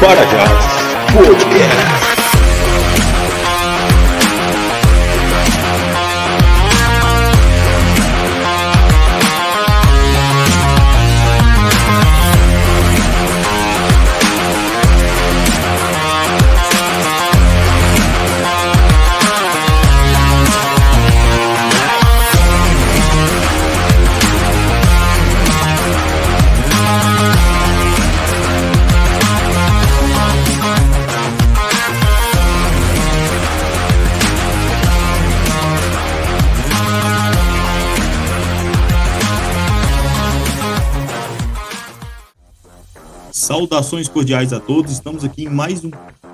Para 0.00 0.26
já, 0.26 0.44
podcast. 1.12 1.99
Saudações 43.60 44.08
cordiais 44.08 44.54
a 44.54 44.58
todos, 44.58 44.90
estamos 44.90 45.22
aqui 45.22 45.44
em 45.44 45.48
mais 45.50 45.84
um 45.84 45.90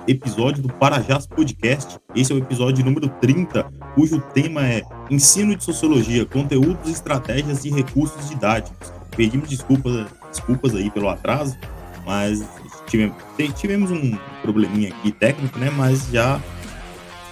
episódio 0.07 0.63
do 0.63 0.69
Parajás 0.69 1.27
Podcast. 1.27 1.99
Esse 2.15 2.31
é 2.31 2.35
o 2.35 2.37
episódio 2.37 2.85
número 2.85 3.09
30, 3.19 3.63
cujo 3.95 4.21
tema 4.33 4.65
é 4.65 4.81
Ensino 5.11 5.53
de 5.53 5.61
Sociologia, 5.61 6.25
Conteúdos, 6.25 6.89
Estratégias 6.89 7.65
e 7.65 7.69
Recursos 7.69 8.29
Didáticos. 8.29 8.93
Pedimos 9.13 9.49
desculpas, 9.49 10.07
desculpas 10.31 10.73
aí 10.73 10.89
pelo 10.89 11.09
atraso, 11.09 11.57
mas 12.05 12.41
tivemos, 12.87 13.17
tivemos 13.59 13.91
um 13.91 14.17
probleminha 14.41 14.87
aqui 14.87 15.11
técnico, 15.11 15.59
né? 15.59 15.69
Mas 15.69 16.07
já 16.09 16.41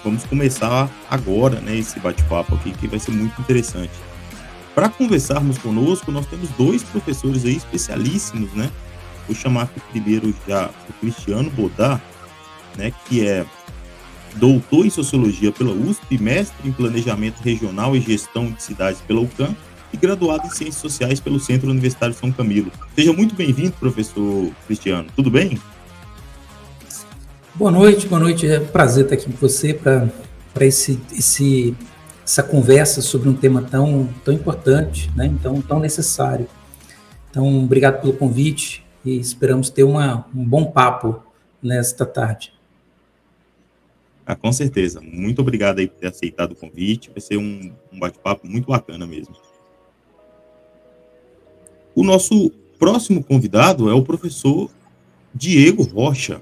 vamos 0.04 0.26
começar 0.26 0.90
agora, 1.10 1.62
né? 1.62 1.78
Esse 1.78 2.02
bate-papo 2.02 2.56
aqui 2.56 2.74
que 2.74 2.86
vai 2.86 3.00
ser 3.00 3.12
muito 3.12 3.40
interessante. 3.40 3.94
Para 4.76 4.90
conversarmos 4.90 5.58
conosco, 5.58 6.12
nós 6.12 6.26
temos 6.26 6.50
dois 6.50 6.84
professores 6.84 7.46
aí 7.46 7.56
especialíssimos, 7.56 8.52
né? 8.52 8.70
Vou 9.28 9.36
chamar 9.36 9.70
primeiro 9.92 10.34
já 10.48 10.70
o 10.90 10.94
Cristiano 10.94 11.50
Bodar, 11.50 12.02
né, 12.78 12.92
que 13.08 13.26
é 13.26 13.46
doutor 14.36 14.86
em 14.86 14.90
Sociologia 14.90 15.52
pela 15.52 15.72
USP, 15.72 16.18
mestre 16.18 16.68
em 16.68 16.72
Planejamento 16.72 17.42
Regional 17.42 17.96
e 17.96 18.02
Gestão 18.02 18.52
de 18.52 18.62
Cidades 18.62 19.02
pela 19.02 19.22
UCAM 19.22 19.56
e 19.92 19.98
graduado 19.98 20.46
em 20.46 20.50
Ciências 20.50 20.76
Sociais 20.76 21.20
pelo 21.20 21.40
Centro 21.40 21.70
Universitário 21.70 22.14
São 22.14 22.32
Camilo. 22.32 22.72
Seja 22.96 23.14
muito 23.14 23.34
bem-vindo, 23.34 23.72
professor 23.74 24.52
Cristiano. 24.68 25.08
Tudo 25.16 25.32
bem? 25.32 25.60
Boa 27.56 27.72
noite, 27.72 28.06
boa 28.08 28.20
noite. 28.20 28.46
É 28.46 28.60
um 28.60 28.68
prazer 28.68 29.06
estar 29.06 29.16
aqui 29.16 29.32
com 29.32 29.38
você 29.38 29.74
para 29.74 30.10
esse, 30.66 31.00
esse, 31.18 31.74
essa 32.26 32.44
conversa 32.44 33.02
sobre 33.02 33.30
um 33.30 33.34
tema 33.34 33.62
tão, 33.62 34.10
tão 34.26 34.34
importante, 34.34 35.10
né? 35.16 35.26
então, 35.26 35.62
tão 35.62 35.80
necessário. 35.80 36.48
Então, 37.32 37.64
obrigado 37.64 38.02
pelo 38.02 38.14
convite 38.14 38.85
e 39.06 39.18
esperamos 39.18 39.70
ter 39.70 39.84
uma, 39.84 40.26
um 40.36 40.44
bom 40.44 40.66
papo 40.66 41.22
nesta 41.62 42.06
tarde. 42.06 42.54
Ah, 44.26 44.36
com 44.36 44.52
certeza. 44.52 45.00
Muito 45.02 45.40
obrigado 45.42 45.80
aí 45.80 45.88
por 45.88 46.00
ter 46.00 46.08
aceitado 46.08 46.54
o 46.54 46.56
convite. 46.56 47.12
Vai 47.12 47.22
ser 47.22 47.38
um, 47.38 47.72
um 47.94 48.00
bate-papo 48.00 48.48
muito 48.48 48.68
bacana 48.68 49.06
mesmo. 49.06 49.36
O 51.94 52.04
nosso 52.04 52.50
próximo 52.80 53.24
convidado 53.24 53.90
é 53.90 53.94
o 53.94 54.04
professor 54.04 54.70
Diego 55.34 55.84
Rocha. 55.84 56.42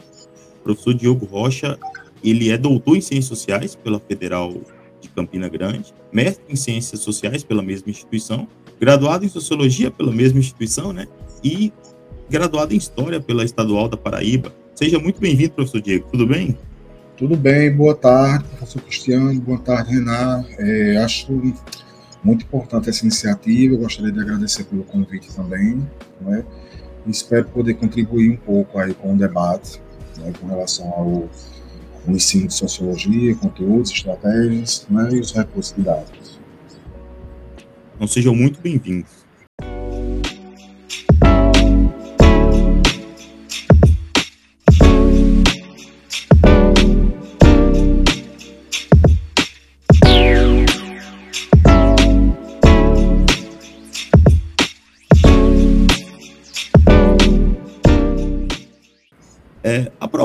O 0.59 0.63
professor 0.63 0.93
Diego 0.93 1.25
Rocha, 1.25 1.77
ele 2.23 2.49
é 2.49 2.57
doutor 2.57 2.95
em 2.95 3.01
Ciências 3.01 3.25
Sociais 3.25 3.75
pela 3.75 3.99
Federal 3.99 4.53
de 5.01 5.09
Campina 5.09 5.49
Grande, 5.49 5.93
mestre 6.11 6.45
em 6.47 6.55
Ciências 6.55 7.01
Sociais 7.01 7.43
pela 7.43 7.61
mesma 7.61 7.91
instituição, 7.91 8.47
graduado 8.79 9.25
em 9.25 9.29
Sociologia 9.29 9.91
pela 9.91 10.11
mesma 10.11 10.39
instituição, 10.39 10.93
né? 10.93 11.05
E 11.43 11.73
graduado 12.29 12.73
em 12.73 12.77
História 12.77 13.19
pela 13.19 13.43
Estadual 13.43 13.87
da 13.87 13.97
Paraíba. 13.97 14.53
Seja 14.75 14.99
muito 14.99 15.19
bem-vindo, 15.19 15.51
professor 15.51 15.81
Diego. 15.81 16.07
Tudo 16.11 16.25
bem? 16.25 16.57
Tudo 17.15 17.37
bem, 17.37 17.71
boa 17.75 17.95
tarde, 17.95 18.43
professor 18.57 18.81
Cristiano, 18.81 19.39
boa 19.39 19.59
tarde, 19.59 19.93
Renan. 19.93 20.43
É, 20.57 20.97
acho 20.97 21.31
muito 22.23 22.43
importante 22.43 22.89
essa 22.89 23.05
iniciativa, 23.05 23.75
eu 23.75 23.79
gostaria 23.79 24.11
de 24.11 24.19
agradecer 24.19 24.63
pelo 24.63 24.83
convite 24.83 25.33
também, 25.35 25.85
né? 26.21 26.43
espero 27.07 27.45
poder 27.49 27.73
contribuir 27.75 28.31
um 28.31 28.37
pouco 28.37 28.79
aí 28.79 28.93
com 28.93 29.13
o 29.13 29.17
debate 29.17 29.81
né, 30.17 30.31
com 30.39 30.47
relação 30.47 30.87
ao, 30.87 31.29
ao 32.07 32.13
ensino 32.15 32.47
de 32.47 32.53
sociologia, 32.53 33.35
conteúdos, 33.35 33.91
estratégias 33.91 34.85
né, 34.89 35.09
e 35.11 35.19
os 35.19 35.31
recursos 35.33 35.75
didáticos. 35.75 36.39
Então 37.95 38.07
sejam 38.07 38.35
muito 38.35 38.59
bem-vindos. 38.61 39.23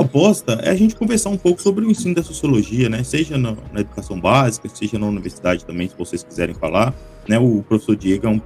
Proposta 0.09 0.53
é 0.63 0.71
a 0.71 0.75
gente 0.75 0.95
conversar 0.95 1.29
um 1.29 1.37
pouco 1.37 1.61
sobre 1.61 1.85
o 1.85 1.91
ensino 1.91 2.15
da 2.15 2.23
sociologia, 2.23 2.89
né? 2.89 3.03
Seja 3.03 3.37
na, 3.37 3.55
na, 3.71 3.81
educação 3.81 4.19
básica, 4.19 4.67
seja 4.67 4.97
na 4.97 5.05
universidade 5.05 5.63
também, 5.63 5.87
se 5.87 5.95
vocês 5.95 6.23
quiserem 6.23 6.55
falar. 6.55 6.93
Né? 7.27 7.37
O 7.37 7.61
professor 7.61 7.95
Diego 7.95 8.25
é 8.25 8.29
um, 8.29 8.41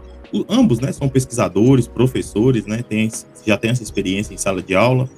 ambos, 0.50 0.80
né? 0.80 0.92
São 0.92 1.08
pesquisadores, 1.08 1.88
professores, 1.88 2.66
né? 2.66 2.84
Tem, 2.88 3.10
já 3.46 3.58
tem 3.58 3.72
essa 3.72 3.82
experiência 3.82 4.34
em 4.34 4.38
sala 4.38 4.62
de 4.62 4.76
aula. 4.76 5.10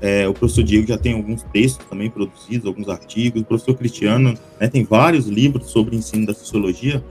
É, 0.00 0.28
o 0.28 0.34
professor 0.34 0.62
Diego 0.62 0.86
já 0.86 0.98
tem 0.98 1.14
alguns 1.14 1.42
textos 1.44 1.86
também 1.86 2.10
produzidos, 2.10 2.66
alguns 2.66 2.88
artigos. 2.88 3.40
O 3.40 3.44
professor 3.44 3.74
Cristiano 3.74 4.34
né, 4.60 4.68
tem 4.68 4.84
vários 4.84 5.26
livros 5.26 5.70
sobre 5.70 5.96
o 5.96 5.98
ensino 5.98 6.26
da 6.26 6.34
sociologia, 6.34 7.02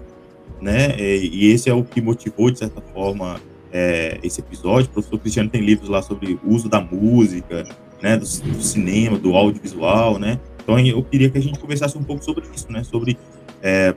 né? 0.61 0.95
É, 0.99 1.17
e 1.17 1.51
esse 1.51 1.69
é 1.69 1.73
o 1.73 1.83
que 1.83 1.99
motivou, 1.99 2.51
de 2.51 2.59
certa 2.59 2.81
forma, 2.93 3.41
é, 3.73 4.19
esse 4.21 4.39
episódio. 4.39 4.89
O 4.89 4.93
professor 4.93 5.19
Cristiano 5.19 5.49
tem 5.49 5.61
livros 5.61 5.89
lá 5.89 6.03
sobre 6.03 6.39
o 6.43 6.53
uso 6.53 6.69
da 6.69 6.79
música, 6.79 7.65
né, 8.05 8.15
do, 8.17 8.23
do, 8.23 8.61
cinema, 8.61 9.17
do 9.17 9.35
audiovisual, 9.35 10.19
né? 10.19 10.39
Então 10.61 10.77
eu 10.77 11.03
queria 11.03 11.27
que 11.27 11.39
a 11.39 11.41
gente 11.41 11.57
conversasse 11.57 11.97
um 11.97 12.03
pouco 12.03 12.23
sobre 12.23 12.45
isso, 12.53 12.71
né? 12.71 12.83
Sobre 12.83 13.17
é, 13.63 13.95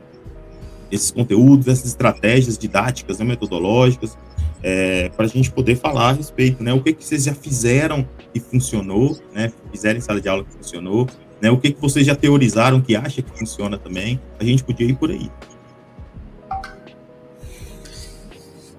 esses 0.90 1.10
conteúdos, 1.10 1.68
essas 1.68 1.88
estratégias 1.88 2.56
didáticas, 2.56 3.18
né, 3.18 3.26
metodológicas, 3.26 4.16
é, 4.62 5.10
para 5.10 5.26
a 5.26 5.28
gente 5.28 5.50
poder 5.50 5.76
falar 5.76 6.08
a 6.08 6.12
respeito, 6.12 6.62
né? 6.64 6.72
O 6.72 6.82
que 6.82 6.94
que 6.94 7.04
vocês 7.04 7.24
já 7.24 7.34
fizeram 7.34 8.08
que 8.32 8.40
funcionou, 8.40 9.18
né? 9.34 9.52
Fizeram 9.70 9.98
em 9.98 10.00
sala 10.00 10.22
de 10.22 10.28
aula 10.28 10.42
que 10.42 10.54
funcionou, 10.54 11.06
né? 11.38 11.50
O 11.50 11.58
que 11.58 11.70
que 11.70 11.80
vocês 11.80 12.06
já 12.06 12.16
teorizaram 12.16 12.80
que 12.80 12.96
acha 12.96 13.20
que 13.20 13.38
funciona 13.38 13.76
também? 13.76 14.18
A 14.40 14.44
gente 14.44 14.64
podia 14.64 14.86
ir 14.86 14.96
por 14.96 15.10
aí. 15.10 15.30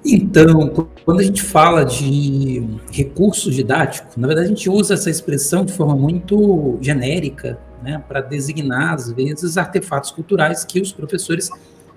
Então, 0.05 0.87
quando 1.03 1.19
a 1.19 1.23
gente 1.23 1.43
fala 1.43 1.83
de 1.83 2.63
recurso 2.91 3.51
didático, 3.51 4.17
na 4.17 4.27
verdade 4.27 4.47
a 4.47 4.49
gente 4.49 4.69
usa 4.69 4.93
essa 4.93 5.09
expressão 5.09 5.65
de 5.65 5.73
forma 5.73 5.95
muito 5.95 6.77
genérica, 6.81 7.59
né, 7.83 8.01
para 8.07 8.21
designar, 8.21 8.93
às 8.93 9.11
vezes, 9.11 9.57
artefatos 9.57 10.11
culturais 10.11 10.63
que 10.63 10.81
os 10.81 10.91
professores 10.91 11.49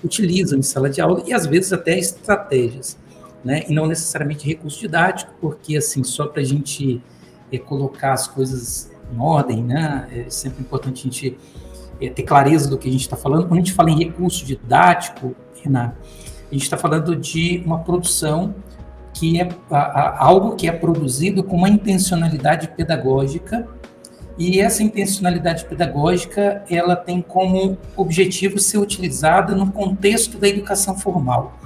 utilizam 0.03 0.59
em 0.59 0.63
sala 0.63 0.91
de 0.91 1.01
aula 1.01 1.23
e, 1.27 1.33
às 1.33 1.47
vezes, 1.47 1.73
até 1.73 1.99
estratégias, 1.99 2.99
né, 3.45 3.65
e 3.69 3.75
não 3.75 3.87
necessariamente 3.87 4.47
recurso 4.47 4.81
didático, 4.81 5.33
porque, 5.41 5.77
assim, 5.77 6.03
só 6.03 6.27
para 6.27 6.43
a 6.43 6.45
gente 6.45 7.01
é, 7.53 7.59
colocar 7.59 8.13
as 8.13 8.27
coisas 8.27 8.91
em 9.13 9.19
ordem, 9.21 9.63
né, 9.63 10.09
é 10.13 10.31
sempre 10.31 10.61
importante 10.61 11.01
a 11.01 11.05
gente 11.05 11.39
é, 12.01 12.09
ter 12.09 12.23
clareza 12.23 12.69
do 12.69 12.79
que 12.79 12.89
a 12.89 12.93
gente 12.93 13.03
está 13.03 13.17
falando. 13.17 13.47
Quando 13.47 13.55
a 13.61 13.63
gente 13.63 13.73
fala 13.73 13.91
em 13.91 13.99
recurso 13.99 14.45
didático, 14.45 15.35
Renato, 15.63 15.97
a 16.53 16.55
gente 16.55 16.65
está 16.65 16.77
falando 16.77 17.17
de 17.17 17.63
uma 17.65 17.79
produção 17.79 18.55
que 19.15 19.41
é 19.41 19.49
a, 19.71 19.79
a, 19.79 20.25
algo 20.25 20.55
que 20.55 20.69
é 20.69 20.73
produzido 20.73 21.43
com 21.43 21.57
uma 21.57 21.69
intencionalidade 21.69 22.69
pedagógica 22.69 23.67
e 24.39 24.61
essa 24.61 24.83
intencionalidade 24.83 25.65
pedagógica 25.65 26.63
ela 26.69 26.95
tem 26.95 27.23
como 27.23 27.79
objetivo 27.97 28.59
ser 28.59 28.77
utilizada 28.77 29.55
no 29.55 29.73
contexto 29.73 30.37
da 30.37 30.47
educação 30.47 30.95
formal. 30.95 31.59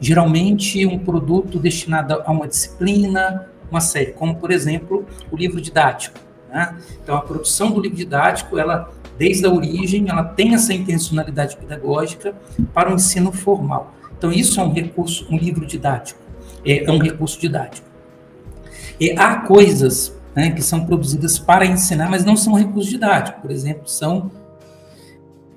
Geralmente 0.00 0.86
um 0.86 1.00
produto 1.00 1.58
destinado 1.58 2.22
a 2.24 2.30
uma 2.30 2.46
disciplina, 2.46 3.48
uma 3.68 3.80
série, 3.80 4.12
como 4.12 4.36
por 4.36 4.52
exemplo 4.52 5.04
o 5.32 5.36
livro 5.36 5.60
didático. 5.60 6.16
Né? 6.48 6.76
Então 7.02 7.16
a 7.16 7.22
produção 7.22 7.72
do 7.72 7.80
livro 7.80 7.96
didático 7.96 8.56
ela 8.56 8.88
desde 9.18 9.46
a 9.46 9.50
origem 9.50 10.08
ela 10.08 10.22
tem 10.22 10.54
essa 10.54 10.72
intencionalidade 10.72 11.56
pedagógica 11.56 12.36
para 12.72 12.88
o 12.88 12.94
ensino 12.94 13.32
formal. 13.32 13.97
Então, 14.18 14.32
isso 14.32 14.60
é 14.60 14.64
um 14.64 14.72
recurso, 14.72 15.26
um 15.30 15.38
livro 15.38 15.64
didático, 15.64 16.20
é, 16.64 16.84
é 16.84 16.90
um 16.90 16.98
recurso 16.98 17.40
didático. 17.40 17.86
E 19.00 19.12
há 19.12 19.36
coisas 19.42 20.12
né, 20.34 20.50
que 20.50 20.60
são 20.60 20.84
produzidas 20.84 21.38
para 21.38 21.64
ensinar, 21.64 22.10
mas 22.10 22.24
não 22.24 22.36
são 22.36 22.54
recursos 22.54 22.90
didáticos. 22.90 23.40
Por 23.40 23.50
exemplo, 23.50 23.88
são 23.88 24.30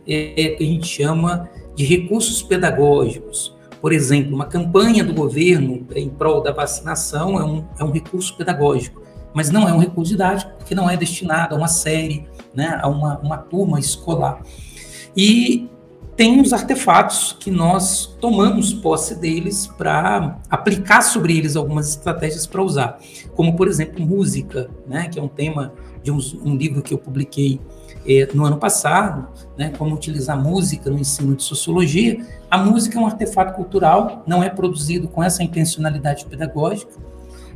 é, 0.07 0.55
que 0.57 0.63
a 0.63 0.65
gente 0.65 0.87
chama 0.87 1.49
de 1.75 1.85
recursos 1.85 2.43
pedagógicos. 2.43 3.55
Por 3.81 3.91
exemplo, 3.91 4.35
uma 4.35 4.45
campanha 4.45 5.03
do 5.03 5.13
governo 5.13 5.87
em 5.95 6.09
prol 6.09 6.41
da 6.41 6.51
vacinação 6.51 7.39
é 7.39 7.43
um, 7.43 7.65
é 7.79 7.83
um 7.83 7.91
recurso 7.91 8.37
pedagógico, 8.37 9.01
mas 9.33 9.49
não 9.49 9.67
é 9.67 9.73
um 9.73 9.79
recurso 9.79 10.11
didático, 10.11 10.51
porque 10.57 10.75
não 10.75 10.87
é 10.87 10.95
destinado 10.95 11.55
a 11.55 11.57
uma 11.57 11.67
série, 11.67 12.27
né, 12.53 12.77
a 12.79 12.87
uma, 12.87 13.17
uma 13.19 13.37
turma 13.37 13.79
escolar. 13.79 14.41
E 15.17 15.67
tem 16.21 16.39
os 16.39 16.53
artefatos 16.53 17.35
que 17.39 17.49
nós 17.49 18.05
tomamos 18.21 18.71
posse 18.71 19.15
deles 19.15 19.65
para 19.65 20.37
aplicar 20.51 21.01
sobre 21.01 21.35
eles 21.35 21.55
algumas 21.55 21.89
estratégias 21.89 22.45
para 22.45 22.61
usar, 22.61 22.99
como 23.35 23.55
por 23.55 23.67
exemplo 23.67 24.05
música, 24.05 24.69
né, 24.87 25.09
que 25.09 25.17
é 25.17 25.23
um 25.23 25.27
tema 25.27 25.73
de 26.03 26.11
um, 26.11 26.19
um 26.45 26.55
livro 26.55 26.83
que 26.83 26.93
eu 26.93 26.99
publiquei 26.99 27.59
eh, 28.07 28.29
no 28.35 28.45
ano 28.45 28.57
passado, 28.57 29.29
né, 29.57 29.73
como 29.75 29.95
utilizar 29.95 30.39
música 30.39 30.91
no 30.91 30.99
ensino 30.99 31.35
de 31.35 31.41
sociologia. 31.41 32.23
A 32.51 32.59
música 32.59 32.99
é 32.99 33.01
um 33.01 33.07
artefato 33.07 33.55
cultural, 33.55 34.23
não 34.27 34.43
é 34.43 34.49
produzido 34.49 35.07
com 35.07 35.23
essa 35.23 35.41
intencionalidade 35.41 36.25
pedagógica, 36.25 36.93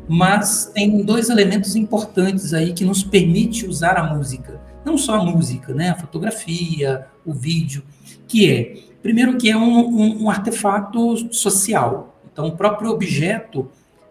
mas 0.07 0.71
tem 0.73 1.03
dois 1.03 1.29
elementos 1.29 1.75
importantes 1.75 2.51
aí 2.51 2.73
que 2.73 2.83
nos 2.83 3.03
permite 3.03 3.67
usar 3.67 3.95
a 3.95 4.15
música, 4.15 4.59
não 4.83 4.97
só 4.97 5.21
a 5.21 5.23
música, 5.23 5.71
né, 5.71 5.91
a 5.91 5.95
fotografia, 5.95 7.05
o 7.25 7.33
vídeo 7.33 7.83
que 8.27 8.51
é, 8.51 8.77
primeiro 9.01 9.37
que 9.37 9.49
é 9.49 9.57
um, 9.57 9.87
um, 9.87 10.23
um 10.23 10.29
artefato 10.29 11.33
social. 11.33 12.15
Então, 12.31 12.47
o 12.47 12.57
próprio 12.57 12.91
objeto 12.91 13.69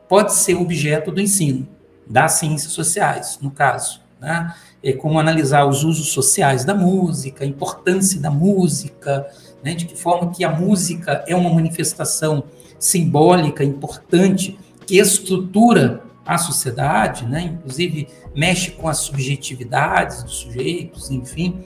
pode 0.09 0.33
ser 0.33 0.55
objeto 0.55 1.11
do 1.11 1.21
ensino, 1.21 1.69
das 2.07 2.33
ciências 2.33 2.73
sociais, 2.73 3.39
no 3.43 3.51
caso. 3.51 4.01
Né? 4.21 4.55
É 4.83 4.93
como 4.93 5.19
analisar 5.19 5.67
os 5.67 5.85
usos 5.85 6.13
sociais 6.13 6.65
da 6.65 6.75
música, 6.75 7.45
a 7.45 7.47
importância 7.47 8.21
da 8.21 8.31
música, 8.31 9.27
né? 9.63 9.75
de 9.75 9.85
que 9.85 9.97
forma 9.97 10.31
que 10.31 10.45
a 10.45 10.51
música 10.51 11.25
é 11.27 11.35
uma 11.35 11.51
manifestação 11.51 12.45
simbólica 12.79 13.65
importante 13.65 14.59
que 14.87 14.99
estrutura 14.99 16.03
a 16.25 16.39
sociedade, 16.39 17.27
né? 17.27 17.43
inclusive 17.43 18.09
mexe 18.35 18.71
com 18.71 18.89
as 18.89 18.99
subjetividades 18.99 20.23
dos 20.23 20.37
sujeitos, 20.37 21.11
enfim, 21.11 21.65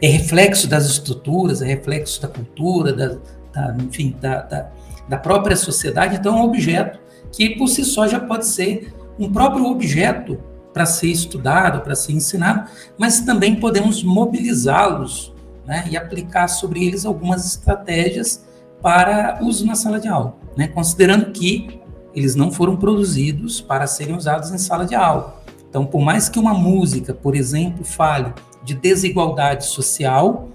é 0.00 0.08
reflexo 0.08 0.68
das 0.68 0.86
estruturas, 0.86 1.62
é 1.62 1.66
reflexo 1.66 2.20
da 2.20 2.28
cultura, 2.28 2.92
da, 2.92 3.16
da 3.52 3.76
enfim, 3.82 4.16
da, 4.20 4.42
da, 4.42 4.70
da, 5.08 5.16
própria 5.18 5.56
sociedade. 5.56 6.16
Então, 6.16 6.36
é 6.36 6.40
um 6.40 6.44
objeto 6.44 6.98
que, 7.32 7.50
por 7.50 7.68
si 7.68 7.84
só, 7.84 8.06
já 8.06 8.20
pode 8.20 8.46
ser 8.46 8.94
um 9.18 9.32
próprio 9.32 9.66
objeto 9.66 10.38
para 10.72 10.84
ser 10.84 11.08
estudado, 11.08 11.80
para 11.80 11.94
ser 11.94 12.12
ensinado, 12.12 12.70
mas 12.98 13.20
também 13.20 13.56
podemos 13.56 14.02
mobilizá-los 14.02 15.32
né, 15.66 15.86
e 15.90 15.96
aplicar 15.96 16.48
sobre 16.48 16.86
eles 16.86 17.06
algumas 17.06 17.46
estratégias 17.46 18.44
para 18.82 19.38
uso 19.40 19.66
na 19.66 19.74
sala 19.74 19.98
de 19.98 20.06
aula, 20.06 20.36
né, 20.56 20.68
considerando 20.68 21.32
que 21.32 21.80
eles 22.14 22.34
não 22.34 22.50
foram 22.50 22.76
produzidos 22.76 23.60
para 23.60 23.86
serem 23.86 24.16
usados 24.16 24.50
em 24.50 24.58
sala 24.58 24.84
de 24.84 24.94
aula. 24.94 25.35
Então, 25.76 25.84
por 25.84 26.00
mais 26.00 26.30
que 26.30 26.38
uma 26.38 26.54
música, 26.54 27.12
por 27.12 27.34
exemplo, 27.36 27.84
fale 27.84 28.32
de 28.64 28.72
desigualdade 28.72 29.66
social, 29.66 30.48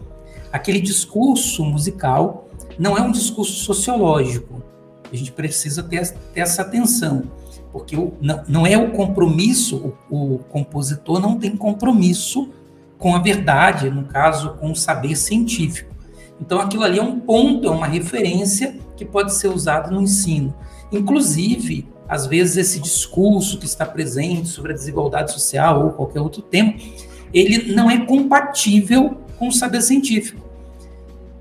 aquele 0.52 0.82
discurso 0.82 1.64
musical 1.64 2.48
não 2.80 2.98
é 2.98 3.02
um 3.04 3.12
discurso 3.12 3.54
sociológico. 3.54 4.64
A 5.14 5.16
gente 5.16 5.32
precisa 5.32 5.84
ter, 5.84 6.10
ter 6.34 6.40
essa 6.40 6.64
atenção, 6.64 7.26
porque 7.72 7.96
o, 7.96 8.14
não, 8.20 8.44
não, 8.48 8.66
é 8.66 8.76
o 8.76 8.94
compromisso, 8.94 9.94
o, 10.10 10.34
o 10.34 10.40
compositor 10.40 11.20
não 11.20 11.38
tem 11.38 11.56
compromisso 11.56 12.50
com 12.98 13.16
a 13.16 13.20
verdade, 13.20 13.92
no 13.92 14.06
caso, 14.06 14.56
com 14.56 14.72
o 14.72 14.76
saber 14.76 15.16
científico. 15.16 15.94
Então, 16.42 16.60
aquilo 16.60 16.84
ali 16.84 16.98
é 16.98 17.04
um 17.04 17.20
ponto, 17.20 17.68
é 17.68 17.70
uma 17.70 17.86
referência 17.86 18.76
que 18.98 19.06
pode 19.06 19.36
ser 19.36 19.50
usado 19.50 19.94
no 19.94 20.02
ensino. 20.02 20.52
Inclusive, 20.92 21.91
às 22.12 22.28
vezes, 22.28 22.58
esse 22.58 22.78
discurso 22.82 23.58
que 23.58 23.66
está 23.66 23.86
presente 23.86 24.50
sobre 24.50 24.74
a 24.74 24.76
desigualdade 24.76 25.32
social 25.32 25.86
ou 25.86 25.92
qualquer 25.92 26.20
outro 26.20 26.42
tema, 26.42 26.74
ele 27.34 27.74
não 27.74 27.90
é 27.90 28.06
compatível 28.06 29.22
com 29.40 29.48
o 29.48 29.52
saber 29.52 29.82
científico. 29.82 30.46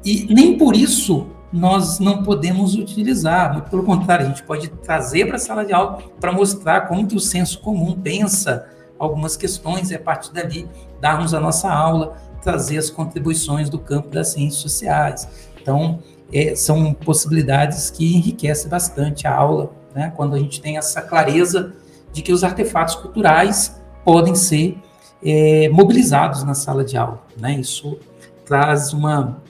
E 0.04 0.32
nem 0.32 0.56
por 0.56 0.76
isso 0.76 1.26
nós 1.52 1.98
não 1.98 2.22
podemos 2.22 2.76
utilizar, 2.76 3.52
muito 3.52 3.68
pelo 3.68 3.82
contrário, 3.82 4.26
a 4.26 4.28
gente 4.28 4.44
pode 4.44 4.68
trazer 4.68 5.26
para 5.26 5.34
a 5.34 5.40
sala 5.40 5.64
de 5.64 5.72
aula 5.72 6.04
para 6.20 6.30
mostrar 6.30 6.82
como 6.82 7.04
que 7.04 7.16
o 7.16 7.20
senso 7.20 7.58
comum 7.58 8.00
pensa 8.00 8.68
algumas 8.96 9.36
questões 9.36 9.90
e 9.90 9.96
a 9.96 9.98
partir 9.98 10.32
dali 10.32 10.68
darmos 11.00 11.34
a 11.34 11.40
nossa 11.40 11.68
aula, 11.68 12.16
trazer 12.44 12.78
as 12.78 12.88
contribuições 12.88 13.68
do 13.68 13.80
campo 13.80 14.10
das 14.10 14.28
ciências 14.28 14.62
sociais. 14.62 15.28
Então, 15.60 15.98
é, 16.32 16.54
são 16.54 16.94
possibilidades 16.94 17.90
que 17.90 18.14
enriquecem 18.14 18.70
bastante 18.70 19.26
a 19.26 19.34
aula, 19.34 19.79
né, 19.94 20.12
quando 20.16 20.34
a 20.34 20.38
gente 20.38 20.60
tem 20.60 20.76
essa 20.76 21.02
clareza 21.02 21.72
de 22.12 22.22
que 22.22 22.32
os 22.32 22.42
artefatos 22.42 22.94
culturais 22.96 23.80
podem 24.04 24.34
ser 24.34 24.78
é, 25.22 25.68
mobilizados 25.68 26.42
na 26.44 26.54
sala 26.54 26.84
de 26.84 26.96
aula. 26.96 27.22
Né? 27.38 27.54
Isso 27.60 27.98
traz 28.44 28.92
uma, 28.92 29.40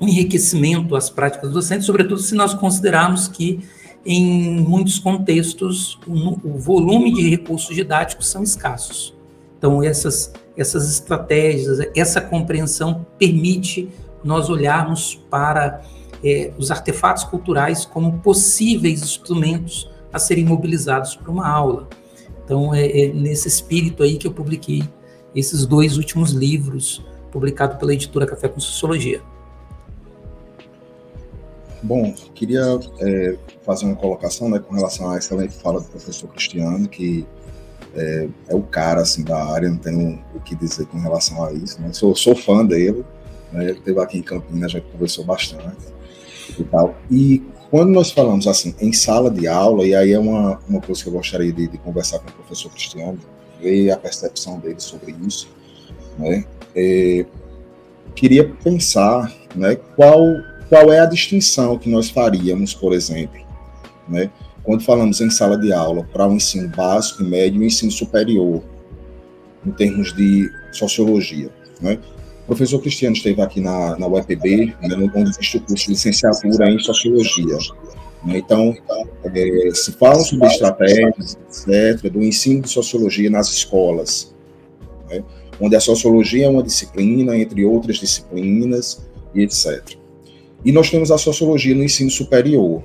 um 0.00 0.08
enriquecimento 0.08 0.96
às 0.96 1.10
práticas 1.10 1.50
docentes, 1.50 1.86
sobretudo 1.86 2.20
se 2.20 2.34
nós 2.34 2.54
considerarmos 2.54 3.28
que, 3.28 3.64
em 4.04 4.60
muitos 4.60 4.98
contextos, 4.98 5.98
o, 6.06 6.48
o 6.48 6.58
volume 6.58 7.12
de 7.12 7.28
recursos 7.28 7.74
didáticos 7.74 8.28
são 8.28 8.42
escassos. 8.42 9.14
Então, 9.58 9.82
essas, 9.82 10.32
essas 10.56 10.90
estratégias, 10.90 11.78
essa 11.94 12.20
compreensão 12.20 13.04
permite 13.18 13.88
nós 14.22 14.48
olharmos 14.48 15.20
para 15.30 15.82
é, 16.24 16.52
os 16.58 16.70
artefatos 16.70 17.24
culturais 17.24 17.84
como 17.84 18.18
possíveis 18.18 19.02
instrumentos 19.02 19.90
a 20.12 20.18
serem 20.18 20.44
mobilizados 20.44 21.14
para 21.14 21.30
uma 21.30 21.46
aula. 21.48 21.88
Então, 22.44 22.74
é, 22.74 22.86
é 22.86 23.12
nesse 23.12 23.48
espírito 23.48 24.02
aí 24.02 24.16
que 24.16 24.26
eu 24.26 24.32
publiquei 24.32 24.82
esses 25.34 25.66
dois 25.66 25.96
últimos 25.98 26.30
livros 26.30 27.04
publicados 27.30 27.76
pela 27.76 27.92
editora 27.92 28.26
Café 28.26 28.48
com 28.48 28.60
Sociologia. 28.60 29.20
Bom, 31.82 32.14
queria 32.34 32.80
é, 33.00 33.36
fazer 33.62 33.84
uma 33.84 33.96
colocação 33.96 34.48
né, 34.48 34.58
com 34.58 34.74
relação 34.74 35.10
à 35.10 35.18
excelente 35.18 35.54
fala 35.54 35.80
do 35.80 35.86
professor 35.86 36.28
Cristiano, 36.28 36.88
que 36.88 37.26
é, 37.94 38.28
é, 38.48 38.54
o 38.54 38.62
cara 38.62 39.02
assim, 39.02 39.22
da 39.22 39.44
área, 39.52 39.68
não 39.68 39.76
tenho 39.76 40.22
o 40.34 40.40
que 40.40 40.54
dizer 40.54 40.86
com 40.86 40.98
relação 40.98 41.44
a 41.44 41.52
isso. 41.52 41.80
Né? 41.80 41.92
Sou, 41.92 42.14
sou 42.16 42.34
fã 42.34 42.64
dele, 42.64 43.04
né? 43.52 43.64
ele 43.64 43.78
esteve 43.78 44.00
aqui 44.00 44.18
em 44.18 44.22
Campinas, 44.22 44.72
gente 44.72 44.86
conversou 44.90 45.24
bastante 45.24 45.95
e 46.62 46.64
tal. 46.64 46.96
E 47.10 47.42
quando 47.70 47.90
nós 47.90 48.10
falamos 48.10 48.46
assim 48.46 48.74
em 48.80 48.92
sala 48.92 49.30
de 49.30 49.46
aula, 49.48 49.84
e 49.84 49.94
aí 49.94 50.12
é 50.12 50.18
uma, 50.18 50.60
uma 50.68 50.80
coisa 50.80 51.02
que 51.02 51.08
eu 51.08 51.12
gostaria 51.12 51.52
de, 51.52 51.68
de 51.68 51.78
conversar 51.78 52.18
com 52.20 52.28
o 52.28 52.32
professor 52.32 52.70
Cristiano, 52.70 53.18
ver 53.60 53.90
a 53.90 53.96
percepção 53.96 54.58
dele 54.58 54.78
sobre 54.78 55.14
isso, 55.26 55.48
né? 56.18 56.44
É, 56.74 57.24
queria 58.14 58.48
pensar, 58.48 59.32
né, 59.54 59.76
qual 59.96 60.20
qual 60.68 60.92
é 60.92 60.98
a 60.98 61.06
distinção 61.06 61.78
que 61.78 61.88
nós 61.88 62.10
faríamos, 62.10 62.74
por 62.74 62.92
exemplo, 62.92 63.40
né, 64.08 64.30
quando 64.64 64.82
falamos 64.82 65.20
em 65.20 65.30
sala 65.30 65.56
de 65.56 65.72
aula 65.72 66.02
para 66.12 66.26
o 66.26 66.34
ensino 66.34 66.68
básico, 66.68 67.22
médio 67.22 67.62
e 67.62 67.66
ensino 67.66 67.90
superior, 67.92 68.64
em 69.64 69.70
termos 69.70 70.12
de 70.12 70.50
sociologia, 70.72 71.50
né? 71.80 71.98
O 72.46 72.54
professor 72.54 72.80
Cristiano 72.80 73.16
esteve 73.16 73.42
aqui 73.42 73.60
na, 73.60 73.98
na 73.98 74.06
UEPB, 74.06 74.76
né, 74.80 75.10
onde 75.14 75.30
existe 75.30 75.56
o 75.56 75.60
curso 75.62 75.86
de 75.86 75.90
licenciatura 75.90 76.70
em 76.70 76.78
sociologia. 76.78 77.58
Né? 78.24 78.38
Então, 78.38 78.72
é, 79.24 79.70
se 79.74 79.90
fala 79.90 80.20
sobre 80.20 80.46
estratégias, 80.46 81.36
etc., 81.48 82.08
do 82.08 82.22
ensino 82.22 82.62
de 82.62 82.70
sociologia 82.70 83.28
nas 83.28 83.50
escolas, 83.50 84.32
né? 85.10 85.24
onde 85.60 85.74
a 85.74 85.80
sociologia 85.80 86.46
é 86.46 86.48
uma 86.48 86.62
disciplina, 86.62 87.36
entre 87.36 87.64
outras 87.64 87.96
disciplinas, 87.96 89.04
e 89.34 89.42
etc. 89.42 89.96
E 90.64 90.70
nós 90.70 90.88
temos 90.88 91.10
a 91.10 91.18
sociologia 91.18 91.74
no 91.74 91.82
ensino 91.82 92.10
superior, 92.10 92.80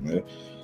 né? 0.00 0.22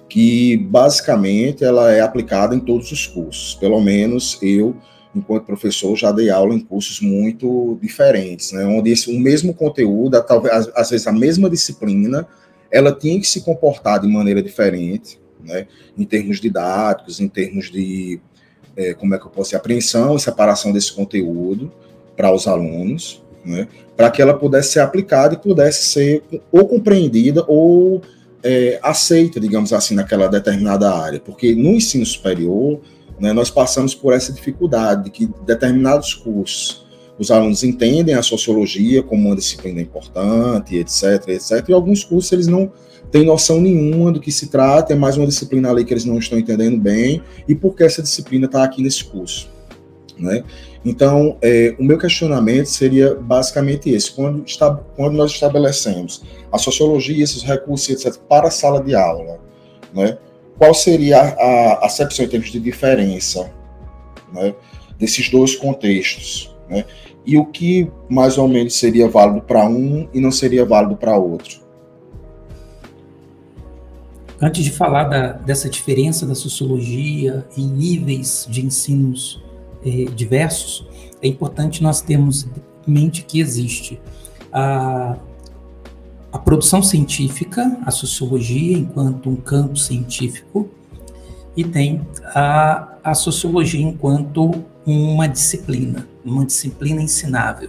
que 0.09 0.57
basicamente 0.59 1.64
ela 1.64 1.91
é 1.91 2.00
aplicada 2.00 2.55
em 2.55 2.61
todos 2.61 2.93
os 2.93 3.07
cursos. 3.07 3.57
Pelo 3.57 3.81
menos 3.81 4.38
eu, 4.41 4.76
enquanto 5.14 5.45
professor, 5.45 5.95
já 5.97 6.11
dei 6.11 6.31
aula 6.31 6.54
em 6.54 6.61
cursos 6.61 7.00
muito 7.00 7.78
diferentes, 7.83 8.52
né? 8.52 8.64
onde 8.64 8.90
esse, 8.90 9.14
o 9.14 9.19
mesmo 9.19 9.52
conteúdo, 9.52 10.23
talvez 10.23 10.71
às 10.75 10.90
vezes 10.90 11.07
a 11.07 11.12
mesma 11.12 11.50
disciplina, 11.50 12.26
ela 12.71 12.92
tinha 12.92 13.21
que 13.21 13.26
se 13.26 13.42
comportar 13.42 14.00
de 14.00 14.09
maneira 14.09 14.42
diferente, 14.42 15.21
né, 15.45 15.66
em 15.97 16.04
termos 16.04 16.40
didáticos, 16.40 17.21
em 17.21 17.28
termos 17.28 17.71
de, 17.71 18.19
é, 18.76 18.95
como 18.95 19.14
é 19.14 19.19
que 19.19 19.26
eu 19.26 19.31
posso 19.31 19.50
dizer, 19.50 19.57
apreensão 19.57 20.16
e 20.16 20.21
separação 20.21 20.73
desse 20.73 20.92
conteúdo 20.92 21.71
para 22.16 22.33
os 22.33 22.47
alunos, 22.47 23.23
né, 23.45 23.69
para 23.97 24.11
que 24.11 24.23
ela 24.23 24.35
pudesse 24.35 24.73
ser 24.73 24.81
aplicada 24.81 25.35
e 25.35 25.37
pudesse 25.37 25.85
ser 25.85 26.23
ou 26.50 26.66
compreendida 26.66 27.45
ou 27.47 28.00
é, 28.42 28.78
aceita, 28.83 29.38
digamos 29.38 29.73
assim, 29.73 29.95
naquela 29.95 30.26
determinada 30.28 30.92
área. 30.92 31.21
Porque 31.21 31.54
no 31.54 31.71
ensino 31.71 32.04
superior, 32.04 32.81
né, 33.23 33.33
nós 33.33 33.52
passamos 33.52 33.95
por 33.95 34.12
essa 34.12 34.33
dificuldade, 34.33 35.09
que 35.09 35.31
determinados 35.47 36.12
cursos 36.12 36.85
os 37.17 37.31
alunos 37.31 37.62
entendem 37.62 38.17
a 38.17 38.23
sociologia 38.23 39.00
como 39.00 39.29
uma 39.29 39.37
disciplina 39.37 39.81
importante, 39.81 40.75
etc, 40.75 41.29
etc, 41.29 41.69
e 41.69 41.73
alguns 41.73 42.02
cursos 42.02 42.33
eles 42.33 42.49
não 42.49 42.73
têm 43.12 43.25
noção 43.25 43.61
nenhuma 43.61 44.11
do 44.11 44.19
que 44.19 44.33
se 44.33 44.49
trata, 44.49 44.93
é 44.93 44.97
mais 44.97 45.17
uma 45.17 45.26
disciplina 45.26 45.71
ali 45.71 45.85
que 45.85 45.93
eles 45.93 46.05
não 46.05 46.19
estão 46.19 46.37
entendendo 46.37 46.81
bem, 46.81 47.23
e 47.47 47.55
por 47.55 47.76
que 47.76 47.85
essa 47.85 48.02
disciplina 48.02 48.47
está 48.47 48.64
aqui 48.64 48.83
nesse 48.83 49.05
curso. 49.05 49.49
Né? 50.19 50.43
Então, 50.85 51.38
é, 51.41 51.76
o 51.79 51.85
meu 51.85 51.99
questionamento 51.99 52.67
seria 52.67 53.14
basicamente 53.14 53.88
esse: 53.88 54.11
quando, 54.11 54.45
está, 54.45 54.75
quando 54.97 55.14
nós 55.14 55.31
estabelecemos 55.31 56.25
a 56.50 56.59
sociologia, 56.59 57.23
esses 57.23 57.45
recursos, 57.45 57.88
etc., 57.88 58.21
para 58.29 58.49
a 58.49 58.50
sala 58.50 58.83
de 58.83 58.97
aula, 58.97 59.38
né? 59.95 60.19
Qual 60.62 60.75
seria 60.75 61.19
a, 61.19 61.87
acepção 61.87 62.25
em 62.25 62.28
termos 62.28 62.52
de 62.52 62.61
diferença 62.61 63.52
né, 64.33 64.54
desses 64.97 65.28
dois 65.28 65.57
contextos? 65.57 66.54
Né? 66.71 66.85
E 67.26 67.37
o 67.37 67.47
que 67.47 67.90
mais 68.09 68.38
ou 68.38 68.47
menos 68.47 68.78
seria 68.78 69.09
válido 69.09 69.40
para 69.40 69.66
um 69.66 70.09
e 70.14 70.21
não 70.21 70.31
seria 70.31 70.64
válido 70.64 70.95
para 70.95 71.16
outro? 71.16 71.61
Antes 74.40 74.62
de 74.62 74.71
falar 74.71 75.09
da, 75.09 75.33
dessa 75.33 75.69
diferença 75.69 76.25
da 76.25 76.35
sociologia 76.37 77.45
em 77.59 77.66
níveis 77.66 78.47
de 78.49 78.64
ensinos 78.64 79.42
eh, 79.85 80.04
diversos, 80.14 80.87
é 81.21 81.26
importante 81.26 81.83
nós 81.83 82.00
termos 82.00 82.47
em 82.87 82.92
mente 82.92 83.25
que 83.25 83.40
existe 83.40 84.00
a 84.52 85.16
a 86.33 86.39
produção 86.39 86.83
científica, 86.83 87.79
a 87.85 87.91
sociologia 87.91 88.77
enquanto 88.79 89.29
um 89.29 89.37
campo 89.37 89.77
científico, 89.77 90.69
e 91.55 91.62
tem 91.62 92.01
a, 92.35 92.97
a 93.05 93.15
sociologia 93.15 93.83
enquanto 93.83 94.65
uma 94.87 95.29
disciplina, 95.29 96.09
uma 96.25 96.47
disciplina 96.47 97.03
ensinável. 97.03 97.69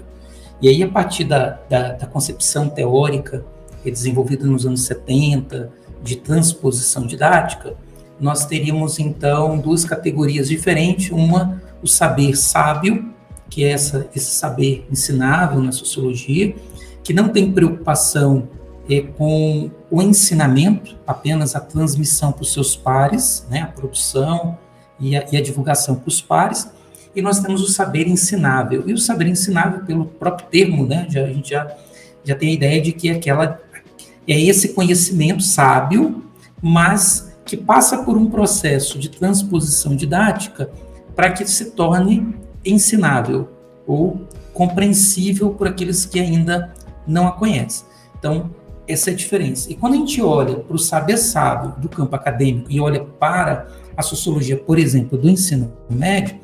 E 0.62 0.70
aí, 0.70 0.82
a 0.82 0.88
partir 0.88 1.25
da, 1.25 1.60
da, 1.70 1.91
da 1.91 2.08
concepção 2.08 2.70
teórica 2.70 3.43
é 3.86 3.91
desenvolvida 3.91 4.46
nos 4.46 4.65
anos 4.65 4.86
70, 4.86 5.70
de 6.01 6.15
transposição 6.15 7.05
didática, 7.05 7.75
nós 8.20 8.46
teríamos 8.46 9.00
então 9.00 9.58
duas 9.58 9.84
categorias 9.84 10.48
diferentes: 10.48 11.12
uma, 11.12 11.62
o 11.82 11.88
saber 11.88 12.38
sábio, 12.38 13.12
que 13.50 13.65
é 13.65 13.72
essa, 13.72 14.10
esse 14.15 14.32
saber 14.32 14.88
ensinável 14.89 15.62
na 15.62 15.72
sociologia, 15.72 16.55
que 17.03 17.13
não 17.13 17.29
tem 17.29 17.51
preocupação 17.51 18.48
é, 18.89 19.01
com 19.01 19.69
o 19.89 20.01
ensinamento, 20.01 20.98
apenas 21.05 21.55
a 21.55 21.60
transmissão 21.60 22.31
para 22.31 22.41
os 22.41 22.53
seus 22.53 22.75
pares, 22.75 23.45
né, 23.50 23.62
a 23.62 23.67
produção 23.67 24.57
e 25.00 25.15
a, 25.15 25.25
e 25.31 25.38
a 25.38 25.41
divulgação 25.41 25.95
para 25.95 26.07
os 26.07 26.22
pares, 26.22 26.69
e 27.15 27.22
nós 27.22 27.39
temos 27.39 27.62
o 27.62 27.67
saber 27.67 28.07
ensinável. 28.07 28.83
E 28.88 28.93
o 28.93 28.98
saber 28.98 29.27
ensinável, 29.27 29.86
pelo 29.86 30.05
próprio 30.05 30.48
termo, 30.50 30.86
né, 30.86 31.05
já, 31.10 31.24
a 31.24 31.27
gente 31.27 31.50
já, 31.51 31.75
já 32.24 32.36
tem 32.36 32.50
a 32.50 32.53
ideia 32.53 32.81
de 32.81 32.91
que 32.91 33.10
é 33.10 33.13
aquela, 33.13 33.60
é 34.27 34.39
esse 34.39 34.69
conhecimento 34.69 35.43
sábio, 35.43 36.24
mas 36.62 37.31
que 37.45 37.57
passa 37.57 38.03
por 38.03 38.17
um 38.17 38.29
processo 38.29 38.98
de 38.98 39.10
transposição 39.10 39.95
didática 39.95 40.72
para 41.15 41.31
que 41.31 41.45
se 41.45 41.72
torne 41.72 42.36
ensinável 42.65 43.50
ou 43.86 44.27
compreensível 44.53 45.51
por 45.51 45.67
aqueles 45.67 46.05
que 46.05 46.19
ainda 46.19 46.74
não 47.07 47.27
a 47.27 47.31
conhecem. 47.31 47.86
Então, 48.17 48.51
essa 48.88 49.10
é 49.10 49.13
a 49.13 49.15
diferença. 49.15 49.72
E 49.72 49.75
quando 49.75 49.93
a 49.93 49.98
gente 49.98 50.22
olha 50.22 50.55
para 50.55 50.75
o 50.75 50.79
saber 50.79 51.17
sábio 51.17 51.74
do 51.77 51.88
campo 51.88 52.15
acadêmico 52.15 52.72
e 52.72 52.79
olha 52.79 53.03
para 53.03 53.67
a 53.95 54.01
sociologia, 54.01 54.57
por 54.57 54.77
exemplo, 54.77 55.17
do 55.17 55.29
ensino 55.29 55.74
médio, 55.89 56.39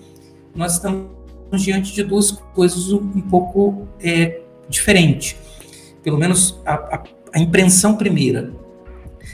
nós 0.55 0.73
estamos 0.73 1.09
diante 1.57 1.93
de 1.93 2.03
duas 2.03 2.31
coisas 2.31 2.91
um, 2.91 3.21
pouco 3.21 3.87
é, 4.01 4.41
diferentes. 4.69 5.35
Pelo 6.03 6.17
menos 6.17 6.59
a, 6.65 6.73
a, 6.73 7.03
a 7.33 7.39
impressão 7.39 7.95
primeira. 7.95 8.53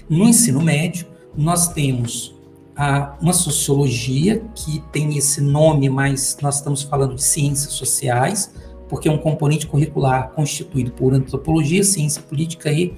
No 0.10 0.28
ensino 0.28 0.62
médio, 0.62 1.08
nós 1.36 1.70
temos 1.70 2.36
a, 2.76 3.16
uma 3.22 3.34
sociologia 3.34 4.44
que 4.56 4.84
tem 4.92 5.18
esse 5.18 5.42
nome, 5.42 5.90
mas 5.90 6.38
nós 6.42 6.58
estamos 6.58 6.84
falando 6.84 7.16
de 7.16 7.24
ciências 7.24 7.74
sociais, 7.74 8.52
porque 8.88 9.08
é 9.08 9.12
um 9.12 9.18
componente 9.18 9.68
curricular 9.68 10.32
constituído 10.32 10.92
por 10.92 11.14
antropologia, 11.14 11.84
ciência 11.84 12.22
política 12.22 12.72
e, 12.72 12.94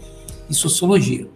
e 0.50 0.53
sociologia. 0.53 1.27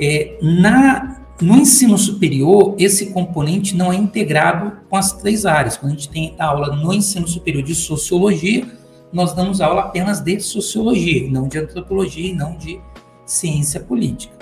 É, 0.00 0.38
na, 0.40 1.20
no 1.40 1.56
ensino 1.56 1.96
superior, 1.98 2.74
esse 2.78 3.06
componente 3.06 3.76
não 3.76 3.92
é 3.92 3.96
integrado 3.96 4.72
com 4.88 4.96
as 4.96 5.12
três 5.12 5.44
áreas. 5.44 5.76
Quando 5.76 5.92
a 5.92 5.94
gente 5.94 6.08
tem 6.08 6.34
aula 6.38 6.74
no 6.76 6.92
ensino 6.92 7.26
superior 7.26 7.62
de 7.62 7.74
sociologia, 7.74 8.66
nós 9.12 9.32
damos 9.32 9.60
aula 9.60 9.82
apenas 9.82 10.20
de 10.20 10.40
sociologia, 10.40 11.28
não 11.30 11.46
de 11.46 11.58
antropologia 11.58 12.30
e 12.30 12.34
não 12.34 12.56
de 12.56 12.80
ciência 13.24 13.80
política. 13.80 14.34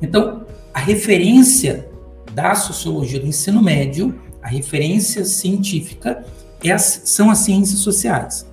Então, 0.00 0.44
a 0.72 0.80
referência 0.80 1.88
da 2.32 2.54
sociologia 2.54 3.20
do 3.20 3.26
ensino 3.26 3.62
médio, 3.62 4.18
a 4.42 4.48
referência 4.48 5.24
científica, 5.24 6.24
é, 6.64 6.76
são 6.78 7.30
as 7.30 7.38
ciências 7.38 7.80
sociais 7.80 8.51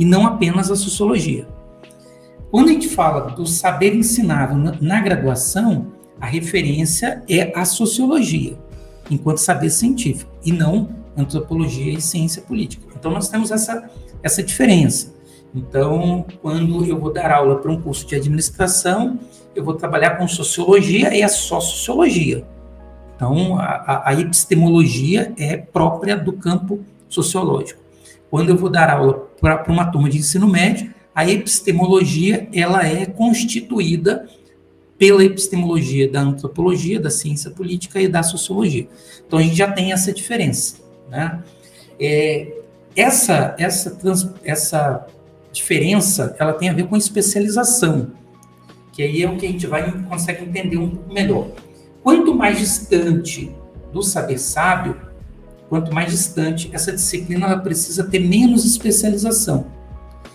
e 0.00 0.04
não 0.06 0.26
apenas 0.26 0.70
a 0.70 0.76
sociologia. 0.76 1.46
Quando 2.50 2.70
a 2.70 2.72
gente 2.72 2.88
fala 2.88 3.30
do 3.32 3.46
saber 3.46 4.00
na, 4.24 4.74
na 4.80 5.00
graduação, 5.00 5.88
a 6.18 6.24
referência 6.24 7.22
é 7.28 7.52
a 7.54 7.66
sociologia, 7.66 8.56
enquanto 9.10 9.38
saber 9.38 9.68
científico, 9.68 10.32
e 10.42 10.52
não 10.52 10.88
antropologia 11.16 11.92
e 11.92 12.00
ciência 12.00 12.40
política. 12.40 12.86
Então, 12.98 13.12
nós 13.12 13.28
temos 13.28 13.50
essa, 13.50 13.90
essa 14.22 14.42
diferença. 14.42 15.14
Então, 15.54 16.24
quando 16.40 16.84
eu 16.84 16.98
vou 16.98 17.12
dar 17.12 17.30
aula 17.30 17.56
para 17.56 17.70
um 17.70 17.80
curso 17.80 18.06
de 18.06 18.14
administração, 18.14 19.18
eu 19.54 19.62
vou 19.62 19.74
trabalhar 19.74 20.16
com 20.16 20.26
sociologia 20.26 21.14
e 21.14 21.20
é 21.20 21.28
só 21.28 21.60
sociologia. 21.60 22.44
Então, 23.16 23.58
a, 23.58 24.08
a 24.08 24.14
epistemologia 24.14 25.34
é 25.38 25.58
própria 25.58 26.16
do 26.16 26.32
campo 26.32 26.80
sociológico. 27.06 27.80
Quando 28.30 28.50
eu 28.50 28.56
vou 28.56 28.70
dar 28.70 28.88
aula 28.88 29.29
para 29.40 29.64
uma 29.68 29.90
turma 29.90 30.08
de 30.08 30.18
ensino 30.18 30.46
médio, 30.46 30.92
a 31.14 31.28
epistemologia 31.28 32.48
ela 32.52 32.86
é 32.86 33.06
constituída 33.06 34.28
pela 34.98 35.24
epistemologia 35.24 36.10
da 36.10 36.20
antropologia, 36.20 37.00
da 37.00 37.10
ciência 37.10 37.50
política 37.50 38.00
e 38.00 38.06
da 38.06 38.22
sociologia. 38.22 38.86
Então 39.26 39.38
a 39.38 39.42
gente 39.42 39.56
já 39.56 39.72
tem 39.72 39.92
essa 39.92 40.12
diferença, 40.12 40.76
né? 41.08 41.42
É, 41.98 42.52
essa 42.94 43.54
essa 43.58 43.90
trans, 43.92 44.30
essa 44.44 45.06
diferença 45.52 46.36
ela 46.38 46.52
tem 46.52 46.68
a 46.68 46.72
ver 46.72 46.86
com 46.86 46.96
especialização, 46.96 48.12
que 48.92 49.02
aí 49.02 49.22
é 49.22 49.28
o 49.28 49.36
que 49.36 49.46
a 49.46 49.48
gente 49.48 49.66
vai 49.66 49.90
consegue 50.02 50.44
entender 50.44 50.76
um 50.76 50.90
pouco 50.90 51.12
melhor. 51.12 51.48
Quanto 52.02 52.34
mais 52.34 52.58
distante 52.58 53.50
do 53.92 54.02
saber 54.02 54.38
sábio, 54.38 54.96
quanto 55.70 55.94
mais 55.94 56.10
distante, 56.10 56.68
essa 56.72 56.90
disciplina 56.92 57.46
ela 57.46 57.58
precisa 57.58 58.02
ter 58.02 58.18
menos 58.18 58.64
especialização. 58.64 59.66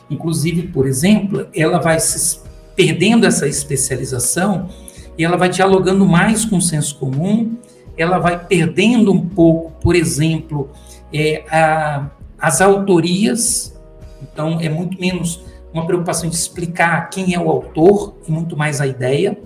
Inclusive, 0.10 0.70
por 0.70 0.88
exemplo, 0.88 1.48
ela 1.54 1.78
vai 1.78 2.00
se 2.00 2.40
perdendo 2.74 3.26
essa 3.28 3.46
especialização 3.46 4.70
e 5.18 5.26
ela 5.26 5.36
vai 5.36 5.50
dialogando 5.50 6.06
mais 6.06 6.46
com 6.46 6.56
o 6.56 6.62
senso 6.62 6.98
comum, 6.98 7.58
ela 7.98 8.18
vai 8.18 8.46
perdendo 8.46 9.12
um 9.12 9.28
pouco, 9.28 9.72
por 9.82 9.94
exemplo, 9.94 10.70
é, 11.14 11.44
a, 11.50 12.10
as 12.40 12.62
autorias, 12.62 13.78
então 14.22 14.60
é 14.62 14.70
muito 14.70 14.98
menos 15.00 15.44
uma 15.74 15.86
preocupação 15.86 16.30
de 16.30 16.36
explicar 16.36 17.10
quem 17.10 17.34
é 17.34 17.40
o 17.40 17.50
autor 17.50 18.16
e 18.26 18.32
muito 18.32 18.56
mais 18.56 18.80
a 18.80 18.88
ideia. 18.88 19.38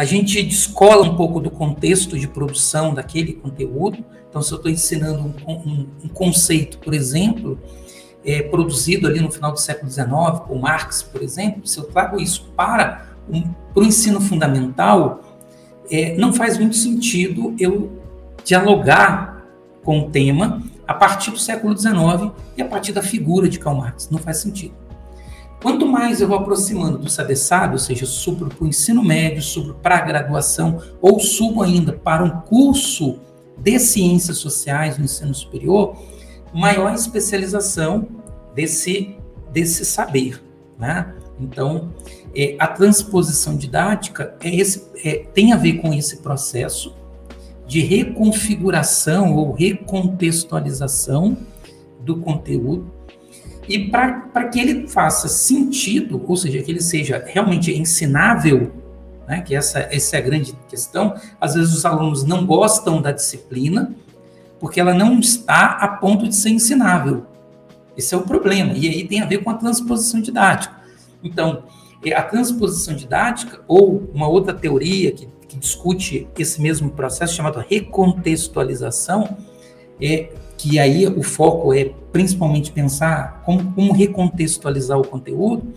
A 0.00 0.04
gente 0.06 0.42
descola 0.42 1.06
um 1.06 1.14
pouco 1.14 1.38
do 1.40 1.50
contexto 1.50 2.18
de 2.18 2.26
produção 2.26 2.94
daquele 2.94 3.34
conteúdo, 3.34 4.02
então, 4.30 4.40
se 4.40 4.50
eu 4.50 4.56
estou 4.56 4.72
ensinando 4.72 5.34
um, 5.46 5.52
um, 5.52 5.86
um, 6.04 6.08
conceito, 6.08 6.78
por 6.78 6.94
exemplo, 6.94 7.60
é, 8.24 8.40
produzido 8.40 9.06
ali 9.06 9.20
no 9.20 9.30
final 9.30 9.52
do 9.52 9.60
século 9.60 9.92
XIX, 9.92 10.08
por 10.46 10.58
Marx, 10.58 11.02
por 11.02 11.22
exemplo, 11.22 11.66
se 11.66 11.76
eu 11.76 11.84
trago 11.84 12.18
isso 12.18 12.50
para, 12.56 13.10
um, 13.28 13.44
o 13.74 13.82
ensino 13.82 14.22
fundamental, 14.22 15.20
é, 15.90 16.16
não 16.16 16.32
faz 16.32 16.56
muito 16.56 16.76
sentido 16.76 17.54
eu 17.58 18.02
dialogar 18.42 19.44
com 19.84 19.98
o 19.98 20.10
tema 20.10 20.62
a 20.88 20.94
partir 20.94 21.30
do 21.30 21.38
século 21.38 21.76
XIX 21.76 22.32
e 22.56 22.62
a 22.62 22.64
partir 22.64 22.92
da 22.92 23.02
figura 23.02 23.50
de 23.50 23.58
Karl 23.58 23.76
Marx. 23.76 24.08
Não 24.10 24.18
faz 24.18 24.38
sentido. 24.38 24.72
Quanto 25.62 25.86
mais 25.86 26.20
eu 26.20 26.28
vou 26.28 26.38
aproximando 26.38 26.96
do 26.96 27.10
saber 27.10 27.36
sábio, 27.36 27.72
ou 27.72 27.78
seja, 27.78 28.06
subo 28.06 28.46
para 28.46 28.64
o 28.64 28.66
ensino 28.66 29.02
médio, 29.02 29.42
subo 29.42 29.74
para 29.74 29.98
a 29.98 30.00
graduação, 30.00 30.80
ou 31.02 31.20
subo 31.20 31.62
ainda 31.62 31.92
para 31.92 32.24
um 32.24 32.30
curso 32.40 33.18
de 33.58 33.78
ciências 33.78 34.38
sociais 34.38 34.96
no 34.96 35.04
ensino 35.04 35.34
superior, 35.34 35.96
maior 36.52 36.94
especialização 36.94 38.08
desse, 38.54 39.16
desse 39.52 39.84
saber. 39.84 40.42
Né? 40.78 41.14
Então, 41.38 41.92
é, 42.34 42.56
a 42.58 42.66
transposição 42.66 43.54
didática 43.54 44.34
é 44.40 44.54
esse, 44.54 44.88
é, 45.04 45.26
tem 45.34 45.52
a 45.52 45.56
ver 45.56 45.74
com 45.74 45.92
esse 45.92 46.18
processo 46.18 46.94
de 47.66 47.80
reconfiguração 47.80 49.36
ou 49.36 49.52
recontextualização 49.52 51.36
do 52.00 52.16
conteúdo 52.16 52.90
e 53.70 53.88
para 53.88 54.48
que 54.48 54.58
ele 54.58 54.88
faça 54.88 55.28
sentido, 55.28 56.20
ou 56.26 56.36
seja, 56.36 56.60
que 56.60 56.72
ele 56.72 56.80
seja 56.80 57.24
realmente 57.24 57.72
ensinável, 57.72 58.72
né, 59.28 59.42
que 59.42 59.54
essa, 59.54 59.78
essa 59.92 60.16
é 60.16 60.18
a 60.18 60.22
grande 60.22 60.52
questão. 60.68 61.14
Às 61.40 61.54
vezes 61.54 61.72
os 61.72 61.84
alunos 61.84 62.24
não 62.24 62.44
gostam 62.44 63.00
da 63.00 63.12
disciplina 63.12 63.94
porque 64.58 64.80
ela 64.80 64.92
não 64.92 65.20
está 65.20 65.66
a 65.80 65.86
ponto 65.86 66.26
de 66.26 66.34
ser 66.34 66.50
ensinável. 66.50 67.24
Esse 67.96 68.12
é 68.12 68.18
o 68.18 68.22
problema. 68.22 68.72
E 68.72 68.88
aí 68.88 69.06
tem 69.06 69.22
a 69.22 69.24
ver 69.24 69.38
com 69.38 69.50
a 69.50 69.54
transposição 69.54 70.20
didática. 70.20 70.74
Então, 71.22 71.62
é, 72.04 72.12
a 72.12 72.22
transposição 72.24 72.96
didática, 72.96 73.60
ou 73.68 74.10
uma 74.12 74.26
outra 74.26 74.52
teoria 74.52 75.12
que, 75.12 75.28
que 75.46 75.56
discute 75.56 76.26
esse 76.36 76.60
mesmo 76.60 76.90
processo, 76.90 77.36
chamado 77.36 77.64
recontextualização, 77.68 79.36
é 80.00 80.30
que 80.60 80.78
aí 80.78 81.06
o 81.06 81.22
foco 81.22 81.72
é 81.72 81.90
principalmente 82.12 82.70
pensar 82.70 83.42
como, 83.46 83.72
como 83.72 83.92
recontextualizar 83.94 84.98
o 84.98 85.06
conteúdo, 85.06 85.72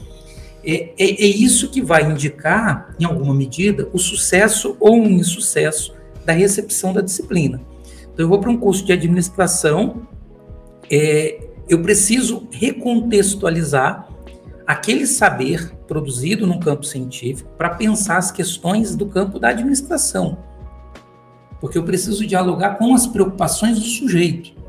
é, 0.66 0.92
é, 0.98 1.24
é, 1.24 1.26
isso 1.26 1.70
que 1.70 1.82
vai 1.82 2.04
indicar, 2.04 2.94
em 3.00 3.06
alguma 3.06 3.34
medida, 3.34 3.88
o 3.94 3.98
sucesso 3.98 4.76
ou 4.82 5.02
o 5.02 5.10
insucesso 5.10 5.94
da 6.26 6.34
recepção 6.34 6.92
da 6.92 7.00
disciplina. 7.00 7.62
Então, 8.14 8.26
eu 8.26 8.28
vou 8.28 8.40
para 8.40 8.50
um 8.50 8.58
curso 8.58 8.84
de 8.84 8.92
administração, 8.92 10.06
é, 10.92 11.40
eu 11.70 11.82
preciso 11.82 12.46
recontextualizar 12.52 14.10
aquele 14.68 15.08
saber 15.08 15.74
produzido 15.88 16.46
no 16.46 16.60
campo 16.60 16.86
científico 16.86 17.50
para 17.58 17.70
pensar 17.70 18.18
as 18.18 18.32
questões 18.32 18.98
do 18.98 19.06
campo 19.06 19.40
da 19.40 19.50
administração. 19.50 20.38
Porque 21.62 21.78
eu 21.78 21.84
preciso 21.84 22.28
dialogar 22.28 22.78
com 22.78 22.94
as 22.94 23.08
preocupações 23.08 23.80
do 23.80 23.86
sujeito. 23.86 24.63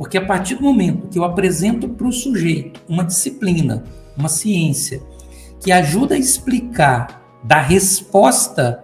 Porque 0.00 0.16
a 0.16 0.24
partir 0.24 0.54
do 0.54 0.62
momento 0.62 1.08
que 1.08 1.18
eu 1.18 1.24
apresento 1.24 1.86
para 1.86 2.06
o 2.06 2.12
sujeito 2.12 2.80
uma 2.88 3.04
disciplina, 3.04 3.84
uma 4.16 4.30
ciência, 4.30 5.02
que 5.62 5.70
ajuda 5.70 6.14
a 6.14 6.18
explicar, 6.18 7.38
dar 7.44 7.60
resposta 7.60 8.82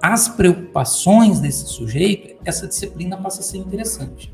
às 0.00 0.28
preocupações 0.28 1.40
desse 1.40 1.66
sujeito, 1.66 2.36
essa 2.44 2.68
disciplina 2.68 3.16
passa 3.16 3.40
a 3.40 3.42
ser 3.42 3.58
interessante. 3.58 4.32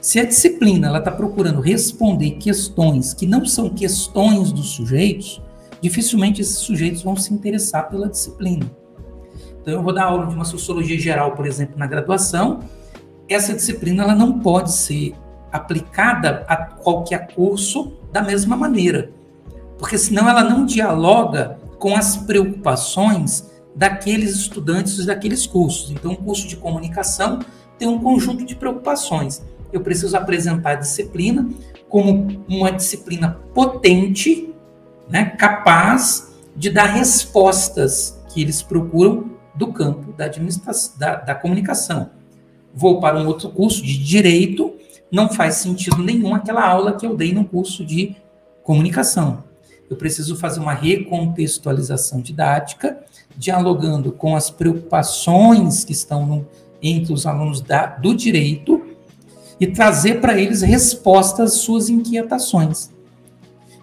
Se 0.00 0.18
a 0.18 0.24
disciplina 0.24 0.98
está 0.98 1.12
procurando 1.12 1.60
responder 1.60 2.32
questões 2.32 3.14
que 3.14 3.24
não 3.24 3.46
são 3.46 3.70
questões 3.70 4.50
dos 4.50 4.70
sujeitos, 4.70 5.40
dificilmente 5.80 6.40
esses 6.40 6.58
sujeitos 6.58 7.04
vão 7.04 7.14
se 7.14 7.32
interessar 7.32 7.88
pela 7.88 8.08
disciplina. 8.08 8.68
Então, 9.60 9.74
eu 9.74 9.82
vou 9.84 9.94
dar 9.94 10.06
aula 10.06 10.26
de 10.26 10.34
uma 10.34 10.44
sociologia 10.44 10.98
geral, 10.98 11.36
por 11.36 11.46
exemplo, 11.46 11.78
na 11.78 11.86
graduação. 11.86 12.58
Essa 13.28 13.54
disciplina 13.54 14.02
ela 14.02 14.14
não 14.16 14.40
pode 14.40 14.72
ser 14.72 15.14
aplicada 15.52 16.44
a 16.48 16.56
qualquer 16.56 17.28
curso 17.34 17.92
da 18.10 18.22
mesma 18.22 18.56
maneira, 18.56 19.10
porque 19.78 19.98
senão 19.98 20.28
ela 20.28 20.42
não 20.42 20.64
dialoga 20.64 21.58
com 21.78 21.94
as 21.94 22.16
preocupações 22.16 23.50
daqueles 23.74 24.36
estudantes 24.36 25.04
daqueles 25.06 25.46
cursos. 25.46 25.90
Então, 25.90 26.12
um 26.12 26.16
curso 26.16 26.46
de 26.46 26.56
comunicação 26.56 27.40
tem 27.78 27.88
um 27.88 27.98
conjunto 27.98 28.44
de 28.44 28.54
preocupações. 28.54 29.42
Eu 29.72 29.80
preciso 29.80 30.16
apresentar 30.16 30.70
a 30.70 30.74
disciplina 30.76 31.48
como 31.88 32.44
uma 32.48 32.70
disciplina 32.70 33.38
potente, 33.54 34.54
né, 35.08 35.24
capaz 35.24 36.32
de 36.54 36.70
dar 36.70 36.86
respostas 36.86 38.22
que 38.28 38.40
eles 38.40 38.62
procuram 38.62 39.32
do 39.54 39.72
campo 39.72 40.12
da 40.12 40.26
administração, 40.26 40.98
da, 40.98 41.16
da 41.16 41.34
comunicação. 41.34 42.10
Vou 42.74 43.00
para 43.00 43.18
um 43.18 43.26
outro 43.26 43.50
curso 43.50 43.82
de 43.82 43.98
direito, 44.02 44.74
não 45.12 45.28
faz 45.28 45.56
sentido 45.56 46.02
nenhum 46.02 46.34
aquela 46.34 46.66
aula 46.66 46.96
que 46.96 47.06
eu 47.06 47.14
dei 47.14 47.34
no 47.34 47.44
curso 47.44 47.84
de 47.84 48.16
comunicação. 48.62 49.44
Eu 49.90 49.96
preciso 49.96 50.36
fazer 50.36 50.58
uma 50.58 50.72
recontextualização 50.72 52.22
didática, 52.22 52.98
dialogando 53.36 54.10
com 54.10 54.34
as 54.34 54.48
preocupações 54.48 55.84
que 55.84 55.92
estão 55.92 56.24
no, 56.24 56.48
entre 56.82 57.12
os 57.12 57.26
alunos 57.26 57.60
da, 57.60 57.86
do 57.86 58.14
direito 58.14 58.82
e 59.60 59.66
trazer 59.66 60.20
para 60.20 60.38
eles 60.38 60.62
respostas 60.62 61.52
às 61.52 61.58
suas 61.58 61.90
inquietações. 61.90 62.90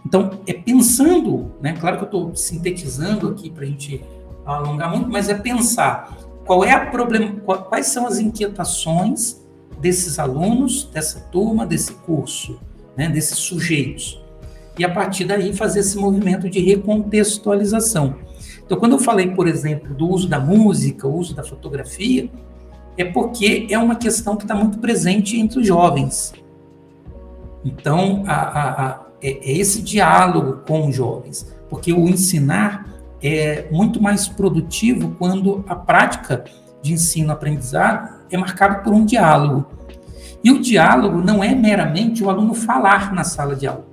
Então, 0.03 0.39
é 0.47 0.53
pensando, 0.53 1.51
né? 1.61 1.73
Claro 1.79 1.97
que 1.97 2.03
eu 2.03 2.07
estou 2.07 2.35
sintetizando 2.35 3.27
aqui 3.29 3.51
para 3.51 3.63
a 3.63 3.67
gente 3.67 4.03
alongar 4.45 4.89
muito, 4.89 5.09
mas 5.09 5.29
é 5.29 5.35
pensar 5.35 6.17
qual 6.45 6.63
é 6.63 6.71
a 6.71 6.87
problema, 6.87 7.39
quais 7.41 7.87
são 7.87 8.07
as 8.07 8.17
inquietações 8.17 9.39
desses 9.79 10.19
alunos, 10.19 10.85
dessa 10.91 11.19
turma, 11.31 11.65
desse 11.65 11.93
curso, 11.93 12.59
né, 12.95 13.09
desses 13.09 13.37
sujeitos. 13.37 14.21
E 14.77 14.85
a 14.85 14.89
partir 14.89 15.25
daí 15.25 15.53
fazer 15.53 15.79
esse 15.79 15.97
movimento 15.97 16.49
de 16.49 16.59
recontextualização. 16.59 18.15
Então, 18.65 18.77
quando 18.77 18.93
eu 18.93 18.99
falei, 18.99 19.31
por 19.31 19.47
exemplo, 19.47 19.93
do 19.93 20.07
uso 20.07 20.27
da 20.27 20.39
música, 20.39 21.07
o 21.07 21.17
uso 21.17 21.35
da 21.35 21.43
fotografia, 21.43 22.29
é 22.97 23.03
porque 23.03 23.67
é 23.69 23.77
uma 23.77 23.95
questão 23.95 24.35
que 24.35 24.43
está 24.43 24.53
muito 24.53 24.79
presente 24.79 25.39
entre 25.39 25.59
os 25.59 25.67
jovens. 25.67 26.33
Então, 27.63 28.23
a, 28.27 28.33
a, 28.33 28.87
a, 28.87 29.05
é, 29.21 29.51
é 29.51 29.57
esse 29.57 29.81
diálogo 29.81 30.61
com 30.67 30.87
os 30.87 30.95
jovens, 30.95 31.53
porque 31.69 31.91
o 31.91 32.07
ensinar 32.07 32.87
é 33.21 33.67
muito 33.71 34.01
mais 34.01 34.27
produtivo 34.27 35.15
quando 35.17 35.63
a 35.67 35.75
prática 35.75 36.43
de 36.81 36.93
ensino-aprendizado 36.93 38.18
é 38.31 38.37
marcado 38.37 38.83
por 38.83 38.93
um 38.93 39.05
diálogo. 39.05 39.65
E 40.43 40.51
o 40.51 40.61
diálogo 40.61 41.19
não 41.19 41.43
é 41.43 41.53
meramente 41.53 42.23
o 42.23 42.29
aluno 42.29 42.53
falar 42.53 43.13
na 43.13 43.23
sala 43.23 43.55
de 43.55 43.67
aula. 43.67 43.87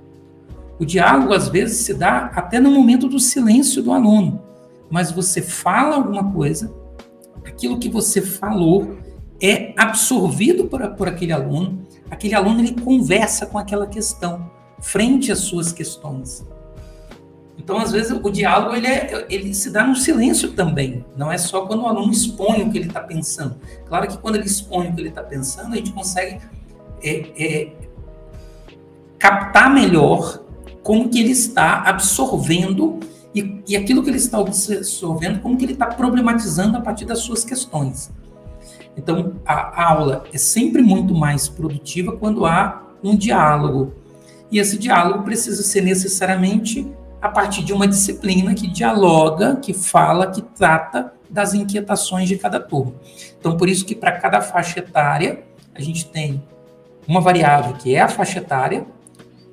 O 0.79 0.85
diálogo, 0.85 1.33
às 1.33 1.49
vezes, 1.49 1.79
se 1.79 1.93
dá 1.93 2.31
até 2.35 2.59
no 2.59 2.71
momento 2.71 3.07
do 3.07 3.19
silêncio 3.19 3.81
do 3.81 3.91
aluno. 3.91 4.41
Mas 4.89 5.11
você 5.11 5.41
fala 5.41 5.95
alguma 5.95 6.31
coisa, 6.31 6.73
aquilo 7.45 7.79
que 7.79 7.89
você 7.89 8.21
falou 8.21 8.95
é 9.41 9.73
absorvido 9.77 10.65
por, 10.65 10.87
por 10.91 11.07
aquele 11.07 11.33
aluno, 11.33 11.85
aquele 12.09 12.35
aluno 12.35 12.61
ele 12.61 12.79
conversa 12.81 13.45
com 13.45 13.57
aquela 13.57 13.87
questão, 13.87 14.49
frente 14.79 15.31
às 15.31 15.39
suas 15.39 15.71
questões. 15.71 16.45
Então, 17.67 17.79
às 17.79 17.91
vezes, 17.91 18.11
o 18.11 18.29
diálogo 18.31 18.77
ele, 18.77 18.87
é, 18.87 19.25
ele 19.29 19.53
se 19.53 19.69
dá 19.69 19.85
no 19.85 19.93
silêncio 19.93 20.53
também. 20.53 21.03
Não 21.17 21.29
é 21.29 21.37
só 21.37 21.65
quando 21.65 21.81
o 21.81 21.85
aluno 21.85 22.13
expõe 22.13 22.61
o 22.63 22.71
que 22.71 22.77
ele 22.77 22.87
está 22.87 23.01
pensando. 23.01 23.57
Claro 23.85 24.07
que 24.07 24.17
quando 24.17 24.35
ele 24.37 24.45
expõe 24.45 24.87
o 24.87 24.93
que 24.93 25.01
ele 25.01 25.09
está 25.09 25.21
pensando, 25.21 25.73
a 25.73 25.75
gente 25.75 25.91
consegue 25.91 26.39
é, 27.03 27.25
é, 27.37 27.73
captar 29.19 29.69
melhor 29.69 30.41
como 30.81 31.09
que 31.09 31.19
ele 31.19 31.31
está 31.31 31.81
absorvendo 31.81 33.01
e, 33.35 33.61
e 33.67 33.75
aquilo 33.75 34.01
que 34.01 34.11
ele 34.11 34.17
está 34.17 34.37
absorvendo, 34.37 35.41
como 35.41 35.57
que 35.57 35.65
ele 35.65 35.73
está 35.73 35.87
problematizando 35.87 36.77
a 36.77 36.79
partir 36.79 37.03
das 37.03 37.19
suas 37.19 37.43
questões. 37.43 38.09
Então, 38.95 39.33
a, 39.45 39.83
a 39.83 39.91
aula 39.91 40.23
é 40.31 40.37
sempre 40.37 40.81
muito 40.81 41.13
mais 41.13 41.49
produtiva 41.49 42.15
quando 42.15 42.45
há 42.45 42.81
um 43.03 43.13
diálogo. 43.13 43.93
E 44.49 44.57
esse 44.57 44.77
diálogo 44.77 45.23
precisa 45.23 45.61
ser 45.63 45.81
necessariamente 45.81 46.89
a 47.21 47.29
partir 47.29 47.63
de 47.63 47.73
uma 47.73 47.87
disciplina 47.87 48.53
que 48.53 48.67
dialoga, 48.67 49.55
que 49.55 49.73
fala, 49.73 50.31
que 50.31 50.41
trata 50.41 51.13
das 51.29 51.53
inquietações 51.53 52.27
de 52.27 52.37
cada 52.37 52.59
turma. 52.59 52.93
Então, 53.39 53.57
por 53.57 53.67
isso 53.67 53.85
que 53.85 53.95
para 53.95 54.13
cada 54.13 54.41
faixa 54.41 54.79
etária, 54.79 55.43
a 55.75 55.81
gente 55.81 56.05
tem 56.05 56.43
uma 57.07 57.21
variável 57.21 57.73
que 57.73 57.95
é 57.95 58.01
a 58.01 58.07
faixa 58.07 58.39
etária, 58.39 58.85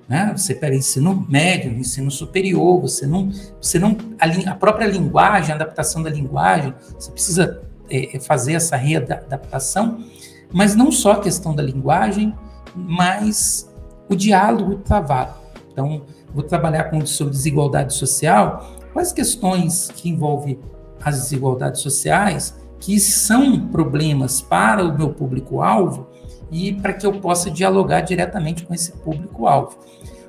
né? 0.09 0.33
Você 0.37 0.55
pega 0.55 0.77
ensino 0.77 1.27
médio, 1.29 1.72
ensino 1.72 2.11
superior, 2.11 2.81
você 2.81 3.07
não, 3.07 3.31
você 3.61 3.79
não 3.79 3.96
a, 4.18 4.50
a 4.50 4.55
própria 4.55 4.87
linguagem, 4.87 5.53
a 5.53 5.55
adaptação 5.55 6.03
da 6.03 6.11
linguagem, 6.11 6.74
você 6.98 7.11
precisa 7.11 7.62
é, 7.88 8.16
é 8.16 8.20
fazer 8.20 8.55
essa 8.55 8.77
readaptação, 8.77 10.05
mas 10.53 10.77
não 10.77 10.92
só 10.92 11.12
a 11.12 11.20
questão 11.20 11.55
da 11.55 11.62
linguagem, 11.62 12.35
mas 12.74 13.70
o 14.09 14.14
diálogo 14.14 14.77
travado. 14.77 15.35
Então, 15.72 16.03
vou 16.35 16.42
trabalhar 16.42 16.85
com 16.85 17.05
sobre 17.07 17.33
desigualdade 17.33 17.94
social, 17.94 18.77
quais 18.92 19.12
questões 19.12 19.90
que 19.94 20.11
envolvem 20.11 20.59
as 21.03 21.20
desigualdades 21.20 21.81
sociais, 21.81 22.59
que 22.81 22.99
são 22.99 23.68
problemas 23.68 24.42
para 24.42 24.85
o 24.85 24.97
meu 24.97 25.11
público-alvo 25.11 26.09
e 26.51 26.73
para 26.75 26.92
que 26.92 27.07
eu 27.07 27.20
possa 27.20 27.51
dialogar 27.51 28.01
diretamente 28.01 28.64
com 28.64 28.75
esse 28.75 28.92
público-alvo. 28.92 29.79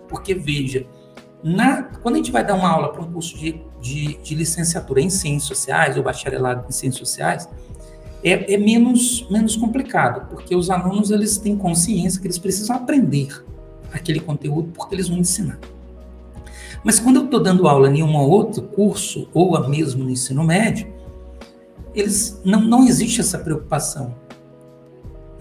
Porque, 0.07 0.33
veja, 0.33 0.85
na, 1.43 1.83
quando 1.83 2.15
a 2.15 2.17
gente 2.17 2.31
vai 2.31 2.45
dar 2.45 2.55
uma 2.55 2.69
aula 2.69 2.91
para 2.91 3.01
um 3.01 3.11
curso 3.11 3.37
de, 3.37 3.61
de, 3.81 4.17
de, 4.17 4.35
licenciatura 4.35 5.01
em 5.01 5.09
ciências 5.09 5.43
sociais 5.43 5.97
ou 5.97 6.03
bacharelado 6.03 6.65
em 6.67 6.71
ciências 6.71 7.07
sociais, 7.07 7.49
é, 8.23 8.53
é, 8.53 8.57
menos, 8.57 9.27
menos 9.29 9.55
complicado, 9.55 10.27
porque 10.29 10.55
os 10.55 10.69
alunos 10.69 11.11
eles 11.11 11.37
têm 11.37 11.55
consciência 11.55 12.19
que 12.19 12.27
eles 12.27 12.39
precisam 12.39 12.75
aprender 12.75 13.43
aquele 13.93 14.19
conteúdo 14.19 14.71
porque 14.73 14.95
eles 14.95 15.07
vão 15.07 15.19
ensinar. 15.19 15.59
Mas 16.85 16.99
quando 16.99 17.15
eu 17.15 17.25
estou 17.25 17.41
dando 17.41 17.67
aula 17.67 17.89
em 17.89 18.03
um 18.03 18.15
outro 18.15 18.61
curso, 18.61 19.27
ou 19.33 19.67
mesmo 19.67 20.03
no 20.03 20.11
ensino 20.11 20.43
médio, 20.43 20.93
eles 21.95 22.39
não, 22.45 22.61
não 22.61 22.87
existe 22.87 23.19
essa 23.19 23.39
preocupação. 23.39 24.13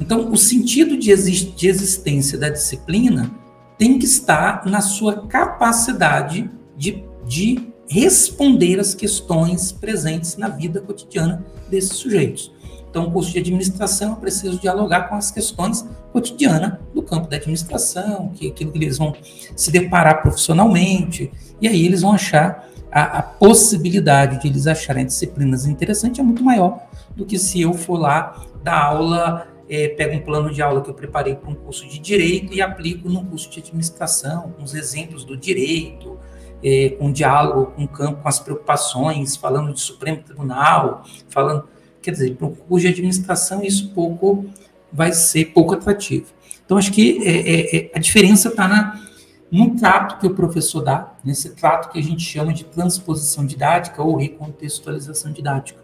Então, 0.00 0.33
o 0.33 0.38
sentido 0.38 0.96
de, 0.96 1.14
de 1.14 1.68
existência 1.68 2.38
da 2.38 2.48
disciplina 2.48 3.30
tem 3.76 3.98
que 3.98 4.07
estar 4.07 4.64
na 4.64 4.80
sua 4.80 5.26
capacidade 5.26 6.50
de, 6.78 7.04
de 7.26 7.68
responder 7.87 8.80
às 8.80 8.94
questões 8.94 9.70
presentes 9.70 10.38
na 10.38 10.48
vida 10.48 10.80
cotidiana 10.80 11.44
desses 11.68 11.98
sujeitos. 11.98 12.53
Então, 12.94 13.09
o 13.09 13.11
curso 13.11 13.33
de 13.33 13.40
administração 13.40 14.11
eu 14.11 14.16
preciso 14.18 14.57
dialogar 14.57 15.09
com 15.09 15.16
as 15.16 15.28
questões 15.28 15.85
cotidianas 16.12 16.74
do 16.94 17.02
campo 17.02 17.28
da 17.28 17.37
administração, 17.37 18.28
que 18.28 18.46
aquilo 18.46 18.70
que 18.70 18.78
eles 18.78 18.98
vão 18.98 19.12
se 19.57 19.72
deparar 19.72 20.22
profissionalmente, 20.22 21.28
e 21.61 21.66
aí 21.66 21.85
eles 21.85 22.02
vão 22.02 22.12
achar 22.12 22.68
a, 22.92 23.18
a 23.18 23.22
possibilidade 23.22 24.40
de 24.40 24.46
eles 24.46 24.68
acharem 24.68 25.04
disciplinas 25.04 25.66
interessantes 25.66 26.20
é 26.20 26.22
muito 26.22 26.44
maior 26.44 26.87
do 27.16 27.26
que 27.26 27.37
se 27.37 27.61
eu 27.61 27.74
for 27.74 27.98
lá 27.98 28.44
dar 28.62 28.80
aula, 28.85 29.48
é, 29.68 29.88
pego 29.88 30.14
um 30.14 30.20
plano 30.20 30.52
de 30.52 30.62
aula 30.62 30.80
que 30.80 30.88
eu 30.88 30.94
preparei 30.94 31.35
para 31.35 31.50
um 31.50 31.54
curso 31.57 31.88
de 31.88 31.98
direito 31.98 32.54
e 32.54 32.62
aplico 32.62 33.09
num 33.09 33.24
curso 33.24 33.50
de 33.50 33.59
administração, 33.59 34.52
com 34.57 34.62
os 34.62 34.72
exemplos 34.72 35.24
do 35.24 35.37
direito, 35.37 36.16
é, 36.62 36.90
com 36.90 37.11
diálogo 37.11 37.72
com 37.72 37.83
o 37.83 37.88
campo, 37.88 38.22
com 38.22 38.28
as 38.28 38.38
preocupações, 38.38 39.35
falando 39.35 39.74
de 39.74 39.80
Supremo 39.80 40.22
Tribunal, 40.22 41.02
falando 41.28 41.73
Quer 42.04 42.10
dizer, 42.10 42.36
para 42.36 42.48
o 42.48 42.50
curso 42.50 42.86
de 42.86 42.92
administração, 42.92 43.64
isso 43.64 43.88
pouco 43.94 44.44
vai 44.92 45.10
ser 45.14 45.46
pouco 45.46 45.72
atrativo. 45.72 46.26
Então, 46.62 46.76
acho 46.76 46.92
que 46.92 47.26
é, 47.26 47.30
é, 47.30 47.76
é 47.76 47.90
a 47.94 47.98
diferença 47.98 48.48
está 48.48 49.00
no 49.50 49.74
trato 49.74 50.18
que 50.18 50.26
o 50.26 50.34
professor 50.34 50.82
dá, 50.82 51.14
nesse 51.24 51.50
trato 51.50 51.90
que 51.90 51.98
a 51.98 52.02
gente 52.02 52.22
chama 52.22 52.52
de 52.52 52.64
transposição 52.64 53.46
didática 53.46 54.02
ou 54.02 54.16
recontextualização 54.16 55.32
didática. 55.32 55.82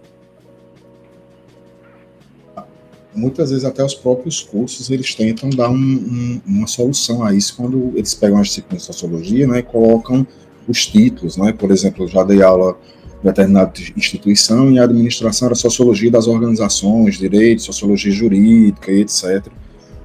Muitas 3.14 3.48
vezes 3.48 3.64
até 3.64 3.82
os 3.82 3.94
próprios 3.94 4.42
cursos 4.42 4.90
eles 4.90 5.14
tentam 5.14 5.48
dar 5.48 5.70
um, 5.70 5.74
um, 5.74 6.40
uma 6.46 6.66
solução 6.66 7.24
a 7.24 7.32
isso 7.32 7.56
quando 7.56 7.92
eles 7.96 8.12
pegam 8.12 8.38
as 8.38 8.48
disciplinas 8.48 8.82
de 8.82 8.86
sociologia, 8.86 9.46
né, 9.46 9.60
e 9.60 9.62
colocam 9.62 10.26
os 10.68 10.86
títulos, 10.86 11.38
né, 11.38 11.50
por 11.50 11.70
exemplo, 11.70 12.04
eu 12.04 12.08
já 12.08 12.22
dei 12.22 12.42
aula 12.42 12.78
determinada 13.22 13.72
instituição, 13.96 14.70
e 14.72 14.78
a 14.78 14.84
administração 14.84 15.46
era 15.46 15.54
sociologia 15.54 16.10
das 16.10 16.26
organizações, 16.26 17.18
direito, 17.18 17.62
sociologia 17.62 18.12
jurídica 18.12 18.90
etc. 18.92 19.46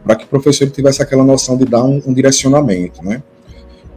Para 0.04 0.16
que 0.16 0.26
o 0.26 0.28
professor 0.28 0.70
tivesse 0.70 1.02
aquela 1.02 1.24
noção 1.24 1.58
de 1.58 1.66
dar 1.66 1.84
um, 1.84 2.02
um 2.06 2.14
direcionamento, 2.14 3.04
né? 3.04 3.24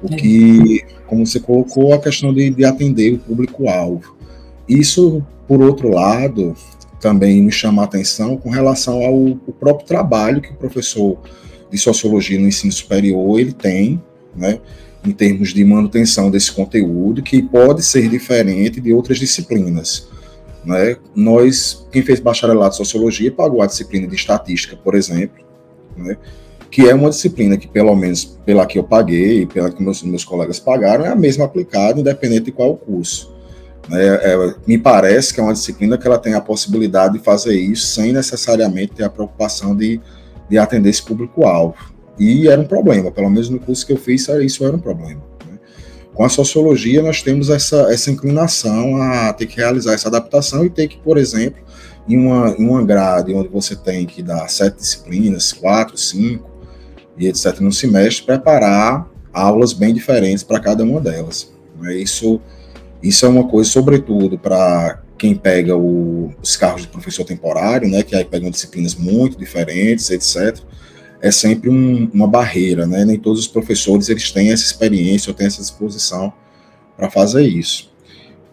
O 0.02 0.08
que, 0.08 0.84
como 1.06 1.26
você 1.26 1.40
colocou, 1.40 1.92
a 1.92 1.98
questão 1.98 2.32
de, 2.32 2.50
de 2.50 2.64
atender 2.64 3.14
o 3.14 3.18
público-alvo. 3.18 4.16
Isso, 4.68 5.24
por 5.46 5.60
outro 5.60 5.88
lado, 5.88 6.54
também 7.00 7.42
me 7.42 7.50
chama 7.50 7.82
a 7.82 7.84
atenção 7.84 8.36
com 8.36 8.48
relação 8.48 9.02
ao, 9.02 9.14
ao 9.14 9.54
próprio 9.58 9.86
trabalho 9.86 10.40
que 10.40 10.52
o 10.52 10.56
professor 10.56 11.18
de 11.70 11.76
sociologia 11.76 12.38
no 12.38 12.46
ensino 12.46 12.72
superior 12.72 13.38
ele 13.38 13.52
tem, 13.52 14.00
né? 14.36 14.60
Em 15.08 15.12
termos 15.12 15.54
de 15.54 15.64
manutenção 15.64 16.30
desse 16.30 16.52
conteúdo, 16.52 17.22
que 17.22 17.42
pode 17.42 17.82
ser 17.84 18.08
diferente 18.08 18.80
de 18.80 18.92
outras 18.92 19.18
disciplinas. 19.18 20.08
Né? 20.64 20.96
Nós, 21.14 21.86
quem 21.90 22.02
fez 22.02 22.20
bacharelado 22.20 22.74
em 22.74 22.76
sociologia, 22.76 23.32
pagou 23.32 23.62
a 23.62 23.66
disciplina 23.66 24.06
de 24.06 24.14
estatística, 24.14 24.76
por 24.76 24.94
exemplo, 24.94 25.44
né? 25.96 26.16
que 26.70 26.88
é 26.88 26.94
uma 26.94 27.10
disciplina 27.10 27.56
que, 27.56 27.66
pelo 27.66 27.94
menos 27.96 28.24
pela 28.44 28.66
que 28.66 28.78
eu 28.78 28.84
paguei, 28.84 29.46
pela 29.46 29.70
que 29.70 29.82
meus, 29.82 30.02
meus 30.02 30.24
colegas 30.24 30.60
pagaram, 30.60 31.06
é 31.06 31.08
a 31.08 31.16
mesma 31.16 31.44
aplicada, 31.44 32.00
independente 32.00 32.46
de 32.46 32.52
qual 32.52 32.76
curso. 32.76 33.34
Né? 33.88 34.04
É, 34.04 34.54
me 34.66 34.76
parece 34.76 35.32
que 35.32 35.40
é 35.40 35.42
uma 35.42 35.54
disciplina 35.54 35.96
que 35.96 36.06
ela 36.06 36.18
tem 36.18 36.34
a 36.34 36.40
possibilidade 36.40 37.14
de 37.14 37.24
fazer 37.24 37.54
isso 37.54 37.86
sem 37.86 38.12
necessariamente 38.12 38.94
ter 38.94 39.04
a 39.04 39.10
preocupação 39.10 39.74
de, 39.74 40.00
de 40.48 40.58
atender 40.58 40.90
esse 40.90 41.02
público-alvo. 41.02 41.97
E 42.18 42.48
era 42.48 42.60
um 42.60 42.66
problema, 42.66 43.10
pelo 43.10 43.30
menos 43.30 43.48
no 43.48 43.60
curso 43.60 43.86
que 43.86 43.92
eu 43.92 43.96
fiz, 43.96 44.28
isso 44.28 44.64
era 44.64 44.76
um 44.76 44.80
problema. 44.80 45.22
Né? 45.46 45.58
Com 46.12 46.24
a 46.24 46.28
sociologia, 46.28 47.02
nós 47.02 47.22
temos 47.22 47.48
essa, 47.48 47.92
essa 47.92 48.10
inclinação 48.10 48.96
a 49.00 49.32
ter 49.32 49.46
que 49.46 49.56
realizar 49.56 49.94
essa 49.94 50.08
adaptação 50.08 50.64
e 50.64 50.70
ter 50.70 50.88
que, 50.88 50.98
por 50.98 51.16
exemplo, 51.16 51.62
em 52.08 52.16
uma, 52.16 52.50
em 52.58 52.66
uma 52.66 52.82
grade 52.82 53.32
onde 53.34 53.48
você 53.48 53.76
tem 53.76 54.06
que 54.06 54.22
dar 54.22 54.48
sete 54.48 54.78
disciplinas, 54.78 55.52
quatro, 55.52 55.96
cinco, 55.96 56.48
e 57.16 57.26
etc., 57.26 57.60
no 57.60 57.72
semestre, 57.72 58.24
preparar 58.24 59.08
aulas 59.32 59.72
bem 59.72 59.92
diferentes 59.92 60.42
para 60.42 60.58
cada 60.60 60.82
uma 60.82 61.00
delas. 61.00 61.52
Né? 61.80 61.96
Isso, 61.96 62.40
isso 63.02 63.26
é 63.26 63.28
uma 63.28 63.46
coisa, 63.46 63.68
sobretudo, 63.70 64.38
para 64.38 65.02
quem 65.18 65.34
pega 65.34 65.76
o, 65.76 66.32
os 66.40 66.56
cargos 66.56 66.82
de 66.82 66.88
professor 66.88 67.24
temporário, 67.24 67.88
né, 67.88 68.02
que 68.02 68.14
aí 68.14 68.24
pegam 68.24 68.50
disciplinas 68.50 68.94
muito 68.94 69.36
diferentes, 69.36 70.10
etc., 70.10 70.60
é 71.20 71.30
sempre 71.30 71.68
um, 71.68 72.08
uma 72.12 72.26
barreira, 72.26 72.86
né? 72.86 73.04
Nem 73.04 73.18
todos 73.18 73.40
os 73.40 73.46
professores 73.48 74.08
eles 74.08 74.30
têm 74.30 74.50
essa 74.50 74.64
experiência 74.64 75.30
ou 75.30 75.34
têm 75.34 75.46
essa 75.46 75.60
disposição 75.60 76.32
para 76.96 77.10
fazer 77.10 77.46
isso. 77.46 77.90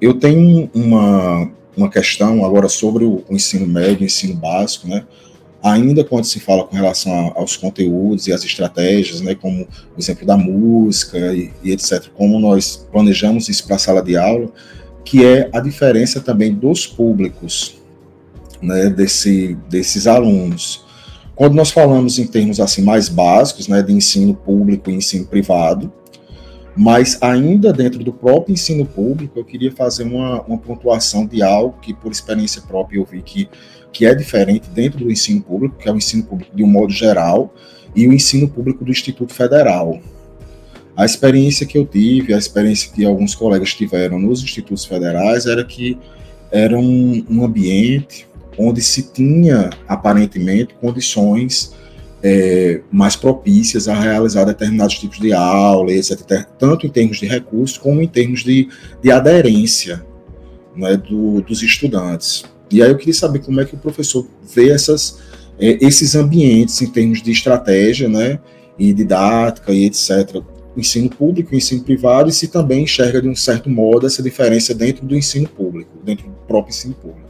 Eu 0.01 0.13
tenho 0.15 0.69
uma, 0.73 1.49
uma 1.75 1.89
questão 1.89 2.45
agora 2.45 2.67
sobre 2.67 3.03
o, 3.03 3.23
o 3.29 3.35
ensino 3.35 3.65
médio, 3.65 4.01
o 4.01 4.05
ensino 4.05 4.35
básico, 4.35 4.87
né? 4.87 5.05
Ainda 5.63 6.03
quando 6.03 6.25
se 6.25 6.39
fala 6.39 6.63
com 6.63 6.75
relação 6.75 7.11
a, 7.11 7.39
aos 7.39 7.57
conteúdos 7.57 8.27
e 8.27 8.33
às 8.33 8.43
estratégias, 8.43 9.19
né, 9.19 9.33
como 9.33 9.63
o 9.63 9.99
exemplo 9.99 10.25
da 10.25 10.37
música 10.37 11.17
e, 11.33 11.51
e 11.63 11.71
etc., 11.71 12.07
como 12.13 12.39
nós 12.39 12.87
planejamos 12.91 13.49
isso 13.49 13.65
para 13.65 13.75
a 13.75 13.79
sala 13.79 14.03
de 14.03 14.15
aula, 14.15 14.51
que 15.03 15.25
é 15.25 15.49
a 15.51 15.59
diferença 15.59 16.21
também 16.21 16.53
dos 16.53 16.85
públicos, 16.85 17.77
né, 18.61 18.89
desse, 18.91 19.57
desses 19.67 20.05
alunos. 20.05 20.84
Quando 21.35 21.53
nós 21.53 21.69
falamos 21.69 22.17
em 22.17 22.25
termos 22.25 22.61
assim 22.61 22.81
mais 22.81 23.09
básicos, 23.09 23.67
né, 23.67 23.81
de 23.81 23.91
ensino 23.91 24.33
público 24.33 24.89
e 24.89 24.93
ensino 24.93 25.25
privado, 25.25 25.91
mas 26.75 27.17
ainda 27.21 27.73
dentro 27.73 28.03
do 28.03 28.13
próprio 28.13 28.53
ensino 28.53 28.85
público, 28.85 29.37
eu 29.37 29.43
queria 29.43 29.71
fazer 29.71 30.03
uma, 30.03 30.41
uma 30.43 30.57
pontuação 30.57 31.25
de 31.25 31.41
algo 31.41 31.77
que, 31.81 31.93
por 31.93 32.11
experiência 32.11 32.61
própria, 32.61 32.97
eu 32.97 33.05
vi 33.05 33.21
que, 33.21 33.49
que 33.91 34.05
é 34.05 34.15
diferente 34.15 34.69
dentro 34.69 34.99
do 34.99 35.11
ensino 35.11 35.41
público, 35.41 35.77
que 35.77 35.87
é 35.87 35.91
o 35.91 35.97
ensino 35.97 36.23
público 36.23 36.55
de 36.55 36.63
um 36.63 36.67
modo 36.67 36.91
geral, 36.91 37.53
e 37.95 38.07
o 38.07 38.13
ensino 38.13 38.47
público 38.47 38.83
do 38.83 38.91
Instituto 38.91 39.33
Federal. 39.33 39.99
A 40.97 41.05
experiência 41.05 41.65
que 41.65 41.77
eu 41.77 41.85
tive, 41.85 42.33
a 42.33 42.37
experiência 42.37 42.91
que 42.93 43.05
alguns 43.05 43.35
colegas 43.35 43.73
tiveram 43.73 44.19
nos 44.19 44.41
institutos 44.41 44.85
federais, 44.85 45.45
era 45.45 45.63
que 45.63 45.97
era 46.51 46.77
um, 46.77 47.25
um 47.29 47.43
ambiente 47.43 48.27
onde 48.57 48.81
se 48.81 49.11
tinha 49.11 49.69
aparentemente 49.87 50.73
condições 50.75 51.73
é, 52.23 52.81
mais 52.91 53.15
propícias 53.15 53.87
a 53.87 53.93
realizar 53.93 54.45
determinados 54.45 54.97
tipos 54.97 55.19
de 55.19 55.31
aula, 55.31 55.91
etc., 55.91 56.45
tanto 56.57 56.87
em 56.87 56.89
termos 56.89 57.17
de 57.17 57.27
recursos 57.27 57.77
como 57.77 58.01
em 58.01 58.07
termos 58.07 58.43
de, 58.43 58.67
de 59.01 59.11
aderência 59.11 60.03
né, 60.75 60.97
do, 60.97 61.41
dos 61.41 61.61
estudantes. 61.61 62.43
E 62.71 62.81
aí 62.81 62.89
eu 62.89 62.97
queria 62.97 63.13
saber 63.13 63.39
como 63.39 63.61
é 63.61 63.65
que 63.65 63.75
o 63.75 63.77
professor 63.77 64.27
vê 64.53 64.71
essas, 64.71 65.19
é, 65.59 65.77
esses 65.85 66.15
ambientes 66.15 66.81
em 66.81 66.87
termos 66.87 67.21
de 67.21 67.31
estratégia, 67.31 68.09
né, 68.09 68.39
e 68.77 68.91
didática 68.91 69.71
e 69.71 69.85
etc., 69.85 70.41
ensino 70.75 71.09
público 71.09 71.53
e 71.53 71.57
ensino 71.57 71.83
privado, 71.83 72.29
e 72.29 72.33
se 72.33 72.47
também 72.47 72.83
enxerga 72.83 73.21
de 73.21 73.29
um 73.29 73.35
certo 73.35 73.69
modo 73.69 74.07
essa 74.07 74.21
diferença 74.21 74.73
dentro 74.73 75.05
do 75.05 75.15
ensino 75.15 75.47
público, 75.47 75.91
dentro 76.03 76.27
do 76.27 76.33
próprio 76.47 76.71
ensino 76.71 76.93
público. 76.95 77.24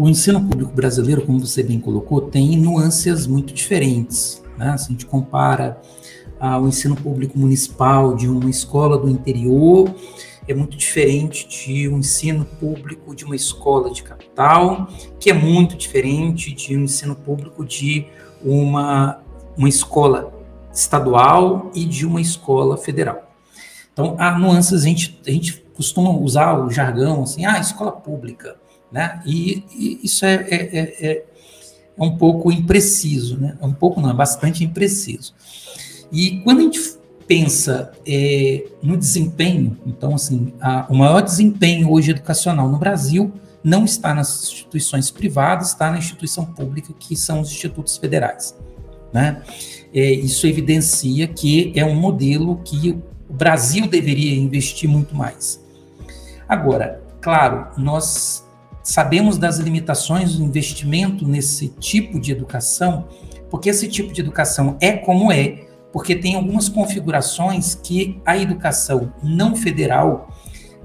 O 0.00 0.08
ensino 0.08 0.40
público 0.40 0.72
brasileiro, 0.72 1.26
como 1.26 1.38
você 1.38 1.62
bem 1.62 1.78
colocou, 1.78 2.22
tem 2.22 2.56
nuances 2.56 3.26
muito 3.26 3.52
diferentes. 3.52 4.42
Né? 4.56 4.74
Se 4.78 4.86
a 4.86 4.88
gente 4.92 5.04
compara 5.04 5.78
ah, 6.40 6.58
o 6.58 6.66
ensino 6.66 6.96
público 6.96 7.38
municipal 7.38 8.16
de 8.16 8.26
uma 8.26 8.48
escola 8.48 8.96
do 8.96 9.10
interior, 9.10 9.94
é 10.48 10.54
muito 10.54 10.74
diferente 10.74 11.46
de 11.46 11.86
um 11.86 11.98
ensino 11.98 12.46
público 12.46 13.14
de 13.14 13.26
uma 13.26 13.36
escola 13.36 13.90
de 13.90 14.02
capital, 14.02 14.88
que 15.18 15.28
é 15.28 15.34
muito 15.34 15.76
diferente 15.76 16.50
de 16.50 16.78
um 16.78 16.84
ensino 16.84 17.14
público 17.14 17.62
de 17.62 18.06
uma, 18.42 19.20
uma 19.54 19.68
escola 19.68 20.32
estadual 20.72 21.70
e 21.74 21.84
de 21.84 22.06
uma 22.06 22.22
escola 22.22 22.78
federal. 22.78 23.30
Então, 23.92 24.16
há 24.18 24.38
nuances, 24.38 24.82
a 24.82 24.86
gente, 24.86 25.20
a 25.26 25.30
gente 25.30 25.62
costuma 25.74 26.08
usar 26.10 26.58
o 26.58 26.70
jargão 26.70 27.22
assim, 27.22 27.44
ah, 27.44 27.58
escola 27.60 27.92
pública. 27.92 28.59
Né? 28.92 29.22
E, 29.24 29.64
e 29.72 30.00
isso 30.02 30.24
é, 30.24 30.34
é, 30.34 30.78
é, 30.78 31.10
é, 31.10 31.24
um 31.98 32.16
pouco 32.16 32.50
impreciso, 32.50 33.38
né? 33.38 33.56
É 33.60 33.64
um 33.64 33.72
pouco 33.72 34.00
não, 34.00 34.10
é 34.10 34.14
bastante 34.14 34.64
impreciso. 34.64 35.34
E 36.10 36.40
quando 36.40 36.58
a 36.58 36.62
gente 36.62 36.80
pensa 37.26 37.92
é, 38.06 38.64
no 38.82 38.96
desempenho, 38.96 39.78
então 39.86 40.14
assim, 40.14 40.52
a, 40.60 40.86
o 40.88 40.96
maior 40.96 41.20
desempenho 41.20 41.90
hoje 41.90 42.10
educacional 42.10 42.68
no 42.68 42.78
Brasil 42.78 43.32
não 43.62 43.84
está 43.84 44.14
nas 44.14 44.42
instituições 44.42 45.10
privadas, 45.10 45.68
está 45.68 45.90
na 45.90 45.98
instituição 45.98 46.44
pública, 46.44 46.92
que 46.98 47.14
são 47.14 47.40
os 47.40 47.50
institutos 47.52 47.96
federais. 47.96 48.56
Né? 49.12 49.42
É, 49.94 50.10
isso 50.12 50.46
evidencia 50.46 51.28
que 51.28 51.72
é 51.76 51.84
um 51.84 51.94
modelo 51.94 52.60
que 52.64 52.98
o 53.28 53.32
Brasil 53.32 53.86
deveria 53.86 54.34
investir 54.34 54.88
muito 54.88 55.14
mais. 55.14 55.60
Agora, 56.48 57.02
claro, 57.20 57.68
nós 57.76 58.44
sabemos 58.82 59.38
das 59.38 59.58
limitações 59.58 60.36
do 60.36 60.42
investimento 60.42 61.26
nesse 61.26 61.68
tipo 61.68 62.18
de 62.18 62.32
educação, 62.32 63.06
porque 63.48 63.68
esse 63.68 63.88
tipo 63.88 64.12
de 64.12 64.20
educação 64.20 64.76
é 64.80 64.92
como 64.92 65.30
é, 65.32 65.66
porque 65.92 66.14
tem 66.14 66.36
algumas 66.36 66.68
configurações 66.68 67.74
que 67.74 68.20
a 68.24 68.38
educação 68.38 69.12
não 69.22 69.56
federal 69.56 70.28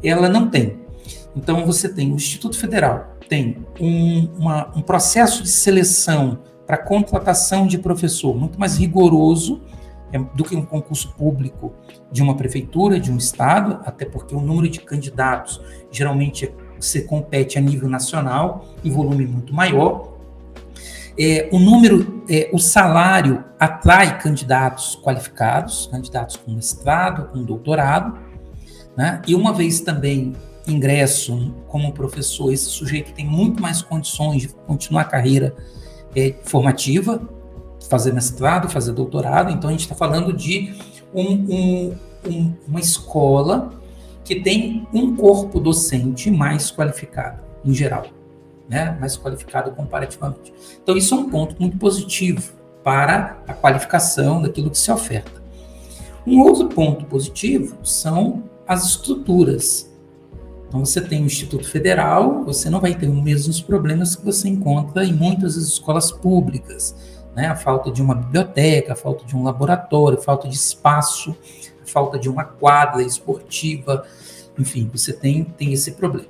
ela 0.03 0.27
não 0.27 0.49
tem. 0.49 0.79
Então 1.35 1.65
você 1.65 1.89
tem 1.89 2.11
o 2.11 2.15
Instituto 2.15 2.57
Federal, 2.57 3.15
tem 3.27 3.65
um, 3.79 4.29
uma, 4.37 4.71
um 4.75 4.81
processo 4.81 5.43
de 5.43 5.49
seleção 5.49 6.39
para 6.65 6.77
contratação 6.77 7.67
de 7.67 7.77
professor 7.77 8.35
muito 8.35 8.59
mais 8.59 8.77
rigoroso 8.77 9.61
é, 10.11 10.19
do 10.19 10.43
que 10.43 10.55
um 10.55 10.65
concurso 10.65 11.13
público 11.13 11.73
de 12.11 12.23
uma 12.23 12.35
prefeitura, 12.35 12.99
de 12.99 13.11
um 13.11 13.17
estado, 13.17 13.79
até 13.85 14.05
porque 14.05 14.33
o 14.33 14.41
número 14.41 14.69
de 14.69 14.79
candidatos 14.79 15.61
geralmente 15.91 16.51
você 16.85 17.01
compete 17.01 17.57
a 17.57 17.61
nível 17.61 17.89
nacional 17.89 18.65
em 18.83 18.91
volume 18.91 19.25
muito 19.25 19.53
maior. 19.53 20.13
É, 21.17 21.49
o 21.51 21.59
número, 21.59 22.23
é, 22.29 22.49
o 22.51 22.59
salário 22.59 23.43
atrai 23.59 24.19
candidatos 24.19 24.99
qualificados, 25.01 25.87
candidatos 25.91 26.35
com 26.35 26.51
mestrado, 26.51 27.29
com 27.29 27.41
doutorado, 27.43 28.17
né? 28.97 29.21
E 29.25 29.33
uma 29.33 29.53
vez 29.53 29.79
também 29.79 30.33
ingresso 30.67 31.53
como 31.67 31.93
professor, 31.93 32.51
esse 32.51 32.65
sujeito 32.65 33.13
tem 33.13 33.25
muito 33.25 33.61
mais 33.61 33.81
condições 33.81 34.41
de 34.41 34.47
continuar 34.49 35.01
a 35.01 35.05
carreira 35.05 35.55
é, 36.15 36.33
formativa, 36.43 37.21
fazer 37.89 38.13
mestrado, 38.13 38.69
fazer 38.69 38.91
doutorado. 38.91 39.51
Então 39.51 39.69
a 39.69 39.71
gente 39.71 39.81
está 39.81 39.95
falando 39.95 40.33
de 40.33 40.73
um, 41.13 41.31
um, 41.31 41.95
um, 42.27 42.53
uma 42.67 42.79
escola 42.79 43.71
que 44.25 44.41
tem 44.41 44.85
um 44.91 45.15
corpo 45.15 45.59
docente 45.59 46.29
mais 46.29 46.71
qualificado, 46.71 47.41
em 47.63 47.73
geral, 47.73 48.07
né? 48.67 48.97
mais 48.99 49.15
qualificado 49.15 49.71
comparativamente. 49.71 50.51
Então 50.81 50.97
isso 50.97 51.13
é 51.13 51.17
um 51.17 51.29
ponto 51.29 51.55
muito 51.59 51.77
positivo 51.77 52.51
para 52.83 53.43
a 53.47 53.53
qualificação 53.53 54.41
daquilo 54.41 54.69
que 54.69 54.77
se 54.77 54.91
oferta. 54.91 55.41
Um 56.25 56.41
outro 56.41 56.67
ponto 56.67 57.05
positivo 57.05 57.77
são 57.83 58.43
as 58.67 58.83
estruturas. 58.83 59.91
Então, 60.67 60.83
você 60.83 60.99
tem 60.99 61.21
o 61.21 61.25
Instituto 61.25 61.69
Federal, 61.69 62.43
você 62.43 62.69
não 62.69 62.81
vai 62.81 62.95
ter 62.95 63.07
os 63.07 63.23
mesmos 63.23 63.61
problemas 63.61 64.15
que 64.15 64.25
você 64.25 64.49
encontra 64.49 65.05
em 65.05 65.13
muitas 65.13 65.55
escolas 65.55 66.11
públicas. 66.11 66.95
Né? 67.35 67.45
A 67.47 67.55
falta 67.55 67.91
de 67.91 68.01
uma 68.01 68.15
biblioteca, 68.15 68.93
a 68.93 68.95
falta 68.95 69.23
de 69.23 69.35
um 69.35 69.43
laboratório, 69.43 70.17
a 70.17 70.21
falta 70.21 70.47
de 70.47 70.55
espaço, 70.55 71.35
falta 71.95 72.19
de 72.19 72.27
uma 72.27 72.43
quadra 72.43 73.01
esportiva, 73.01 74.03
enfim, 74.59 74.91
você 74.93 75.13
tem, 75.13 75.45
tem 75.45 75.71
esse 75.71 75.93
problema. 75.93 76.27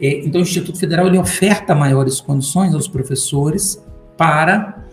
É, 0.00 0.18
então, 0.26 0.40
o 0.40 0.42
Instituto 0.42 0.76
Federal 0.76 1.06
ele 1.06 1.16
oferta 1.16 1.76
maiores 1.76 2.20
condições 2.20 2.74
aos 2.74 2.88
professores 2.88 3.80
para 4.16 4.84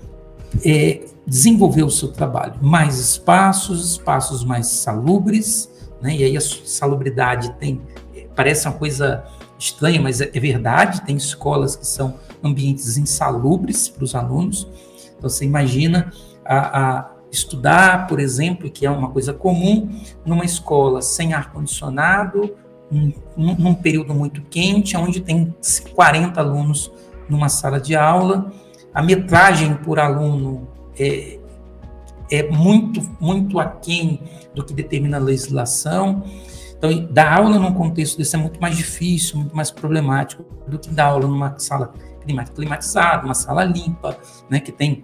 é, 0.63 1.03
desenvolver 1.25 1.81
o 1.81 1.89
seu 1.89 2.09
trabalho. 2.09 2.53
Mais 2.61 2.99
espaços, 2.99 3.93
espaços 3.93 4.43
mais 4.43 4.67
salubres, 4.67 5.67
né? 5.99 6.15
E 6.15 6.23
aí 6.23 6.37
a 6.37 6.41
salubridade 6.41 7.51
tem 7.59 7.81
parece 8.35 8.67
uma 8.67 8.75
coisa 8.75 9.23
estranha, 9.57 9.99
mas 9.99 10.21
é, 10.21 10.29
é 10.33 10.39
verdade. 10.39 11.01
Tem 11.01 11.15
escolas 11.15 11.75
que 11.75 11.87
são 11.87 12.19
ambientes 12.43 12.97
insalubres 12.97 13.89
para 13.89 14.03
os 14.03 14.13
alunos. 14.13 14.67
Então 15.17 15.29
você 15.29 15.43
imagina 15.43 16.11
a, 16.45 16.99
a 16.99 17.10
estudar, 17.31 18.07
por 18.07 18.19
exemplo, 18.19 18.69
que 18.69 18.85
é 18.85 18.91
uma 18.91 19.09
coisa 19.09 19.33
comum 19.33 19.89
numa 20.25 20.43
escola 20.43 21.01
sem 21.01 21.33
ar 21.33 21.51
condicionado, 21.51 22.55
num, 22.91 23.13
num 23.35 23.73
período 23.73 24.13
muito 24.13 24.41
quente, 24.43 24.97
onde 24.97 25.21
tem 25.21 25.55
40 25.93 26.39
alunos 26.39 26.91
numa 27.29 27.47
sala 27.47 27.79
de 27.79 27.95
aula, 27.95 28.51
a 28.93 29.01
metragem 29.01 29.73
por 29.75 29.99
aluno 29.99 30.67
é, 30.99 31.39
é 32.29 32.49
muito, 32.49 33.01
muito 33.19 33.59
aquém 33.59 34.19
do 34.53 34.65
que 34.65 34.73
determina 34.73 35.17
a 35.17 35.19
legislação. 35.19 36.23
Então, 36.77 37.07
dar 37.09 37.37
aula 37.37 37.57
num 37.57 37.73
contexto 37.73 38.17
desse 38.17 38.35
é 38.35 38.39
muito 38.39 38.59
mais 38.59 38.75
difícil, 38.75 39.37
muito 39.37 39.55
mais 39.55 39.71
problemático 39.71 40.43
do 40.67 40.77
que 40.77 40.89
dar 40.89 41.05
aula 41.05 41.27
numa 41.27 41.57
sala 41.57 41.93
climatizada, 42.53 43.25
uma 43.25 43.33
sala 43.33 43.63
limpa, 43.63 44.17
né, 44.49 44.59
que 44.59 44.71
tem 44.71 45.03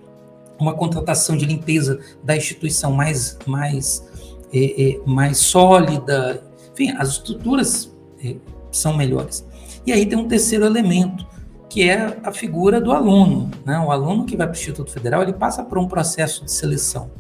uma 0.60 0.74
contratação 0.74 1.38
de 1.38 1.46
limpeza 1.46 2.00
da 2.24 2.36
instituição 2.36 2.92
mais, 2.92 3.38
mais, 3.46 4.06
é, 4.54 4.90
é, 4.90 5.02
mais 5.06 5.38
sólida. 5.38 6.44
Enfim, 6.74 6.92
as 6.98 7.10
estruturas 7.10 7.94
é, 8.24 8.36
são 8.72 8.96
melhores. 8.96 9.46
E 9.86 9.92
aí 9.92 10.06
tem 10.06 10.18
um 10.18 10.28
terceiro 10.28 10.66
elemento, 10.66 11.26
que 11.70 11.88
é 11.90 12.18
a 12.24 12.32
figura 12.32 12.82
do 12.82 12.92
aluno. 12.92 13.52
Né? 13.66 13.80
O 13.80 13.92
aluno 13.92 14.26
que 14.26 14.36
vai 14.36 14.48
para 14.48 14.56
o 14.56 14.58
Instituto 14.58 14.92
Federal, 14.92 15.22
ele 15.22 15.34
passa 15.34 15.64
por 15.64 15.78
um 15.78 15.88
processo 15.88 16.44
de 16.44 16.52
seleção. 16.52 17.12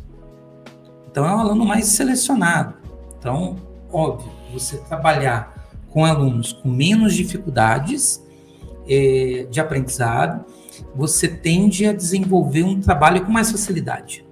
Então, 1.09 1.25
é 1.25 1.33
um 1.33 1.39
aluno 1.39 1.65
mais 1.65 1.85
selecionado. 1.85 2.75
Então, 3.17 3.55
óbvio, 3.91 4.31
você 4.53 4.77
trabalhar 4.77 5.57
com 5.89 6.05
alunos 6.05 6.53
com 6.53 6.69
menos 6.69 7.13
dificuldades 7.13 8.23
é, 8.87 9.47
de 9.49 9.59
aprendizado, 9.59 10.45
você 10.95 11.27
tende 11.27 11.85
a 11.85 11.93
desenvolver 11.93 12.63
um 12.63 12.79
trabalho 12.79 13.25
com 13.25 13.31
mais 13.31 13.51
facilidade. 13.51 14.25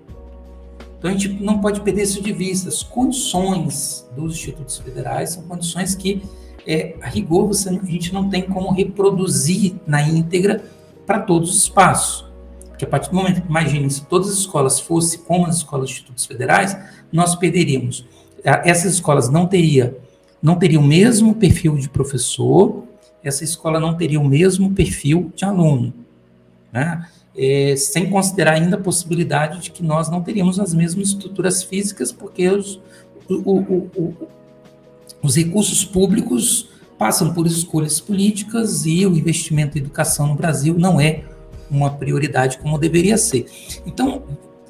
Então, 0.97 1.09
a 1.09 1.13
gente 1.13 1.29
não 1.43 1.59
pode 1.59 1.81
perder 1.81 2.03
isso 2.03 2.21
de 2.21 2.31
vista. 2.31 2.69
As 2.69 2.81
condições 2.81 4.07
dos 4.15 4.33
institutos 4.33 4.77
federais 4.77 5.31
são 5.31 5.43
condições 5.43 5.93
que 5.93 6.23
é, 6.65 6.95
a 7.01 7.07
rigor, 7.07 7.47
você, 7.47 7.69
a 7.69 7.85
gente 7.85 8.13
não 8.13 8.29
tem 8.29 8.41
como 8.41 8.71
reproduzir 8.71 9.75
na 9.85 10.01
íntegra 10.01 10.63
para 11.05 11.19
todos 11.19 11.49
os 11.51 11.63
espaços. 11.63 12.25
Porque 12.69 12.85
a 12.85 12.87
partir 12.87 13.09
do 13.09 13.15
momento, 13.15 13.43
imagine, 13.47 13.89
se 13.89 14.03
todas 14.05 14.29
as 14.29 14.39
escolas 14.39 14.79
fossem 14.79 15.19
como 15.19 15.45
as 15.45 15.57
escolas 15.57 15.89
dos 15.89 15.91
institutos 15.91 16.25
federais, 16.25 16.75
nós 17.11 17.35
perderíamos. 17.35 18.05
Essas 18.43 18.95
escolas 18.95 19.29
não 19.29 19.45
teriam 19.45 19.93
não 20.45 20.55
teria 20.55 20.79
o 20.79 20.83
mesmo 20.83 21.33
perfil 21.33 21.75
de 21.75 21.89
professor, 21.89 22.83
essa 23.23 23.43
escola 23.43 23.79
não 23.79 23.95
teria 23.95 24.19
o 24.19 24.27
mesmo 24.27 24.75
perfil 24.75 25.31
de 25.35 25.43
aluno, 25.43 25.91
né? 26.75 27.07
É, 27.37 27.75
sem 27.77 28.09
considerar 28.09 28.53
ainda 28.53 28.75
a 28.75 28.79
possibilidade 28.79 29.61
de 29.61 29.71
que 29.71 29.83
nós 29.83 30.09
não 30.09 30.21
teríamos 30.21 30.59
as 30.59 30.73
mesmas 30.73 31.09
estruturas 31.09 31.63
físicas, 31.63 32.11
porque 32.11 32.47
os, 32.49 32.81
o, 33.29 33.33
o, 33.33 33.91
o, 33.95 34.13
os 35.23 35.35
recursos 35.35 35.83
públicos 35.83 36.69
passam 36.97 37.33
por 37.33 37.45
escolhas 37.47 37.99
políticas 37.99 38.85
e 38.85 39.05
o 39.05 39.15
investimento 39.15 39.77
em 39.77 39.81
educação 39.81 40.27
no 40.27 40.35
Brasil 40.35 40.75
não 40.77 40.99
é 40.99 41.23
uma 41.69 41.89
prioridade 41.89 42.57
como 42.57 42.77
deveria 42.77 43.17
ser. 43.17 43.45
Então, 43.85 44.23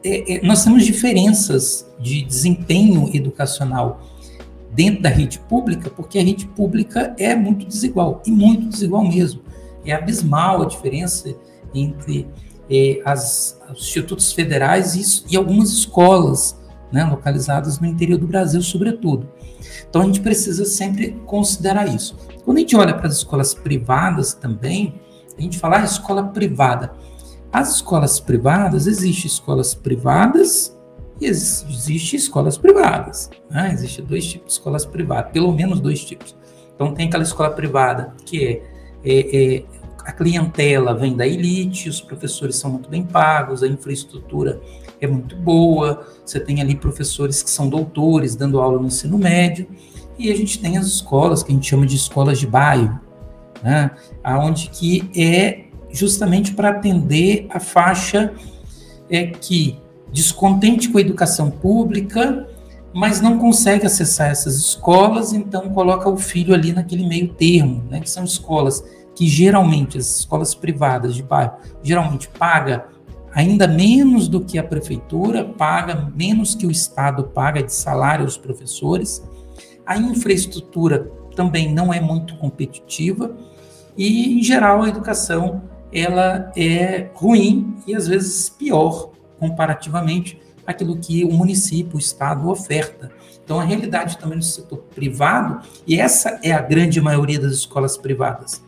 é, 0.03 0.35
é, 0.35 0.41
nós 0.43 0.63
temos 0.63 0.85
diferenças 0.85 1.87
de 1.99 2.23
desempenho 2.23 3.09
educacional 3.15 4.01
dentro 4.71 5.01
da 5.01 5.09
rede 5.09 5.39
pública, 5.39 5.89
porque 5.89 6.19
a 6.19 6.23
rede 6.23 6.45
pública 6.47 7.15
é 7.17 7.35
muito 7.35 7.65
desigual, 7.65 8.21
e 8.25 8.31
muito 8.31 8.67
desigual 8.67 9.03
mesmo. 9.03 9.41
É 9.85 9.93
abismal 9.93 10.63
a 10.63 10.65
diferença 10.65 11.35
entre 11.75 12.27
é, 12.69 13.01
as, 13.05 13.59
os 13.71 13.83
institutos 13.83 14.31
federais 14.31 14.95
e, 14.95 15.33
e 15.33 15.37
algumas 15.37 15.71
escolas 15.71 16.59
né, 16.91 17.03
localizadas 17.03 17.79
no 17.79 17.87
interior 17.87 18.17
do 18.17 18.27
Brasil, 18.27 18.61
sobretudo. 18.61 19.27
Então 19.89 20.01
a 20.01 20.05
gente 20.05 20.21
precisa 20.21 20.65
sempre 20.65 21.11
considerar 21.25 21.87
isso. 21.87 22.15
Quando 22.43 22.57
a 22.57 22.59
gente 22.61 22.75
olha 22.75 22.93
para 22.93 23.07
as 23.07 23.15
escolas 23.15 23.53
privadas 23.53 24.33
também, 24.33 24.99
a 25.37 25.41
gente 25.41 25.59
fala 25.59 25.79
ah, 25.79 25.83
escola 25.83 26.23
privada. 26.23 26.93
As 27.51 27.75
escolas 27.75 28.19
privadas, 28.19 28.87
existem 28.87 29.27
escolas 29.27 29.73
privadas 29.73 30.77
e 31.19 31.25
existem 31.25 32.17
escolas 32.17 32.57
privadas. 32.57 33.29
Né? 33.49 33.71
Existem 33.73 34.05
dois 34.05 34.25
tipos 34.25 34.47
de 34.47 34.53
escolas 34.53 34.85
privadas, 34.85 35.31
pelo 35.31 35.51
menos 35.51 35.79
dois 35.79 36.03
tipos. 36.03 36.35
Então 36.75 36.93
tem 36.93 37.07
aquela 37.07 37.23
escola 37.23 37.49
privada 37.49 38.13
que 38.25 38.45
é, 38.45 38.61
é, 39.03 39.55
é 39.55 39.63
a 40.05 40.11
clientela 40.11 40.93
vem 40.93 41.15
da 41.15 41.25
elite, 41.25 41.89
os 41.89 41.99
professores 41.99 42.55
são 42.57 42.71
muito 42.71 42.87
bem 42.87 43.03
pagos, 43.03 43.63
a 43.63 43.67
infraestrutura 43.67 44.61
é 45.01 45.07
muito 45.07 45.35
boa, 45.35 46.07
você 46.23 46.39
tem 46.39 46.61
ali 46.61 46.75
professores 46.75 47.41
que 47.41 47.49
são 47.49 47.67
doutores 47.67 48.35
dando 48.35 48.61
aula 48.61 48.79
no 48.79 48.85
ensino 48.85 49.17
médio, 49.17 49.67
e 50.17 50.31
a 50.31 50.35
gente 50.35 50.59
tem 50.59 50.77
as 50.77 50.85
escolas 50.85 51.41
que 51.41 51.51
a 51.51 51.55
gente 51.55 51.67
chama 51.67 51.87
de 51.87 51.95
escolas 51.95 52.39
de 52.39 52.45
bairro, 52.45 52.99
né? 53.63 53.91
Aonde 54.23 54.69
que 54.69 55.09
é 55.17 55.65
justamente 55.89 56.53
para 56.53 56.69
atender 56.69 57.47
a 57.49 57.59
faixa 57.59 58.31
é 59.09 59.25
que 59.25 59.79
descontente 60.13 60.89
com 60.89 60.99
a 60.99 61.01
educação 61.01 61.49
pública, 61.49 62.47
mas 62.93 63.19
não 63.19 63.39
consegue 63.39 63.85
acessar 63.85 64.29
essas 64.29 64.55
escolas, 64.55 65.33
então 65.33 65.69
coloca 65.69 66.07
o 66.07 66.15
filho 66.15 66.53
ali 66.53 66.71
naquele 66.71 67.07
meio 67.07 67.29
termo, 67.29 67.83
né? 67.89 67.99
Que 67.99 68.09
são 68.09 68.23
escolas 68.23 68.83
que 69.15 69.27
geralmente 69.27 69.97
as 69.97 70.19
escolas 70.19 70.53
privadas 70.53 71.15
de 71.15 71.23
bairro 71.23 71.53
geralmente 71.81 72.27
paga 72.27 72.87
ainda 73.33 73.67
menos 73.67 74.27
do 74.27 74.41
que 74.41 74.57
a 74.57 74.63
prefeitura 74.63 75.43
paga, 75.43 76.11
menos 76.15 76.55
que 76.55 76.65
o 76.65 76.71
estado 76.71 77.23
paga 77.25 77.61
de 77.61 77.73
salário 77.73 78.25
aos 78.25 78.37
professores. 78.37 79.23
A 79.85 79.97
infraestrutura 79.97 81.11
também 81.35 81.73
não 81.73 81.93
é 81.93 81.99
muito 81.99 82.37
competitiva 82.37 83.35
E, 83.97 84.39
em 84.39 84.43
geral, 84.43 84.83
a 84.83 84.89
educação 84.89 85.63
ela 85.91 86.51
é 86.55 87.09
ruim 87.13 87.75
e, 87.87 87.95
às 87.95 88.07
vezes, 88.07 88.49
pior 88.49 89.11
comparativamente 89.39 90.37
àquilo 90.67 90.97
que 90.97 91.23
o 91.23 91.31
município, 91.31 91.95
o 91.95 91.99
Estado 91.99 92.49
oferta. 92.49 93.11
Então, 93.43 93.59
a 93.59 93.63
realidade 93.63 94.17
também 94.17 94.37
no 94.37 94.43
setor 94.43 94.79
privado, 94.93 95.65
e 95.87 95.99
essa 95.99 96.39
é 96.43 96.51
a 96.51 96.61
grande 96.61 96.99
maioria 96.99 97.39
das 97.39 97.53
escolas 97.53 97.95
privadas. 97.95 98.64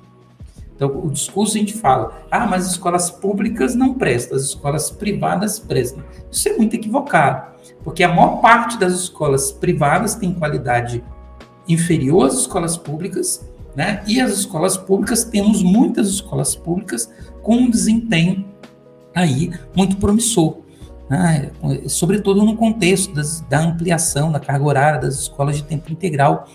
Então, 0.78 0.90
o 1.04 1.10
discurso 1.10 1.58
a 1.58 1.60
gente 1.60 1.74
fala, 1.74 2.22
ah, 2.30 2.46
mas 2.46 2.66
as 2.66 2.72
escolas 2.74 3.10
públicas 3.10 3.74
não 3.74 3.96
prestam, 3.96 4.38
as 4.38 4.44
escolas 4.44 4.92
privadas 4.92 5.58
prestam. 5.58 6.04
Isso 6.32 6.48
é 6.48 6.54
muito 6.54 6.76
equivocado, 6.76 7.52
porque 7.84 8.04
a 8.04 8.10
maior 8.10 8.40
parte 8.42 8.78
das 8.78 8.94
escolas 8.94 9.52
privadas 9.52 10.14
tem 10.14 10.32
qualidade 10.32 11.04
inferior 11.68 12.28
às 12.28 12.36
escolas 12.36 12.78
públicas, 12.78 13.44
né? 13.76 14.04
E 14.06 14.22
as 14.22 14.32
escolas 14.32 14.78
públicas, 14.78 15.24
temos 15.24 15.64
muitas 15.64 16.08
escolas 16.08 16.56
públicas 16.56 17.12
com 17.42 17.56
um 17.56 17.70
desempenho 17.70 18.46
aí 19.16 19.52
muito 19.76 19.98
promissor 19.98 20.58
né, 21.10 21.52
sobretudo 21.88 22.44
no 22.44 22.56
contexto 22.56 23.14
das, 23.14 23.42
da 23.42 23.60
ampliação 23.60 24.32
da 24.32 24.40
carga 24.40 24.66
horária 24.66 25.00
das 25.00 25.16
escolas 25.16 25.58
de 25.58 25.64
tempo 25.64 25.92
integral, 25.92 26.48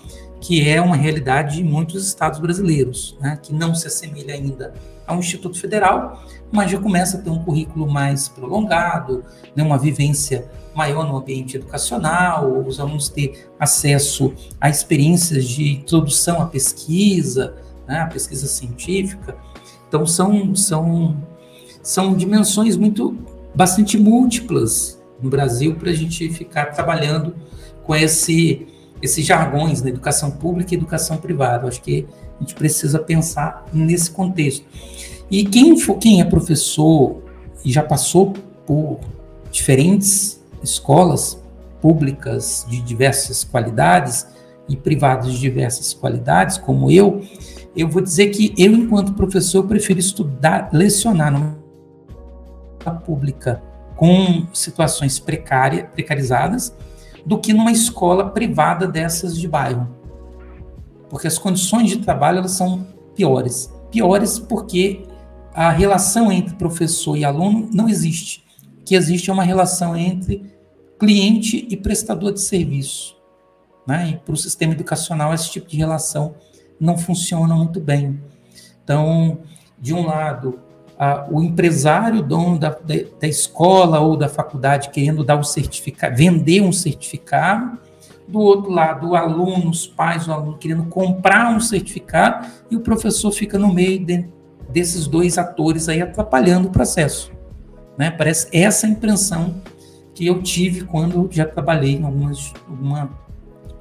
que 0.42 0.68
é 0.68 0.80
uma 0.82 0.96
realidade 0.96 1.56
de 1.56 1.64
muitos 1.64 2.04
estados 2.04 2.40
brasileiros, 2.40 3.16
né, 3.20 3.38
que 3.40 3.54
não 3.54 3.74
se 3.76 3.86
assemelha 3.86 4.34
ainda 4.34 4.74
ao 5.06 5.18
Instituto 5.18 5.58
Federal, 5.58 6.24
mas 6.50 6.70
já 6.70 6.78
começa 6.78 7.16
a 7.16 7.20
ter 7.20 7.30
um 7.30 7.38
currículo 7.38 7.88
mais 7.88 8.28
prolongado, 8.28 9.24
né, 9.54 9.62
uma 9.62 9.78
vivência 9.78 10.50
maior 10.74 11.06
no 11.06 11.16
ambiente 11.16 11.56
educacional, 11.56 12.64
os 12.66 12.80
alunos 12.80 13.08
ter 13.08 13.48
acesso 13.58 14.34
a 14.60 14.68
experiências 14.68 15.46
de 15.46 15.74
introdução 15.74 16.42
à 16.42 16.46
pesquisa, 16.46 17.54
né, 17.86 18.00
à 18.00 18.06
pesquisa 18.08 18.48
científica. 18.48 19.36
Então, 19.86 20.04
são, 20.04 20.56
são, 20.56 21.16
são 21.82 22.16
dimensões 22.16 22.76
muito 22.76 23.16
bastante 23.54 23.96
múltiplas 23.96 25.00
no 25.22 25.30
Brasil 25.30 25.76
para 25.76 25.90
a 25.90 25.94
gente 25.94 26.28
ficar 26.30 26.66
trabalhando 26.66 27.36
com 27.84 27.94
esse, 27.94 28.66
esses 29.02 29.26
jargões 29.26 29.82
na 29.82 29.88
educação 29.88 30.30
pública 30.30 30.72
e 30.72 30.76
educação 30.76 31.16
privada. 31.16 31.66
acho 31.66 31.82
que 31.82 32.06
a 32.38 32.40
gente 32.40 32.54
precisa 32.54 33.00
pensar 33.00 33.66
nesse 33.72 34.10
contexto. 34.10 34.64
E 35.30 35.44
quem, 35.44 35.76
for, 35.76 35.98
quem 35.98 36.20
é 36.20 36.24
professor 36.24 37.20
e 37.64 37.72
já 37.72 37.82
passou 37.82 38.32
por 38.64 39.00
diferentes 39.50 40.40
escolas 40.62 41.42
públicas 41.80 42.64
de 42.68 42.80
diversas 42.80 43.42
qualidades 43.42 44.26
e 44.68 44.76
privadas 44.76 45.32
de 45.32 45.40
diversas 45.40 45.92
qualidades, 45.92 46.56
como 46.56 46.90
eu, 46.90 47.22
eu 47.76 47.88
vou 47.88 48.00
dizer 48.00 48.28
que 48.28 48.54
eu, 48.56 48.72
enquanto 48.72 49.14
professor, 49.14 49.64
prefiro 49.66 49.98
estudar, 49.98 50.70
lecionar 50.72 51.32
numa 51.32 52.94
pública 53.00 53.60
com 53.96 54.46
situações 54.52 55.18
precárias, 55.18 55.88
precarizadas 55.92 56.72
do 57.24 57.38
que 57.38 57.52
numa 57.52 57.72
escola 57.72 58.30
privada 58.30 58.86
dessas 58.86 59.38
de 59.38 59.46
bairro. 59.46 59.88
Porque 61.08 61.26
as 61.26 61.38
condições 61.38 61.90
de 61.90 61.98
trabalho 61.98 62.38
elas 62.38 62.52
são 62.52 62.86
piores. 63.14 63.72
Piores 63.90 64.38
porque 64.38 65.04
a 65.54 65.70
relação 65.70 66.32
entre 66.32 66.54
professor 66.56 67.16
e 67.16 67.24
aluno 67.24 67.68
não 67.72 67.88
existe. 67.88 68.44
O 68.80 68.84
que 68.84 68.94
existe 68.94 69.30
é 69.30 69.32
uma 69.32 69.44
relação 69.44 69.96
entre 69.96 70.50
cliente 70.98 71.66
e 71.68 71.76
prestador 71.76 72.32
de 72.32 72.40
serviço. 72.40 73.16
Né? 73.86 74.10
E 74.10 74.16
para 74.16 74.32
o 74.32 74.36
sistema 74.36 74.72
educacional, 74.72 75.34
esse 75.34 75.50
tipo 75.50 75.68
de 75.68 75.76
relação 75.76 76.34
não 76.80 76.96
funciona 76.96 77.54
muito 77.54 77.80
bem. 77.80 78.20
Então, 78.82 79.40
de 79.78 79.92
um 79.92 80.06
lado, 80.06 80.60
ah, 81.04 81.26
o 81.28 81.42
empresário, 81.42 82.22
dono 82.22 82.60
da, 82.60 82.78
da, 83.20 83.26
escola 83.26 83.98
ou 83.98 84.16
da 84.16 84.28
faculdade, 84.28 84.90
querendo 84.90 85.24
dar 85.24 85.36
um 85.36 85.42
certificado, 85.42 86.14
vender 86.14 86.60
um 86.60 86.70
certificado, 86.70 87.76
do 88.28 88.38
outro 88.38 88.70
lado, 88.70 89.08
o 89.08 89.16
aluno, 89.16 89.68
os 89.68 89.84
pais, 89.84 90.28
o 90.28 90.32
aluno 90.32 90.56
querendo 90.58 90.84
comprar 90.84 91.52
um 91.52 91.58
certificado, 91.58 92.46
e 92.70 92.76
o 92.76 92.80
professor 92.80 93.32
fica 93.32 93.58
no 93.58 93.74
meio 93.74 93.98
de, 94.06 94.28
desses 94.68 95.08
dois 95.08 95.38
atores 95.38 95.88
aí 95.88 96.00
atrapalhando 96.00 96.68
o 96.68 96.70
processo. 96.70 97.32
Né? 97.98 98.08
Parece 98.08 98.46
essa 98.52 98.86
impressão 98.86 99.60
que 100.14 100.24
eu 100.24 100.40
tive 100.40 100.84
quando 100.84 101.28
já 101.32 101.44
trabalhei 101.44 101.96
em 101.96 102.04
algumas, 102.04 102.52
alguma, 102.68 103.10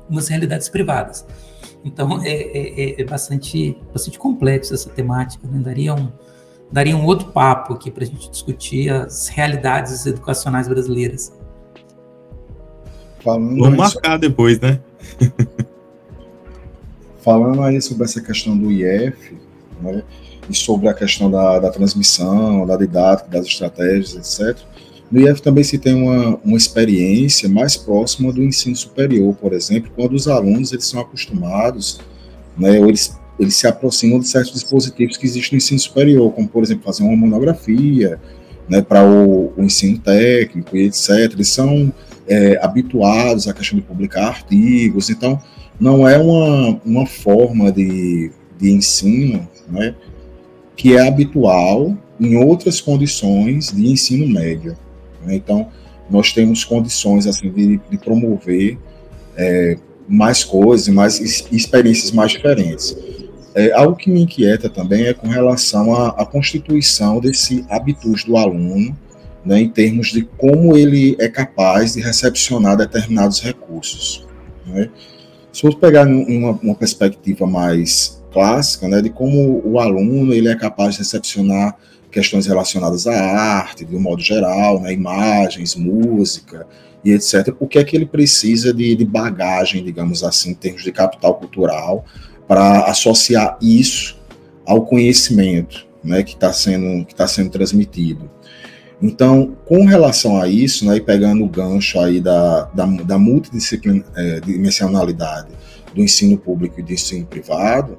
algumas 0.06 0.28
realidades 0.28 0.70
privadas. 0.70 1.24
Então, 1.86 2.20
é, 2.24 2.32
é, 2.32 2.82
é, 2.82 3.02
é 3.02 3.06
bastante, 3.06 3.78
bastante 3.94 4.18
complexo 4.18 4.74
essa 4.74 4.90
temática, 4.90 5.48
né? 5.48 5.60
daria 5.60 5.94
um, 5.94 6.12
daria 6.72 6.96
um 6.96 7.06
outro 7.06 7.28
papo 7.28 7.74
aqui 7.74 7.92
para 7.92 8.04
a 8.04 8.08
gente 8.08 8.30
discutir 8.30 8.90
as 8.90 9.28
realidades 9.28 10.06
educacionais 10.06 10.68
brasileiras. 10.68 11.34
Falando 13.24 13.58
Vamos 13.58 13.78
marcar 13.78 14.14
sobre... 14.14 14.30
depois, 14.30 14.60
né? 14.60 14.80
Falando 17.22 17.62
aí 17.62 17.80
sobre 17.82 18.04
essa 18.06 18.22
questão 18.22 18.58
do 18.58 18.72
IF, 18.72 19.38
né, 19.80 20.04
e 20.50 20.56
sobre 20.56 20.88
a 20.88 20.94
questão 20.94 21.30
da, 21.30 21.60
da 21.60 21.70
transmissão, 21.70 22.66
da 22.66 22.76
didática, 22.76 23.30
das 23.30 23.46
estratégias, 23.46 24.16
etc. 24.16 24.58
No 25.12 25.20
IF 25.20 25.40
também 25.42 25.64
se 25.64 25.78
tem 25.78 25.94
uma, 25.94 26.40
uma 26.44 26.58
experiência 26.58 27.48
mais 27.48 27.78
próxima 27.78 28.32
do 28.32 28.42
ensino 28.42 28.76
superior, 28.76 29.36
por 29.36 29.54
exemplo, 29.54 29.92
quando 29.96 30.14
os 30.14 30.28
alunos 30.28 30.72
eles 30.72 30.86
são 30.86 31.00
acostumados, 31.00 32.02
né, 32.58 32.80
ou 32.80 32.88
eles 32.88 33.16
eles 33.42 33.56
se 33.56 33.68
aproximam 33.68 34.20
de 34.20 34.28
certos 34.28 34.54
dispositivos 34.54 35.18
que 35.18 35.26
existem 35.26 35.54
no 35.54 35.58
ensino 35.58 35.80
superior, 35.80 36.32
como, 36.32 36.48
por 36.48 36.64
exemplo, 36.64 36.84
fazer 36.84 37.04
uma 37.04 37.16
monografia, 37.16 38.20
né, 38.70 38.82
para 38.82 39.04
o, 39.04 39.52
o, 39.58 39.64
ensino 39.64 39.98
técnico 39.98 40.78
e 40.78 40.86
etc. 40.86 41.32
Eles 41.34 41.50
são 41.50 41.92
é, 42.28 42.60
habituados 42.64 43.48
à 43.48 43.54
questão 43.54 43.80
de 43.80 43.84
publicar 43.84 44.28
artigos, 44.28 45.10
então 45.10 45.42
não 45.80 46.08
é 46.08 46.18
uma, 46.18 46.80
uma 46.86 47.06
forma 47.08 47.72
de, 47.72 48.32
de 48.60 48.72
ensino 48.72 49.48
né, 49.68 49.96
que 50.76 50.96
é 50.96 51.08
habitual 51.08 51.98
em 52.20 52.38
outras 52.38 52.80
condições 52.80 53.72
de 53.72 53.88
ensino 53.88 54.28
médio. 54.28 54.78
Né? 55.26 55.36
Então, 55.36 55.68
nós 56.10 56.32
temos 56.32 56.64
condições 56.64 57.26
assim 57.26 57.50
de, 57.50 57.80
de 57.90 57.98
promover 57.98 58.78
é, 59.36 59.78
mais 60.08 60.44
coisas, 60.44 60.88
mais 60.90 61.20
experiências 61.52 62.12
mais 62.12 62.32
diferentes. 62.34 62.96
É, 63.54 63.72
algo 63.74 63.96
que 63.96 64.10
me 64.10 64.22
inquieta 64.22 64.70
também 64.70 65.06
é 65.06 65.14
com 65.14 65.28
relação 65.28 65.94
à, 65.94 66.10
à 66.10 66.26
constituição 66.26 67.20
desse 67.20 67.66
habitus 67.70 68.24
do 68.24 68.38
aluno, 68.38 68.98
né, 69.46 69.60
em 69.60 69.70
termos 69.70 70.12
de 70.12 70.22
como 70.38 70.78
ele 70.78 71.16
é 71.20 71.28
capaz 71.28 71.94
de 71.94 72.02
recepcionar 72.02 72.78
determinados 72.78 73.42
recursos. 73.42 74.26
Né. 74.66 74.90
Se 75.52 75.62
for 75.62 75.76
pegar 75.76 76.08
uma, 76.08 76.52
uma 76.52 76.76
perspectiva 76.76 77.46
mais 77.46 78.24
clássica, 78.32 78.88
né, 78.88 79.02
de 79.02 79.10
como 79.10 79.62
o 79.66 79.80
aluno 79.80 80.34
ele 80.34 80.48
é 80.48 80.56
capaz 80.56 80.94
de 80.94 81.00
recepcionar 81.00 81.76
questões 82.10 82.46
relacionadas 82.46 83.08
à 83.08 83.14
arte, 83.14 83.86
de 83.86 83.96
um 83.96 84.00
modo 84.00 84.22
geral, 84.22 84.80
né, 84.82 84.94
imagens, 84.94 85.76
música 85.76 86.66
e 87.04 87.12
etc. 87.12 87.56
O 87.60 87.68
que 87.68 87.80
é 87.80 87.84
que 87.84 87.96
ele 87.96 88.06
precisa 88.06 88.74
de, 88.74 88.96
de 88.96 89.06
bagagem, 89.06 89.84
digamos 89.84 90.24
assim, 90.24 90.52
em 90.52 90.56
termos 90.56 90.84
de 90.84 90.92
capital 90.92 91.36
cultural, 91.36 92.06
para 92.48 92.86
associar 92.86 93.58
isso 93.62 94.20
ao 94.66 94.86
conhecimento 94.86 95.92
né, 96.04 96.24
que 96.24 96.34
está 96.34 96.52
sendo, 96.52 97.06
que 97.06 97.14
tá 97.14 97.28
sendo 97.28 97.50
transmitido. 97.50 98.30
Então, 99.02 99.56
com 99.66 99.86
relação 99.86 100.40
a 100.40 100.48
isso, 100.48 100.86
né, 100.86 100.98
e 100.98 101.02
pegando 101.02 101.44
o 101.44 101.50
gancho 101.50 102.00
aí 102.00 102.22
da, 102.22 102.66
da, 102.66 102.86
da 102.86 103.18
multidimensionalidade 103.18 105.48
é, 105.52 105.56
do 105.94 106.02
ensino 106.02 106.38
público 106.38 106.80
e 106.80 106.84
do 106.84 106.94
ensino 106.94 107.26
privado, 107.26 107.98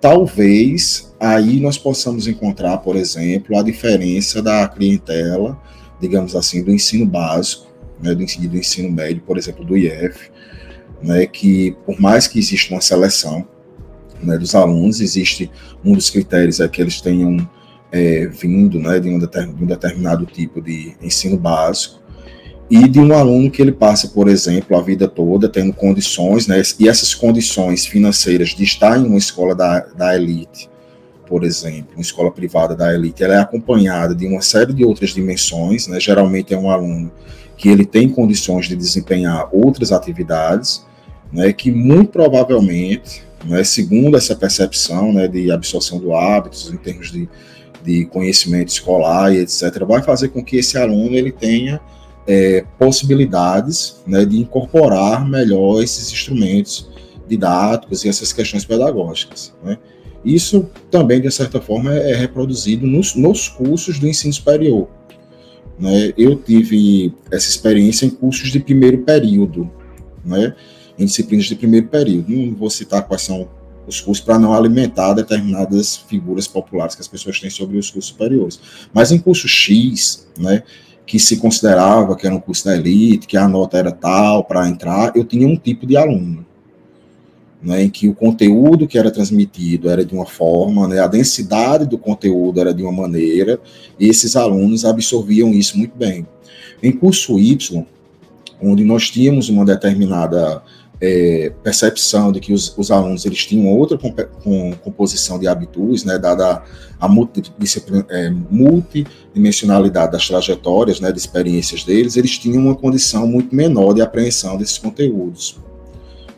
talvez 0.00 1.12
aí 1.18 1.58
nós 1.60 1.78
possamos 1.78 2.28
encontrar, 2.28 2.76
por 2.78 2.94
exemplo, 2.94 3.58
a 3.58 3.62
diferença 3.62 4.42
da 4.42 4.68
clientela, 4.68 5.58
digamos 6.00 6.36
assim, 6.36 6.62
do 6.62 6.70
ensino 6.70 7.06
básico, 7.06 7.66
né, 8.00 8.14
do, 8.14 8.22
ensino, 8.22 8.48
do 8.48 8.58
ensino 8.58 8.92
médio, 8.92 9.22
por 9.26 9.38
exemplo, 9.38 9.64
do 9.64 9.76
IF, 9.76 10.30
né, 11.02 11.26
que 11.26 11.74
por 11.86 11.98
mais 11.98 12.26
que 12.26 12.38
exista 12.38 12.74
uma 12.74 12.82
seleção 12.82 13.48
né, 14.22 14.38
dos 14.38 14.54
alunos, 14.54 15.00
existe 15.00 15.50
um 15.84 15.92
dos 15.92 16.10
critérios 16.10 16.60
é 16.60 16.68
que 16.68 16.80
eles 16.80 17.00
tenham 17.00 17.48
é, 17.90 18.26
vindo 18.26 18.78
né, 18.78 19.00
de, 19.00 19.08
um 19.08 19.18
de 19.18 19.64
um 19.64 19.66
determinado 19.66 20.26
tipo 20.26 20.60
de 20.60 20.94
ensino 21.02 21.36
básico, 21.36 21.98
e 22.70 22.86
de 22.86 23.00
um 23.00 23.14
aluno 23.14 23.50
que 23.50 23.62
ele 23.62 23.72
passa, 23.72 24.08
por 24.08 24.28
exemplo, 24.28 24.76
a 24.76 24.82
vida 24.82 25.08
toda 25.08 25.48
tendo 25.48 25.72
condições, 25.72 26.46
né, 26.46 26.60
e 26.78 26.88
essas 26.88 27.14
condições 27.14 27.86
financeiras 27.86 28.50
de 28.50 28.62
estar 28.62 28.98
em 28.98 29.06
uma 29.06 29.16
escola 29.16 29.54
da, 29.54 29.80
da 29.80 30.14
elite, 30.14 30.68
por 31.26 31.44
exemplo, 31.44 31.94
uma 31.94 32.02
escola 32.02 32.30
privada 32.30 32.76
da 32.76 32.92
elite, 32.92 33.24
ela 33.24 33.34
é 33.34 33.38
acompanhada 33.38 34.14
de 34.14 34.26
uma 34.26 34.42
série 34.42 34.74
de 34.74 34.84
outras 34.84 35.10
dimensões, 35.10 35.86
né, 35.86 35.98
geralmente 35.98 36.52
é 36.52 36.58
um 36.58 36.70
aluno 36.70 37.10
que 37.56 37.70
ele 37.70 37.86
tem 37.86 38.08
condições 38.08 38.66
de 38.66 38.76
desempenhar 38.76 39.48
outras 39.50 39.90
atividades, 39.90 40.86
né, 41.32 41.52
que 41.54 41.70
muito 41.70 42.12
provavelmente 42.12 43.26
né, 43.44 43.62
segundo 43.64 44.16
essa 44.16 44.34
percepção 44.34 45.12
né, 45.12 45.28
de 45.28 45.50
absorção 45.50 45.98
do 45.98 46.14
hábitos 46.14 46.72
em 46.72 46.76
termos 46.76 47.10
de, 47.12 47.28
de 47.84 48.06
conhecimento 48.06 48.68
escolar 48.68 49.32
e 49.32 49.38
etc., 49.38 49.84
vai 49.86 50.02
fazer 50.02 50.28
com 50.28 50.44
que 50.44 50.56
esse 50.56 50.76
aluno 50.76 51.14
ele 51.14 51.32
tenha 51.32 51.80
é, 52.26 52.64
possibilidades 52.78 54.02
né, 54.06 54.24
de 54.24 54.38
incorporar 54.38 55.26
melhor 55.28 55.82
esses 55.82 56.12
instrumentos 56.12 56.90
didáticos 57.26 58.04
e 58.04 58.08
essas 58.08 58.32
questões 58.32 58.64
pedagógicas. 58.64 59.54
Né. 59.62 59.78
Isso 60.24 60.68
também, 60.90 61.20
de 61.20 61.30
certa 61.30 61.60
forma, 61.60 61.94
é 61.94 62.14
reproduzido 62.14 62.86
nos, 62.86 63.14
nos 63.14 63.48
cursos 63.48 63.98
do 63.98 64.06
ensino 64.06 64.32
superior. 64.32 64.88
Né. 65.78 66.12
Eu 66.18 66.36
tive 66.36 67.14
essa 67.30 67.48
experiência 67.48 68.04
em 68.04 68.10
cursos 68.10 68.50
de 68.50 68.58
primeiro 68.58 68.98
período, 68.98 69.70
né, 70.24 70.54
em 70.98 71.06
disciplinas 71.06 71.46
de 71.46 71.54
primeiro 71.54 71.86
período. 71.88 72.30
Não 72.30 72.54
vou 72.54 72.70
citar 72.70 73.06
quais 73.06 73.22
são 73.22 73.48
os 73.86 74.00
cursos 74.00 74.22
para 74.22 74.38
não 74.38 74.52
alimentar 74.52 75.14
determinadas 75.14 75.96
figuras 75.96 76.46
populares 76.46 76.94
que 76.94 77.00
as 77.00 77.08
pessoas 77.08 77.40
têm 77.40 77.50
sobre 77.50 77.78
os 77.78 77.90
cursos 77.90 78.10
superiores. 78.10 78.60
Mas 78.92 79.10
em 79.10 79.18
curso 79.18 79.48
X, 79.48 80.26
né, 80.38 80.62
que 81.06 81.18
se 81.18 81.38
considerava 81.38 82.14
que 82.14 82.26
era 82.26 82.36
um 82.36 82.40
curso 82.40 82.66
da 82.66 82.76
elite, 82.76 83.26
que 83.26 83.36
a 83.36 83.48
nota 83.48 83.78
era 83.78 83.90
tal 83.90 84.44
para 84.44 84.68
entrar, 84.68 85.16
eu 85.16 85.24
tinha 85.24 85.48
um 85.48 85.56
tipo 85.56 85.86
de 85.86 85.96
aluno, 85.96 86.44
né, 87.62 87.84
em 87.84 87.88
que 87.88 88.06
o 88.06 88.14
conteúdo 88.14 88.86
que 88.86 88.98
era 88.98 89.10
transmitido 89.10 89.88
era 89.88 90.04
de 90.04 90.14
uma 90.14 90.26
forma, 90.26 90.86
né, 90.86 91.00
a 91.00 91.06
densidade 91.06 91.86
do 91.86 91.96
conteúdo 91.96 92.60
era 92.60 92.74
de 92.74 92.82
uma 92.82 92.92
maneira, 92.92 93.58
e 93.98 94.06
esses 94.06 94.36
alunos 94.36 94.84
absorviam 94.84 95.50
isso 95.50 95.78
muito 95.78 95.96
bem. 95.96 96.26
Em 96.82 96.92
curso 96.92 97.38
Y, 97.38 97.86
onde 98.60 98.84
nós 98.84 99.10
tínhamos 99.10 99.48
uma 99.48 99.64
determinada 99.64 100.62
é, 101.00 101.52
percepção 101.62 102.32
de 102.32 102.40
que 102.40 102.52
os, 102.52 102.76
os, 102.76 102.90
alunos 102.90 103.24
eles 103.24 103.46
tinham 103.46 103.68
outra 103.68 103.96
com, 103.96 104.72
composição 104.82 105.38
de 105.38 105.46
hábitos, 105.46 106.04
né, 106.04 106.18
dada 106.18 106.62
a 107.00 107.08
é, 108.10 108.30
multidimensionalidade 108.50 110.12
das 110.12 110.26
trajetórias, 110.26 111.00
né, 111.00 111.12
de 111.12 111.18
experiências 111.18 111.84
deles, 111.84 112.16
eles 112.16 112.36
tinham 112.36 112.64
uma 112.64 112.74
condição 112.74 113.26
muito 113.26 113.54
menor 113.54 113.94
de 113.94 114.02
apreensão 114.02 114.56
desses 114.56 114.78
conteúdos. 114.78 115.58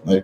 Né. 0.04 0.22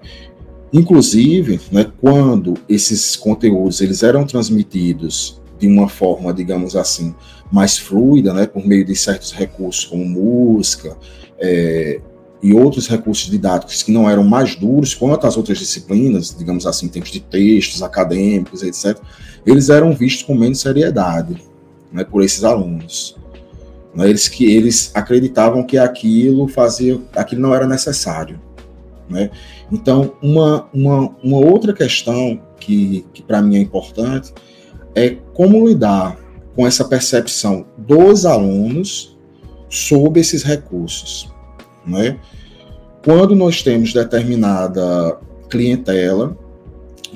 Inclusive, 0.72 1.60
né, 1.72 1.90
quando 2.00 2.54
esses 2.68 3.16
conteúdos 3.16 3.80
eles 3.80 4.02
eram 4.02 4.26
transmitidos 4.26 5.40
de 5.58 5.66
uma 5.66 5.88
forma, 5.88 6.34
digamos 6.34 6.76
assim, 6.76 7.14
mais 7.50 7.78
fluida, 7.78 8.34
né, 8.34 8.46
por 8.46 8.66
meio 8.66 8.84
de 8.84 8.94
certos 8.94 9.32
recursos 9.32 9.86
como 9.86 10.04
música, 10.04 10.94
é, 11.38 12.00
e 12.46 12.54
outros 12.54 12.86
recursos 12.86 13.28
didáticos 13.28 13.82
que 13.82 13.90
não 13.90 14.08
eram 14.08 14.22
mais 14.22 14.54
duros 14.54 14.94
quanto 14.94 15.26
as 15.26 15.36
outras 15.36 15.58
disciplinas, 15.58 16.32
digamos 16.32 16.64
assim, 16.64 16.86
em 16.86 16.88
termos 16.88 17.10
de 17.10 17.18
textos 17.18 17.82
acadêmicos, 17.82 18.62
etc., 18.62 18.96
eles 19.44 19.68
eram 19.68 19.92
vistos 19.92 20.22
com 20.22 20.32
menos 20.32 20.60
seriedade 20.60 21.42
né, 21.90 22.04
por 22.04 22.22
esses 22.22 22.44
alunos. 22.44 23.16
Né, 23.92 24.08
eles 24.08 24.28
que 24.28 24.44
eles 24.44 24.92
acreditavam 24.94 25.64
que 25.64 25.76
aquilo 25.76 26.46
fazia, 26.46 27.00
aquilo 27.16 27.42
não 27.42 27.52
era 27.52 27.66
necessário. 27.66 28.40
Né? 29.10 29.28
Então, 29.72 30.12
uma, 30.22 30.68
uma, 30.72 31.16
uma 31.24 31.38
outra 31.38 31.72
questão 31.72 32.40
que, 32.60 33.04
que 33.12 33.24
para 33.24 33.42
mim 33.42 33.56
é 33.56 33.60
importante 33.60 34.32
é 34.94 35.16
como 35.34 35.66
lidar 35.66 36.16
com 36.54 36.64
essa 36.64 36.84
percepção 36.84 37.66
dos 37.76 38.24
alunos 38.24 39.18
sobre 39.68 40.20
esses 40.20 40.44
recursos. 40.44 41.28
Né? 41.84 42.20
Quando 43.06 43.36
nós 43.36 43.62
temos 43.62 43.92
determinada 43.92 45.16
clientela 45.48 46.36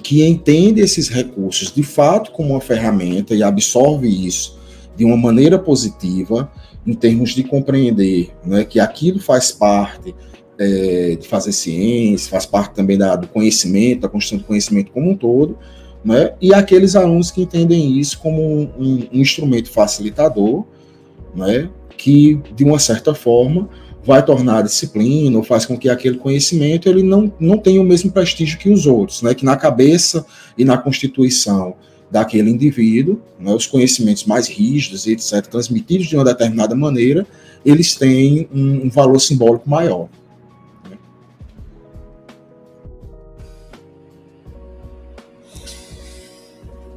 que 0.05 0.25
entende 0.25 0.81
esses 0.81 1.09
recursos 1.09 1.73
de 1.73 1.83
fato 1.83 2.31
como 2.31 2.51
uma 2.51 2.61
ferramenta 2.61 3.35
e 3.35 3.43
absorve 3.43 4.07
isso 4.07 4.57
de 4.97 5.05
uma 5.05 5.17
maneira 5.17 5.59
positiva, 5.59 6.49
em 6.87 6.95
termos 6.95 7.31
de 7.31 7.43
compreender 7.43 8.31
né, 8.47 8.65
que 8.65 8.79
aquilo 8.79 9.19
faz 9.19 9.51
parte 9.51 10.15
é, 10.57 11.17
de 11.21 11.27
fazer 11.27 11.51
ciência, 11.51 12.31
faz 12.31 12.47
parte 12.47 12.73
também 12.73 12.97
da, 12.97 13.17
do 13.17 13.27
conhecimento, 13.27 14.03
da 14.03 14.09
construção 14.09 14.39
do 14.39 14.45
conhecimento 14.45 14.93
como 14.93 15.11
um 15.11 15.17
todo, 15.17 15.59
né, 16.05 16.35
e 16.41 16.55
aqueles 16.55 16.95
alunos 16.95 17.33
que 17.33 17.43
entendem 17.43 17.99
isso 17.99 18.17
como 18.21 18.41
um, 18.41 18.71
um, 18.79 19.09
um 19.13 19.21
instrumento 19.21 19.69
facilitador, 19.69 20.65
né, 21.35 21.69
que, 21.97 22.41
de 22.55 22.63
uma 22.63 22.79
certa 22.79 23.13
forma, 23.13 23.69
vai 24.05 24.25
tornar 24.25 24.63
disciplina, 24.63 25.37
ou 25.37 25.45
faz 25.45 25.67
com 25.67 25.77
que 25.77 25.89
aquele 25.89 26.17
conhecimento 26.17 26.89
ele 26.89 27.03
não, 27.03 27.33
não 27.39 27.59
tenha 27.59 27.81
o 27.81 27.85
mesmo 27.85 28.11
prestígio 28.11 28.59
que 28.59 28.71
os 28.71 28.87
outros, 28.87 29.23
né? 29.23 29.35
que 29.35 29.45
na 29.45 29.57
cabeça 29.57 30.25
e 30.57 30.65
na 30.65 30.79
constituição 30.79 31.75
daquele 32.11 32.51
indivíduo, 32.51 33.21
né, 33.39 33.55
os 33.55 33.67
conhecimentos 33.67 34.25
mais 34.25 34.49
rígidos 34.49 35.07
e 35.07 35.13
etc., 35.13 35.47
transmitidos 35.47 36.07
de 36.07 36.17
uma 36.17 36.25
determinada 36.25 36.75
maneira, 36.75 37.25
eles 37.65 37.95
têm 37.95 38.49
um, 38.53 38.87
um 38.87 38.91
valor 38.91 39.21
simbólico 39.21 39.69
maior. 39.71 40.09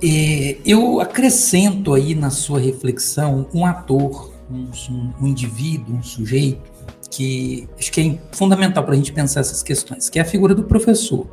É, 0.05 0.57
eu 0.65 0.99
acrescento 0.99 1.93
aí 1.93 2.13
na 2.13 2.29
sua 2.29 2.59
reflexão 2.59 3.47
um 3.53 3.65
ator, 3.65 4.33
um, 4.51 4.67
um 5.21 5.27
indivíduo, 5.27 5.95
um 5.95 6.03
sujeito, 6.03 6.72
que 7.15 7.69
acho 7.77 7.91
que 7.91 8.01
é 8.01 8.35
fundamental 8.35 8.83
para 8.83 8.93
a 8.93 8.95
gente 8.97 9.11
pensar 9.11 9.41
essas 9.41 9.61
questões, 9.61 10.09
que 10.09 10.17
é 10.17 10.21
a 10.23 10.25
figura 10.25 10.55
do 10.55 10.63
professor. 10.63 11.27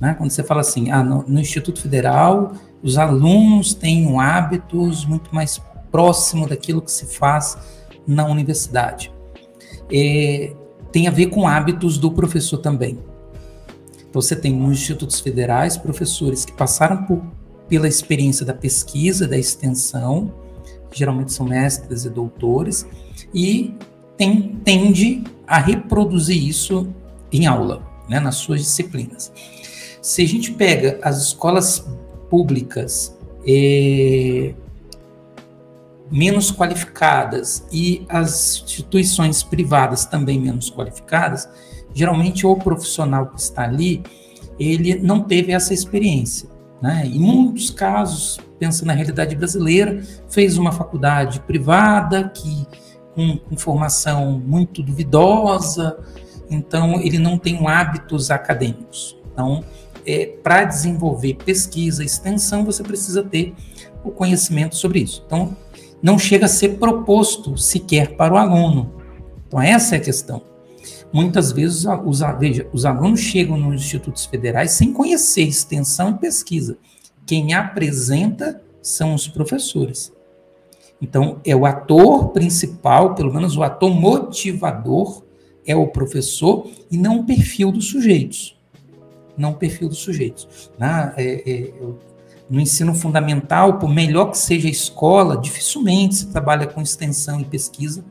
Né? 0.00 0.14
Quando 0.14 0.30
você 0.30 0.42
fala 0.42 0.60
assim, 0.60 0.90
ah, 0.90 1.04
no, 1.04 1.24
no 1.26 1.40
Instituto 1.40 1.80
Federal, 1.80 2.52
os 2.82 2.98
alunos 2.98 3.74
têm 3.74 4.18
hábitos 4.20 5.04
muito 5.06 5.32
mais 5.32 5.62
próximo 5.90 6.48
daquilo 6.48 6.82
que 6.82 6.90
se 6.90 7.06
faz 7.06 7.56
na 8.06 8.26
universidade. 8.26 9.12
É, 9.92 10.52
tem 10.90 11.06
a 11.06 11.10
ver 11.10 11.26
com 11.26 11.46
hábitos 11.46 11.96
do 11.96 12.10
professor 12.10 12.58
também. 12.58 12.98
Então, 14.08 14.20
você 14.20 14.34
tem 14.34 14.52
nos 14.52 14.72
institutos 14.72 15.20
federais 15.20 15.76
professores 15.76 16.44
que 16.44 16.52
passaram 16.52 17.04
por, 17.04 17.22
pela 17.68 17.86
experiência 17.86 18.44
da 18.44 18.54
pesquisa, 18.54 19.28
da 19.28 19.38
extensão, 19.38 20.32
geralmente 20.92 21.32
são 21.32 21.46
mestres 21.46 22.04
e 22.04 22.10
doutores, 22.10 22.86
e 23.32 23.74
tem, 24.16 24.60
tende 24.64 25.24
a 25.46 25.58
reproduzir 25.58 26.42
isso 26.42 26.88
em 27.32 27.46
aula, 27.46 27.82
né, 28.08 28.20
nas 28.20 28.36
suas 28.36 28.60
disciplinas. 28.60 29.32
Se 30.00 30.22
a 30.22 30.28
gente 30.28 30.52
pega 30.52 30.98
as 31.02 31.20
escolas 31.20 31.86
públicas 32.30 33.16
eh, 33.46 34.54
menos 36.10 36.52
qualificadas 36.52 37.66
e 37.72 38.04
as 38.08 38.62
instituições 38.62 39.42
privadas 39.42 40.04
também 40.04 40.38
menos 40.40 40.70
qualificadas, 40.70 41.48
geralmente 41.92 42.46
o 42.46 42.56
profissional 42.56 43.26
que 43.28 43.40
está 43.40 43.64
ali, 43.64 44.02
ele 44.58 44.96
não 44.96 45.22
teve 45.22 45.52
essa 45.52 45.72
experiência. 45.72 46.48
Né? 46.82 47.06
Em 47.06 47.18
muitos 47.18 47.70
casos, 47.70 48.38
pensa 48.58 48.84
na 48.84 48.92
realidade 48.92 49.34
brasileira, 49.34 50.02
fez 50.28 50.58
uma 50.58 50.70
faculdade 50.70 51.40
privada 51.40 52.28
que 52.28 52.66
com, 53.14 53.38
formação 53.56 54.38
muito 54.38 54.82
duvidosa, 54.82 55.98
então 56.50 57.00
ele 57.00 57.18
não 57.18 57.38
tem 57.38 57.66
hábitos 57.66 58.30
acadêmicos. 58.30 59.16
Então, 59.32 59.64
é, 60.06 60.26
para 60.42 60.64
desenvolver 60.64 61.34
pesquisa, 61.34 62.04
extensão, 62.04 62.64
você 62.64 62.82
precisa 62.82 63.22
ter 63.22 63.54
o 64.02 64.10
conhecimento 64.10 64.76
sobre 64.76 65.00
isso. 65.00 65.22
Então, 65.26 65.56
não 66.02 66.18
chega 66.18 66.44
a 66.44 66.48
ser 66.48 66.78
proposto 66.78 67.56
sequer 67.56 68.16
para 68.16 68.34
o 68.34 68.36
aluno. 68.36 68.94
Então, 69.46 69.60
essa 69.60 69.96
é 69.96 69.98
a 69.98 70.02
questão. 70.02 70.42
Muitas 71.12 71.52
vezes, 71.52 71.86
os, 72.04 72.20
veja, 72.38 72.68
os 72.72 72.84
alunos 72.84 73.20
chegam 73.20 73.56
nos 73.56 73.80
institutos 73.80 74.26
federais 74.26 74.72
sem 74.72 74.92
conhecer 74.92 75.42
extensão 75.42 76.10
e 76.10 76.18
pesquisa. 76.18 76.76
Quem 77.24 77.54
apresenta 77.54 78.60
são 78.82 79.14
os 79.14 79.26
professores. 79.26 80.12
Então, 81.00 81.40
é 81.44 81.54
o 81.54 81.66
ator 81.66 82.28
principal, 82.28 83.14
pelo 83.14 83.32
menos 83.32 83.56
o 83.56 83.62
ator 83.62 83.90
motivador, 83.90 85.22
é 85.66 85.74
o 85.74 85.86
professor 85.88 86.70
e 86.90 86.96
não 86.96 87.20
o 87.20 87.24
perfil 87.24 87.72
dos 87.72 87.88
sujeitos. 87.88 88.58
Não 89.36 89.50
o 89.50 89.54
perfil 89.54 89.88
dos 89.88 89.98
sujeitos. 89.98 90.70
Né? 90.78 91.12
É, 91.16 91.50
é, 91.50 91.72
no 92.48 92.60
ensino 92.60 92.94
fundamental, 92.94 93.78
por 93.78 93.88
melhor 93.88 94.30
que 94.30 94.38
seja 94.38 94.68
a 94.68 94.70
escola, 94.70 95.36
dificilmente 95.36 96.14
se 96.14 96.26
trabalha 96.26 96.66
com 96.66 96.80
extensão 96.80 97.40
e 97.40 97.44
pesquisa, 97.44 98.04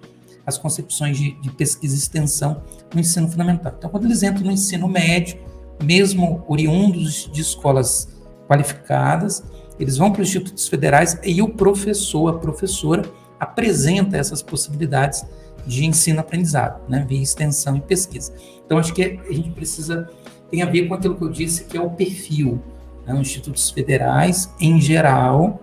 as 0.45 0.57
concepções 0.57 1.17
de, 1.17 1.31
de 1.39 1.51
pesquisa 1.51 1.95
e 1.95 1.97
extensão 1.97 2.61
no 2.93 2.99
ensino 2.99 3.29
fundamental. 3.29 3.73
Então, 3.77 3.89
quando 3.89 4.05
eles 4.05 4.23
entram 4.23 4.45
no 4.45 4.51
ensino 4.51 4.87
médio, 4.87 5.37
mesmo 5.81 6.43
oriundos 6.47 7.29
de 7.31 7.41
escolas 7.41 8.09
qualificadas, 8.47 9.43
eles 9.79 9.97
vão 9.97 10.11
para 10.11 10.21
os 10.21 10.29
institutos 10.29 10.67
federais 10.67 11.19
e 11.23 11.41
o 11.41 11.49
professor, 11.49 12.29
a 12.29 12.33
professora, 12.37 13.03
apresenta 13.39 14.17
essas 14.17 14.41
possibilidades 14.41 15.25
de 15.65 15.85
ensino-aprendizado, 15.85 16.81
né, 16.89 17.05
via 17.07 17.21
extensão 17.21 17.77
e 17.77 17.81
pesquisa. 17.81 18.33
Então, 18.65 18.77
acho 18.77 18.93
que 18.93 19.01
a 19.01 19.33
gente 19.33 19.51
precisa 19.51 20.09
tem 20.53 20.61
a 20.61 20.67
ver 20.67 20.87
com 20.87 20.93
aquilo 20.93 21.15
que 21.15 21.23
eu 21.23 21.29
disse, 21.29 21.63
que 21.63 21.75
é 21.75 21.81
o 21.81 21.89
perfil. 21.89 22.61
Né? 23.07 23.13
Os 23.15 23.21
institutos 23.21 23.71
federais, 23.71 24.53
em 24.61 24.79
geral, 24.79 25.59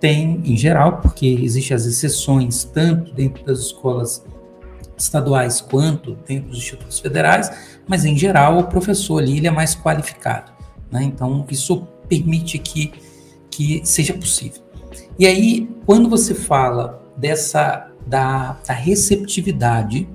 tem, 0.00 0.40
em 0.46 0.56
geral, 0.56 0.96
porque 0.96 1.26
existem 1.26 1.74
as 1.76 1.84
exceções, 1.84 2.64
tanto 2.64 3.12
dentro 3.12 3.44
das 3.44 3.58
escolas 3.58 4.24
estaduais 4.96 5.60
quanto 5.60 6.14
dentro 6.26 6.48
dos 6.48 6.56
institutos 6.56 6.98
federais, 6.98 7.52
mas 7.86 8.06
em 8.06 8.16
geral 8.16 8.60
o 8.60 8.64
professor 8.64 9.22
ali 9.22 9.36
ele 9.36 9.46
é 9.46 9.50
mais 9.50 9.74
qualificado. 9.76 10.50
Né? 10.90 11.02
Então, 11.02 11.46
isso 11.50 11.86
permite 12.08 12.58
que, 12.58 12.92
que 13.50 13.80
seja 13.84 14.14
possível. 14.14 14.62
E 15.18 15.26
aí, 15.26 15.68
quando 15.84 16.08
você 16.08 16.34
fala 16.34 17.02
dessa 17.16 17.90
da, 18.06 18.58
da 18.66 18.74
receptividade 18.74 20.08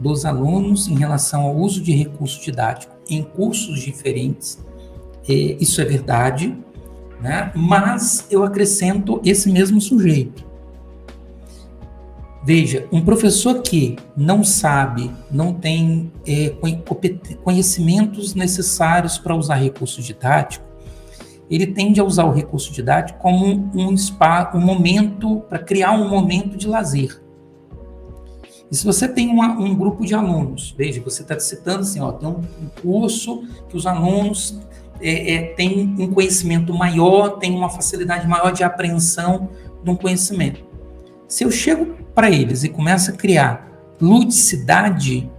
dos 0.00 0.24
alunos 0.24 0.88
em 0.88 0.96
relação 0.96 1.42
ao 1.42 1.56
uso 1.56 1.82
de 1.82 1.92
recurso 1.92 2.42
didático 2.42 2.94
em 3.08 3.22
cursos 3.22 3.80
diferentes, 3.80 4.58
é, 5.28 5.32
isso 5.60 5.80
é 5.80 5.84
verdade, 5.84 6.56
né? 7.20 7.52
mas 7.54 8.26
eu 8.30 8.42
acrescento 8.42 9.20
esse 9.24 9.50
mesmo 9.50 9.80
sujeito. 9.80 10.44
Veja, 12.44 12.86
um 12.92 13.04
professor 13.04 13.60
que 13.60 13.96
não 14.16 14.44
sabe, 14.44 15.10
não 15.28 15.52
tem 15.52 16.12
é, 16.24 16.54
conhecimentos 17.42 18.36
necessários 18.36 19.18
para 19.18 19.34
usar 19.34 19.56
recurso 19.56 20.00
didático, 20.00 20.64
ele 21.50 21.66
tende 21.66 22.00
a 22.00 22.04
usar 22.04 22.24
o 22.24 22.32
recurso 22.32 22.72
didático 22.72 23.18
como 23.18 23.46
um, 23.46 23.70
um, 23.74 23.94
um 24.54 24.60
momento, 24.60 25.40
para 25.48 25.58
criar 25.58 25.92
um 25.92 26.08
momento 26.08 26.56
de 26.56 26.66
lazer. 26.66 27.22
E 28.70 28.74
se 28.74 28.84
você 28.84 29.06
tem 29.06 29.28
uma, 29.28 29.52
um 29.52 29.74
grupo 29.74 30.04
de 30.04 30.14
alunos, 30.14 30.74
veja, 30.76 31.00
você 31.00 31.22
está 31.22 31.38
citando 31.38 31.80
assim, 31.80 32.00
ó, 32.00 32.10
tem 32.10 32.28
um, 32.28 32.40
um, 32.40 32.68
curso 32.82 33.44
que 33.68 33.76
os 33.76 33.86
alunos 33.86 34.60
é, 35.00 35.34
é, 35.34 35.42
têm 35.54 35.94
um 35.98 36.12
conhecimento 36.12 36.74
maior, 36.74 37.38
têm 37.38 37.54
uma 37.54 37.70
facilidade 37.70 38.26
maior 38.26 38.50
de 38.50 38.64
apreensão 38.64 39.50
de 39.84 39.90
um 39.90 39.94
conhecimento. 39.94 40.64
Se 41.28 41.44
eu 41.44 41.50
chego 41.50 41.94
para 42.12 42.28
eles 42.28 42.64
e 42.64 42.68
começo 42.68 43.10
a 43.10 43.14
criar 43.14 43.70
ludicidade, 44.00 45.30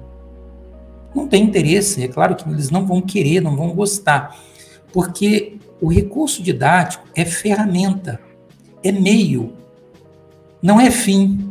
não 1.14 1.28
tem 1.28 1.44
interesse, 1.44 2.04
é 2.04 2.08
claro 2.08 2.36
que 2.36 2.48
eles 2.50 2.70
não 2.70 2.86
vão 2.86 3.02
querer, 3.02 3.42
não 3.42 3.58
vão 3.58 3.74
gostar, 3.74 4.40
porque 4.94 5.57
o 5.82 5.88
recurso 5.88 6.42
didático 6.42 7.08
é 7.16 7.26
ferramenta, 7.26 8.20
é 8.84 8.92
meio, 8.92 9.54
não 10.62 10.80
é 10.80 10.90
fim. 10.90 11.44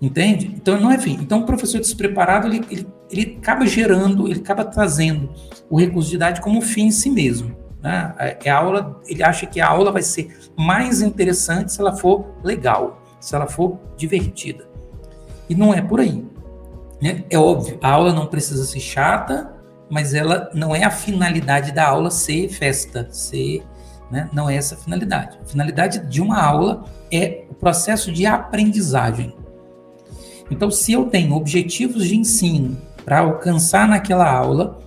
Entende? 0.00 0.46
Então 0.56 0.80
não 0.80 0.90
é 0.90 0.96
fim. 0.96 1.18
Então 1.20 1.40
o 1.40 1.46
professor 1.46 1.78
despreparado 1.78 2.46
ele, 2.46 2.64
ele, 2.70 2.86
ele 3.10 3.36
acaba 3.38 3.66
gerando, 3.66 4.26
ele 4.26 4.40
acaba 4.40 4.64
trazendo 4.64 5.28
o 5.68 5.78
recurso 5.78 6.08
didático 6.08 6.46
como 6.46 6.62
fim 6.62 6.86
em 6.86 6.90
si 6.90 7.10
mesmo. 7.10 7.54
Né? 7.82 8.14
É 8.42 8.50
a 8.50 8.56
aula, 8.56 9.00
ele 9.06 9.22
acha 9.22 9.46
que 9.46 9.60
a 9.60 9.68
aula 9.68 9.92
vai 9.92 10.02
ser 10.02 10.34
mais 10.56 11.02
interessante 11.02 11.72
se 11.72 11.80
ela 11.80 11.94
for 11.94 12.34
legal, 12.42 13.02
se 13.20 13.34
ela 13.34 13.46
for 13.46 13.78
divertida. 13.96 14.68
E 15.48 15.54
não 15.54 15.74
é 15.74 15.82
por 15.82 16.00
aí. 16.00 16.24
Né? 17.00 17.24
É 17.28 17.38
óbvio, 17.38 17.78
a 17.82 17.90
aula 17.90 18.12
não 18.12 18.26
precisa 18.26 18.64
ser 18.64 18.80
chata, 18.80 19.52
mas 19.90 20.14
ela 20.14 20.48
não 20.54 20.74
é 20.74 20.84
a 20.84 20.90
finalidade 20.90 21.72
da 21.72 21.86
aula 21.86 22.10
ser 22.10 22.48
festa, 22.48 23.08
ser, 23.10 23.62
né? 24.10 24.30
não 24.32 24.48
é 24.48 24.54
essa 24.54 24.74
a 24.74 24.78
finalidade. 24.78 25.38
A 25.42 25.44
finalidade 25.44 26.06
de 26.06 26.22
uma 26.22 26.40
aula 26.40 26.84
é 27.12 27.44
o 27.50 27.54
processo 27.54 28.12
de 28.12 28.24
aprendizagem. 28.24 29.34
Então, 30.50 30.70
se 30.70 30.92
eu 30.92 31.06
tenho 31.06 31.34
objetivos 31.34 32.06
de 32.06 32.16
ensino 32.16 32.78
para 33.04 33.20
alcançar 33.20 33.88
naquela 33.88 34.30
aula, 34.30 34.80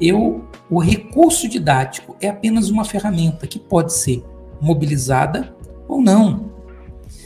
eu 0.00 0.46
o 0.68 0.80
recurso 0.80 1.48
didático 1.48 2.16
é 2.20 2.28
apenas 2.28 2.70
uma 2.70 2.84
ferramenta 2.84 3.46
que 3.46 3.58
pode 3.58 3.92
ser 3.92 4.24
mobilizada 4.60 5.54
ou 5.86 6.02
não. 6.02 6.50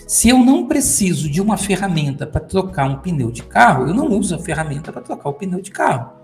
Se 0.07 0.29
eu 0.29 0.39
não 0.39 0.67
preciso 0.67 1.31
de 1.31 1.41
uma 1.41 1.57
ferramenta 1.57 2.27
para 2.27 2.41
trocar 2.41 2.85
um 2.85 2.99
pneu 2.99 3.31
de 3.31 3.43
carro, 3.43 3.87
eu 3.87 3.95
não 3.95 4.09
uso 4.09 4.35
a 4.35 4.39
ferramenta 4.39 4.93
para 4.93 5.01
trocar 5.01 5.31
o 5.31 5.35
pneu 5.35 5.63
de 5.63 5.71
carro. 5.71 6.20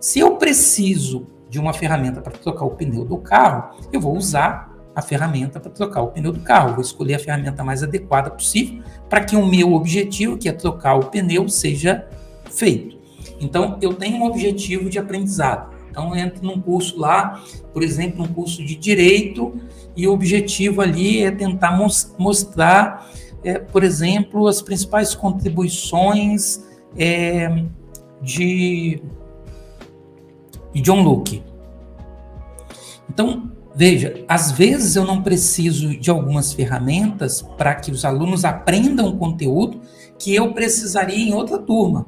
Se 0.00 0.18
eu 0.18 0.36
preciso 0.36 1.26
de 1.48 1.58
uma 1.58 1.72
ferramenta 1.72 2.20
para 2.20 2.32
trocar 2.32 2.64
o 2.64 2.70
pneu 2.70 3.04
do 3.04 3.18
carro, 3.18 3.76
eu 3.92 4.00
vou 4.00 4.16
usar 4.16 4.74
a 4.94 5.02
ferramenta 5.02 5.60
para 5.60 5.70
trocar 5.70 6.02
o 6.02 6.08
pneu 6.08 6.32
do 6.32 6.40
carro. 6.40 6.74
Vou 6.74 6.80
escolher 6.80 7.14
a 7.14 7.18
ferramenta 7.18 7.62
mais 7.62 7.82
adequada 7.82 8.30
possível 8.30 8.82
para 9.08 9.24
que 9.24 9.36
o 9.36 9.46
meu 9.46 9.74
objetivo, 9.74 10.38
que 10.38 10.48
é 10.48 10.52
trocar 10.52 10.94
o 10.94 11.06
pneu, 11.06 11.48
seja 11.48 12.08
feito. 12.50 12.96
Então, 13.40 13.78
eu 13.82 13.92
tenho 13.92 14.16
um 14.16 14.24
objetivo 14.24 14.88
de 14.88 14.98
aprendizado. 14.98 15.74
Então, 15.90 16.10
eu 16.10 16.16
entro 16.16 16.44
num 16.44 16.60
curso 16.60 16.98
lá, 16.98 17.42
por 17.72 17.82
exemplo, 17.82 18.18
num 18.18 18.32
curso 18.32 18.64
de 18.64 18.74
direito, 18.74 19.54
e 19.96 20.06
o 20.06 20.12
objetivo 20.12 20.80
ali 20.80 21.22
é 21.22 21.30
tentar 21.30 21.78
mostrar, 22.18 23.08
é, 23.44 23.58
por 23.58 23.82
exemplo, 23.82 24.46
as 24.46 24.60
principais 24.60 25.14
contribuições 25.14 26.62
é, 26.98 27.64
de, 28.22 29.02
de 30.76 30.82
John 30.82 31.02
Locke. 31.02 31.42
Então, 33.08 33.50
Veja, 33.78 34.24
às 34.26 34.52
vezes 34.52 34.96
eu 34.96 35.04
não 35.04 35.22
preciso 35.22 35.98
de 35.98 36.08
algumas 36.08 36.50
ferramentas 36.54 37.42
para 37.42 37.74
que 37.74 37.90
os 37.90 38.06
alunos 38.06 38.42
aprendam 38.42 39.18
conteúdo 39.18 39.82
que 40.18 40.34
eu 40.34 40.54
precisaria 40.54 41.28
em 41.28 41.34
outra 41.34 41.58
turma. 41.58 42.06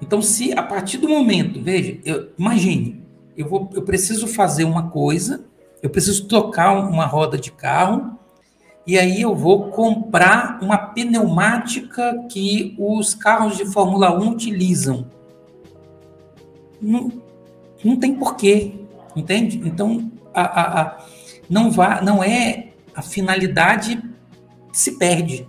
Então, 0.00 0.22
se 0.22 0.54
a 0.54 0.62
partir 0.62 0.96
do 0.96 1.06
momento, 1.06 1.60
veja, 1.62 1.98
eu, 2.02 2.30
imagine, 2.38 3.04
eu, 3.36 3.46
vou, 3.46 3.68
eu 3.74 3.82
preciso 3.82 4.26
fazer 4.26 4.64
uma 4.64 4.88
coisa, 4.88 5.44
eu 5.82 5.90
preciso 5.90 6.26
trocar 6.26 6.72
uma 6.88 7.04
roda 7.04 7.36
de 7.36 7.52
carro, 7.52 8.18
e 8.86 8.98
aí 8.98 9.20
eu 9.20 9.34
vou 9.34 9.68
comprar 9.68 10.60
uma 10.62 10.78
pneumática 10.78 12.24
que 12.30 12.74
os 12.78 13.14
carros 13.14 13.58
de 13.58 13.66
Fórmula 13.66 14.18
1 14.18 14.30
utilizam. 14.30 15.10
Não, 16.80 17.10
não 17.84 17.96
tem 17.96 18.14
porquê. 18.14 18.72
Entende? 19.14 19.60
Então, 19.64 20.10
a, 20.34 20.42
a, 20.42 20.82
a, 20.82 21.06
não, 21.48 21.70
vá, 21.70 22.00
não 22.02 22.22
é 22.22 22.68
a 22.94 23.02
finalidade 23.02 24.02
se 24.72 24.98
perde. 24.98 25.46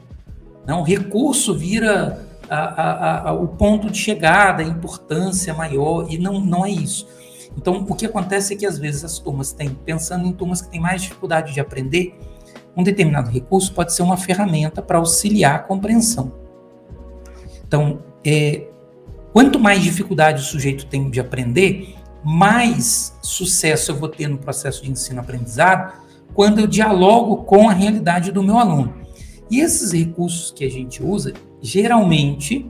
Não, 0.66 0.82
o 0.82 0.84
recurso 0.84 1.58
vira 1.58 2.26
a, 2.50 3.34
o 3.34 3.48
ponto 3.48 3.90
de 3.90 3.98
chegada, 3.98 4.64
a 4.64 4.66
importância 4.66 5.54
maior, 5.54 6.08
e 6.10 6.18
não, 6.18 6.40
não 6.40 6.66
é 6.66 6.72
isso. 6.72 7.08
Então, 7.58 7.86
o 7.88 7.96
que 7.96 8.06
acontece 8.06 8.54
é 8.54 8.58
que 8.58 8.66
às 8.66 8.78
vezes 8.78 9.04
as 9.04 9.20
turmas 9.20 9.52
têm, 9.52 9.70
pensando 9.70 10.28
em 10.28 10.32
turmas 10.32 10.62
que 10.62 10.70
têm 10.70 10.80
mais 10.80 11.02
dificuldade 11.02 11.54
de 11.54 11.60
aprender, 11.60 12.18
um 12.76 12.84
determinado 12.84 13.32
recurso 13.32 13.74
pode 13.74 13.94
ser 13.94 14.04
uma 14.04 14.16
ferramenta 14.16 14.82
para 14.82 15.00
auxiliar 15.00 15.56
a 15.56 15.60
compreensão. 15.60 16.32
Então, 17.68 18.00
é, 18.24 18.68
quanto 19.38 19.60
mais 19.60 19.84
dificuldade 19.84 20.42
o 20.42 20.44
sujeito 20.44 20.88
tem 20.88 21.12
de 21.12 21.20
aprender, 21.20 21.96
mais 22.24 23.16
sucesso 23.22 23.92
eu 23.92 23.96
vou 23.96 24.10
ter 24.10 24.28
no 24.28 24.40
processo 24.40 24.82
de 24.82 24.90
ensino-aprendizado 24.90 25.94
quando 26.34 26.58
eu 26.58 26.66
dialogo 26.66 27.44
com 27.44 27.70
a 27.70 27.72
realidade 27.72 28.32
do 28.32 28.42
meu 28.42 28.58
aluno. 28.58 28.96
E 29.52 29.60
esses 29.60 29.92
recursos 29.92 30.50
que 30.50 30.66
a 30.66 30.72
gente 30.72 31.04
usa, 31.04 31.34
geralmente, 31.62 32.66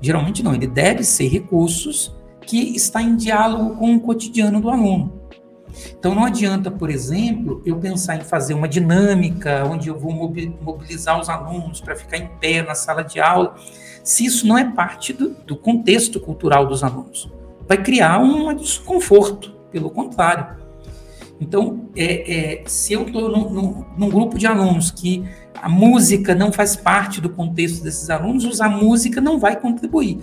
geralmente 0.00 0.42
não, 0.42 0.52
ele 0.52 0.66
deve 0.66 1.04
ser 1.04 1.28
recursos 1.28 2.12
que 2.44 2.74
está 2.74 3.00
em 3.00 3.14
diálogo 3.14 3.76
com 3.76 3.94
o 3.94 4.00
cotidiano 4.00 4.60
do 4.60 4.68
aluno. 4.68 5.12
Então 5.96 6.12
não 6.12 6.24
adianta, 6.24 6.72
por 6.72 6.90
exemplo, 6.90 7.62
eu 7.64 7.76
pensar 7.76 8.16
em 8.16 8.24
fazer 8.24 8.54
uma 8.54 8.68
dinâmica 8.68 9.64
onde 9.64 9.86
eu 9.86 9.96
vou 9.96 10.12
mobilizar 10.12 11.20
os 11.20 11.28
alunos 11.28 11.80
para 11.80 11.94
ficar 11.94 12.18
em 12.18 12.26
pé 12.40 12.64
na 12.64 12.74
sala 12.74 13.04
de 13.04 13.20
aula, 13.20 13.54
se 14.02 14.24
isso 14.24 14.46
não 14.46 14.56
é 14.56 14.64
parte 14.64 15.12
do, 15.12 15.30
do 15.46 15.56
contexto 15.56 16.20
cultural 16.20 16.66
dos 16.66 16.82
alunos 16.82 17.30
vai 17.70 17.80
criar 17.80 18.18
um 18.18 18.52
desconforto, 18.52 19.54
pelo 19.70 19.90
contrário. 19.90 20.56
Então, 21.40 21.88
é, 21.94 22.62
é, 22.62 22.62
se 22.66 22.92
eu 22.92 23.06
estou 23.06 23.30
num, 23.30 23.84
num, 23.96 24.08
grupo 24.10 24.36
de 24.36 24.44
alunos 24.44 24.90
que 24.90 25.24
a 25.54 25.68
música 25.68 26.34
não 26.34 26.50
faz 26.50 26.74
parte 26.74 27.20
do 27.20 27.28
contexto 27.28 27.84
desses 27.84 28.10
alunos, 28.10 28.44
usar 28.44 28.68
música 28.68 29.20
não 29.20 29.38
vai 29.38 29.54
contribuir. 29.54 30.18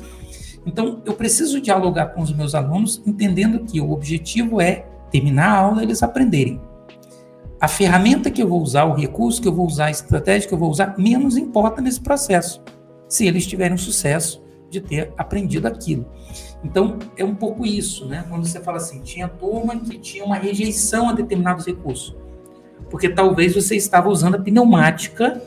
Então, 0.65 1.01
eu 1.05 1.13
preciso 1.13 1.61
dialogar 1.61 2.07
com 2.07 2.21
os 2.21 2.33
meus 2.33 2.53
alunos, 2.53 3.01
entendendo 3.05 3.59
que 3.59 3.79
o 3.79 3.91
objetivo 3.91 4.59
é 4.59 4.85
terminar 5.09 5.47
a 5.47 5.57
aula 5.57 5.83
eles 5.83 6.03
aprenderem. 6.03 6.59
A 7.61 7.69
ferramenta 7.69 8.29
que 8.29 8.43
eu 8.43 8.49
vou 8.49 8.61
usar, 8.61 8.83
o 8.83 8.93
recurso 8.93 9.41
que 9.41 9.47
eu 9.47 9.53
vou 9.53 9.65
usar, 9.65 9.85
a 9.85 9.91
estratégia 9.91 10.49
que 10.49 10.53
eu 10.53 10.59
vou 10.59 10.69
usar, 10.69 10.95
menos 10.97 11.37
importa 11.37 11.81
nesse 11.81 12.01
processo, 12.01 12.61
se 13.07 13.25
eles 13.25 13.45
tiverem 13.45 13.77
sucesso 13.77 14.43
de 14.69 14.81
ter 14.81 15.13
aprendido 15.17 15.67
aquilo. 15.67 16.05
Então, 16.63 16.97
é 17.15 17.23
um 17.23 17.35
pouco 17.35 17.65
isso, 17.65 18.05
né? 18.05 18.25
Quando 18.29 18.45
você 18.45 18.59
fala 18.59 18.77
assim, 18.77 19.01
tinha 19.01 19.27
turma 19.27 19.77
que 19.77 19.97
tinha 19.97 20.25
uma 20.25 20.35
rejeição 20.35 21.09
a 21.09 21.13
determinados 21.13 21.65
recursos. 21.65 22.15
Porque 22.89 23.09
talvez 23.09 23.55
você 23.55 23.75
estava 23.75 24.09
usando 24.09 24.35
a 24.35 24.39
pneumática 24.39 25.41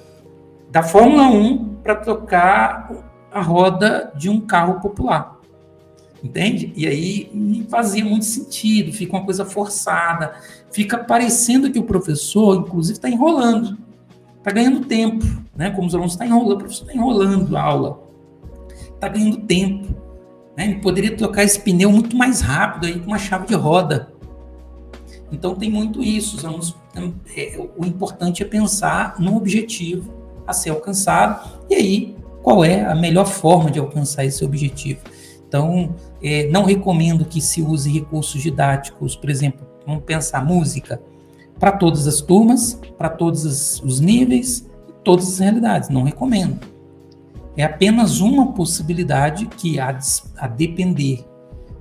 da 0.71 0.83
Fórmula 0.83 1.25
1 1.29 1.77
para 1.83 1.97
trocar 1.97 2.91
a 3.33 3.41
roda 3.41 4.13
de 4.17 4.29
um 4.29 4.41
carro 4.41 4.81
popular. 4.81 5.39
Entende? 6.23 6.73
E 6.77 6.87
aí 6.87 7.31
não 7.33 7.65
fazia 7.67 8.05
muito 8.05 8.27
sentido, 8.27 8.93
fica 8.93 9.17
uma 9.17 9.25
coisa 9.25 9.45
forçada, 9.45 10.35
fica 10.71 10.99
parecendo 10.99 11.71
que 11.71 11.79
o 11.79 11.85
professor, 11.85 12.57
inclusive, 12.57 12.99
está 12.99 13.09
enrolando, 13.09 13.79
está 14.41 14.51
ganhando 14.51 14.87
tempo, 14.87 15.25
né? 15.55 15.71
Como 15.71 15.87
os 15.87 15.95
alunos 15.95 16.13
estão 16.13 16.27
tá 16.27 16.35
enrolando, 16.35 16.57
o 16.57 16.59
professor 16.59 16.85
está 16.85 16.95
enrolando 16.95 17.57
a 17.57 17.63
aula, 17.63 18.03
está 18.95 19.09
ganhando 19.09 19.39
tempo. 19.43 19.95
Né? 20.57 20.65
Ele 20.65 20.81
poderia 20.81 21.17
trocar 21.17 21.45
esse 21.45 21.61
pneu 21.61 21.93
muito 21.93 22.17
mais 22.17 22.41
rápido 22.41 22.87
aí 22.87 22.99
com 22.99 23.07
uma 23.07 23.19
chave 23.19 23.47
de 23.47 23.55
roda. 23.55 24.13
Então 25.31 25.55
tem 25.55 25.71
muito 25.71 26.03
isso. 26.03 26.39
Os 26.39 26.45
alunos, 26.45 26.77
é, 27.37 27.61
o 27.77 27.85
importante 27.85 28.43
é 28.43 28.47
pensar 28.47 29.21
no 29.21 29.37
objetivo 29.37 30.13
a 30.47 30.53
ser 30.53 30.71
alcançado 30.71 31.61
e 31.69 31.75
aí 31.75 32.17
qual 32.43 32.65
é 32.65 32.85
a 32.85 32.95
melhor 32.95 33.27
forma 33.27 33.71
de 33.71 33.79
alcançar 33.79 34.25
esse 34.25 34.45
objetivo. 34.45 35.01
Então, 35.47 35.95
é, 36.23 36.49
não 36.49 36.65
recomendo 36.65 37.25
que 37.25 37.41
se 37.41 37.61
use 37.61 37.91
recursos 37.91 38.41
didáticos, 38.41 39.17
por 39.17 39.29
exemplo, 39.29 39.67
vamos 39.85 40.05
pensar 40.05 40.45
música, 40.45 41.03
para 41.61 41.73
todas 41.73 42.07
as 42.07 42.23
turmas, 42.23 42.81
para 42.97 43.11
todos 43.11 43.83
os 43.85 44.01
níveis, 44.01 44.67
todas 45.05 45.29
as 45.29 45.39
realidades. 45.39 45.91
Não 45.91 46.03
recomendo. 46.03 46.59
É 47.55 47.63
apenas 47.63 48.21
uma 48.21 48.53
possibilidade 48.53 49.47
que, 49.47 49.79
a, 49.79 49.97
a 50.39 50.47
depender 50.47 51.23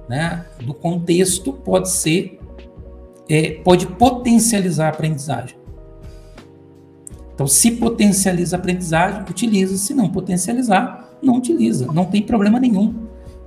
né, 0.10 0.46
do 0.62 0.74
contexto, 0.74 1.54
pode 1.54 1.90
ser, 1.90 2.40
é, 3.30 3.52
pode 3.64 3.88
potencializar 3.88 4.88
a 4.88 4.90
aprendizagem. 4.90 5.58
Então, 7.34 7.48
se 7.48 7.72
potencializa 7.72 8.58
a 8.58 8.60
aprendizagem, 8.60 9.22
utiliza. 9.22 9.78
Se 9.78 9.94
não 9.94 10.10
potencializar, 10.10 11.10
não 11.22 11.38
utiliza. 11.38 11.90
Não 11.94 12.04
tem 12.04 12.22
problema 12.22 12.60
nenhum. 12.60 12.94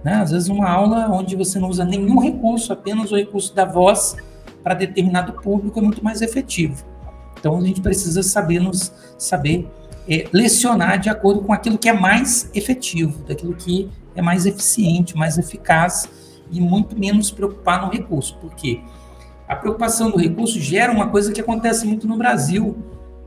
Né? 0.03 0.15
Às 0.15 0.31
vezes, 0.31 0.49
uma 0.49 0.67
aula 0.67 1.11
onde 1.11 1.37
você 1.37 1.59
não 1.59 1.69
usa 1.69 1.85
nenhum 1.85 2.19
recurso, 2.19 2.73
apenas 2.73 3.13
o 3.13 3.17
recurso 3.17 3.55
da 3.55 3.67
voz 3.67 4.17
para 4.63 4.75
determinado 4.75 5.33
público 5.35 5.79
é 5.79 5.83
muito 5.83 6.03
mais 6.05 6.23
efetivo. 6.23 6.85
Então, 7.39 7.57
a 7.59 7.61
gente 7.61 7.81
precisa 7.81 8.23
saber 8.23 8.61
nos 8.61 8.93
saber 9.19 9.69
é, 10.09 10.29
lecionar 10.33 10.99
de 10.99 11.09
acordo 11.09 11.43
com 11.43 11.53
aquilo 11.53 11.79
que 11.79 11.89
é 11.89 11.93
mais 11.93 12.51
efetivo, 12.55 13.23
daquilo 13.25 13.55
que 13.55 13.89
é 14.15 14.23
mais 14.23 14.47
eficiente, 14.47 15.17
mais 15.17 15.39
eficaz 15.39 16.09
e 16.51 16.61
muito 16.61 16.99
menos 16.99 17.31
preocupar 17.31 17.85
no 17.85 17.93
recurso. 17.93 18.37
Por 18.39 18.55
quê? 18.55 18.81
A 19.49 19.57
preocupação 19.57 20.11
do 20.11 20.19
recurso 20.19 20.61
gera 20.61 20.93
uma 20.93 21.09
coisa 21.09 21.33
que 21.33 21.41
acontece 21.41 21.87
muito 21.87 22.07
no 22.07 22.17
Brasil. 22.17 22.77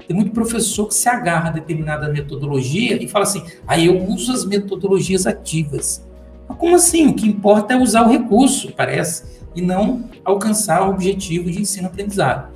Tem 0.07 0.15
muito 0.15 0.31
professor 0.31 0.87
que 0.87 0.93
se 0.93 1.09
agarra 1.09 1.49
a 1.49 1.51
determinada 1.51 2.09
metodologia 2.09 3.01
e 3.01 3.07
fala 3.07 3.23
assim: 3.23 3.43
aí 3.67 3.83
ah, 3.83 3.93
eu 3.93 4.03
uso 4.07 4.31
as 4.31 4.45
metodologias 4.45 5.25
ativas. 5.25 6.05
Mas 6.47 6.57
como 6.57 6.75
assim? 6.75 7.07
O 7.07 7.13
que 7.13 7.27
importa 7.27 7.73
é 7.73 7.77
usar 7.77 8.03
o 8.03 8.09
recurso, 8.09 8.71
parece, 8.71 9.41
e 9.55 9.61
não 9.61 10.09
alcançar 10.23 10.85
o 10.85 10.91
objetivo 10.91 11.49
de 11.49 11.61
ensino-aprendizado. 11.61 12.51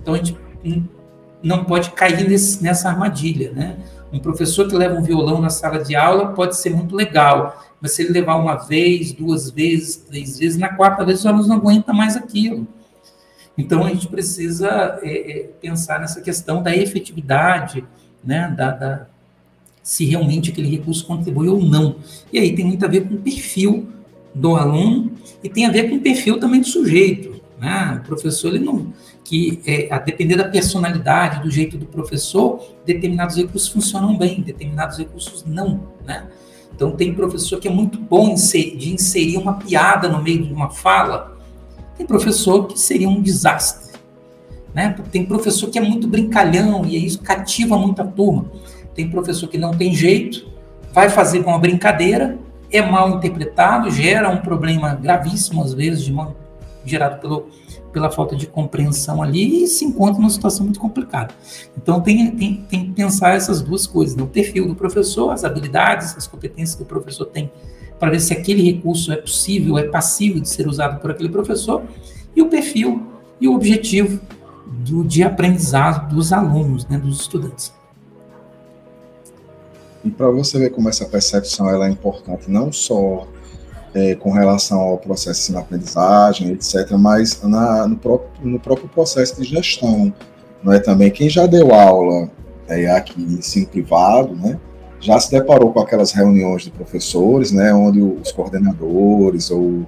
Então, 0.00 0.14
a 0.14 0.16
gente 0.18 0.36
não 1.42 1.64
pode 1.64 1.90
cair 1.92 2.28
nesse, 2.28 2.62
nessa 2.62 2.88
armadilha, 2.88 3.52
né? 3.52 3.78
Um 4.12 4.18
professor 4.18 4.68
que 4.68 4.76
leva 4.76 4.94
um 4.94 5.02
violão 5.02 5.40
na 5.40 5.48
sala 5.48 5.82
de 5.82 5.96
aula 5.96 6.32
pode 6.32 6.56
ser 6.56 6.70
muito 6.70 6.94
legal, 6.94 7.64
mas 7.80 7.92
se 7.92 8.02
ele 8.02 8.12
levar 8.12 8.36
uma 8.36 8.56
vez, 8.56 9.12
duas 9.12 9.50
vezes, 9.50 9.96
três 9.96 10.38
vezes, 10.38 10.58
na 10.58 10.68
quarta 10.68 11.04
vez 11.04 11.20
os 11.20 11.26
alunos 11.26 11.48
não 11.48 11.56
aguentam 11.56 11.94
mais 11.94 12.16
aquilo. 12.16 12.66
Então, 13.56 13.84
a 13.84 13.88
gente 13.88 14.08
precisa 14.08 14.98
é, 15.02 15.40
é, 15.40 15.42
pensar 15.60 16.00
nessa 16.00 16.20
questão 16.20 16.62
da 16.62 16.74
efetividade, 16.76 17.84
né, 18.22 18.52
da, 18.56 18.70
da, 18.70 19.06
se 19.82 20.04
realmente 20.04 20.50
aquele 20.50 20.68
recurso 20.68 21.06
contribui 21.06 21.48
ou 21.48 21.60
não. 21.60 21.96
E 22.32 22.38
aí 22.38 22.54
tem 22.54 22.64
muito 22.64 22.84
a 22.84 22.88
ver 22.88 23.08
com 23.08 23.14
o 23.14 23.18
perfil 23.18 23.88
do 24.34 24.56
aluno 24.56 25.12
e 25.42 25.48
tem 25.48 25.66
a 25.66 25.70
ver 25.70 25.90
com 25.90 25.96
o 25.96 26.00
perfil 26.00 26.38
também 26.38 26.60
do 26.60 26.66
sujeito. 26.66 27.40
Né? 27.58 28.00
O 28.02 28.06
professor, 28.06 28.54
ele 28.54 28.64
não. 28.64 28.92
Que 29.24 29.60
é, 29.66 29.88
a 29.92 29.98
depender 29.98 30.36
da 30.36 30.44
personalidade, 30.44 31.42
do 31.42 31.50
jeito 31.50 31.76
do 31.76 31.86
professor, 31.86 32.60
determinados 32.84 33.36
recursos 33.36 33.68
funcionam 33.68 34.16
bem, 34.16 34.40
determinados 34.40 34.98
recursos 34.98 35.44
não. 35.44 35.80
Né? 36.04 36.26
Então, 36.74 36.92
tem 36.92 37.14
professor 37.14 37.60
que 37.60 37.68
é 37.68 37.70
muito 37.70 37.98
bom 37.98 38.34
de 38.34 38.92
inserir 38.92 39.36
uma 39.36 39.54
piada 39.54 40.08
no 40.08 40.22
meio 40.22 40.44
de 40.44 40.52
uma 40.52 40.70
fala, 40.70 41.38
tem 41.96 42.06
professor 42.06 42.66
que 42.66 42.78
seria 42.78 43.08
um 43.08 43.22
desastre. 43.22 43.92
Né? 44.74 44.94
Tem 45.10 45.24
professor 45.24 45.70
que 45.70 45.78
é 45.78 45.82
muito 45.82 46.08
brincalhão 46.08 46.84
e 46.84 47.04
isso 47.04 47.20
cativa 47.20 47.76
muito 47.76 48.00
a 48.00 48.04
turma. 48.04 48.50
Tem 48.94 49.08
professor 49.08 49.48
que 49.48 49.58
não 49.58 49.72
tem 49.72 49.94
jeito, 49.94 50.46
vai 50.92 51.08
fazer 51.08 51.42
com 51.42 51.50
uma 51.50 51.58
brincadeira, 51.58 52.38
é 52.72 52.82
mal 52.82 53.10
interpretado, 53.10 53.90
gera 53.90 54.28
um 54.28 54.38
problema 54.38 54.94
gravíssimo, 54.94 55.62
às 55.62 55.74
vezes, 55.74 56.02
de 56.02 56.12
mal, 56.12 56.34
gerado 56.84 57.20
pelo, 57.20 57.48
pela 57.92 58.10
falta 58.10 58.34
de 58.34 58.46
compreensão 58.46 59.22
ali, 59.22 59.64
e 59.64 59.66
se 59.66 59.84
encontra 59.84 60.18
numa 60.20 60.30
situação 60.30 60.64
muito 60.64 60.80
complicada. 60.80 61.34
Então, 61.76 62.00
tem, 62.00 62.30
tem, 62.32 62.64
tem 62.68 62.86
que 62.86 62.92
pensar 62.92 63.34
essas 63.34 63.60
duas 63.60 63.86
coisas: 63.86 64.16
né? 64.16 64.22
o 64.22 64.26
perfil 64.26 64.66
do 64.66 64.74
professor, 64.74 65.30
as 65.30 65.44
habilidades, 65.44 66.16
as 66.16 66.26
competências 66.26 66.74
que 66.74 66.82
o 66.82 66.86
professor 66.86 67.26
tem, 67.26 67.50
para 67.98 68.10
ver 68.10 68.20
se 68.20 68.32
aquele 68.32 68.62
recurso 68.62 69.12
é 69.12 69.16
possível, 69.16 69.78
é 69.78 69.84
passível 69.84 70.40
de 70.40 70.48
ser 70.48 70.66
usado 70.66 71.00
por 71.00 71.10
aquele 71.10 71.28
professor, 71.28 71.82
e 72.34 72.42
o 72.42 72.48
perfil 72.48 73.06
e 73.40 73.46
o 73.46 73.54
objetivo 73.54 74.20
do, 74.66 75.04
de 75.04 75.22
aprendizado 75.22 76.14
dos 76.14 76.32
alunos, 76.32 76.86
né, 76.86 76.98
dos 76.98 77.20
estudantes. 77.20 77.72
E 80.04 80.10
para 80.10 80.30
você 80.30 80.58
ver 80.58 80.70
como 80.70 80.88
essa 80.88 81.04
percepção 81.04 81.68
ela 81.68 81.86
é 81.86 81.90
importante, 81.90 82.50
não 82.50 82.72
só 82.72 83.26
é, 83.94 84.14
com 84.14 84.30
relação 84.30 84.80
ao 84.80 84.98
processo 84.98 85.52
de 85.52 85.58
aprendizagem, 85.58 86.50
etc., 86.52 86.92
mas 86.92 87.40
na, 87.42 87.86
no, 87.86 87.96
próprio, 87.96 88.48
no 88.48 88.58
próprio 88.58 88.88
processo 88.88 89.40
de 89.40 89.46
gestão. 89.46 90.12
Não 90.62 90.72
é 90.72 90.78
também 90.78 91.10
quem 91.10 91.28
já 91.28 91.46
deu 91.46 91.74
aula 91.74 92.30
é, 92.68 92.90
aqui 92.90 93.20
em 93.20 93.34
ensino 93.34 93.66
privado, 93.66 94.34
né, 94.34 94.58
já 95.00 95.18
se 95.18 95.30
deparou 95.30 95.72
com 95.72 95.80
aquelas 95.80 96.12
reuniões 96.12 96.62
de 96.62 96.70
professores, 96.70 97.50
né, 97.50 97.74
onde 97.74 98.00
os 98.00 98.30
coordenadores 98.30 99.50
ou 99.50 99.84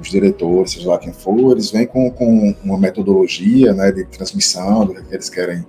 os 0.00 0.08
diretores, 0.08 0.72
seja 0.72 0.88
lá 0.88 0.98
quem 0.98 1.12
for, 1.12 1.52
eles 1.52 1.70
vêm 1.70 1.86
com, 1.86 2.10
com 2.10 2.54
uma 2.64 2.78
metodologia 2.78 3.72
né, 3.72 3.90
de 3.90 4.04
transmissão 4.04 4.86
do 4.86 4.94
que 4.94 5.14
eles 5.14 5.28
querem 5.28 5.64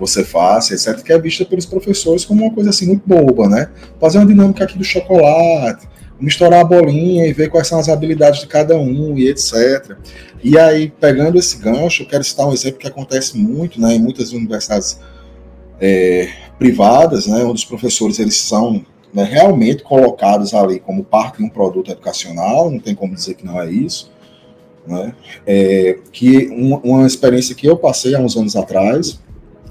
você 0.00 0.24
faça, 0.24 0.74
etc., 0.74 1.02
que 1.02 1.12
é 1.12 1.18
vista 1.18 1.44
pelos 1.44 1.66
professores 1.66 2.24
como 2.24 2.42
uma 2.42 2.52
coisa 2.52 2.70
assim 2.70 2.86
muito 2.86 3.02
boba, 3.06 3.48
né? 3.48 3.68
Fazer 4.00 4.18
uma 4.18 4.26
dinâmica 4.26 4.64
aqui 4.64 4.76
do 4.76 4.82
chocolate, 4.82 5.86
misturar 6.20 6.60
a 6.60 6.64
bolinha 6.64 7.26
e 7.26 7.32
ver 7.32 7.48
quais 7.48 7.66
são 7.66 7.78
as 7.78 7.88
habilidades 7.88 8.40
de 8.40 8.46
cada 8.46 8.76
um 8.76 9.16
e 9.16 9.28
etc. 9.28 9.96
E 10.42 10.58
aí, 10.58 10.92
pegando 11.00 11.38
esse 11.38 11.58
gancho, 11.58 12.02
eu 12.02 12.06
quero 12.06 12.22
citar 12.22 12.46
um 12.46 12.52
exemplo 12.52 12.78
que 12.78 12.86
acontece 12.86 13.36
muito 13.36 13.80
né, 13.80 13.94
em 13.94 14.00
muitas 14.00 14.32
universidades 14.32 14.98
é, 15.80 16.28
privadas, 16.58 17.26
né, 17.26 17.42
onde 17.44 17.60
os 17.60 17.64
professores 17.64 18.18
eles 18.18 18.38
são 18.38 18.84
né, 19.12 19.24
realmente 19.24 19.82
colocados 19.82 20.54
ali 20.54 20.78
como 20.78 21.02
parte 21.02 21.38
de 21.38 21.44
um 21.44 21.48
produto 21.48 21.90
educacional, 21.90 22.70
não 22.70 22.78
tem 22.78 22.94
como 22.94 23.14
dizer 23.14 23.34
que 23.34 23.44
não 23.44 23.60
é 23.60 23.70
isso. 23.70 24.10
Né, 24.86 25.14
é, 25.46 25.98
que 26.10 26.48
uma, 26.48 26.78
uma 26.78 27.06
experiência 27.06 27.54
que 27.54 27.66
eu 27.66 27.76
passei 27.76 28.14
há 28.14 28.18
uns 28.18 28.36
anos 28.36 28.56
atrás, 28.56 29.20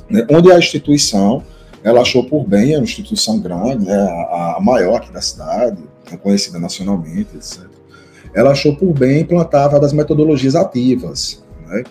né, 0.10 0.26
onde 0.30 0.52
a 0.52 0.58
instituição 0.58 1.44
ela 1.84 2.02
achou 2.02 2.24
por 2.24 2.46
bem, 2.46 2.74
é 2.74 2.78
uma 2.78 2.84
instituição 2.84 3.40
grande, 3.40 3.86
né, 3.86 3.96
a, 3.96 4.58
a 4.58 4.60
maior 4.62 4.98
aqui 4.98 5.12
da 5.12 5.22
cidade, 5.22 5.82
conhecida 6.22 6.60
nacionalmente, 6.60 7.36
etc. 7.36 7.64
Ela 8.34 8.52
achou 8.52 8.76
por 8.76 8.94
bem 8.94 9.22
implantar 9.22 9.80
das 9.80 9.94
metodologias 9.94 10.56
ativas, 10.56 11.44
né, 11.68 11.84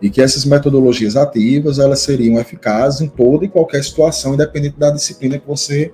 e 0.00 0.10
que 0.10 0.20
essas 0.20 0.44
metodologias 0.44 1.16
ativas 1.16 1.78
elas 1.78 2.00
seriam 2.00 2.38
eficazes 2.38 3.00
em 3.00 3.08
toda 3.08 3.44
e 3.44 3.48
qualquer 3.48 3.82
situação, 3.82 4.34
independente 4.34 4.78
da 4.78 4.90
disciplina 4.90 5.38
que 5.38 5.46
você 5.46 5.92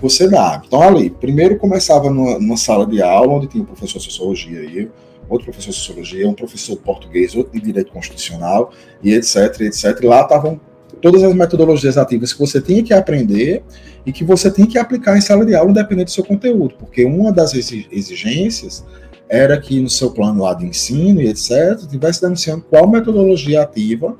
você 0.00 0.28
dá. 0.28 0.60
Então 0.66 0.82
ali, 0.82 1.08
primeiro 1.08 1.56
começava 1.56 2.10
numa, 2.10 2.56
sala 2.56 2.86
de 2.86 3.00
aula 3.00 3.34
onde 3.34 3.46
tinha 3.46 3.62
um 3.62 3.66
professor 3.66 3.98
de 3.98 4.04
sociologia 4.04 4.60
eu, 4.60 4.90
outro 5.28 5.46
professor 5.46 5.70
de 5.70 5.76
sociologia, 5.76 6.28
um 6.28 6.34
professor 6.34 6.74
de 6.74 6.82
português, 6.82 7.34
outro 7.34 7.52
de 7.52 7.60
direito 7.60 7.90
constitucional 7.92 8.72
e 9.02 9.14
etc, 9.14 9.60
etc. 9.60 9.98
E 10.02 10.06
lá 10.06 10.22
estavam 10.22 10.60
todas 11.04 11.22
as 11.22 11.34
metodologias 11.34 11.98
ativas 11.98 12.32
que 12.32 12.38
você 12.38 12.62
tinha 12.62 12.82
que 12.82 12.94
aprender 12.94 13.62
e 14.06 14.10
que 14.10 14.24
você 14.24 14.50
tem 14.50 14.64
que 14.64 14.78
aplicar 14.78 15.18
em 15.18 15.20
sala 15.20 15.44
de 15.44 15.54
aula, 15.54 15.70
independente 15.70 16.06
do 16.06 16.10
seu 16.12 16.24
conteúdo, 16.24 16.76
porque 16.78 17.04
uma 17.04 17.30
das 17.30 17.52
exigências 17.52 18.82
era 19.28 19.60
que 19.60 19.78
no 19.80 19.90
seu 19.90 20.12
plano 20.12 20.42
lá 20.42 20.54
de 20.54 20.64
ensino 20.64 21.20
e 21.20 21.28
etc, 21.28 21.78
estivesse 21.78 22.22
denunciando 22.22 22.64
qual 22.70 22.88
metodologia 22.88 23.60
ativa 23.60 24.16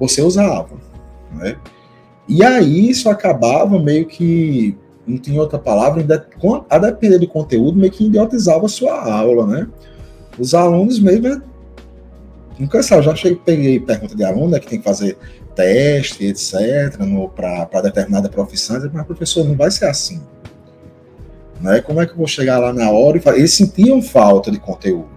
você 0.00 0.22
usava, 0.22 0.74
né? 1.36 1.56
E 2.28 2.42
aí 2.42 2.90
isso 2.90 3.08
acabava 3.08 3.78
meio 3.78 4.04
que, 4.04 4.76
não 5.06 5.18
tinha 5.18 5.40
outra 5.40 5.58
palavra, 5.58 6.04
a 6.68 6.78
depender 6.78 7.20
do 7.20 7.28
conteúdo, 7.28 7.78
meio 7.78 7.92
que 7.92 8.06
idiotizava 8.06 8.66
a 8.66 8.68
sua 8.68 9.08
aula, 9.08 9.46
né? 9.46 9.68
Os 10.36 10.52
alunos 10.52 10.98
mesmo, 10.98 11.40
nunca 12.58 12.82
sabe, 12.82 13.04
já 13.04 13.14
cheguei, 13.14 13.38
peguei 13.44 13.78
pergunta 13.78 14.16
de 14.16 14.24
aluno, 14.24 14.48
né, 14.48 14.58
que 14.58 14.66
tem 14.66 14.78
que 14.80 14.84
fazer 14.84 15.16
teste, 15.54 16.26
etc., 16.26 16.98
para 17.34 17.80
determinada 17.82 18.28
profissão, 18.28 18.90
mas 18.92 19.06
professor, 19.06 19.44
não 19.44 19.56
vai 19.56 19.70
ser 19.70 19.86
assim. 19.86 20.20
Né? 21.60 21.80
Como 21.80 22.00
é 22.00 22.06
que 22.06 22.12
eu 22.12 22.16
vou 22.16 22.26
chegar 22.26 22.58
lá 22.58 22.72
na 22.72 22.90
hora 22.90 23.16
e 23.16 23.20
fazer? 23.20 23.38
Eles 23.38 23.54
sentiam 23.54 24.02
falta 24.02 24.50
de 24.50 24.58
conteúdo. 24.58 25.08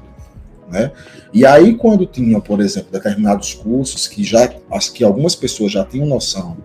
Né? 0.69 0.91
E 1.33 1.45
aí, 1.45 1.75
quando 1.75 2.05
tinham, 2.05 2.39
por 2.39 2.61
exemplo, 2.61 2.91
determinados 2.91 3.53
cursos 3.53 4.07
que 4.07 4.23
já 4.23 4.47
que 4.93 5.03
algumas 5.03 5.35
pessoas 5.35 5.71
já 5.71 5.83
tinham 5.83 6.05
noção 6.05 6.57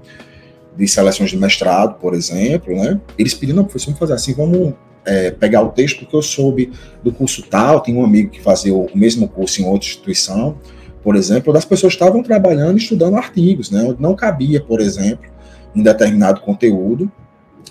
de 0.76 0.88
seleções 0.88 1.30
de 1.30 1.36
mestrado, 1.36 1.98
por 1.98 2.14
exemplo, 2.14 2.74
né? 2.74 2.98
Eles 3.18 3.34
pediam, 3.34 3.56
não, 3.56 3.64
professor, 3.64 3.86
vamos 3.86 3.98
fazer 3.98 4.14
assim, 4.14 4.32
vamos 4.32 4.74
é, 5.04 5.30
pegar 5.30 5.62
o 5.62 5.68
texto, 5.68 6.00
porque 6.00 6.16
eu 6.16 6.22
soube 6.22 6.72
do 7.02 7.12
curso 7.12 7.42
tal, 7.42 7.82
tinha 7.82 7.98
um 7.98 8.04
amigo 8.04 8.30
que 8.30 8.40
fazia 8.40 8.74
o 8.74 8.88
mesmo 8.94 9.28
curso 9.28 9.60
em 9.60 9.66
outra 9.66 9.86
instituição, 9.86 10.56
por 11.02 11.16
exemplo, 11.16 11.52
das 11.52 11.64
pessoas 11.64 11.94
estavam 11.94 12.22
trabalhando 12.22 12.78
e 12.78 12.82
estudando 12.82 13.16
artigos, 13.16 13.70
né? 13.70 13.82
Onde 13.82 14.00
não 14.00 14.14
cabia, 14.14 14.60
por 14.60 14.80
exemplo, 14.80 15.30
um 15.74 15.82
determinado 15.82 16.40
conteúdo, 16.40 17.10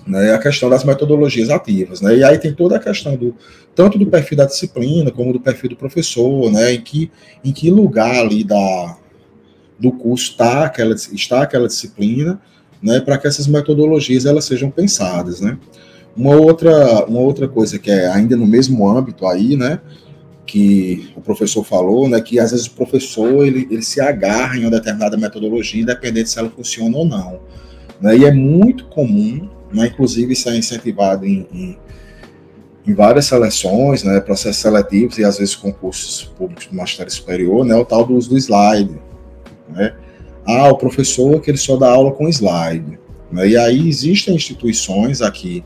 né, 0.05 0.33
a 0.33 0.39
questão 0.39 0.69
das 0.69 0.83
metodologias 0.83 1.49
ativas, 1.49 2.01
né, 2.01 2.17
e 2.17 2.23
aí 2.23 2.37
tem 2.37 2.53
toda 2.53 2.77
a 2.77 2.79
questão 2.79 3.15
do 3.15 3.35
tanto 3.75 3.99
do 3.99 4.07
perfil 4.07 4.37
da 4.37 4.45
disciplina 4.45 5.11
como 5.11 5.31
do 5.31 5.39
perfil 5.39 5.69
do 5.69 5.75
professor, 5.75 6.51
né, 6.51 6.73
em 6.73 6.81
que 6.81 7.11
em 7.43 7.51
que 7.51 7.69
lugar 7.69 8.15
ali 8.15 8.43
da 8.43 8.97
do 9.79 9.91
curso 9.91 10.31
está 10.31 10.65
aquela 10.65 10.95
está 10.95 11.41
aquela 11.43 11.67
disciplina, 11.67 12.41
né, 12.81 12.99
para 12.99 13.17
que 13.17 13.27
essas 13.27 13.47
metodologias 13.47 14.25
elas 14.25 14.45
sejam 14.45 14.71
pensadas, 14.71 15.41
né. 15.41 15.57
Uma 16.15 16.35
outra 16.35 17.05
uma 17.05 17.19
outra 17.19 17.47
coisa 17.47 17.77
que 17.77 17.91
é 17.91 18.07
ainda 18.07 18.35
no 18.35 18.47
mesmo 18.47 18.87
âmbito 18.89 19.27
aí, 19.27 19.55
né, 19.55 19.81
que 20.51 21.11
o 21.15 21.21
professor 21.21 21.63
falou, 21.63 22.09
né, 22.09 22.19
que 22.19 22.39
às 22.39 22.51
vezes 22.51 22.67
o 22.67 22.71
professor 22.71 23.45
ele, 23.45 23.67
ele 23.71 23.81
se 23.81 24.01
agarra 24.01 24.57
em 24.57 24.61
uma 24.61 24.71
determinada 24.71 25.15
metodologia, 25.17 25.81
independente 25.81 26.29
se 26.29 26.39
ela 26.39 26.49
funciona 26.49 26.97
ou 26.97 27.05
não. 27.05 27.39
Né, 28.01 28.17
e 28.17 28.25
é 28.25 28.31
muito 28.31 28.85
comum 28.85 29.49
né? 29.73 29.87
Inclusive, 29.87 30.33
isso 30.33 30.49
é 30.49 30.57
incentivado 30.57 31.25
em, 31.25 31.47
em, 31.51 31.77
em 32.85 32.93
várias 32.93 33.25
seleções, 33.25 34.03
né? 34.03 34.19
processos 34.19 34.61
seletivos 34.61 35.17
e 35.17 35.23
às 35.23 35.37
vezes 35.37 35.55
concursos 35.55 36.23
públicos 36.37 36.67
do 36.67 36.75
magistério 36.75 37.11
superior, 37.11 37.65
né? 37.65 37.75
o 37.75 37.85
tal 37.85 38.05
do 38.05 38.15
uso 38.15 38.29
do 38.29 38.37
slide. 38.37 38.99
Né? 39.69 39.95
Ah, 40.45 40.69
o 40.69 40.77
professor 40.77 41.39
que 41.41 41.51
ele 41.51 41.57
só 41.57 41.77
dá 41.77 41.89
aula 41.89 42.11
com 42.11 42.27
slide. 42.27 42.99
Né? 43.31 43.49
E 43.49 43.57
aí 43.57 43.87
existem 43.87 44.35
instituições 44.35 45.21
aqui 45.21 45.63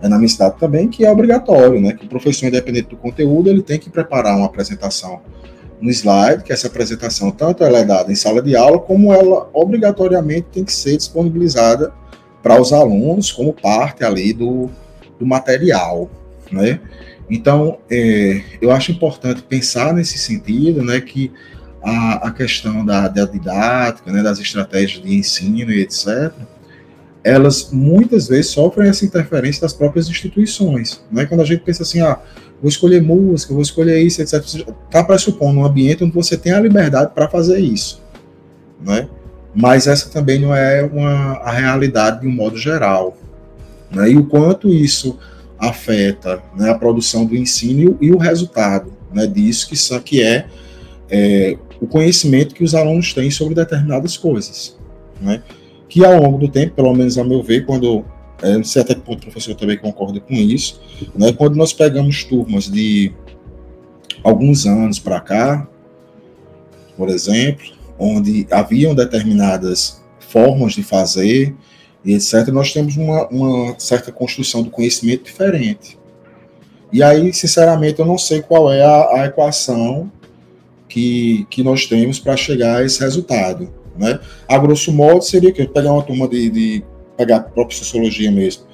é 0.00 0.08
na 0.08 0.16
minha 0.16 0.28
cidade 0.28 0.56
também 0.58 0.88
que 0.88 1.04
é 1.04 1.10
obrigatório, 1.10 1.80
né? 1.80 1.92
Que 1.92 2.06
o 2.06 2.08
professor, 2.08 2.46
independente 2.46 2.88
do 2.88 2.96
conteúdo, 2.96 3.48
ele 3.50 3.62
tem 3.62 3.78
que 3.78 3.90
preparar 3.90 4.36
uma 4.36 4.46
apresentação 4.46 5.20
no 5.80 5.90
slide, 5.90 6.42
que 6.42 6.52
essa 6.52 6.66
apresentação 6.66 7.30
tanto 7.30 7.62
ela 7.62 7.78
é 7.78 7.84
dada 7.84 8.10
em 8.10 8.14
sala 8.14 8.42
de 8.42 8.56
aula, 8.56 8.78
como 8.78 9.12
ela 9.12 9.48
obrigatoriamente 9.52 10.48
tem 10.52 10.64
que 10.64 10.72
ser 10.72 10.96
disponibilizada 10.96 11.92
para 12.42 12.60
os 12.60 12.72
alunos 12.72 13.30
como 13.30 13.52
parte 13.52 14.04
ali 14.04 14.32
do, 14.32 14.70
do 15.18 15.26
material, 15.26 16.08
né? 16.50 16.80
Então, 17.30 17.78
é, 17.90 18.42
eu 18.60 18.70
acho 18.70 18.90
importante 18.90 19.42
pensar 19.42 19.92
nesse 19.92 20.16
sentido, 20.16 20.82
né, 20.82 21.00
que 21.00 21.30
a, 21.82 22.28
a 22.28 22.30
questão 22.30 22.84
da, 22.84 23.06
da 23.06 23.24
didática, 23.26 24.10
né, 24.10 24.22
das 24.22 24.38
estratégias 24.38 25.02
de 25.02 25.14
ensino 25.14 25.70
e 25.70 25.80
etc., 25.82 26.32
elas 27.28 27.70
muitas 27.72 28.28
vezes 28.28 28.50
sofrem 28.50 28.88
essa 28.88 29.04
interferência 29.04 29.62
das 29.62 29.72
próprias 29.72 30.08
instituições. 30.08 31.02
Né? 31.10 31.26
Quando 31.26 31.40
a 31.40 31.44
gente 31.44 31.62
pensa 31.62 31.82
assim, 31.82 32.00
ah, 32.00 32.18
vou 32.60 32.68
escolher 32.68 33.02
música, 33.02 33.52
vou 33.52 33.62
escolher 33.62 34.00
isso, 34.00 34.20
etc., 34.22 34.42
está 34.86 35.04
pressupondo 35.04 35.60
um 35.60 35.64
ambiente 35.64 36.04
onde 36.04 36.14
você 36.14 36.36
tem 36.36 36.52
a 36.52 36.60
liberdade 36.60 37.12
para 37.14 37.28
fazer 37.28 37.58
isso. 37.58 38.02
Né? 38.80 39.08
mas 39.54 39.86
essa 39.88 40.08
também 40.08 40.38
não 40.38 40.54
é 40.54 40.84
uma, 40.84 41.32
a 41.38 41.50
realidade 41.50 42.20
de 42.20 42.28
um 42.28 42.30
modo 42.30 42.56
geral. 42.56 43.16
Né? 43.90 44.10
E 44.10 44.16
o 44.16 44.24
quanto 44.24 44.68
isso 44.68 45.18
afeta 45.58 46.40
né, 46.56 46.70
a 46.70 46.78
produção 46.78 47.26
do 47.26 47.34
ensino 47.34 47.98
e 48.00 48.12
o 48.12 48.18
resultado 48.18 48.92
né, 49.12 49.26
disso, 49.26 49.68
que, 49.68 49.76
só, 49.76 49.98
que 49.98 50.22
é, 50.22 50.46
é, 51.10 51.58
o 51.80 51.88
conhecimento 51.88 52.54
que 52.54 52.62
os 52.62 52.74
alunos 52.74 53.12
têm 53.12 53.30
sobre 53.32 53.54
determinadas 53.54 54.16
coisas. 54.16 54.78
Né? 55.20 55.42
Que 55.88 56.04
ao 56.04 56.20
longo 56.20 56.38
do 56.38 56.48
tempo, 56.48 56.74
pelo 56.74 56.94
menos 56.94 57.16
a 57.16 57.24
meu 57.24 57.42
ver, 57.42 57.64
quando 57.64 58.04
é, 58.42 58.56
não 58.56 58.64
sei 58.64 58.82
até 58.82 58.94
que 58.94 59.00
ponto 59.00 59.18
o 59.18 59.22
professor 59.22 59.54
também 59.54 59.76
concorda 59.76 60.20
com 60.20 60.34
isso, 60.34 60.80
né, 61.14 61.32
quando 61.32 61.56
nós 61.56 61.72
pegamos 61.72 62.24
turmas 62.24 62.70
de 62.70 63.12
alguns 64.22 64.66
anos 64.66 64.98
para 64.98 65.20
cá, 65.20 65.68
por 66.96 67.08
exemplo, 67.08 67.66
onde 67.98 68.46
haviam 68.50 68.94
determinadas 68.94 70.00
formas 70.20 70.74
de 70.74 70.82
fazer 70.82 71.54
e 72.04 72.14
etc., 72.14 72.48
nós 72.48 72.72
temos 72.72 72.96
uma, 72.96 73.26
uma 73.28 73.74
certa 73.78 74.12
construção 74.12 74.62
do 74.62 74.70
conhecimento 74.70 75.24
diferente. 75.24 75.98
E 76.92 77.02
aí, 77.02 77.32
sinceramente, 77.34 77.98
eu 77.98 78.06
não 78.06 78.16
sei 78.16 78.40
qual 78.40 78.72
é 78.72 78.82
a, 78.82 79.20
a 79.20 79.26
equação 79.26 80.10
que, 80.88 81.46
que 81.50 81.62
nós 81.62 81.86
temos 81.86 82.18
para 82.18 82.36
chegar 82.36 82.78
a 82.78 82.84
esse 82.84 83.00
resultado. 83.00 83.68
Né? 83.98 84.18
A 84.46 84.56
grosso 84.56 84.92
modo, 84.92 85.22
seria 85.22 85.52
que 85.52 85.66
pegar 85.66 85.92
uma 85.92 86.02
turma 86.02 86.28
de, 86.28 86.48
de 86.48 86.84
pegar 87.16 87.36
a 87.36 87.40
própria 87.40 87.76
sociologia 87.76 88.30
mesmo, 88.30 88.64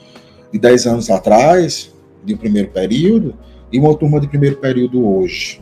de 0.52 0.58
10 0.58 0.86
anos 0.86 1.10
atrás, 1.10 1.92
de 2.24 2.34
um 2.34 2.36
primeiro 2.36 2.68
período, 2.68 3.34
e 3.72 3.78
uma 3.78 3.94
turma 3.96 4.20
de 4.20 4.28
primeiro 4.28 4.56
período 4.56 5.04
hoje. 5.06 5.60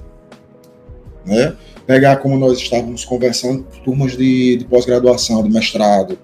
Né? 1.25 1.57
pegar 1.87 2.17
como 2.17 2.39
nós 2.39 2.59
estávamos 2.59 3.05
conversando, 3.05 3.67
turmas 3.85 4.17
de, 4.17 4.57
de 4.57 4.65
pós-graduação, 4.65 5.43
de 5.43 5.51
mestrado, 5.51 6.19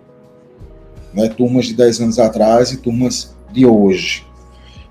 né, 1.13 1.29
turmas 1.29 1.67
de 1.67 1.75
10 1.75 2.01
anos 2.01 2.19
atrás 2.19 2.73
e 2.73 2.79
turmas 2.79 3.37
de 3.53 3.67
hoje. 3.67 4.25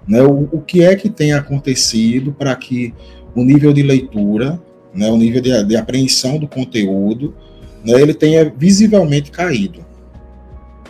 Né, 0.07 0.21
o, 0.21 0.47
o 0.51 0.61
que 0.61 0.83
é 0.83 0.95
que 0.95 1.09
tem 1.09 1.33
acontecido 1.33 2.31
para 2.31 2.55
que 2.55 2.93
o 3.35 3.43
nível 3.43 3.73
de 3.73 3.83
leitura, 3.83 4.61
né, 4.93 5.09
o 5.09 5.17
nível 5.17 5.41
de, 5.41 5.63
de 5.63 5.75
apreensão 5.75 6.37
do 6.37 6.47
conteúdo, 6.47 7.33
né, 7.87 8.01
ele 8.01 8.13
tenha 8.13 8.53
visivelmente 8.55 9.31
caído. 9.31 9.85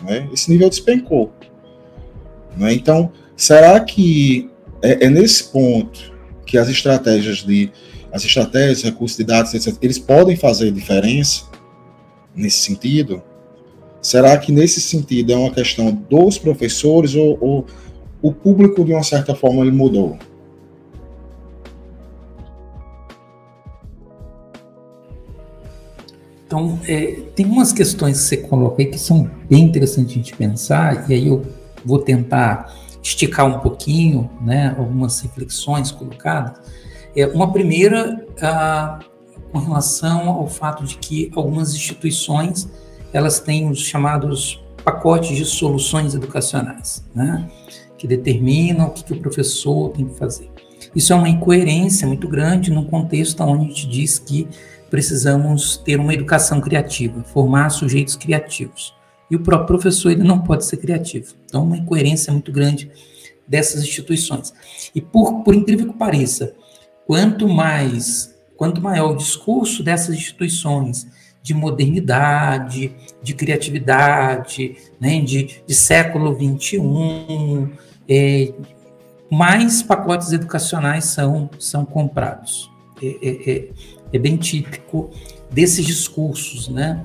Né, 0.02 0.28
esse 0.32 0.50
nível 0.50 0.68
despencou. 0.68 1.32
Né, 2.56 2.74
então, 2.74 3.12
será 3.36 3.78
que 3.80 4.50
é, 4.82 5.06
é 5.06 5.08
nesse 5.08 5.44
ponto 5.44 6.12
que 6.44 6.58
as 6.58 6.68
estratégias 6.68 7.38
de 7.38 7.70
as 8.10 8.24
estratégias, 8.24 8.82
recursos 8.82 9.18
de 9.18 9.24
dados, 9.24 9.52
etc., 9.52 9.76
eles 9.82 9.98
podem 9.98 10.34
fazer 10.34 10.72
diferença 10.72 11.44
nesse 12.34 12.58
sentido? 12.58 13.22
Será 14.00 14.36
que 14.38 14.50
nesse 14.50 14.80
sentido 14.80 15.32
é 15.32 15.36
uma 15.36 15.50
questão 15.50 15.92
dos 15.92 16.38
professores 16.38 17.14
ou, 17.14 17.36
ou 17.38 17.66
o 18.22 18.32
público, 18.32 18.82
de 18.82 18.92
uma 18.92 19.02
certa 19.02 19.34
forma, 19.34 19.60
ele 19.60 19.72
mudou? 19.72 20.18
Então, 26.48 26.80
é, 26.88 27.24
tem 27.36 27.44
umas 27.44 27.74
questões 27.74 28.16
que 28.16 28.24
você 28.24 28.36
coloca 28.38 28.80
aí 28.80 28.86
que 28.86 28.98
são 28.98 29.30
bem 29.50 29.64
interessantes 29.64 30.12
a 30.12 30.14
gente 30.14 30.34
pensar, 30.34 31.10
e 31.10 31.12
aí 31.12 31.28
eu 31.28 31.44
vou 31.84 31.98
tentar 31.98 32.74
esticar 33.02 33.44
um 33.44 33.58
pouquinho, 33.58 34.30
né, 34.40 34.74
algumas 34.78 35.20
reflexões 35.20 35.90
colocadas. 35.90 36.58
É, 37.14 37.26
uma 37.26 37.52
primeira 37.52 38.26
ah, 38.40 38.98
com 39.52 39.58
relação 39.58 40.30
ao 40.30 40.48
fato 40.48 40.84
de 40.84 40.96
que 40.96 41.30
algumas 41.36 41.74
instituições 41.74 42.66
elas 43.12 43.40
têm 43.40 43.68
os 43.68 43.80
chamados 43.80 44.58
pacotes 44.82 45.36
de 45.36 45.44
soluções 45.44 46.14
educacionais, 46.14 47.04
né, 47.14 47.46
que 47.98 48.06
determinam 48.06 48.86
o 48.86 48.90
que, 48.90 49.04
que 49.04 49.12
o 49.12 49.20
professor 49.20 49.90
tem 49.90 50.06
que 50.06 50.14
fazer. 50.14 50.50
Isso 50.96 51.12
é 51.12 51.16
uma 51.16 51.28
incoerência 51.28 52.08
muito 52.08 52.26
grande 52.26 52.70
num 52.70 52.84
contexto 52.84 53.42
onde 53.42 53.64
a 53.64 53.68
gente 53.68 53.86
diz 53.86 54.18
que 54.18 54.48
precisamos 54.90 55.76
ter 55.76 55.98
uma 55.98 56.14
educação 56.14 56.60
criativa, 56.60 57.22
formar 57.24 57.70
sujeitos 57.70 58.16
criativos. 58.16 58.94
E 59.30 59.36
o 59.36 59.40
próprio 59.40 59.66
professor 59.66 60.10
ele 60.10 60.22
não 60.22 60.40
pode 60.40 60.64
ser 60.64 60.78
criativo. 60.78 61.34
Então, 61.44 61.64
uma 61.64 61.76
incoerência 61.76 62.32
muito 62.32 62.50
grande 62.50 62.90
dessas 63.46 63.82
instituições. 63.82 64.52
E 64.94 65.00
por, 65.00 65.42
por 65.42 65.54
incrível 65.54 65.88
que 65.88 65.98
pareça, 65.98 66.54
quanto 67.06 67.48
mais, 67.48 68.34
quanto 68.56 68.80
maior 68.80 69.12
o 69.12 69.16
discurso 69.16 69.82
dessas 69.82 70.14
instituições 70.14 71.06
de 71.42 71.54
modernidade, 71.54 72.94
de 73.22 73.34
criatividade, 73.34 74.76
né, 75.00 75.20
de, 75.20 75.62
de 75.66 75.74
século 75.74 76.34
XXI, 76.34 77.70
é, 78.08 78.52
mais 79.30 79.82
pacotes 79.82 80.32
educacionais 80.32 81.04
são, 81.04 81.48
são 81.58 81.84
comprados. 81.84 82.70
É, 83.02 83.50
é, 83.50 83.68
é, 84.12 84.18
bem 84.18 84.36
típico 84.36 85.10
desses 85.50 85.84
discursos, 85.84 86.68
né? 86.68 87.04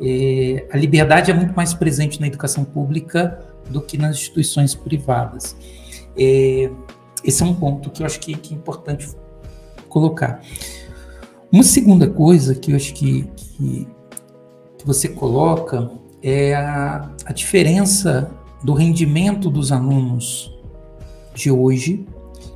É, 0.00 0.66
a 0.72 0.76
liberdade 0.76 1.30
é 1.30 1.34
muito 1.34 1.54
mais 1.54 1.72
presente 1.72 2.20
na 2.20 2.26
educação 2.26 2.64
pública 2.64 3.38
do 3.68 3.80
que 3.80 3.96
nas 3.96 4.16
instituições 4.16 4.74
privadas. 4.74 5.56
É, 6.16 6.70
esse 7.22 7.42
é 7.42 7.46
um 7.46 7.54
ponto 7.54 7.90
que 7.90 8.02
eu 8.02 8.06
acho 8.06 8.20
que, 8.20 8.34
que 8.34 8.54
é 8.54 8.56
importante 8.56 9.08
colocar. 9.88 10.42
Uma 11.50 11.62
segunda 11.62 12.08
coisa 12.08 12.54
que 12.54 12.72
eu 12.72 12.76
acho 12.76 12.92
que, 12.94 13.22
que, 13.36 13.88
que 14.78 14.86
você 14.86 15.08
coloca 15.08 15.90
é 16.22 16.54
a, 16.54 17.10
a, 17.26 17.32
diferença 17.32 18.30
do 18.62 18.72
rendimento 18.72 19.48
dos 19.48 19.70
alunos 19.70 20.52
de 21.34 21.50
hoje 21.50 22.06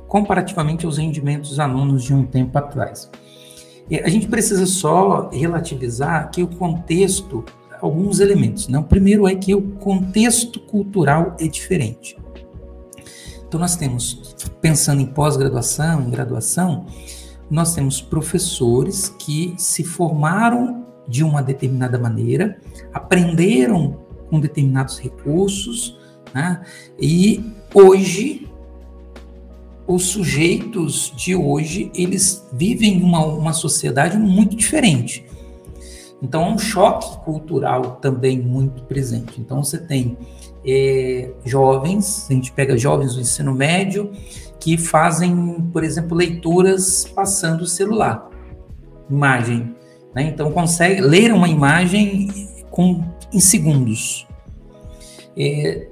comparativamente 0.07 0.85
aos 0.85 0.97
rendimentos 0.97 1.51
dos 1.51 1.59
alunos 1.59 2.03
de 2.03 2.13
um 2.13 2.25
tempo 2.25 2.57
atrás. 2.57 3.09
A 3.91 4.09
gente 4.09 4.27
precisa 4.27 4.65
só 4.65 5.29
relativizar 5.29 6.29
que 6.29 6.43
o 6.43 6.47
contexto, 6.47 7.43
alguns 7.81 8.19
elementos. 8.19 8.67
Né? 8.67 8.77
O 8.77 8.83
primeiro 8.83 9.27
é 9.27 9.35
que 9.35 9.55
o 9.55 9.61
contexto 9.61 10.59
cultural 10.59 11.35
é 11.39 11.47
diferente. 11.47 12.17
Então, 13.47 13.59
nós 13.59 13.75
temos, 13.75 14.35
pensando 14.61 15.01
em 15.01 15.07
pós-graduação, 15.07 16.03
em 16.03 16.11
graduação, 16.11 16.85
nós 17.49 17.73
temos 17.73 17.99
professores 17.99 19.09
que 19.17 19.55
se 19.57 19.83
formaram 19.83 20.85
de 21.07 21.23
uma 21.23 21.41
determinada 21.41 21.97
maneira, 21.97 22.59
aprenderam 22.93 24.05
com 24.29 24.39
determinados 24.39 24.99
recursos, 24.99 25.97
né? 26.31 26.61
e 26.99 27.43
hoje 27.73 28.48
os 29.89 30.05
sujeitos 30.05 31.11
de 31.15 31.35
hoje, 31.35 31.91
eles 31.95 32.47
vivem 32.53 33.01
uma, 33.01 33.25
uma 33.25 33.53
sociedade 33.53 34.19
muito 34.19 34.55
diferente. 34.55 35.25
Então, 36.21 36.43
é 36.43 36.49
um 36.51 36.59
choque 36.59 37.17
cultural 37.25 37.95
também 37.95 38.39
muito 38.39 38.83
presente. 38.83 39.41
Então, 39.41 39.63
você 39.63 39.79
tem 39.79 40.15
é, 40.63 41.31
jovens, 41.43 42.27
a 42.29 42.33
gente 42.33 42.51
pega 42.51 42.77
jovens 42.77 43.15
do 43.15 43.21
ensino 43.21 43.51
médio, 43.51 44.11
que 44.59 44.77
fazem, 44.77 45.59
por 45.73 45.83
exemplo, 45.83 46.15
leituras 46.15 47.05
passando 47.05 47.61
o 47.61 47.67
celular, 47.67 48.29
imagem. 49.09 49.73
Né? 50.13 50.21
Então, 50.23 50.51
consegue 50.51 51.01
ler 51.01 51.33
uma 51.33 51.49
imagem 51.49 52.29
com, 52.69 53.03
em 53.33 53.39
segundos. 53.39 54.27
É, 55.35 55.88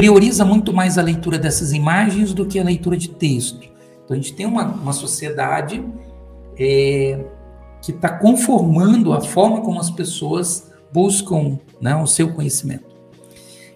prioriza 0.00 0.46
muito 0.46 0.72
mais 0.72 0.96
a 0.96 1.02
leitura 1.02 1.38
dessas 1.38 1.74
imagens 1.74 2.32
do 2.32 2.46
que 2.46 2.58
a 2.58 2.64
leitura 2.64 2.96
de 2.96 3.10
texto. 3.10 3.68
Então, 4.02 4.14
a 4.14 4.14
gente 4.14 4.32
tem 4.32 4.46
uma, 4.46 4.64
uma 4.64 4.94
sociedade 4.94 5.84
é, 6.58 7.22
que 7.82 7.92
está 7.92 8.08
conformando 8.08 9.12
a 9.12 9.20
forma 9.20 9.60
como 9.60 9.78
as 9.78 9.90
pessoas 9.90 10.72
buscam 10.90 11.58
né, 11.78 11.94
o 11.96 12.06
seu 12.06 12.32
conhecimento. 12.32 12.96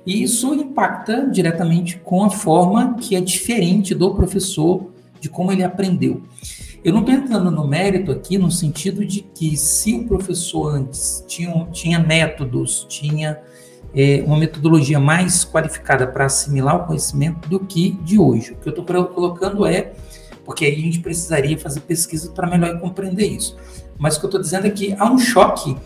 E 0.06 0.22
isso 0.22 0.54
impacta 0.54 1.28
diretamente 1.30 1.98
com 1.98 2.24
a 2.24 2.30
forma 2.30 2.94
que 2.94 3.14
é 3.14 3.20
diferente 3.20 3.94
do 3.94 4.14
professor, 4.14 4.92
de 5.20 5.28
como 5.28 5.52
ele 5.52 5.62
aprendeu. 5.62 6.22
Eu 6.82 6.94
não 6.94 7.00
estou 7.00 7.14
entrando 7.14 7.50
no 7.50 7.68
mérito 7.68 8.10
aqui 8.10 8.38
no 8.38 8.50
sentido 8.50 9.04
de 9.04 9.20
que 9.20 9.58
se 9.58 9.94
o 9.94 10.06
professor 10.06 10.74
antes 10.74 11.22
tinha, 11.28 11.66
tinha 11.70 11.98
métodos, 11.98 12.86
tinha 12.88 13.38
é, 13.94 14.22
uma 14.26 14.36
metodologia 14.36 14.98
mais 14.98 15.44
qualificada 15.44 16.06
para 16.06 16.26
assimilar 16.26 16.76
o 16.76 16.86
conhecimento 16.86 17.48
do 17.48 17.60
que 17.60 17.92
de 18.02 18.18
hoje. 18.18 18.52
O 18.52 18.56
que 18.56 18.68
eu 18.68 18.74
estou 18.74 19.04
colocando 19.06 19.64
é, 19.64 19.92
porque 20.44 20.64
aí 20.64 20.74
a 20.74 20.80
gente 20.80 21.00
precisaria 21.00 21.56
fazer 21.58 21.80
pesquisa 21.80 22.30
para 22.30 22.46
melhor 22.46 22.78
compreender 22.80 23.26
isso. 23.26 23.56
Mas 23.98 24.16
o 24.16 24.20
que 24.20 24.26
eu 24.26 24.28
estou 24.28 24.40
dizendo 24.40 24.66
é 24.66 24.70
que 24.70 24.94
há 24.98 25.10
um 25.10 25.18
choque 25.18 25.76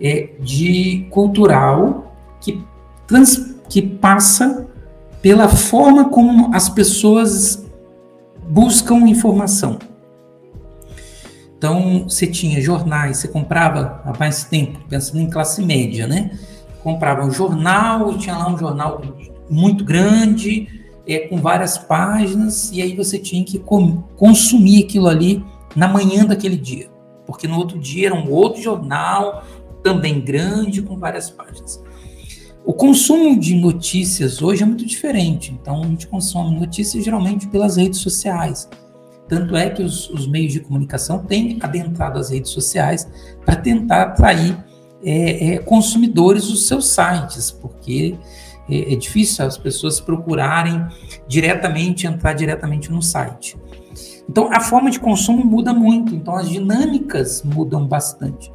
é, 0.00 0.30
de 0.40 1.06
cultural 1.10 2.16
que, 2.40 2.64
trans, 3.06 3.54
que 3.68 3.82
passa 3.82 4.66
pela 5.20 5.48
forma 5.48 6.08
como 6.08 6.54
as 6.54 6.68
pessoas 6.68 7.64
buscam 8.48 9.06
informação. 9.06 9.78
Então, 11.56 12.08
você 12.08 12.26
tinha 12.26 12.60
jornais, 12.60 13.18
você 13.18 13.28
comprava 13.28 14.02
há 14.04 14.18
mais 14.18 14.42
tempo, 14.42 14.80
pensando 14.88 15.20
em 15.20 15.30
classe 15.30 15.62
média, 15.62 16.08
né? 16.08 16.36
Comprava 16.82 17.24
um 17.24 17.30
jornal, 17.30 18.16
tinha 18.18 18.36
lá 18.36 18.52
um 18.52 18.58
jornal 18.58 19.02
muito 19.48 19.84
grande, 19.84 20.68
é, 21.06 21.20
com 21.20 21.36
várias 21.36 21.78
páginas, 21.78 22.70
e 22.72 22.80
aí 22.82 22.94
você 22.96 23.18
tinha 23.18 23.44
que 23.44 23.62
consumir 24.16 24.84
aquilo 24.84 25.08
ali 25.08 25.44
na 25.74 25.88
manhã 25.88 26.24
daquele 26.24 26.56
dia, 26.56 26.90
porque 27.26 27.48
no 27.48 27.56
outro 27.56 27.78
dia 27.78 28.08
era 28.08 28.14
um 28.14 28.30
outro 28.30 28.62
jornal, 28.62 29.44
também 29.82 30.20
grande, 30.20 30.82
com 30.82 30.96
várias 30.96 31.30
páginas. 31.30 31.82
O 32.64 32.72
consumo 32.72 33.38
de 33.38 33.56
notícias 33.56 34.40
hoje 34.40 34.62
é 34.62 34.66
muito 34.66 34.86
diferente, 34.86 35.52
então 35.52 35.82
a 35.82 35.86
gente 35.86 36.06
consome 36.06 36.58
notícias 36.58 37.04
geralmente 37.04 37.48
pelas 37.48 37.76
redes 37.76 37.98
sociais. 37.98 38.68
Tanto 39.28 39.56
é 39.56 39.70
que 39.70 39.82
os, 39.82 40.08
os 40.10 40.28
meios 40.28 40.52
de 40.52 40.60
comunicação 40.60 41.18
têm 41.24 41.58
adentrado 41.60 42.18
as 42.18 42.30
redes 42.30 42.52
sociais 42.52 43.08
para 43.44 43.56
tentar 43.56 44.02
atrair 44.02 44.56
é, 45.04 45.54
é, 45.54 45.58
consumidores 45.58 46.48
dos 46.48 46.66
seus 46.66 46.88
sites, 46.88 47.50
porque 47.50 48.16
é, 48.68 48.92
é, 48.92 48.96
difícil 48.96 49.44
as 49.44 49.58
pessoas 49.58 50.00
procurarem 50.00 50.86
diretamente, 51.26 52.06
entrar 52.06 52.32
diretamente 52.32 52.90
no 52.90 53.02
site. 53.02 53.56
Então, 54.28 54.48
a 54.52 54.60
forma 54.60 54.90
de 54.90 55.00
consumo 55.00 55.44
muda 55.44 55.72
muito, 55.72 56.14
então 56.14 56.36
as 56.36 56.48
dinâmicas 56.48 57.42
mudam 57.42 57.86
bastante. 57.86 58.52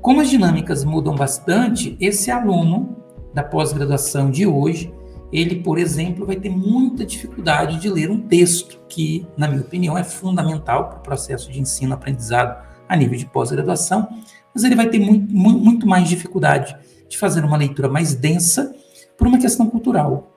Como 0.00 0.20
as 0.20 0.28
dinâmicas 0.28 0.84
mudam 0.84 1.14
bastante, 1.14 1.96
esse 2.00 2.30
aluno 2.30 2.96
da 3.32 3.42
pós-graduação 3.42 4.30
de 4.30 4.46
hoje, 4.46 4.92
ele, 5.32 5.56
por 5.56 5.78
exemplo, 5.78 6.26
vai 6.26 6.36
ter 6.36 6.48
muita 6.50 7.04
dificuldade 7.04 7.78
de 7.78 7.88
ler 7.88 8.10
um 8.10 8.20
texto 8.20 8.80
que, 8.88 9.26
na 9.36 9.46
minha 9.46 9.60
opinião, 9.60 9.96
é 9.96 10.02
fundamental 10.02 10.88
para 10.88 10.98
o 10.98 11.02
processo 11.02 11.50
de 11.50 11.60
ensino-aprendizado 11.60 12.66
a 12.88 12.96
nível 12.96 13.18
de 13.18 13.26
pós-graduação, 13.26 14.08
mas 14.54 14.64
ele 14.64 14.74
vai 14.74 14.88
ter 14.88 14.98
muito, 14.98 15.32
muito 15.32 15.86
mais 15.86 16.08
dificuldade 16.08 16.76
de 17.08 17.18
fazer 17.18 17.44
uma 17.44 17.56
leitura 17.56 17.88
mais 17.88 18.14
densa 18.14 18.74
por 19.16 19.26
uma 19.26 19.38
questão 19.38 19.68
cultural, 19.68 20.32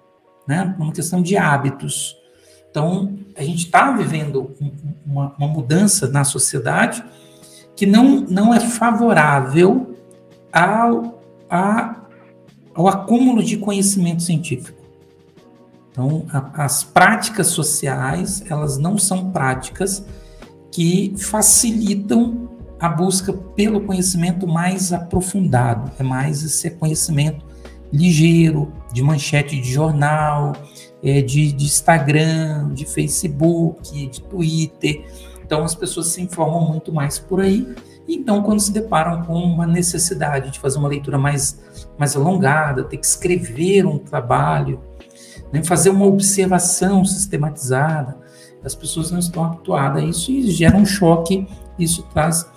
né? 0.48 0.74
por 0.76 0.84
uma 0.84 0.94
questão 0.94 1.22
de 1.22 1.38
hábitos. 1.38 2.18
Então, 2.70 3.18
a 3.36 3.44
gente 3.44 3.66
está 3.66 3.92
vivendo 3.92 4.56
uma, 5.06 5.36
uma, 5.38 5.48
mudança 5.48 6.08
na 6.08 6.24
sociedade 6.24 7.04
que 7.76 7.86
não, 7.86 8.22
não 8.22 8.54
é 8.54 8.60
favorável 8.60 9.96
ao, 10.52 11.22
a, 11.50 12.02
ao 12.74 12.88
acúmulo 12.88 13.44
de 13.44 13.58
conhecimento 13.58 14.24
científico. 14.24 14.82
Então, 15.92 16.26
a, 16.32 16.64
as 16.64 16.84
práticas 16.84 17.48
sociais, 17.48 18.44
elas 18.50 18.78
não 18.78 18.98
são 18.98 19.32
práticas 19.32 20.06
que 20.72 21.14
facilitam 21.18 22.51
a 22.82 22.90
busca 22.90 23.32
pelo 23.32 23.82
conhecimento 23.82 24.48
mais 24.48 24.92
aprofundado, 24.92 25.92
é 26.00 26.04
mais 26.04 26.44
esse 26.44 26.72
conhecimento 26.72 27.46
ligeiro, 27.94 28.74
de 28.92 29.04
manchete 29.04 29.62
de 29.62 29.72
jornal, 29.72 30.54
é, 31.04 31.22
de, 31.22 31.52
de 31.52 31.66
Instagram, 31.66 32.74
de 32.74 32.86
Facebook, 32.86 34.08
de 34.08 34.22
Twitter. 34.24 35.06
Então 35.46 35.64
as 35.64 35.76
pessoas 35.76 36.08
se 36.08 36.22
informam 36.22 36.68
muito 36.68 36.92
mais 36.92 37.20
por 37.20 37.40
aí. 37.40 37.68
Então, 38.08 38.42
quando 38.42 38.60
se 38.60 38.72
deparam 38.72 39.24
com 39.26 39.36
uma 39.36 39.68
necessidade 39.68 40.50
de 40.50 40.60
fazer 40.60 40.80
uma 40.80 40.90
leitura 40.90 41.20
mais, 41.20 41.62
mais 42.00 42.16
alongada, 42.16 42.84
ter 42.84 42.98
que 42.98 43.06
escrever 43.06 43.86
um 43.86 44.00
trabalho, 44.00 44.82
né, 45.54 45.64
fazer 45.64 45.92
uma 45.92 46.06
observação 46.06 47.06
sistematizada, 47.06 48.18
as 48.64 48.74
pessoas 48.74 49.12
não 49.12 49.20
estão 49.20 49.44
habituadas 49.44 50.04
a 50.04 50.06
isso 50.06 50.32
e 50.32 50.50
gera 50.50 50.76
um 50.76 50.86
choque. 50.86 51.48
Isso 51.78 52.04
traz 52.14 52.51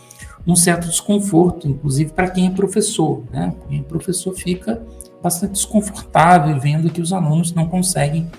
um 0.47 0.55
certo 0.55 0.89
desconforto, 0.89 1.69
inclusive 1.69 2.13
para 2.13 2.29
quem 2.29 2.47
é 2.47 2.51
professor. 2.51 3.23
Né? 3.33 3.55
Quem 3.69 3.81
é 3.81 3.83
professor 3.83 4.35
fica 4.35 4.83
bastante 5.23 5.53
desconfortável 5.53 6.59
vendo 6.61 6.91
que 6.91 7.01
os 7.01 7.13
alunos 7.13 7.53
não 7.53 7.67
conseguem 7.67 8.31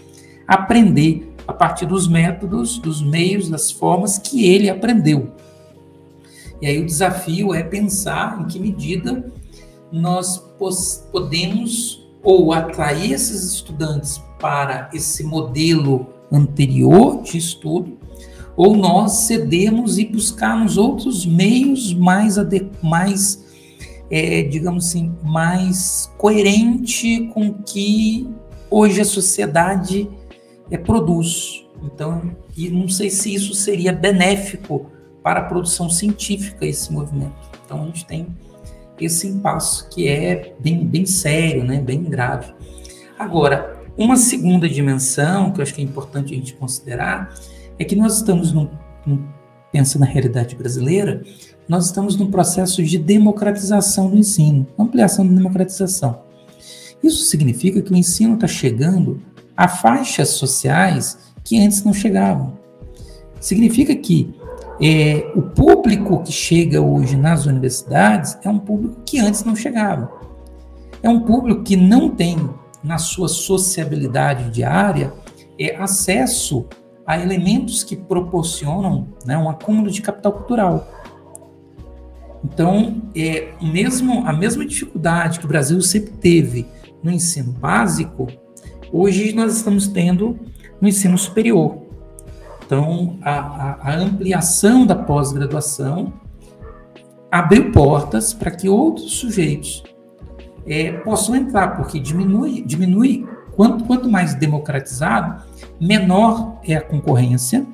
aprender 0.47 1.33
a 1.47 1.53
partir 1.53 1.85
dos 1.85 2.07
métodos, 2.07 2.77
dos 2.77 3.01
meios, 3.01 3.49
das 3.49 3.71
formas 3.71 4.17
que 4.17 4.45
ele 4.45 4.69
aprendeu. 4.69 5.31
E 6.61 6.67
aí 6.67 6.79
o 6.79 6.85
desafio 6.85 7.53
é 7.53 7.63
pensar 7.63 8.39
em 8.41 8.45
que 8.45 8.59
medida 8.59 9.31
nós 9.91 10.37
podemos 11.11 12.05
ou 12.23 12.53
atrair 12.53 13.13
esses 13.13 13.43
estudantes 13.53 14.21
para 14.39 14.89
esse 14.93 15.23
modelo 15.23 16.07
anterior 16.31 17.21
de 17.21 17.37
estudo, 17.37 17.97
ou 18.55 18.75
nós 18.75 19.11
cedemos 19.27 19.97
e 19.97 20.05
buscarmos 20.05 20.77
outros 20.77 21.25
meios 21.25 21.93
mais, 21.93 22.37
mais 22.81 23.43
é, 24.09 24.43
digamos 24.43 24.87
assim, 24.87 25.13
mais 25.23 26.11
coerente 26.17 27.27
com 27.33 27.53
que 27.53 28.29
hoje 28.69 29.01
a 29.01 29.05
sociedade 29.05 30.09
é, 30.71 30.77
produz. 30.77 31.65
Então, 31.83 32.35
e 32.55 32.69
não 32.69 32.87
sei 32.87 33.09
se 33.09 33.33
isso 33.33 33.53
seria 33.53 33.91
benéfico 33.91 34.89
para 35.21 35.41
a 35.41 35.43
produção 35.43 35.89
científica, 35.89 36.65
esse 36.65 36.91
movimento. 36.91 37.35
Então, 37.65 37.83
a 37.83 37.85
gente 37.85 38.05
tem 38.05 38.27
esse 38.99 39.27
impasse 39.27 39.87
que 39.89 40.07
é 40.07 40.53
bem, 40.59 40.85
bem 40.85 41.05
sério, 41.05 41.63
né, 41.63 41.81
bem 41.81 42.03
grave. 42.03 42.53
Agora, 43.19 43.83
uma 43.97 44.15
segunda 44.15 44.69
dimensão 44.69 45.51
que 45.51 45.59
eu 45.59 45.63
acho 45.63 45.73
que 45.73 45.81
é 45.81 45.83
importante 45.83 46.33
a 46.33 46.37
gente 46.37 46.53
considerar 46.53 47.33
é 47.77 47.83
que 47.83 47.95
nós 47.95 48.17
estamos, 48.17 48.51
num, 48.51 48.69
num, 49.05 49.25
pensando 49.71 50.01
na 50.01 50.07
realidade 50.07 50.55
brasileira, 50.55 51.23
nós 51.67 51.87
estamos 51.87 52.15
num 52.15 52.29
processo 52.29 52.83
de 52.83 52.97
democratização 52.97 54.09
do 54.09 54.17
ensino, 54.17 54.67
ampliação 54.77 55.27
da 55.27 55.33
democratização. 55.33 56.23
Isso 57.03 57.25
significa 57.25 57.81
que 57.81 57.91
o 57.91 57.95
ensino 57.95 58.35
está 58.35 58.47
chegando 58.47 59.21
a 59.55 59.67
faixas 59.67 60.29
sociais 60.29 61.33
que 61.43 61.59
antes 61.59 61.83
não 61.83 61.93
chegavam. 61.93 62.57
Significa 63.39 63.95
que 63.95 64.33
é, 64.81 65.31
o 65.35 65.41
público 65.41 66.21
que 66.23 66.31
chega 66.31 66.81
hoje 66.81 67.15
nas 67.15 67.45
universidades 67.45 68.37
é 68.43 68.49
um 68.49 68.59
público 68.59 69.01
que 69.05 69.19
antes 69.19 69.43
não 69.43 69.55
chegava. 69.55 70.11
É 71.01 71.09
um 71.09 71.21
público 71.21 71.63
que 71.63 71.77
não 71.77 72.09
tem, 72.09 72.49
na 72.83 72.97
sua 72.97 73.27
sociabilidade 73.27 74.49
diária, 74.49 75.13
é, 75.59 75.75
acesso 75.75 76.65
a 77.05 77.19
elementos 77.19 77.83
que 77.83 77.95
proporcionam 77.95 79.07
né, 79.25 79.37
um 79.37 79.49
acúmulo 79.49 79.91
de 79.91 80.01
capital 80.01 80.33
cultural. 80.33 80.87
Então, 82.43 83.01
é, 83.15 83.53
mesmo, 83.61 84.25
a 84.25 84.33
mesma 84.33 84.65
dificuldade 84.65 85.39
que 85.39 85.45
o 85.45 85.47
Brasil 85.47 85.81
sempre 85.81 86.11
teve 86.13 86.65
no 87.03 87.11
ensino 87.11 87.51
básico, 87.51 88.27
hoje 88.91 89.33
nós 89.33 89.55
estamos 89.55 89.87
tendo 89.87 90.39
no 90.79 90.87
ensino 90.87 91.17
superior. 91.17 91.85
Então, 92.65 93.17
a, 93.21 93.31
a, 93.31 93.91
a 93.91 93.95
ampliação 93.95 94.85
da 94.85 94.95
pós-graduação 94.95 96.13
abriu 97.31 97.71
portas 97.71 98.33
para 98.33 98.51
que 98.51 98.69
outros 98.69 99.13
sujeitos 99.17 99.83
é, 100.65 100.91
possam 100.91 101.35
entrar, 101.35 101.75
porque 101.75 101.99
diminui, 101.99 102.61
diminui 102.61 103.27
quanto, 103.55 103.83
quanto 103.85 104.09
mais 104.09 104.35
democratizado, 104.35 105.43
menor 105.79 106.59
é 106.63 106.75
a 106.75 106.81
concorrência, 106.81 107.65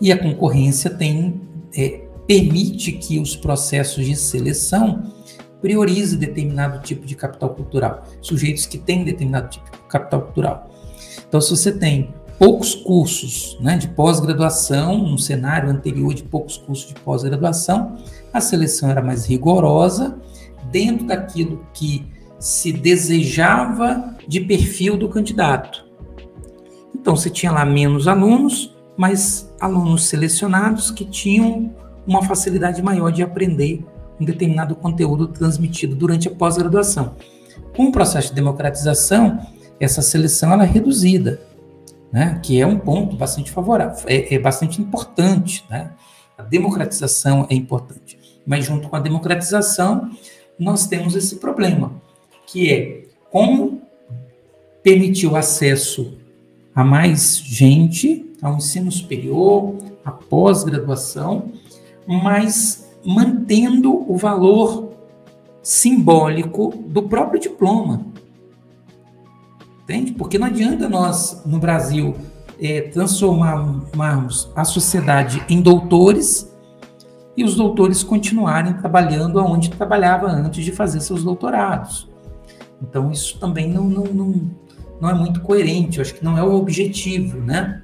e 0.00 0.10
a 0.12 0.18
concorrência 0.18 0.90
tem 0.90 1.40
é, 1.76 2.02
permite 2.26 2.92
que 2.92 3.18
os 3.18 3.36
processos 3.36 4.04
de 4.04 4.16
seleção 4.16 5.12
priorize 5.60 6.16
determinado 6.16 6.82
tipo 6.82 7.06
de 7.06 7.14
capital 7.14 7.50
cultural, 7.50 8.02
sujeitos 8.20 8.66
que 8.66 8.76
têm 8.76 9.04
determinado 9.04 9.48
tipo 9.48 9.64
de 9.64 9.78
capital 9.88 10.22
cultural. 10.22 10.70
Então, 11.26 11.40
se 11.40 11.50
você 11.50 11.72
tem 11.72 12.12
poucos 12.38 12.74
cursos 12.74 13.56
né, 13.60 13.76
de 13.76 13.88
pós-graduação, 13.88 14.94
um 14.94 15.16
cenário 15.16 15.70
anterior 15.70 16.12
de 16.12 16.22
poucos 16.22 16.58
cursos 16.58 16.88
de 16.88 16.94
pós-graduação, 17.00 17.96
a 18.32 18.40
seleção 18.40 18.90
era 18.90 19.00
mais 19.00 19.24
rigorosa, 19.26 20.18
dentro 20.70 21.06
daquilo 21.06 21.64
que 21.72 22.12
se 22.44 22.70
desejava 22.70 24.14
de 24.28 24.38
perfil 24.38 24.98
do 24.98 25.08
candidato. 25.08 25.82
Então, 26.94 27.16
você 27.16 27.30
tinha 27.30 27.50
lá 27.50 27.64
menos 27.64 28.06
alunos, 28.06 28.76
mas 28.98 29.50
alunos 29.58 30.04
selecionados 30.04 30.90
que 30.90 31.06
tinham 31.06 31.74
uma 32.06 32.22
facilidade 32.22 32.82
maior 32.82 33.10
de 33.10 33.22
aprender 33.22 33.82
um 34.20 34.26
determinado 34.26 34.76
conteúdo 34.76 35.28
transmitido 35.28 35.96
durante 35.96 36.28
a 36.28 36.30
pós-graduação. 36.30 37.16
Com 37.74 37.86
o 37.86 37.92
processo 37.92 38.28
de 38.28 38.34
democratização, 38.34 39.38
essa 39.80 40.02
seleção 40.02 40.52
ela 40.52 40.64
é 40.64 40.66
reduzida 40.66 41.40
né, 42.12 42.38
que 42.42 42.60
é 42.60 42.66
um 42.66 42.78
ponto 42.78 43.16
bastante 43.16 43.50
favorável, 43.50 44.04
é, 44.06 44.34
é 44.34 44.38
bastante 44.38 44.82
importante. 44.82 45.64
Né? 45.70 45.92
A 46.36 46.42
democratização 46.42 47.46
é 47.48 47.54
importante. 47.54 48.18
Mas, 48.46 48.66
junto 48.66 48.86
com 48.86 48.96
a 48.96 49.00
democratização, 49.00 50.10
nós 50.58 50.86
temos 50.86 51.16
esse 51.16 51.36
problema, 51.36 52.03
que 52.46 52.72
é 52.72 53.04
como 53.30 53.82
permitir 54.82 55.26
o 55.26 55.36
acesso 55.36 56.18
a 56.74 56.84
mais 56.84 57.38
gente 57.38 58.34
ao 58.42 58.56
ensino 58.56 58.90
superior, 58.92 59.76
à 60.04 60.10
pós-graduação, 60.10 61.52
mas 62.06 62.90
mantendo 63.04 64.10
o 64.10 64.16
valor 64.16 64.92
simbólico 65.62 66.74
do 66.86 67.04
próprio 67.04 67.40
diploma. 67.40 68.06
Entende? 69.82 70.12
Porque 70.12 70.38
não 70.38 70.46
adianta 70.46 70.88
nós, 70.88 71.42
no 71.46 71.58
Brasil, 71.58 72.14
é, 72.60 72.82
transformarmos 72.82 74.50
a 74.54 74.64
sociedade 74.64 75.44
em 75.48 75.60
doutores 75.60 76.50
e 77.36 77.44
os 77.44 77.56
doutores 77.56 78.02
continuarem 78.02 78.74
trabalhando 78.74 79.40
aonde 79.40 79.70
trabalhava 79.70 80.26
antes 80.28 80.64
de 80.64 80.72
fazer 80.72 81.00
seus 81.00 81.24
doutorados. 81.24 82.08
Então, 82.88 83.10
isso 83.10 83.38
também 83.38 83.68
não, 83.68 83.84
não, 83.84 84.04
não, 84.04 84.50
não 85.00 85.10
é 85.10 85.14
muito 85.14 85.40
coerente, 85.40 85.98
eu 85.98 86.02
acho 86.02 86.14
que 86.14 86.24
não 86.24 86.36
é 86.38 86.42
o 86.42 86.54
objetivo, 86.54 87.38
né? 87.38 87.82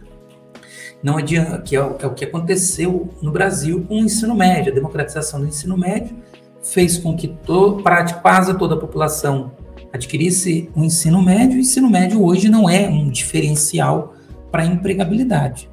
Não 1.03 1.17
adianta, 1.17 1.59
que 1.63 1.75
é 1.75 1.83
o, 1.83 1.97
é 1.99 2.07
o 2.07 2.15
que 2.15 2.25
aconteceu 2.25 3.09
no 3.23 3.33
Brasil 3.33 3.85
com 3.89 3.95
o 3.95 4.05
ensino 4.05 4.35
médio, 4.35 4.71
a 4.71 4.75
democratização 4.75 5.41
do 5.41 5.47
ensino 5.47 5.77
médio 5.77 6.15
fez 6.63 6.99
com 6.99 7.17
que 7.17 7.29
to, 7.29 7.83
quase 8.21 8.57
toda 8.59 8.75
a 8.75 8.79
população 8.79 9.53
adquirisse 9.93 10.71
o 10.75 10.81
um 10.81 10.85
ensino 10.85 11.23
médio, 11.23 11.57
o 11.57 11.61
ensino 11.61 11.89
médio 11.89 12.23
hoje 12.23 12.49
não 12.49 12.69
é 12.69 12.89
um 12.89 13.09
diferencial 13.09 14.15
para 14.51 14.63
a 14.63 14.67
empregabilidade. 14.67 15.69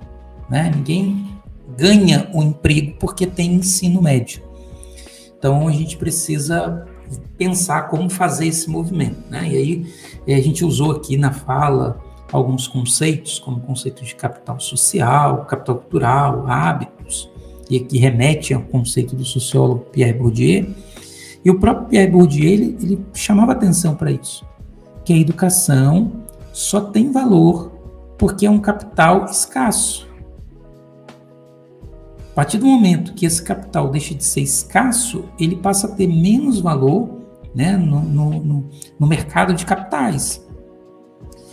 Né? 0.50 0.72
Ninguém 0.74 1.28
ganha 1.78 2.30
o 2.34 2.40
um 2.40 2.44
emprego 2.44 2.96
porque 3.00 3.28
tem 3.28 3.54
ensino 3.54 4.02
médio. 4.02 4.42
Então 5.38 5.68
a 5.68 5.72
gente 5.72 5.98
precisa 5.98 6.87
pensar 7.38 7.84
como 7.90 8.10
fazer 8.10 8.48
esse 8.48 8.70
movimento. 8.70 9.30
Né? 9.30 9.50
E 9.50 9.58
aí 10.28 10.36
a 10.36 10.42
gente 10.42 10.66
usou 10.66 10.92
aqui 10.92 11.18
na 11.18 11.32
fala 11.32 12.00
alguns 12.32 12.68
conceitos, 12.68 13.40
como 13.40 13.58
o 13.58 13.62
conceito 13.62 14.04
de 14.04 14.16
capital 14.16 14.60
social, 14.60 15.46
capital 15.46 15.76
cultural, 15.76 16.46
hábitos, 16.48 17.30
e 17.70 17.78
aqui 17.78 17.98
remete 17.98 18.54
ao 18.54 18.62
conceito 18.62 19.16
do 19.16 19.26
sociólogo 19.26 19.86
Pierre 19.92 20.14
Bourdieu, 20.14 20.68
e 21.44 21.50
o 21.50 21.60
próprio 21.60 21.88
Pierre 21.88 22.12
Bourdieu, 22.12 22.50
ele, 22.50 22.78
ele 22.82 23.06
chamava 23.14 23.54
atenção 23.54 23.96
para 23.96 24.12
isso, 24.12 24.46
que 25.06 25.14
a 25.14 25.18
educação 25.18 26.12
só 26.52 26.82
tem 26.82 27.12
valor 27.12 27.72
porque 28.18 28.46
é 28.46 28.50
um 28.50 28.60
capital 28.60 29.26
escasso. 29.26 30.07
A 32.38 32.42
partir 32.42 32.60
do 32.60 32.68
momento 32.68 33.16
que 33.16 33.26
esse 33.26 33.42
capital 33.42 33.90
deixa 33.90 34.14
de 34.14 34.24
ser 34.24 34.42
escasso, 34.42 35.26
ele 35.40 35.56
passa 35.56 35.88
a 35.88 35.96
ter 35.96 36.06
menos 36.06 36.60
valor 36.60 37.18
né, 37.56 37.76
no, 37.76 38.00
no, 38.00 38.70
no, 39.00 39.08
mercado 39.08 39.56
de 39.56 39.66
capitais. 39.66 40.48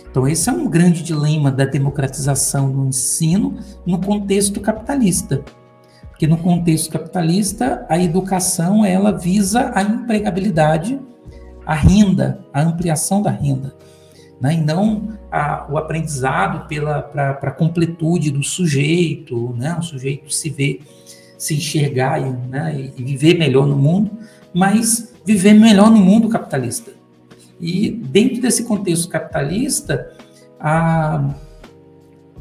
Então, 0.07 0.27
esse 0.27 0.47
é 0.47 0.53
um 0.53 0.69
grande 0.69 1.01
dilema 1.01 1.51
da 1.51 1.65
democratização 1.65 2.71
do 2.71 2.85
ensino 2.85 3.57
no 3.83 3.99
contexto 3.99 4.61
capitalista. 4.61 5.43
Porque 6.11 6.27
no 6.27 6.37
contexto 6.37 6.91
capitalista, 6.91 7.83
a 7.89 7.97
educação 7.97 8.85
ela 8.85 9.11
visa 9.11 9.71
a 9.73 9.81
empregabilidade, 9.81 11.01
a 11.65 11.73
renda, 11.73 12.45
a 12.53 12.61
ampliação 12.61 13.23
da 13.23 13.31
renda, 13.31 13.73
né? 14.39 14.53
e 14.55 14.61
não 14.61 15.17
a, 15.31 15.65
o 15.69 15.77
aprendizado 15.77 16.67
para 17.11 17.31
a 17.41 17.51
completude 17.51 18.31
do 18.31 18.43
sujeito, 18.43 19.53
né? 19.57 19.75
o 19.79 19.83
sujeito 19.83 20.31
se 20.33 20.49
ver, 20.49 20.81
se 21.37 21.55
enxergar 21.55 22.19
e, 22.19 22.29
né? 22.47 22.91
e 22.97 23.03
viver 23.03 23.37
melhor 23.37 23.65
no 23.65 23.77
mundo, 23.77 24.11
mas 24.53 25.13
viver 25.25 25.53
melhor 25.53 25.89
no 25.89 25.97
mundo 25.97 26.29
capitalista. 26.29 26.91
E 27.59 27.89
dentro 27.89 28.41
desse 28.41 28.63
contexto 28.63 29.07
capitalista, 29.07 30.11
a, 30.59 31.33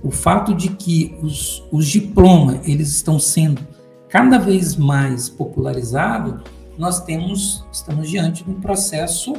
o 0.02 0.10
fato 0.10 0.54
de 0.54 0.68
que 0.70 1.16
os, 1.22 1.64
os 1.70 1.86
diplomas 1.86 2.66
eles 2.68 2.88
estão 2.90 3.18
sendo 3.18 3.62
cada 4.08 4.38
vez 4.38 4.76
mais 4.76 5.28
popularizados, 5.28 6.42
nós 6.76 7.04
temos 7.04 7.64
estamos 7.72 8.10
diante 8.10 8.44
de 8.44 8.50
um 8.50 8.60
processo, 8.60 9.34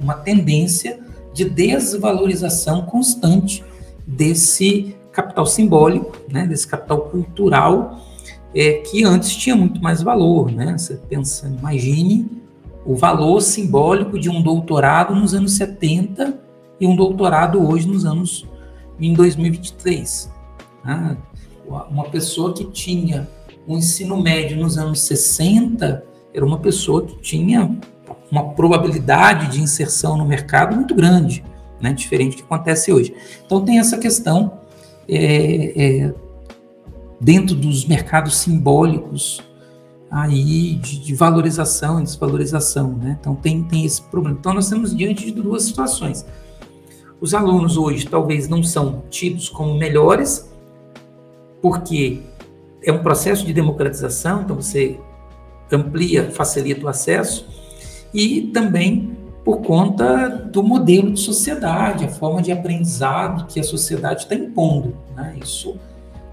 uma 0.00 0.14
tendência 0.14 1.00
de 1.32 1.48
desvalorização 1.48 2.82
constante 2.82 3.64
desse 4.06 4.96
capital 5.12 5.46
simbólico, 5.46 6.16
né, 6.30 6.46
desse 6.46 6.66
capital 6.66 7.02
cultural 7.02 8.00
é, 8.54 8.74
que 8.74 9.04
antes 9.04 9.34
tinha 9.36 9.54
muito 9.54 9.80
mais 9.80 10.02
valor, 10.02 10.50
né? 10.50 10.76
Você 10.76 10.96
pensa, 11.08 11.46
imagine 11.46 12.28
o 12.84 12.96
valor 12.96 13.40
simbólico 13.40 14.18
de 14.18 14.28
um 14.28 14.42
doutorado 14.42 15.14
nos 15.14 15.34
anos 15.34 15.52
70 15.52 16.38
e 16.80 16.86
um 16.86 16.96
doutorado 16.96 17.64
hoje 17.64 17.86
nos 17.86 18.04
anos 18.04 18.46
em 18.98 19.12
2023. 19.12 20.30
Né? 20.84 21.16
Uma 21.90 22.04
pessoa 22.04 22.52
que 22.52 22.64
tinha 22.64 23.28
um 23.68 23.76
ensino 23.76 24.20
médio 24.20 24.56
nos 24.56 24.78
anos 24.78 25.02
60 25.02 26.04
era 26.32 26.44
uma 26.44 26.58
pessoa 26.58 27.04
que 27.04 27.16
tinha 27.18 27.78
uma 28.30 28.50
probabilidade 28.50 29.48
de 29.48 29.60
inserção 29.60 30.16
no 30.16 30.24
mercado 30.24 30.76
muito 30.76 30.94
grande, 30.94 31.44
né? 31.80 31.92
diferente 31.92 32.32
do 32.32 32.36
que 32.36 32.42
acontece 32.42 32.92
hoje. 32.92 33.14
Então 33.44 33.64
tem 33.64 33.78
essa 33.78 33.98
questão 33.98 34.60
é, 35.08 35.72
é, 35.76 36.14
dentro 37.20 37.54
dos 37.56 37.84
mercados 37.84 38.36
simbólicos 38.36 39.42
aí 40.10 40.74
de, 40.74 41.00
de, 41.00 41.14
valorização 41.14 42.00
e 42.00 42.02
desvalorização, 42.02 42.92
né? 42.92 43.16
Então 43.20 43.34
tem, 43.34 43.62
tem 43.62 43.84
esse 43.84 44.02
problema. 44.02 44.36
Então 44.38 44.52
nós 44.52 44.64
estamos 44.64 44.96
diante 44.96 45.24
de 45.26 45.32
duas 45.32 45.62
situações. 45.64 46.26
Os 47.20 47.32
alunos 47.34 47.76
hoje 47.76 48.06
talvez 48.06 48.48
não 48.48 48.62
são 48.62 49.04
tidos 49.08 49.48
como 49.48 49.74
melhores, 49.74 50.50
porque 51.62 52.22
é 52.82 52.90
um 52.90 53.02
processo 53.02 53.44
de 53.46 53.52
democratização, 53.52 54.42
então 54.42 54.56
você 54.56 54.98
amplia, 55.70 56.30
facilita 56.30 56.86
o 56.86 56.88
acesso, 56.88 57.46
e 58.12 58.42
também 58.52 59.16
por 59.44 59.62
conta 59.62 60.28
do 60.28 60.62
modelo 60.62 61.12
de 61.12 61.20
sociedade, 61.20 62.04
a 62.04 62.08
forma 62.08 62.42
de 62.42 62.52
aprendizado 62.52 63.46
que 63.46 63.58
a 63.58 63.64
sociedade 63.64 64.22
está 64.22 64.34
impondo. 64.34 64.94
Né? 65.16 65.36
Isso 65.42 65.76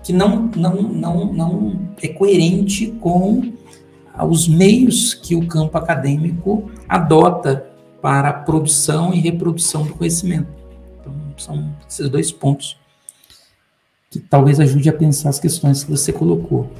que 0.03 0.13
não, 0.13 0.49
não, 0.55 0.82
não, 0.82 1.34
não 1.34 1.80
é 2.01 2.07
coerente 2.07 2.88
com 3.01 3.53
os 4.25 4.47
meios 4.47 5.13
que 5.13 5.36
o 5.36 5.45
campo 5.47 5.78
acadêmico 5.78 6.69
adota 6.88 7.67
para 8.01 8.30
a 8.30 8.34
produção 8.34 9.13
e 9.13 9.19
reprodução 9.19 9.84
do 9.84 9.93
conhecimento. 9.93 10.47
Então, 10.99 11.13
são 11.38 11.75
esses 11.88 12.09
dois 12.09 12.32
pontos 12.32 12.78
que 14.09 14.19
talvez 14.19 14.59
ajude 14.59 14.89
a 14.89 14.93
pensar 14.93 15.30
as 15.30 15.39
questões 15.39 15.84
que 15.84 15.91
você 15.91 16.13
colocou. 16.13 16.71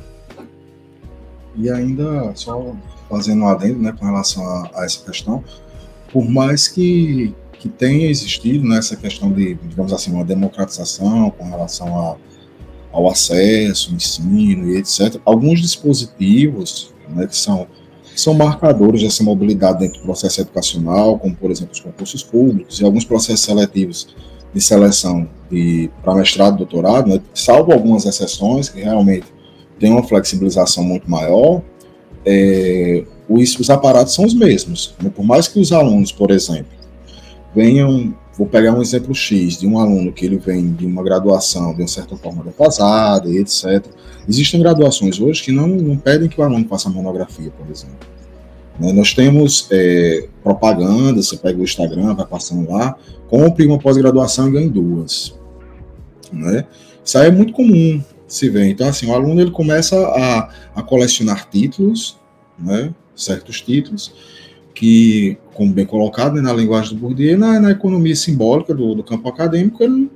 E 1.58 1.70
ainda, 1.70 2.32
só 2.36 2.76
fazendo 3.10 3.43
um 3.43 3.47
adendo 3.47 3.80
né, 3.80 3.93
com 3.97 4.05
relação 4.05 4.45
a, 4.45 4.70
a 4.76 4.86
essa 4.86 5.03
questão, 5.03 5.43
por 6.12 6.30
mais 6.30 6.68
que, 6.68 7.34
que 7.53 7.68
tenha 7.68 8.10
existido 8.10 8.68
né, 8.68 8.80
questão 9.01 9.32
de, 9.32 9.55
digamos 9.55 9.91
assim, 9.91 10.12
uma 10.12 10.24
democratização 10.24 11.30
com 11.32 11.49
relação 11.49 11.99
a, 11.99 12.16
ao 12.91 13.10
acesso, 13.10 13.93
ensino 13.93 14.70
e 14.70 14.78
etc., 14.78 15.20
alguns 15.26 15.60
dispositivos 15.62 16.93
né, 17.10 17.26
que 17.28 17.36
são, 17.36 17.68
são 18.16 18.34
marcadores 18.34 19.01
dessa 19.01 19.24
mobilidade 19.24 19.80
dentro 19.80 19.99
do 19.99 20.05
processo 20.05 20.41
educacional, 20.41 21.18
como, 21.18 21.36
por 21.36 21.49
exemplo, 21.49 21.74
os 21.74 21.80
concursos 21.80 22.24
públicos 22.24 22.80
e 22.80 22.86
alguns 22.86 23.05
processos 23.05 23.41
seletivos 23.41 24.16
de 24.53 24.62
seleção 24.62 25.28
para 26.01 26.16
mestrado 26.16 26.55
e 26.55 26.58
doutorado, 26.58 27.10
né, 27.10 27.22
salvo 27.34 27.72
algumas 27.72 28.05
exceções 28.05 28.70
que 28.70 28.82
realmente 28.82 29.37
têm 29.80 29.91
uma 29.91 30.03
flexibilização 30.03 30.84
muito 30.84 31.09
maior, 31.09 31.61
é, 32.25 33.03
os, 33.30 33.57
os 33.59 33.69
aparatos 33.69 34.13
são 34.13 34.25
os 34.25 34.34
mesmos. 34.34 34.95
Né? 35.01 35.09
Por 35.13 35.23
mais 35.23 35.47
que 35.47 35.59
os 35.59 35.71
alunos, 35.71 36.11
por 36.11 36.32
exemplo, 36.32 36.71
venham, 37.55 38.13
vou 38.38 38.47
pegar 38.47 38.73
um 38.73 38.82
exemplo 38.82 39.13
X 39.13 39.57
de 39.57 39.67
um 39.67 39.80
aluno 39.80 40.11
que 40.11 40.25
ele 40.25 40.38
vem 40.38 40.73
de 40.73 40.86
uma 40.86 41.03
graduação 41.03 41.73
de 41.73 41.82
uma 41.82 41.88
certa 41.88 42.15
forma 42.15 42.43
defasada 42.43 43.30
etc. 43.30 43.86
Existem 44.28 44.59
graduações 44.59 45.19
hoje 45.19 45.41
que 45.41 45.51
não, 45.51 45.67
não 45.67 45.97
pedem 45.97 46.28
que 46.28 46.39
o 46.39 46.43
aluno 46.43 46.67
faça 46.67 46.89
monografia, 46.89 47.51
por 47.51 47.69
exemplo. 47.71 47.95
Né? 48.80 48.91
Nós 48.91 49.13
temos 49.13 49.67
é, 49.71 50.28
propaganda, 50.43 51.21
você 51.21 51.38
pega 51.38 51.59
o 51.59 51.63
Instagram, 51.63 52.13
vai 52.13 52.25
passando 52.25 52.69
lá, 52.69 52.95
compre 53.30 53.65
uma 53.65 53.80
pós-graduação 53.80 54.49
e 54.49 54.51
ganhe 54.51 54.69
duas. 54.69 55.34
Né? 56.32 56.65
Isso 57.03 57.17
aí 57.17 57.28
é 57.28 57.32
muito 57.32 57.53
comum 57.53 58.03
se 58.28 58.49
ver. 58.49 58.65
Então, 58.67 58.88
assim, 58.88 59.07
o 59.07 59.13
aluno 59.13 59.41
ele 59.41 59.51
começa 59.51 59.95
a, 59.95 60.49
a 60.75 60.84
colecionar 60.84 61.47
títulos, 61.49 62.17
né? 62.59 62.93
certos 63.15 63.61
títulos, 63.61 64.13
que, 64.73 65.38
como 65.53 65.73
bem 65.73 65.86
colocado 65.86 66.36
né, 66.36 66.41
na 66.41 66.53
linguagem 66.53 66.93
do 66.93 66.99
Bourdieu, 66.99 67.38
na, 67.38 67.59
na 67.59 67.71
economia 67.71 68.15
simbólica 68.15 68.75
do, 68.75 68.93
do, 68.93 69.03
campo 69.03 69.28
acadêmico, 69.28 69.84
ele, 69.84 70.11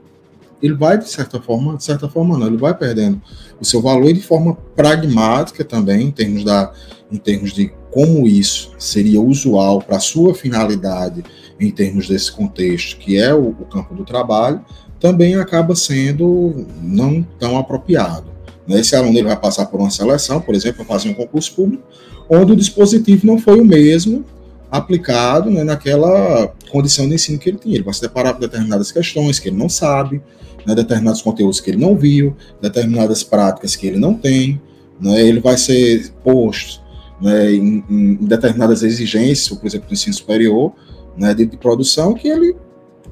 ele 0.62 0.76
vai, 0.76 1.00
de 1.00 1.10
certa 1.10 1.42
forma, 1.42 1.78
de 1.78 1.84
certa 1.84 2.08
forma 2.08 2.38
não, 2.38 2.46
ele 2.46 2.58
vai 2.58 2.78
perdendo 2.78 3.20
o 3.60 3.66
seu 3.66 3.82
valor 3.82 4.14
de 4.14 4.22
forma 4.22 4.54
pragmática 4.76 5.66
também, 5.66 6.08
em 6.08 6.12
termos, 6.12 6.44
da, 6.44 6.72
em 7.12 7.18
termos 7.18 7.54
de 7.54 7.74
como 7.90 8.28
isso 8.28 8.72
seria 8.78 9.20
usual 9.20 9.82
para 9.82 9.98
a 9.98 10.00
sua 10.00 10.36
finalidade 10.36 11.24
em 11.60 11.72
termos 11.72 12.08
desse 12.08 12.32
contexto, 12.32 12.98
que 12.98 13.18
é 13.18 13.34
o, 13.34 13.50
o 13.50 13.66
campo 13.66 13.96
do 13.96 14.06
trabalho, 14.06 14.64
também 15.02 15.36
acaba 15.36 15.76
sendo 15.76 16.66
não 16.82 17.26
tão 17.38 17.58
apropriado. 17.58 18.28
Né? 18.68 18.80
Esse 18.80 18.96
aluno 18.96 19.18
ele 19.18 19.28
vai 19.28 19.36
passar 19.36 19.66
por 19.66 19.80
uma 19.80 19.90
seleção, 19.90 20.40
por 20.40 20.56
exemplo, 20.56 20.86
fazer 20.86 21.10
um 21.10 21.14
concurso 21.14 21.54
público, 21.54 21.84
onde 22.30 22.54
o 22.54 22.56
dispositivo 22.56 23.28
não 23.28 23.38
foi 23.38 23.60
o 23.60 23.66
mesmo 23.66 24.24
aplicado 24.72 25.50
né, 25.50 25.64
naquela 25.66 26.54
condição 26.72 27.10
de 27.10 27.16
ensino 27.16 27.38
que 27.38 27.50
ele 27.50 27.58
tinha. 27.58 27.76
Ele 27.76 27.84
vai 27.84 27.94
se 27.94 28.02
deparar 28.02 28.36
com 28.36 28.40
determinadas 28.40 28.92
questões 28.92 29.40
que 29.40 29.50
ele 29.50 29.58
não 29.58 29.68
sabe, 29.68 30.22
né, 30.66 30.74
determinados 30.74 31.22
conteúdos 31.22 31.60
que 31.60 31.72
ele 31.72 31.80
não 31.82 31.98
viu, 31.98 32.36
determinadas 32.62 33.24
práticas 33.24 33.76
que 33.76 33.88
ele 33.88 33.98
não 34.00 34.14
tem. 34.14 34.62
Né, 35.00 35.20
ele 35.28 35.40
vai 35.40 35.58
ser 35.58 36.12
posto 36.24 36.80
né, 37.20 37.52
em, 37.52 37.84
em, 37.90 38.16
determinadas 38.16 38.84
exigências, 38.84 39.58
por 39.58 39.66
exemplo, 39.66 39.88
do 39.88 39.94
ensino 39.94 40.14
superior, 40.14 40.74
né, 41.18 41.34
de, 41.34 41.46
de, 41.46 41.58
produção, 41.58 42.14
que 42.14 42.28
ele, 42.28 42.56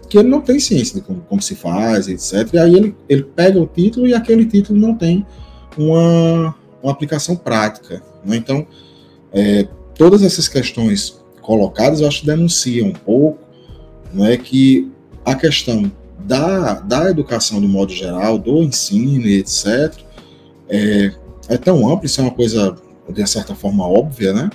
que 0.09 0.17
ele 0.17 0.27
não 0.27 0.41
tem 0.41 0.59
ciência 0.59 0.99
de 0.99 1.05
como, 1.05 1.21
como, 1.21 1.41
se 1.41 1.55
faz, 1.55 2.07
etc. 2.07 2.53
E 2.53 2.57
aí 2.57 2.75
ele, 2.75 2.95
ele 3.07 3.23
pega 3.23 3.59
o 3.59 3.67
título 3.67 4.07
e 4.07 4.13
aquele 4.13 4.45
título 4.45 4.79
não 4.79 4.95
tem 4.95 5.25
uma, 5.77 6.55
uma 6.81 6.91
aplicação 6.91 7.35
prática. 7.35 8.01
Né? 8.25 8.35
Então, 8.35 8.65
é, 9.31 9.67
todas 9.95 10.23
essas 10.23 10.47
questões 10.47 11.21
colocadas, 11.41 12.01
eu 12.01 12.07
acho 12.07 12.21
que 12.21 12.25
denunciam 12.25 12.87
um 12.87 12.93
pouco 12.93 13.49
é 14.21 14.37
que 14.37 14.91
a 15.23 15.35
questão 15.35 15.91
da, 16.19 16.75
da 16.79 17.09
educação, 17.09 17.61
de 17.61 17.67
modo 17.67 17.93
geral, 17.93 18.37
do 18.37 18.63
ensino 18.63 19.25
e 19.27 19.37
etc., 19.37 19.93
é, 20.67 21.11
é 21.47 21.57
tão 21.57 21.87
ampla, 21.87 22.05
isso 22.05 22.19
é 22.21 22.23
uma 22.23 22.31
coisa, 22.31 22.75
de 23.07 23.27
certa 23.27 23.55
forma, 23.55 23.87
óbvia, 23.87 24.33
né? 24.33 24.49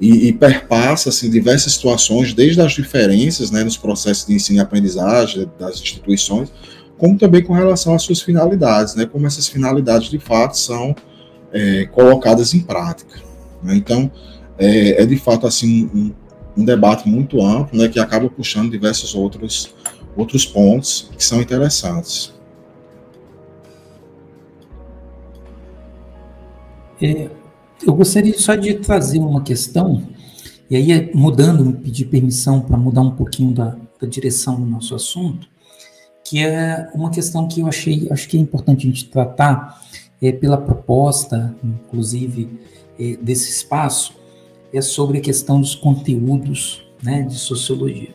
E, 0.00 0.28
e, 0.28 0.32
perpassa 0.32 1.08
assim, 1.08 1.28
diversas 1.28 1.72
situações, 1.72 2.32
desde 2.32 2.60
as 2.60 2.72
diferenças 2.72 3.50
né, 3.50 3.64
nos 3.64 3.76
processos 3.76 4.26
de 4.26 4.34
ensino 4.34 4.58
e 4.58 4.60
aprendizagem 4.60 5.50
das 5.58 5.80
instituições, 5.80 6.52
como 6.96 7.18
também 7.18 7.42
com 7.42 7.52
relação 7.52 7.94
às 7.94 8.02
suas 8.02 8.20
finalidades, 8.20 8.94
né, 8.94 9.06
como 9.06 9.26
essas 9.26 9.48
finalidades 9.48 10.08
de 10.08 10.18
fato 10.18 10.56
são 10.56 10.94
é, 11.52 11.86
colocadas 11.86 12.54
em 12.54 12.60
prática. 12.60 13.20
Né? 13.62 13.74
Então, 13.74 14.10
é, 14.58 15.02
é, 15.02 15.06
de 15.06 15.16
fato 15.16 15.46
assim 15.46 15.90
um, 15.94 16.14
um, 16.60 16.64
debate 16.64 17.08
muito 17.08 17.40
amplo, 17.40 17.78
né, 17.78 17.88
que 17.88 17.98
acaba 17.98 18.28
puxando 18.28 18.70
diversos 18.70 19.14
outros 19.14 19.74
outros 20.16 20.44
pontos 20.44 21.10
que 21.16 21.24
são 21.24 21.40
interessantes. 21.40 22.34
É, 27.00 27.30
eu 27.86 27.94
gostaria 27.94 28.38
só 28.38 28.54
de 28.54 28.74
trazer 28.74 29.18
uma 29.18 29.42
questão, 29.42 30.08
e 30.70 30.76
aí 30.76 31.10
mudando, 31.14 31.72
pedir 31.78 32.06
permissão 32.06 32.60
para 32.60 32.76
mudar 32.76 33.02
um 33.02 33.12
pouquinho 33.12 33.52
da, 33.52 33.76
da 34.00 34.06
direção 34.06 34.60
do 34.60 34.66
nosso 34.66 34.94
assunto, 34.94 35.48
que 36.24 36.40
é 36.44 36.90
uma 36.94 37.10
questão 37.10 37.48
que 37.48 37.60
eu 37.60 37.66
achei, 37.66 38.08
acho 38.10 38.28
que 38.28 38.36
é 38.36 38.40
importante 38.40 38.86
a 38.86 38.90
gente 38.90 39.06
tratar 39.06 39.80
é, 40.20 40.30
pela 40.32 40.58
proposta, 40.58 41.54
inclusive 41.62 42.58
é, 42.98 43.16
desse 43.16 43.50
espaço 43.50 44.18
é 44.72 44.82
sobre 44.82 45.18
a 45.18 45.20
questão 45.20 45.60
dos 45.60 45.74
conteúdos 45.74 46.84
né, 47.02 47.22
de 47.22 47.36
sociologia. 47.36 48.14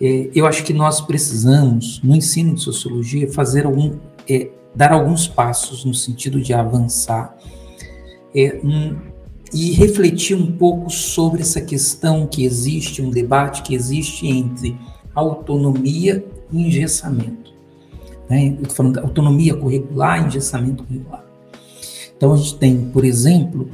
É, 0.00 0.30
eu 0.34 0.46
acho 0.46 0.64
que 0.64 0.72
nós 0.72 1.00
precisamos, 1.00 2.00
no 2.02 2.14
ensino 2.14 2.54
de 2.54 2.62
sociologia, 2.62 3.30
fazer 3.30 3.66
algum, 3.66 3.96
é, 4.28 4.50
dar 4.74 4.92
alguns 4.92 5.28
passos 5.28 5.84
no 5.84 5.94
sentido 5.94 6.40
de 6.40 6.52
avançar 6.52 7.36
é, 8.38 8.60
um, 8.62 8.96
e 9.52 9.72
refletir 9.72 10.36
um 10.36 10.52
pouco 10.52 10.90
sobre 10.90 11.40
essa 11.40 11.60
questão 11.60 12.26
que 12.26 12.44
existe, 12.44 13.02
um 13.02 13.10
debate 13.10 13.62
que 13.62 13.74
existe 13.74 14.26
entre 14.26 14.78
autonomia 15.14 16.24
e 16.52 16.66
engessamento. 16.66 17.52
Né? 18.28 18.48
Eu 18.48 18.62
estou 18.62 18.70
falando 18.70 18.94
de 18.94 19.00
autonomia 19.00 19.54
curricular 19.54 20.22
e 20.22 20.26
engessamento 20.26 20.84
curricular. 20.84 21.24
Então, 22.16 22.32
a 22.32 22.36
gente 22.36 22.56
tem, 22.56 22.90
por 22.90 23.04
exemplo, 23.04 23.68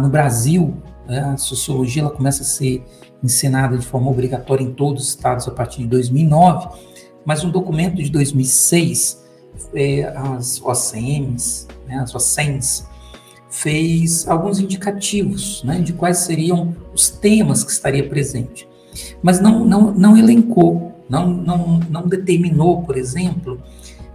no 0.00 0.08
Brasil, 0.08 0.74
né, 1.06 1.20
a 1.20 1.36
sociologia 1.36 2.02
ela 2.02 2.10
começa 2.10 2.42
a 2.42 2.46
ser 2.46 2.84
ensinada 3.22 3.76
de 3.76 3.86
forma 3.86 4.10
obrigatória 4.10 4.62
em 4.62 4.72
todos 4.72 5.02
os 5.02 5.08
estados 5.08 5.48
a 5.48 5.50
partir 5.50 5.82
de 5.82 5.88
2009, 5.88 6.68
mas 7.24 7.42
um 7.44 7.50
documento 7.50 7.96
de 7.96 8.10
2006, 8.10 9.24
é, 9.74 10.04
as 10.04 10.60
OCMs, 10.62 11.66
né, 11.86 11.98
as 11.98 12.14
OCEMs, 12.14 12.86
fez 13.60 14.26
alguns 14.28 14.60
indicativos 14.60 15.62
né, 15.64 15.80
de 15.80 15.92
quais 15.92 16.18
seriam 16.18 16.76
os 16.94 17.08
temas 17.08 17.64
que 17.64 17.72
estaria 17.72 18.08
presente, 18.08 18.68
mas 19.20 19.40
não, 19.40 19.64
não, 19.64 19.92
não 19.92 20.16
elencou, 20.16 20.92
não, 21.08 21.28
não, 21.28 21.80
não 21.90 22.06
determinou, 22.06 22.82
por 22.82 22.96
exemplo, 22.96 23.60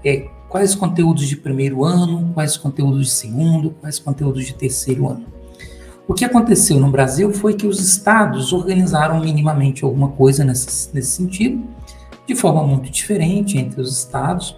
é, 0.04 0.28
quais 0.48 0.74
conteúdos 0.74 1.28
de 1.28 1.36
primeiro 1.36 1.84
ano, 1.84 2.32
quais 2.34 2.56
conteúdos 2.56 3.08
de 3.08 3.12
segundo, 3.12 3.72
quais 3.82 4.00
conteúdos 4.00 4.46
de 4.46 4.54
terceiro 4.54 5.10
ano. 5.10 5.26
O 6.08 6.14
que 6.14 6.24
aconteceu 6.24 6.80
no 6.80 6.90
Brasil 6.90 7.34
foi 7.34 7.54
que 7.54 7.68
os 7.68 7.80
estados 7.80 8.54
organizaram 8.54 9.20
minimamente 9.20 9.84
alguma 9.84 10.10
coisa 10.10 10.46
nesse, 10.46 10.94
nesse 10.94 11.12
sentido, 11.12 11.64
de 12.26 12.36
forma 12.36 12.66
muito 12.66 12.90
diferente 12.90 13.58
entre 13.58 13.82
os 13.82 13.98
estados, 13.98 14.56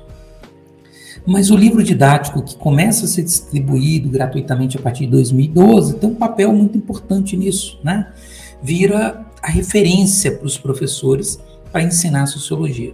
mas 1.25 1.49
o 1.49 1.55
livro 1.55 1.83
didático 1.83 2.43
que 2.43 2.55
começa 2.55 3.05
a 3.05 3.07
ser 3.07 3.23
distribuído 3.23 4.09
gratuitamente 4.09 4.77
a 4.77 4.81
partir 4.81 5.05
de 5.05 5.11
2012 5.11 5.95
tem 5.95 6.09
um 6.09 6.15
papel 6.15 6.53
muito 6.53 6.77
importante 6.77 7.35
nisso, 7.35 7.79
né? 7.83 8.13
Vira 8.61 9.25
a 9.41 9.49
referência 9.49 10.31
para 10.31 10.45
os 10.45 10.57
professores 10.57 11.39
para 11.71 11.83
ensinar 11.83 12.25
sociologia. 12.27 12.93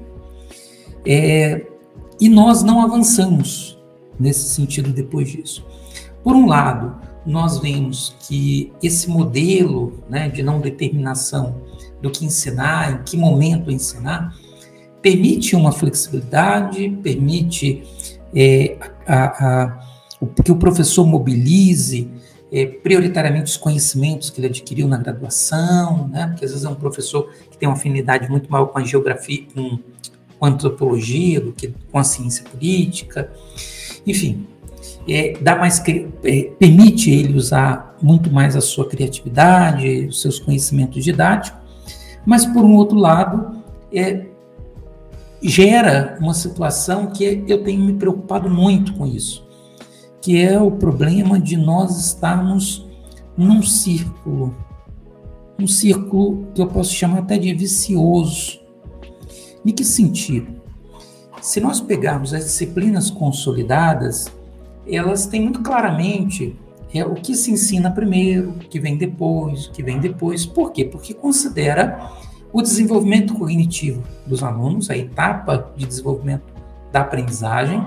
É, 1.05 1.65
e 2.19 2.29
nós 2.29 2.63
não 2.63 2.81
avançamos 2.81 3.77
nesse 4.19 4.49
sentido 4.49 4.91
depois 4.91 5.29
disso. 5.29 5.65
Por 6.23 6.35
um 6.35 6.45
lado, 6.45 6.95
nós 7.25 7.59
vemos 7.59 8.15
que 8.27 8.71
esse 8.81 9.09
modelo 9.09 9.99
né, 10.09 10.29
de 10.29 10.41
não 10.41 10.59
determinação 10.59 11.61
do 12.01 12.09
que 12.09 12.25
ensinar, 12.25 12.91
em 12.91 13.03
que 13.03 13.17
momento 13.17 13.71
ensinar, 13.71 14.35
permite 15.01 15.55
uma 15.55 15.71
flexibilidade, 15.71 16.89
permite 17.01 17.83
é, 18.35 18.77
a, 19.05 19.45
a, 19.45 19.79
o, 20.19 20.27
que 20.27 20.51
o 20.51 20.55
professor 20.55 21.05
mobilize 21.05 22.09
é, 22.51 22.65
prioritariamente 22.65 23.51
os 23.51 23.57
conhecimentos 23.57 24.29
que 24.29 24.39
ele 24.39 24.47
adquiriu 24.47 24.87
na 24.87 24.97
graduação, 24.97 26.07
né? 26.09 26.27
porque 26.27 26.45
às 26.45 26.51
vezes 26.51 26.65
é 26.65 26.69
um 26.69 26.75
professor 26.75 27.31
que 27.49 27.57
tem 27.57 27.67
uma 27.67 27.75
afinidade 27.75 28.29
muito 28.29 28.51
maior 28.51 28.65
com 28.67 28.79
a 28.79 28.83
geografia, 28.83 29.45
com, 29.53 29.79
com 30.37 30.45
a 30.45 30.49
antropologia 30.49 31.39
do 31.39 31.53
que 31.53 31.73
com 31.91 31.97
a 31.97 32.03
ciência 32.03 32.43
política. 32.43 33.31
Enfim, 34.05 34.47
é, 35.07 35.37
dá 35.39 35.55
mais 35.55 35.81
é, 36.23 36.51
permite 36.59 37.09
ele 37.09 37.37
usar 37.37 37.95
muito 38.01 38.31
mais 38.31 38.55
a 38.55 38.61
sua 38.61 38.87
criatividade, 38.87 40.07
os 40.07 40.21
seus 40.21 40.39
conhecimentos 40.39 41.03
didáticos, 41.03 41.59
mas 42.25 42.45
por 42.45 42.63
um 42.63 42.75
outro 42.75 42.97
lado 42.97 43.61
é, 43.93 44.25
gera 45.41 46.17
uma 46.19 46.33
situação 46.33 47.07
que 47.07 47.43
eu 47.47 47.63
tenho 47.63 47.81
me 47.83 47.93
preocupado 47.93 48.49
muito 48.49 48.93
com 48.93 49.07
isso, 49.07 49.47
que 50.21 50.39
é 50.39 50.59
o 50.59 50.71
problema 50.71 51.39
de 51.39 51.57
nós 51.57 51.99
estarmos 51.99 52.87
num 53.35 53.63
círculo, 53.63 54.55
um 55.59 55.67
círculo 55.67 56.47
que 56.53 56.61
eu 56.61 56.67
posso 56.67 56.93
chamar 56.93 57.19
até 57.19 57.37
de 57.37 57.53
vicioso. 57.53 58.59
Em 59.65 59.71
que 59.71 59.83
sentido? 59.83 60.61
Se 61.41 61.59
nós 61.59 61.81
pegarmos 61.81 62.33
as 62.33 62.45
disciplinas 62.45 63.09
consolidadas, 63.09 64.31
elas 64.87 65.25
têm 65.25 65.41
muito 65.41 65.61
claramente 65.61 66.55
é, 66.93 67.03
o 67.05 67.15
que 67.15 67.35
se 67.35 67.51
ensina 67.51 67.89
primeiro, 67.89 68.51
o 68.51 68.59
que 68.59 68.79
vem 68.79 68.97
depois, 68.97 69.65
o 69.65 69.71
que 69.71 69.81
vem 69.81 69.99
depois. 69.99 70.45
Por 70.45 70.71
quê? 70.71 70.85
Porque 70.85 71.13
considera 71.13 72.11
o 72.53 72.61
desenvolvimento 72.61 73.33
cognitivo 73.33 74.03
dos 74.25 74.43
alunos, 74.43 74.89
a 74.89 74.97
etapa 74.97 75.71
de 75.75 75.85
desenvolvimento 75.85 76.43
da 76.91 77.01
aprendizagem, 77.01 77.81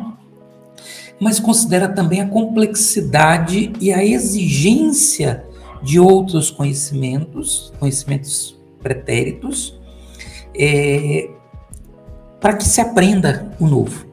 mas 1.20 1.39
considera 1.39 1.89
também 1.89 2.20
a 2.20 2.28
complexidade 2.28 3.73
e 3.81 3.93
a 3.93 4.05
exigência 4.05 5.45
de 5.82 6.01
outros 6.01 6.51
conhecimentos, 6.51 7.73
conhecimentos 7.78 8.59
pretéritos, 8.82 9.78
é, 10.57 11.31
para 12.41 12.55
que 12.55 12.65
se 12.65 12.81
aprenda 12.81 13.55
o 13.61 13.66
novo. 13.66 14.07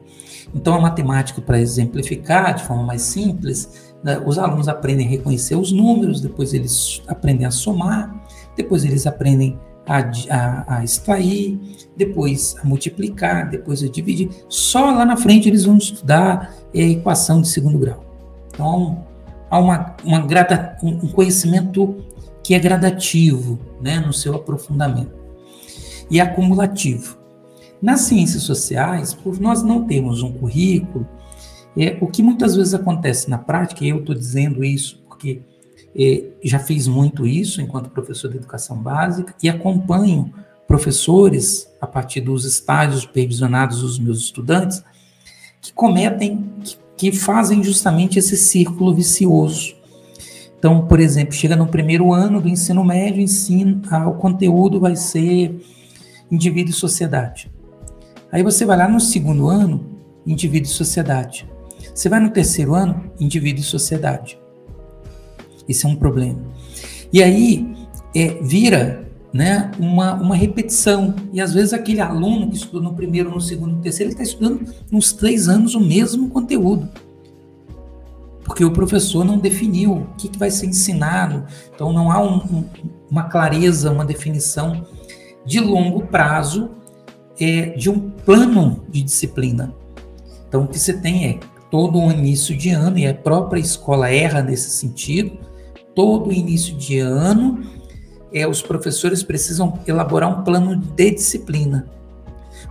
Então, 0.54 0.74
a 0.74 0.80
matemática, 0.80 1.40
para 1.40 1.58
exemplificar 1.58 2.54
de 2.54 2.64
forma 2.64 2.82
mais 2.82 3.02
simples, 3.02 3.94
né, 4.02 4.22
os 4.24 4.38
alunos 4.38 4.68
aprendem 4.68 5.06
a 5.06 5.10
reconhecer 5.10 5.54
os 5.54 5.72
números, 5.72 6.20
depois 6.20 6.52
eles 6.52 7.02
aprendem 7.06 7.46
a 7.46 7.50
somar, 7.50 8.14
depois 8.56 8.84
eles 8.84 9.06
aprendem 9.06 9.58
a, 9.58 9.71
a, 9.86 10.76
a, 10.78 10.84
extrair, 10.84 11.58
depois 11.96 12.54
a 12.62 12.66
multiplicar, 12.66 13.50
depois 13.50 13.82
a 13.82 13.88
dividir. 13.88 14.30
Só 14.48 14.90
lá 14.90 15.04
na 15.04 15.16
frente 15.16 15.48
eles 15.48 15.64
vão 15.64 15.76
estudar 15.76 16.54
a 16.74 16.78
equação 16.78 17.40
de 17.40 17.48
segundo 17.48 17.78
grau. 17.78 18.04
Então, 18.52 19.04
há 19.50 19.58
uma, 19.58 19.96
uma 20.04 20.20
grada, 20.20 20.76
um 20.82 21.08
conhecimento 21.08 21.96
que 22.42 22.54
é 22.54 22.58
gradativo 22.58 23.58
né, 23.80 24.00
no 24.00 24.12
seu 24.12 24.34
aprofundamento 24.34 25.22
e 26.10 26.20
acumulativo. 26.20 27.18
Nas 27.80 28.02
ciências 28.02 28.44
sociais, 28.44 29.12
por 29.12 29.40
nós 29.40 29.62
não 29.62 29.84
termos 29.84 30.22
um 30.22 30.32
currículo, 30.32 31.06
é, 31.76 31.96
o 32.00 32.06
que 32.06 32.22
muitas 32.22 32.54
vezes 32.54 32.74
acontece 32.74 33.28
na 33.30 33.38
prática, 33.38 33.84
e 33.84 33.88
eu 33.88 33.98
estou 33.98 34.14
dizendo 34.14 34.62
isso 34.62 35.02
porque 35.08 35.40
já 36.42 36.58
fiz 36.58 36.86
muito 36.86 37.26
isso 37.26 37.60
enquanto 37.60 37.90
professor 37.90 38.30
de 38.30 38.38
educação 38.38 38.76
básica 38.76 39.34
e 39.42 39.48
acompanho 39.48 40.32
professores, 40.66 41.68
a 41.80 41.86
partir 41.86 42.22
dos 42.22 42.46
estágios 42.46 43.02
supervisionados 43.02 43.82
dos 43.82 43.98
meus 43.98 44.20
estudantes, 44.20 44.82
que 45.60 45.72
cometem, 45.72 46.50
que, 46.96 47.12
fazem 47.12 47.62
justamente 47.62 48.18
esse 48.18 48.38
círculo 48.38 48.94
vicioso. 48.94 49.76
Então, 50.58 50.86
por 50.86 50.98
exemplo, 50.98 51.34
chega 51.34 51.56
no 51.56 51.66
primeiro 51.66 52.12
ano 52.12 52.40
do 52.40 52.48
ensino 52.48 52.82
médio, 52.82 53.20
ensino, 53.20 53.82
ah, 53.90 54.08
o 54.08 54.14
conteúdo 54.14 54.80
vai 54.80 54.96
ser 54.96 55.60
indivíduo 56.30 56.70
e 56.70 56.74
sociedade. 56.74 57.52
Aí 58.30 58.42
você 58.42 58.64
vai 58.64 58.78
lá 58.78 58.88
no 58.88 58.98
segundo 58.98 59.48
ano, 59.48 59.84
indivíduo 60.26 60.70
e 60.70 60.74
sociedade. 60.74 61.46
Você 61.94 62.08
vai 62.08 62.18
no 62.18 62.30
terceiro 62.30 62.74
ano, 62.74 63.12
indivíduo 63.20 63.60
e 63.60 63.64
sociedade. 63.64 64.38
Esse 65.68 65.86
é 65.86 65.88
um 65.88 65.96
problema. 65.96 66.38
E 67.12 67.22
aí 67.22 67.74
é, 68.14 68.38
vira 68.42 69.08
né, 69.32 69.70
uma, 69.78 70.14
uma 70.14 70.36
repetição. 70.36 71.14
E 71.32 71.40
às 71.40 71.54
vezes 71.54 71.72
aquele 71.72 72.00
aluno 72.00 72.50
que 72.50 72.56
estudou 72.56 72.82
no 72.82 72.94
primeiro, 72.94 73.30
no 73.30 73.40
segundo, 73.40 73.76
no 73.76 73.82
terceiro, 73.82 74.12
ele 74.12 74.20
está 74.20 74.22
estudando 74.22 74.72
nos 74.90 75.12
três 75.12 75.48
anos 75.48 75.74
o 75.74 75.80
mesmo 75.80 76.28
conteúdo. 76.28 76.88
Porque 78.44 78.64
o 78.64 78.72
professor 78.72 79.24
não 79.24 79.38
definiu 79.38 79.92
o 79.92 80.06
que, 80.16 80.28
que 80.28 80.38
vai 80.38 80.50
ser 80.50 80.66
ensinado. 80.66 81.44
Então 81.74 81.92
não 81.92 82.10
há 82.10 82.20
um, 82.20 82.36
um, 82.36 82.64
uma 83.10 83.24
clareza, 83.24 83.90
uma 83.90 84.04
definição 84.04 84.84
de 85.44 85.60
longo 85.60 86.06
prazo 86.06 86.70
é, 87.40 87.70
de 87.70 87.90
um 87.90 88.10
plano 88.10 88.84
de 88.88 89.02
disciplina. 89.02 89.74
Então, 90.48 90.64
o 90.64 90.68
que 90.68 90.78
você 90.78 90.92
tem 90.92 91.26
é 91.26 91.40
todo 91.70 91.98
o 91.98 92.10
início 92.10 92.56
de 92.56 92.70
ano, 92.70 92.98
e 92.98 93.06
a 93.06 93.14
própria 93.14 93.58
escola 93.58 94.10
erra 94.10 94.42
nesse 94.42 94.70
sentido, 94.70 95.38
todo 95.94 96.32
início 96.32 96.76
de 96.76 96.98
ano, 96.98 97.62
é, 98.32 98.46
os 98.46 98.62
professores 98.62 99.22
precisam 99.22 99.78
elaborar 99.86 100.40
um 100.40 100.42
plano 100.42 100.76
de 100.76 101.10
disciplina. 101.10 101.88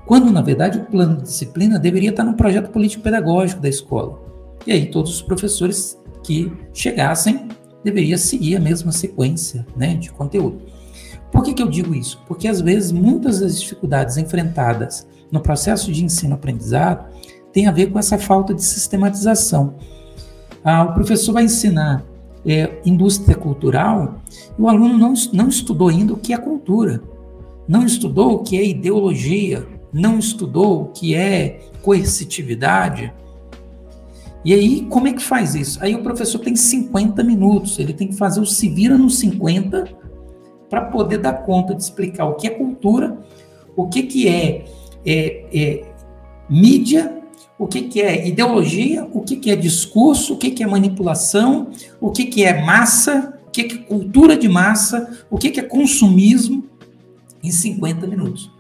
Quando, 0.06 0.32
na 0.32 0.42
verdade, 0.42 0.80
o 0.80 0.86
plano 0.86 1.18
de 1.18 1.24
disciplina 1.24 1.78
deveria 1.78 2.10
estar 2.10 2.24
no 2.24 2.34
projeto 2.34 2.72
político-pedagógico 2.72 3.62
da 3.62 3.70
escola. 3.70 4.20
E 4.66 4.72
aí, 4.72 4.88
todos 4.88 5.16
os 5.16 5.22
professores 5.22 6.00
que 6.24 6.52
chegassem 6.74 7.48
deveriam 7.84 8.18
seguir 8.18 8.56
a 8.56 8.60
mesma 8.60 8.92
sequência 8.92 9.66
né, 9.76 9.96
de 9.96 10.12
conteúdo. 10.12 10.62
Por 11.32 11.44
que, 11.44 11.54
que 11.54 11.64
eu 11.64 11.70
digo 11.70 11.96
isso? 11.96 12.22
Porque 12.28 12.48
às 12.48 12.62
vezes 12.62 12.92
muitas 12.92 13.40
das 13.40 13.60
dificuldades 13.60 14.18
enfrentadas 14.18 15.08
no 15.32 15.40
processo 15.40 15.92
de 15.92 16.04
ensino-aprendizado 16.04 17.06
têm 17.54 17.68
a 17.68 17.72
ver 17.72 17.88
com 17.88 17.98
essa 17.98 18.18
falta 18.18 18.54
de 18.54 18.64
sistematização. 18.64 19.76
Ah, 20.64 20.84
o 20.84 20.94
professor 20.94 21.34
vai 21.34 21.46
ensinar 21.46 22.06
é, 22.46 22.80
indústria 22.86 23.36
cultural 23.36 24.22
o 24.58 24.68
aluno 24.68 24.98
não, 24.98 25.14
não 25.34 25.48
estudou 25.48 25.90
ainda 25.90 26.14
o 26.14 26.18
que 26.18 26.34
é 26.34 26.38
cultura, 26.38 27.02
não 27.68 27.86
estudou 27.86 28.34
o 28.34 28.40
que 28.40 28.58
é 28.58 28.66
ideologia, 28.66 29.66
não 29.94 30.18
estudou 30.18 30.84
o 30.84 30.86
que 30.88 31.16
é 31.16 31.60
coercitividade. 31.82 33.14
E 34.44 34.54
aí, 34.54 34.88
como 34.90 35.08
é 35.08 35.14
que 35.14 35.22
faz 35.22 35.54
isso? 35.54 35.78
Aí 35.84 35.94
o 35.94 36.02
professor 36.02 36.40
tem 36.40 36.56
50 36.56 37.24
minutos, 37.24 37.78
ele 37.78 37.94
tem 37.94 38.08
que 38.08 38.16
fazer 38.16 38.40
o 38.40 38.46
se 38.46 38.70
vira 38.70 38.98
nos 38.98 39.20
50 39.20 39.88
para 40.70 40.82
poder 40.86 41.20
dar 41.20 41.34
conta 41.46 41.76
de 41.76 41.84
explicar 41.84 42.26
o 42.26 42.36
que 42.36 42.48
é 42.48 42.50
cultura, 42.50 43.20
o 43.76 43.88
que, 43.88 44.04
que 44.04 44.28
é, 44.28 44.66
é, 45.06 45.46
é 45.54 45.94
mídia, 46.50 47.21
o 47.62 47.68
que, 47.68 47.84
que 47.84 48.02
é 48.02 48.28
ideologia, 48.28 49.08
o 49.14 49.22
que, 49.22 49.36
que 49.36 49.52
é 49.52 49.56
discurso, 49.56 50.34
o 50.34 50.38
que, 50.38 50.52
que 50.52 50.64
é 50.64 50.68
manipulação, 50.68 51.70
o 52.00 52.12
que, 52.12 52.26
que 52.26 52.44
é 52.44 52.64
massa, 52.64 53.38
o 53.48 53.52
que, 53.52 53.64
que 53.64 53.76
é 53.76 53.82
cultura 53.84 54.36
de 54.36 54.50
massa, 54.50 55.26
o 55.30 55.38
que, 55.38 55.52
que 55.52 55.60
é 55.60 55.64
consumismo, 55.64 56.66
em 57.44 57.52
50 57.52 58.08
minutos. 58.08 58.52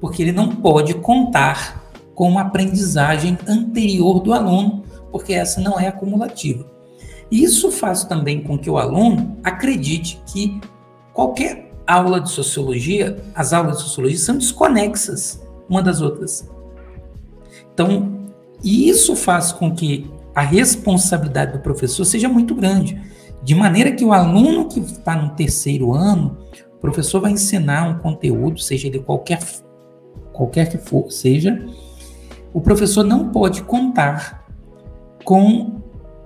Porque 0.00 0.22
ele 0.22 0.32
não 0.32 0.48
pode 0.56 0.94
contar 0.94 1.82
com 2.14 2.28
uma 2.28 2.42
aprendizagem 2.42 3.38
anterior 3.46 4.20
do 4.20 4.32
aluno, 4.32 4.82
porque 5.10 5.32
essa 5.32 5.60
não 5.60 5.78
é 5.78 5.88
acumulativa. 5.88 6.66
Isso 7.30 7.70
faz 7.70 8.04
também 8.04 8.42
com 8.42 8.58
que 8.58 8.68
o 8.68 8.78
aluno 8.78 9.36
acredite 9.42 10.20
que 10.26 10.60
Qualquer 11.12 11.70
aula 11.86 12.20
de 12.20 12.30
sociologia, 12.30 13.22
as 13.34 13.52
aulas 13.52 13.78
de 13.78 13.82
sociologia 13.82 14.18
são 14.18 14.38
desconexas 14.38 15.42
uma 15.68 15.82
das 15.82 16.00
outras. 16.00 16.48
Então, 17.72 18.21
isso 18.62 19.16
faz 19.16 19.52
com 19.52 19.74
que 19.74 20.10
a 20.34 20.42
responsabilidade 20.42 21.52
do 21.52 21.58
professor 21.58 22.04
seja 22.04 22.28
muito 22.28 22.54
grande, 22.54 23.00
de 23.42 23.54
maneira 23.54 23.92
que 23.92 24.04
o 24.04 24.12
aluno 24.12 24.68
que 24.68 24.80
está 24.80 25.16
no 25.16 25.30
terceiro 25.30 25.92
ano, 25.92 26.38
o 26.74 26.80
professor 26.80 27.20
vai 27.20 27.32
ensinar 27.32 27.88
um 27.88 27.98
conteúdo, 27.98 28.60
seja 28.60 28.86
ele 28.86 29.00
qualquer, 29.00 29.40
qualquer 30.32 30.68
que 30.68 30.78
for, 30.78 31.10
seja, 31.10 31.64
o 32.52 32.60
professor 32.60 33.04
não 33.04 33.30
pode 33.30 33.62
contar 33.62 34.46
com 35.24 35.80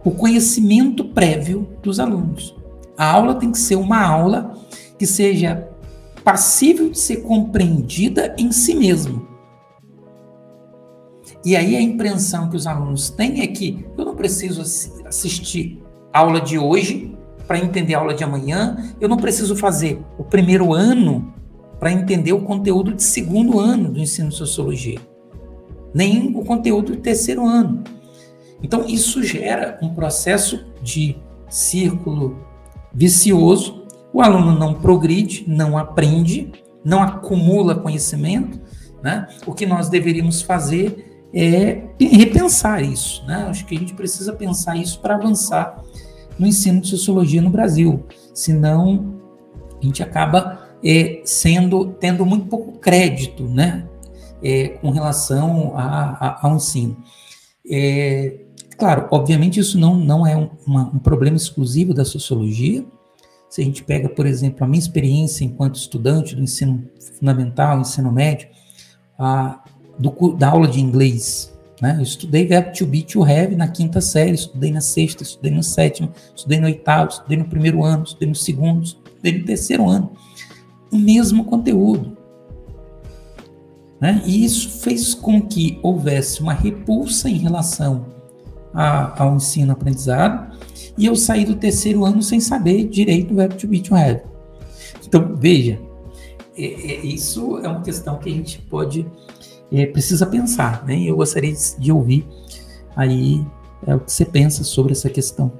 o 0.04 0.10
conhecimento 0.10 1.04
prévio 1.04 1.68
dos 1.82 1.98
alunos. 1.98 2.54
A 2.96 3.10
aula 3.10 3.34
tem 3.34 3.50
que 3.50 3.58
ser 3.58 3.76
uma 3.76 4.00
aula 4.00 4.54
que 4.98 5.06
seja 5.06 5.68
passível 6.24 6.90
de 6.90 6.98
ser 6.98 7.16
compreendida 7.18 8.34
em 8.38 8.50
si 8.50 8.74
mesmo. 8.74 9.35
E 11.46 11.54
aí 11.54 11.76
a 11.76 11.80
impressão 11.80 12.50
que 12.50 12.56
os 12.56 12.66
alunos 12.66 13.08
têm 13.08 13.40
é 13.40 13.46
que 13.46 13.86
eu 13.96 14.04
não 14.04 14.16
preciso 14.16 14.60
assistir 15.06 15.80
a 16.12 16.18
aula 16.18 16.40
de 16.40 16.58
hoje 16.58 17.16
para 17.46 17.56
entender 17.56 17.94
a 17.94 18.00
aula 18.00 18.14
de 18.14 18.24
amanhã, 18.24 18.92
eu 19.00 19.08
não 19.08 19.16
preciso 19.16 19.54
fazer 19.54 20.02
o 20.18 20.24
primeiro 20.24 20.74
ano 20.74 21.32
para 21.78 21.92
entender 21.92 22.32
o 22.32 22.40
conteúdo 22.40 22.92
de 22.92 23.04
segundo 23.04 23.60
ano 23.60 23.92
do 23.92 24.00
ensino 24.00 24.30
de 24.30 24.34
sociologia, 24.34 24.98
nem 25.94 26.36
o 26.36 26.44
conteúdo 26.44 26.96
do 26.96 26.98
terceiro 26.98 27.46
ano. 27.46 27.84
Então, 28.60 28.84
isso 28.84 29.22
gera 29.22 29.78
um 29.80 29.94
processo 29.94 30.66
de 30.82 31.16
círculo 31.48 32.44
vicioso. 32.92 33.86
O 34.12 34.20
aluno 34.20 34.58
não 34.58 34.74
progride, 34.74 35.44
não 35.46 35.78
aprende, 35.78 36.50
não 36.84 37.00
acumula 37.00 37.76
conhecimento. 37.76 38.58
Né? 39.00 39.28
O 39.46 39.52
que 39.52 39.64
nós 39.64 39.88
deveríamos 39.88 40.42
fazer 40.42 41.05
é 41.38 41.88
repensar 42.00 42.82
isso. 42.82 43.24
Né? 43.26 43.46
Acho 43.48 43.66
que 43.66 43.76
a 43.76 43.78
gente 43.78 43.94
precisa 43.94 44.32
pensar 44.32 44.76
isso 44.76 45.00
para 45.00 45.14
avançar 45.14 45.82
no 46.38 46.46
ensino 46.46 46.80
de 46.80 46.88
sociologia 46.88 47.42
no 47.42 47.50
Brasil. 47.50 48.04
Senão, 48.32 49.20
a 49.80 49.84
gente 49.84 50.02
acaba 50.02 50.66
é, 50.84 51.20
sendo 51.24 51.92
tendo 51.94 52.24
muito 52.24 52.46
pouco 52.46 52.78
crédito 52.78 53.44
né? 53.44 53.86
É, 54.42 54.68
com 54.68 54.90
relação 54.90 55.72
a, 55.76 56.10
a, 56.20 56.46
ao 56.46 56.56
ensino. 56.56 56.96
É, 57.68 58.46
Claro, 58.76 59.08
obviamente 59.10 59.58
isso 59.58 59.78
não, 59.78 59.94
não 59.94 60.26
é 60.26 60.36
um, 60.36 60.50
uma, 60.66 60.90
um 60.94 60.98
problema 60.98 61.36
exclusivo 61.36 61.94
da 61.94 62.04
sociologia. 62.04 62.84
Se 63.48 63.62
a 63.62 63.64
gente 63.64 63.82
pega, 63.82 64.08
por 64.08 64.26
exemplo, 64.26 64.64
a 64.64 64.68
minha 64.68 64.78
experiência 64.78 65.44
enquanto 65.44 65.76
estudante 65.76 66.36
do 66.36 66.42
ensino 66.42 66.86
fundamental, 67.18 67.80
ensino 67.80 68.12
médio, 68.12 68.48
a, 69.18 69.64
do, 69.98 70.32
da 70.32 70.50
aula 70.50 70.68
de 70.68 70.80
inglês. 70.80 71.52
Né? 71.80 71.96
Eu 71.98 72.02
estudei 72.02 72.46
verbo 72.46 72.72
to 72.72 72.86
be, 72.86 73.02
to 73.02 73.22
have 73.22 73.54
na 73.54 73.68
quinta 73.68 74.00
série, 74.00 74.32
estudei 74.32 74.72
na 74.72 74.80
sexta, 74.80 75.22
estudei 75.22 75.50
no 75.50 75.62
sétimo, 75.62 76.10
estudei 76.34 76.58
no 76.58 76.66
oitavo, 76.66 77.10
estudei 77.10 77.36
no 77.36 77.44
primeiro 77.44 77.84
ano, 77.84 78.04
estudei 78.04 78.28
no 78.28 78.34
segundo, 78.34 78.84
estudei 78.84 79.38
no 79.38 79.44
terceiro 79.44 79.88
ano. 79.88 80.12
O 80.90 80.96
mesmo 80.96 81.44
conteúdo. 81.44 82.16
Né? 84.00 84.22
E 84.24 84.44
isso 84.44 84.80
fez 84.80 85.14
com 85.14 85.40
que 85.40 85.78
houvesse 85.82 86.40
uma 86.40 86.52
repulsa 86.52 87.28
em 87.28 87.38
relação 87.38 88.06
a, 88.72 89.22
ao 89.22 89.36
ensino-aprendizado, 89.36 90.54
e 90.98 91.06
eu 91.06 91.16
saí 91.16 91.44
do 91.44 91.56
terceiro 91.56 92.04
ano 92.04 92.22
sem 92.22 92.40
saber 92.40 92.88
direito 92.88 93.32
o 93.32 93.36
verbo 93.36 93.54
to 93.54 93.66
be 93.66 93.80
to 93.80 93.94
have. 93.94 94.22
Então, 95.06 95.34
veja, 95.36 95.78
é, 96.56 96.64
é, 96.64 97.06
isso 97.06 97.58
é 97.58 97.68
uma 97.68 97.82
questão 97.82 98.18
que 98.18 98.28
a 98.28 98.32
gente 98.32 98.58
pode, 98.62 99.06
é, 99.72 99.86
precisa 99.86 100.26
pensar, 100.26 100.84
né? 100.86 101.00
Eu 101.00 101.16
gostaria 101.16 101.52
de, 101.52 101.78
de 101.78 101.92
ouvir 101.92 102.26
aí 102.94 103.44
é, 103.86 103.94
o 103.94 104.00
que 104.00 104.12
você 104.12 104.24
pensa 104.24 104.64
sobre 104.64 104.92
essa 104.92 105.10
questão. 105.10 105.52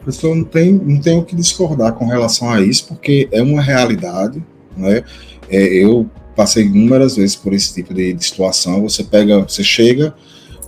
Professor, 0.00 0.34
não 0.34 0.44
tem, 0.44 0.72
não 0.72 1.00
tem 1.00 1.18
o 1.18 1.24
que 1.24 1.34
discordar 1.34 1.94
com 1.94 2.06
relação 2.06 2.50
a 2.50 2.60
isso, 2.60 2.88
porque 2.88 3.28
é 3.32 3.42
uma 3.42 3.62
realidade, 3.62 4.42
né? 4.76 5.02
É, 5.48 5.62
eu 5.62 6.08
passei 6.36 6.64
inúmeras 6.64 7.16
vezes 7.16 7.36
por 7.36 7.52
esse 7.52 7.72
tipo 7.72 7.94
de, 7.94 8.12
de 8.12 8.24
situação. 8.24 8.82
Você 8.82 9.02
pega, 9.02 9.40
você 9.40 9.62
chega, 9.62 10.14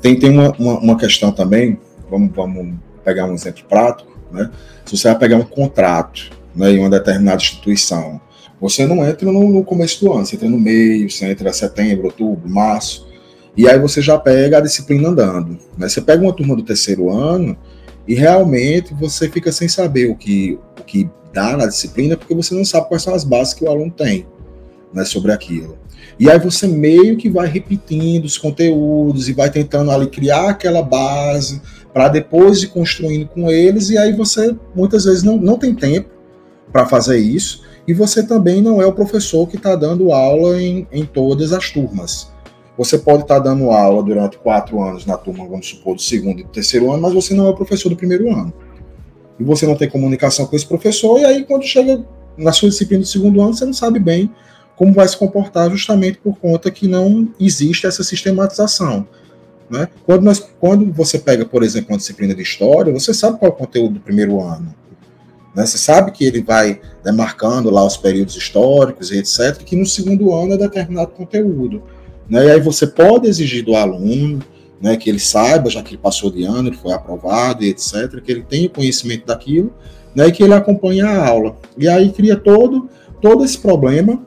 tem, 0.01 0.19
tem 0.19 0.31
uma, 0.31 0.53
uma, 0.59 0.79
uma, 0.79 0.97
questão 0.97 1.33
também, 1.33 1.79
vamos, 2.11 2.31
vamos 2.35 2.75
pegar 3.05 3.27
um 3.27 3.35
exemplo 3.35 3.65
prático, 3.69 4.11
né? 4.33 4.51
Se 4.85 4.97
você 4.97 5.09
vai 5.09 5.19
pegar 5.19 5.37
um 5.37 5.45
contrato 5.45 6.31
né, 6.55 6.73
em 6.73 6.79
uma 6.79 6.91
determinada 6.91 7.37
instituição, 7.37 8.21
você 8.61 8.87
não 8.87 9.07
entra 9.07 9.31
no, 9.31 9.49
no 9.49 9.65
começo 9.65 10.05
do 10.05 10.13
ano, 10.13 10.25
você 10.25 10.37
entra 10.37 10.49
no 10.49 10.59
meio, 10.59 11.11
você 11.11 11.27
entra 11.27 11.53
setembro, 11.53 12.07
outubro, 12.07 12.49
março, 12.49 13.07
e 13.57 13.69
aí 13.69 13.79
você 13.79 14.03
já 14.03 14.19
pega 14.19 14.59
a 14.59 14.61
disciplina 14.61 15.09
andando. 15.09 15.59
Né? 15.77 15.89
Você 15.89 16.01
pega 16.01 16.23
uma 16.23 16.33
turma 16.33 16.55
do 16.55 16.63
terceiro 16.63 17.11
ano 17.11 17.57
e 18.07 18.15
realmente 18.15 18.93
você 18.95 19.29
fica 19.29 19.51
sem 19.51 19.69
saber 19.69 20.11
o 20.11 20.15
que, 20.15 20.59
o 20.79 20.85
que 20.85 21.09
dá 21.33 21.57
na 21.57 21.67
disciplina, 21.67 22.17
porque 22.17 22.35
você 22.35 22.55
não 22.55 22.65
sabe 22.65 22.89
quais 22.89 23.03
são 23.03 23.15
as 23.15 23.25
bases 23.25 23.55
que 23.55 23.65
o 23.65 23.69
aluno 23.69 23.91
tem 23.91 24.27
né, 24.93 25.05
sobre 25.05 25.33
aquilo. 25.33 25.79
E 26.19 26.31
aí 26.31 26.39
você 26.39 26.67
meio 26.67 27.17
que 27.17 27.29
vai 27.29 27.47
repetindo 27.47 28.25
os 28.25 28.39
conteúdos 28.39 29.29
e 29.29 29.33
vai 29.33 29.51
tentando 29.51 29.91
ali 29.91 30.07
criar 30.07 30.51
aquela 30.51 30.83
base 30.83 31.61
para 31.93 32.09
depois 32.09 32.63
ir 32.63 32.69
construindo 32.69 33.29
com 33.29 33.51
eles, 33.51 33.91
e 33.91 33.99
aí 33.99 34.13
você 34.13 34.55
muitas 34.75 35.05
vezes 35.05 35.23
não, 35.23 35.37
não 35.37 35.59
tem 35.59 35.75
tempo 35.75 36.11
para 36.71 36.87
fazer 36.87 37.19
isso, 37.19 37.63
e 37.87 37.95
você 37.95 38.23
também 38.23 38.61
não 38.61 38.83
é 38.83 38.87
o 38.87 38.93
professor 38.93 39.47
que 39.47 39.57
está 39.57 39.77
dando 39.77 40.13
aula 40.13 40.61
em, 40.61 40.87
em 40.91 41.05
todas 41.05 41.53
as 41.53 41.71
turmas. 41.71 42.33
Você 42.77 42.99
pode 42.99 43.23
estar 43.23 43.37
tá 43.37 43.41
dando 43.41 43.71
aula 43.71 44.03
durante 44.03 44.37
quatro 44.39 44.83
anos 44.83 45.07
na 45.07 45.17
turma, 45.17 45.47
vamos 45.47 45.69
supor, 45.69 45.95
do 45.95 46.03
segundo 46.03 46.41
e 46.41 46.43
do 46.45 46.51
terceiro 46.51 46.91
ano, 46.91 47.03
mas 47.03 47.15
você 47.15 47.33
não 47.33 47.47
é 47.47 47.51
o 47.51 47.55
professor 47.55 47.89
do 47.89 47.97
primeiro 47.97 48.31
ano. 48.31 48.53
E 49.39 49.45
você 49.45 49.67
não 49.67 49.77
tem 49.77 49.89
comunicação 49.89 50.47
com 50.47 50.57
esse 50.57 50.67
professor, 50.67 51.19
e 51.21 51.25
aí 51.25 51.45
quando 51.45 51.65
chega 51.65 52.05
na 52.37 52.53
sua 52.53 52.69
disciplina 52.69 53.03
do 53.03 53.09
segundo 53.09 53.41
ano, 53.41 53.55
você 53.55 53.65
não 53.65 53.73
sabe 53.73 53.99
bem 53.99 54.31
como 54.77 54.93
vai 54.93 55.09
se 55.09 55.17
comportar 55.17 55.71
justamente 55.71 56.19
por 56.19 56.37
conta 56.39 56.71
que 56.71 56.87
não 56.87 57.29
existe 57.41 57.87
essa 57.87 58.05
sistematização. 58.05 59.09
Né? 59.71 59.89
Quando, 60.05 60.23
nós, 60.23 60.39
quando 60.61 60.93
você 60.93 61.19
pega, 61.19 61.45
por 61.45 61.63
exemplo, 61.63 61.93
uma 61.93 61.99
disciplina 61.99 62.35
de 62.35 62.43
história, 62.43 62.93
você 62.93 63.15
sabe 63.15 63.39
qual 63.39 63.51
é 63.51 63.55
o 63.55 63.57
conteúdo 63.57 63.95
do 63.95 64.01
primeiro 64.01 64.41
ano. 64.41 64.73
Né? 65.57 65.65
Você 65.65 65.79
sabe 65.79 66.13
que 66.13 66.23
ele 66.23 66.43
vai 66.43 66.79
demarcando 67.03 67.71
lá 67.71 67.83
os 67.85 67.97
períodos 67.97 68.37
históricos 68.37 69.11
e 69.11 69.19
etc., 69.19 69.57
que 69.65 69.75
no 69.75 69.87
segundo 69.87 70.35
ano 70.35 70.53
é 70.53 70.59
determinado 70.59 71.13
conteúdo. 71.13 71.83
Né? 72.29 72.45
E 72.45 72.51
aí 72.51 72.61
você 72.61 72.87
pode 72.87 73.27
exigir 73.27 73.65
do 73.65 73.75
aluno 73.75 74.41
né, 74.79 74.99
que 74.99 75.09
ele 75.09 75.19
saiba, 75.19 75.71
já 75.71 75.83
que 75.83 75.95
ele 75.95 76.03
passou 76.03 76.31
de 76.31 76.45
ano, 76.45 76.69
ele 76.69 76.77
foi 76.77 76.93
aprovado 76.93 77.65
e 77.65 77.71
etc., 77.71 78.21
que 78.23 78.31
ele 78.31 78.43
tenha 78.43 78.69
conhecimento 78.69 79.25
daquilo 79.25 79.73
né, 80.15 80.27
e 80.27 80.33
que 80.33 80.43
ele 80.43 80.53
acompanhe 80.53 81.01
a 81.01 81.27
aula. 81.27 81.57
E 81.79 81.89
aí 81.89 82.11
cria 82.11 82.37
todo, 82.37 82.91
todo 83.23 83.43
esse 83.43 83.59
problema 83.59 84.21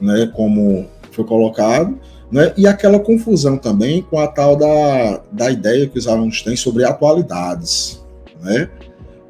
né, 0.00 0.30
como 0.32 0.86
foi 1.10 1.24
colocado, 1.24 1.98
né, 2.30 2.52
e 2.56 2.68
aquela 2.68 3.00
confusão 3.00 3.58
também 3.58 4.02
com 4.02 4.18
a 4.20 4.28
tal 4.28 4.56
da, 4.56 5.22
da 5.32 5.50
ideia 5.50 5.88
que 5.88 5.98
os 5.98 6.06
alunos 6.06 6.40
têm 6.42 6.54
sobre 6.54 6.84
atualidades, 6.84 8.00
né, 8.40 8.70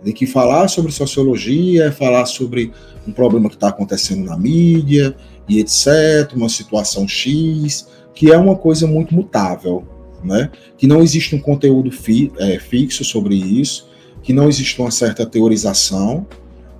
de 0.03 0.12
que 0.12 0.27
falar 0.27 0.69
sobre 0.69 0.91
sociologia 0.93 1.85
é 1.85 1.91
falar 1.91 2.27
sobre 2.27 2.73
um 3.07 3.12
problema 3.12 3.49
que 3.49 3.55
está 3.57 3.69
acontecendo 3.69 4.24
na 4.24 4.37
mídia 4.37 5.15
e 5.49 5.59
etc, 5.61 6.33
uma 6.35 6.49
situação 6.49 7.07
X, 7.07 7.89
que 8.15 8.31
é 8.31 8.37
uma 8.37 8.57
coisa 8.57 8.87
muito 8.87 9.15
mutável, 9.15 9.85
né, 10.23 10.51
que 10.77 10.87
não 10.87 11.03
existe 11.03 11.35
um 11.35 11.41
conteúdo 11.41 11.91
fi, 11.91 12.33
é, 12.39 12.59
fixo 12.59 13.05
sobre 13.05 13.35
isso, 13.35 13.89
que 14.23 14.33
não 14.33 14.49
existe 14.49 14.81
uma 14.81 14.91
certa 14.91 15.27
teorização, 15.27 16.27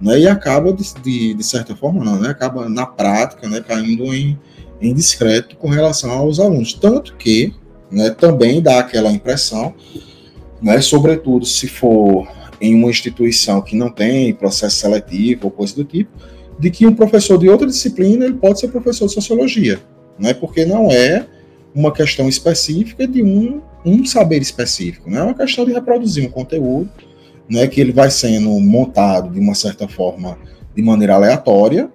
né, 0.01 0.21
e 0.21 0.29
acaba, 0.29 0.73
de, 0.73 0.85
de, 1.03 1.35
de, 1.35 1.45
certa 1.45 1.75
forma, 1.75 2.05
não, 2.05 2.21
né, 2.21 2.29
acaba 2.29 2.69
na 2.69 2.87
prática 2.87 3.49
né, 3.49 3.61
caindo 3.61 4.15
em, 4.15 4.39
em 4.81 4.95
discreto 4.95 5.57
com 5.57 5.69
relação 5.69 6.11
aos 6.11 6.39
alunos. 6.39 6.73
Tanto 6.73 7.15
que 7.17 7.53
né, 7.91 8.11
também 8.11 8.61
dá 8.61 8.79
aquela 8.79 9.11
impressão, 9.11 9.75
né, 10.61 10.81
sobretudo 10.81 11.45
se 11.45 11.69
for 11.69 12.29
em 12.63 12.77
uma 12.77 12.89
instituição 12.89 13.61
que 13.61 13.75
não 13.75 13.91
tem 13.91 14.33
processo 14.33 14.77
seletivo 14.77 15.47
ou 15.47 15.51
coisa 15.51 15.75
do 15.75 15.85
tipo, 15.85 16.13
de 16.59 16.71
que 16.71 16.87
um 16.87 16.95
professor 16.95 17.37
de 17.37 17.49
outra 17.49 17.67
disciplina 17.67 18.25
ele 18.25 18.35
pode 18.35 18.61
ser 18.61 18.69
professor 18.69 19.09
de 19.09 19.15
sociologia, 19.15 19.81
né, 20.17 20.33
porque 20.33 20.65
não 20.65 20.89
é 20.89 21.27
uma 21.75 21.93
questão 21.93 22.29
específica 22.29 23.07
de 23.07 23.21
um, 23.21 23.61
um 23.85 24.07
saber 24.07 24.41
específico, 24.41 25.11
né, 25.11 25.19
é 25.19 25.23
uma 25.23 25.35
questão 25.35 25.65
de 25.65 25.73
reproduzir 25.73 26.25
um 26.25 26.31
conteúdo 26.31 26.89
né, 27.51 27.67
que 27.67 27.81
ele 27.81 27.91
vai 27.91 28.13
sendo 28.13 28.49
montado 28.61 29.33
de 29.33 29.41
uma 29.41 29.57
certa 29.57 29.89
forma 29.89 30.39
de 30.73 30.83
maneira 30.83 31.17
aleatória, 31.17 31.91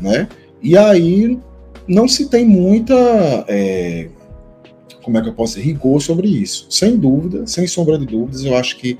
né, 0.00 0.26
e 0.62 0.78
aí 0.78 1.38
não 1.86 2.08
se 2.08 2.30
tem 2.30 2.46
muita, 2.46 2.94
é, 3.48 4.08
como 5.02 5.18
é 5.18 5.22
que 5.22 5.28
eu 5.28 5.34
posso 5.34 5.56
dizer, 5.56 5.66
rigor 5.66 6.00
sobre 6.00 6.26
isso. 6.26 6.66
Sem 6.70 6.96
dúvida, 6.96 7.46
sem 7.46 7.66
sombra 7.66 7.98
de 7.98 8.06
dúvidas, 8.06 8.44
eu 8.44 8.56
acho 8.56 8.78
que 8.78 8.98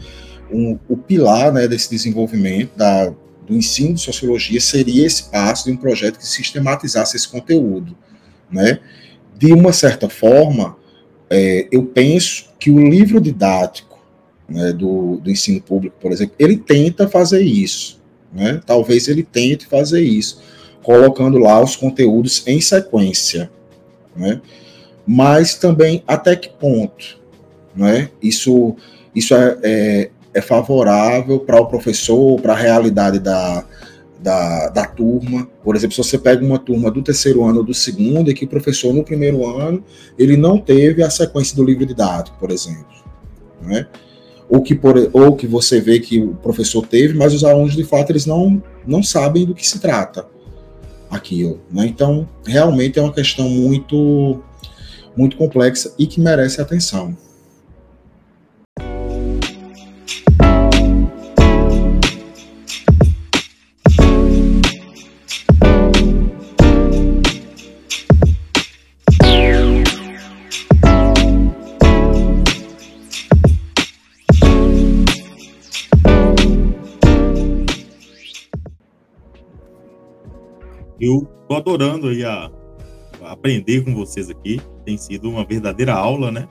um, 0.51 0.79
o 0.89 0.97
pilar 0.97 1.53
né, 1.53 1.67
desse 1.67 1.91
desenvolvimento 1.91 2.77
da, 2.77 3.07
do 3.47 3.55
ensino 3.55 3.95
de 3.95 4.01
sociologia 4.01 4.61
seria 4.61 5.07
esse 5.07 5.25
passo 5.25 5.67
de 5.67 5.73
um 5.73 5.77
projeto 5.77 6.19
que 6.19 6.27
sistematizasse 6.27 7.17
esse 7.17 7.29
conteúdo, 7.29 7.97
né? 8.51 8.81
De 9.37 9.53
uma 9.53 9.73
certa 9.73 10.09
forma, 10.09 10.77
é, 11.29 11.69
eu 11.71 11.85
penso 11.85 12.51
que 12.59 12.71
o 12.71 12.79
livro 12.79 13.21
didático 13.21 13.99
né, 14.49 14.73
do, 14.73 15.17
do 15.17 15.31
ensino 15.31 15.61
público, 15.61 15.97
por 16.01 16.13
exemplo, 16.13 16.35
ele 16.39 16.57
tenta 16.57 17.09
fazer 17.09 17.43
isso. 17.43 18.01
Né? 18.33 18.61
Talvez 18.65 19.09
ele 19.09 19.23
tente 19.23 19.67
fazer 19.67 20.03
isso, 20.03 20.41
colocando 20.83 21.39
lá 21.39 21.63
os 21.63 21.77
conteúdos 21.77 22.47
em 22.47 22.61
sequência. 22.61 23.51
Né? 24.15 24.41
Mas 25.07 25.55
também 25.55 26.03
até 26.07 26.35
que 26.37 26.49
ponto 26.49 27.19
né? 27.75 28.09
isso, 28.23 28.77
isso 29.15 29.35
é, 29.35 29.59
é, 29.63 30.11
é 30.37 30.41
favorável 30.43 31.41
para 31.41 31.61
o 31.61 31.67
professor, 31.67 32.41
para 32.41 32.53
a 32.53 32.57
realidade 32.57 33.19
da, 33.19 33.65
da, 34.19 34.69
da, 34.69 34.85
turma. 34.85 35.49
Por 35.65 35.75
exemplo, 35.75 35.95
se 35.95 36.03
você 36.03 36.19
pega 36.19 36.45
uma 36.45 36.59
turma 36.59 36.91
do 36.91 37.03
terceiro 37.03 37.43
ano 37.45 37.59
ou 37.59 37.65
do 37.65 37.73
segundo, 37.73 38.31
e 38.31 38.35
que 38.35 38.45
o 38.45 38.49
professor 38.49 38.93
no 38.93 39.03
primeiro 39.03 39.47
ano 39.47 39.83
ele 40.19 40.37
não 40.37 40.59
teve 40.59 41.03
a 41.03 41.09
sequência 41.09 41.57
do 41.57 41.65
livro 41.65 41.87
didático, 41.87 42.37
por 42.39 42.51
exemplo. 42.51 42.85
Né? 43.63 43.87
ou 44.49 44.63
que, 44.63 44.75
por, 44.75 44.95
ou 45.13 45.35
que 45.35 45.47
você 45.47 45.81
vê 45.81 45.99
que 45.99 46.21
o 46.21 46.35
professor 46.35 46.87
teve, 46.87 47.15
mas 47.15 47.35
os 47.35 47.43
alunos, 47.43 47.75
de 47.75 47.85
fato, 47.85 48.11
eles 48.11 48.27
não, 48.27 48.63
não 48.87 49.03
sabem 49.03 49.45
do 49.45 49.55
que 49.55 49.67
se 49.67 49.81
trata 49.81 50.27
aquilo. 51.11 51.61
Né? 51.71 51.87
Então, 51.87 52.29
realmente 52.47 52.99
é 52.99 53.03
uma 53.03 53.13
questão 53.13 53.49
muito, 53.49 54.41
muito 55.17 55.37
complexa 55.37 55.93
e 55.99 56.07
que 56.07 56.21
merece 56.21 56.61
atenção. 56.61 57.17
Eu 81.07 81.27
tô 81.49 81.55
adorando 81.55 82.09
aí 82.09 82.25
a, 82.25 82.51
a 83.23 83.33
aprender 83.33 83.85
com 83.85 83.95
vocês 83.95 84.29
aqui. 84.29 84.61
Tem 84.85 84.97
sido 84.97 85.31
uma 85.31 85.45
verdadeira 85.45 85.95
aula, 85.95 86.33
né? 86.33 86.49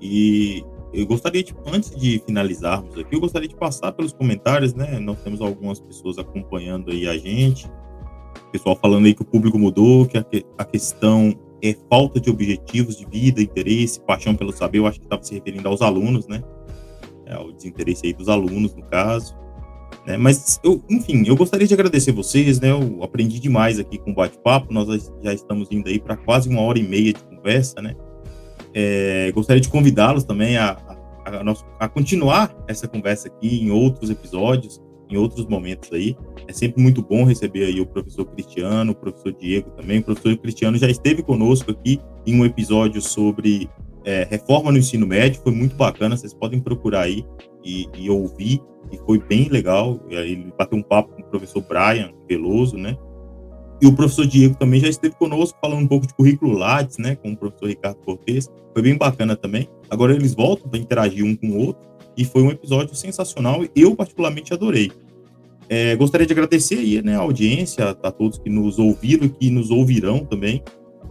E 0.00 0.64
eu 0.92 1.06
gostaria 1.06 1.42
de, 1.42 1.54
antes 1.66 1.90
de 1.90 2.22
finalizarmos 2.24 2.96
aqui, 2.98 3.16
eu 3.16 3.20
gostaria 3.20 3.48
de 3.48 3.56
passar 3.56 3.92
pelos 3.92 4.12
comentários, 4.12 4.74
né? 4.74 4.98
Nós 5.00 5.18
temos 5.22 5.40
algumas 5.40 5.80
pessoas 5.80 6.18
acompanhando 6.18 6.90
aí 6.90 7.08
a 7.08 7.16
gente. 7.16 7.68
Pessoal 8.52 8.76
falando 8.76 9.06
aí 9.06 9.14
que 9.14 9.22
o 9.22 9.24
público 9.24 9.58
mudou, 9.58 10.06
que 10.06 10.18
a, 10.18 10.24
a 10.58 10.64
questão 10.64 11.34
é 11.62 11.74
falta 11.88 12.20
de 12.20 12.30
objetivos 12.30 12.96
de 12.96 13.06
vida, 13.06 13.40
interesse, 13.40 14.00
paixão 14.00 14.36
pelo 14.36 14.52
saber. 14.52 14.78
Eu 14.78 14.86
acho 14.86 15.00
que 15.00 15.06
estava 15.06 15.22
se 15.22 15.34
referindo 15.34 15.66
aos 15.68 15.82
alunos, 15.82 16.28
né? 16.28 16.44
É, 17.26 17.38
o 17.38 17.50
desinteresse 17.50 18.06
aí 18.06 18.12
dos 18.12 18.28
alunos, 18.28 18.74
no 18.74 18.84
caso. 18.84 19.41
Né? 20.06 20.16
Mas, 20.16 20.60
eu, 20.64 20.82
enfim, 20.90 21.24
eu 21.26 21.36
gostaria 21.36 21.66
de 21.66 21.74
agradecer 21.74 22.12
vocês, 22.12 22.60
né? 22.60 22.70
Eu 22.70 23.02
aprendi 23.02 23.38
demais 23.38 23.78
aqui 23.78 23.98
com 23.98 24.10
o 24.10 24.14
bate-papo. 24.14 24.72
Nós 24.72 25.12
já 25.22 25.32
estamos 25.32 25.68
indo 25.70 25.88
aí 25.88 26.00
para 26.00 26.16
quase 26.16 26.48
uma 26.48 26.60
hora 26.60 26.78
e 26.78 26.82
meia 26.82 27.12
de 27.12 27.22
conversa, 27.22 27.80
né? 27.80 27.94
É, 28.74 29.30
gostaria 29.32 29.60
de 29.60 29.68
convidá-los 29.68 30.24
também 30.24 30.56
a, 30.56 30.70
a, 31.24 31.30
a, 31.30 31.54
a, 31.80 31.88
continuar 31.88 32.54
essa 32.66 32.88
conversa 32.88 33.28
aqui 33.28 33.62
em 33.62 33.70
outros 33.70 34.08
episódios, 34.08 34.80
em 35.10 35.16
outros 35.16 35.46
momentos 35.46 35.92
aí. 35.92 36.16
É 36.48 36.52
sempre 36.52 36.82
muito 36.82 37.02
bom 37.02 37.24
receber 37.24 37.64
aí 37.66 37.80
o 37.80 37.86
professor 37.86 38.24
Cristiano, 38.24 38.92
o 38.92 38.94
professor 38.94 39.32
Diego 39.32 39.70
também. 39.70 40.00
O 40.00 40.02
professor 40.02 40.36
Cristiano 40.38 40.78
já 40.78 40.88
esteve 40.88 41.22
conosco 41.22 41.70
aqui 41.70 42.00
em 42.26 42.40
um 42.40 42.44
episódio 42.44 43.00
sobre 43.00 43.68
é, 44.04 44.26
reforma 44.28 44.72
no 44.72 44.78
ensino 44.78 45.06
médio, 45.06 45.40
foi 45.42 45.52
muito 45.52 45.76
bacana. 45.76 46.16
Vocês 46.16 46.34
podem 46.34 46.60
procurar 46.60 47.02
aí 47.02 47.24
e, 47.64 47.88
e 47.96 48.10
ouvir 48.10 48.60
e 48.90 48.98
foi 48.98 49.18
bem 49.18 49.48
legal. 49.48 50.00
Ele 50.08 50.52
bateu 50.58 50.78
um 50.78 50.82
papo 50.82 51.14
com 51.14 51.22
o 51.22 51.24
professor 51.26 51.62
Brian 51.62 52.10
Veloso, 52.28 52.76
né? 52.76 52.96
E 53.80 53.86
o 53.86 53.92
professor 53.92 54.24
Diego 54.26 54.54
também 54.54 54.78
já 54.78 54.88
esteve 54.88 55.16
conosco 55.16 55.58
falando 55.60 55.82
um 55.82 55.88
pouco 55.88 56.06
de 56.06 56.14
currículo 56.14 56.52
Lattes, 56.52 56.98
né, 56.98 57.16
com 57.16 57.32
o 57.32 57.36
professor 57.36 57.66
Ricardo 57.66 57.96
Cortes. 58.04 58.48
Foi 58.72 58.80
bem 58.80 58.96
bacana 58.96 59.34
também. 59.34 59.68
Agora 59.90 60.14
eles 60.14 60.34
voltam 60.34 60.70
para 60.70 60.78
interagir 60.78 61.24
um 61.24 61.34
com 61.34 61.48
o 61.48 61.58
outro 61.66 61.82
e 62.16 62.24
foi 62.24 62.42
um 62.42 62.50
episódio 62.50 62.94
sensacional. 62.94 63.64
Eu 63.74 63.96
particularmente 63.96 64.54
adorei. 64.54 64.92
É, 65.68 65.96
gostaria 65.96 66.26
de 66.26 66.32
agradecer 66.32 66.78
aí, 66.78 67.02
né, 67.02 67.16
a 67.16 67.20
audiência, 67.20 67.86
a, 67.86 67.90
a 67.90 68.12
todos 68.12 68.38
que 68.38 68.48
nos 68.48 68.78
ouviram 68.78 69.26
e 69.26 69.28
que 69.28 69.50
nos 69.50 69.70
ouvirão 69.70 70.24
também. 70.24 70.62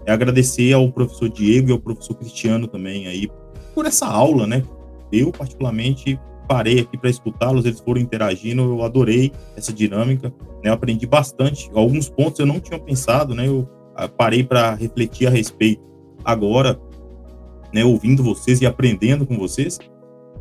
É 0.05 0.11
agradecer 0.11 0.73
ao 0.73 0.91
professor 0.91 1.29
Diego 1.29 1.69
e 1.69 1.71
ao 1.71 1.79
professor 1.79 2.15
Cristiano 2.15 2.67
também 2.67 3.07
aí 3.07 3.29
por 3.73 3.85
essa 3.85 4.07
aula, 4.07 4.47
né? 4.47 4.63
Eu 5.11 5.31
particularmente 5.31 6.19
parei 6.47 6.79
aqui 6.79 6.97
para 6.97 7.09
escutá-los, 7.09 7.65
eles 7.65 7.79
foram 7.79 8.01
interagindo, 8.01 8.61
eu 8.61 8.83
adorei 8.83 9.31
essa 9.55 9.71
dinâmica, 9.71 10.29
né? 10.63 10.69
Eu 10.69 10.73
aprendi 10.73 11.05
bastante, 11.05 11.69
alguns 11.73 12.09
pontos 12.09 12.39
eu 12.39 12.45
não 12.45 12.59
tinha 12.59 12.79
pensado, 12.79 13.35
né? 13.35 13.47
Eu 13.47 13.69
ah, 13.95 14.07
parei 14.07 14.43
para 14.43 14.73
refletir 14.73 15.27
a 15.27 15.29
respeito 15.29 15.81
agora, 16.23 16.79
né, 17.73 17.83
ouvindo 17.83 18.23
vocês 18.23 18.61
e 18.61 18.65
aprendendo 18.65 19.25
com 19.25 19.37
vocês. 19.37 19.79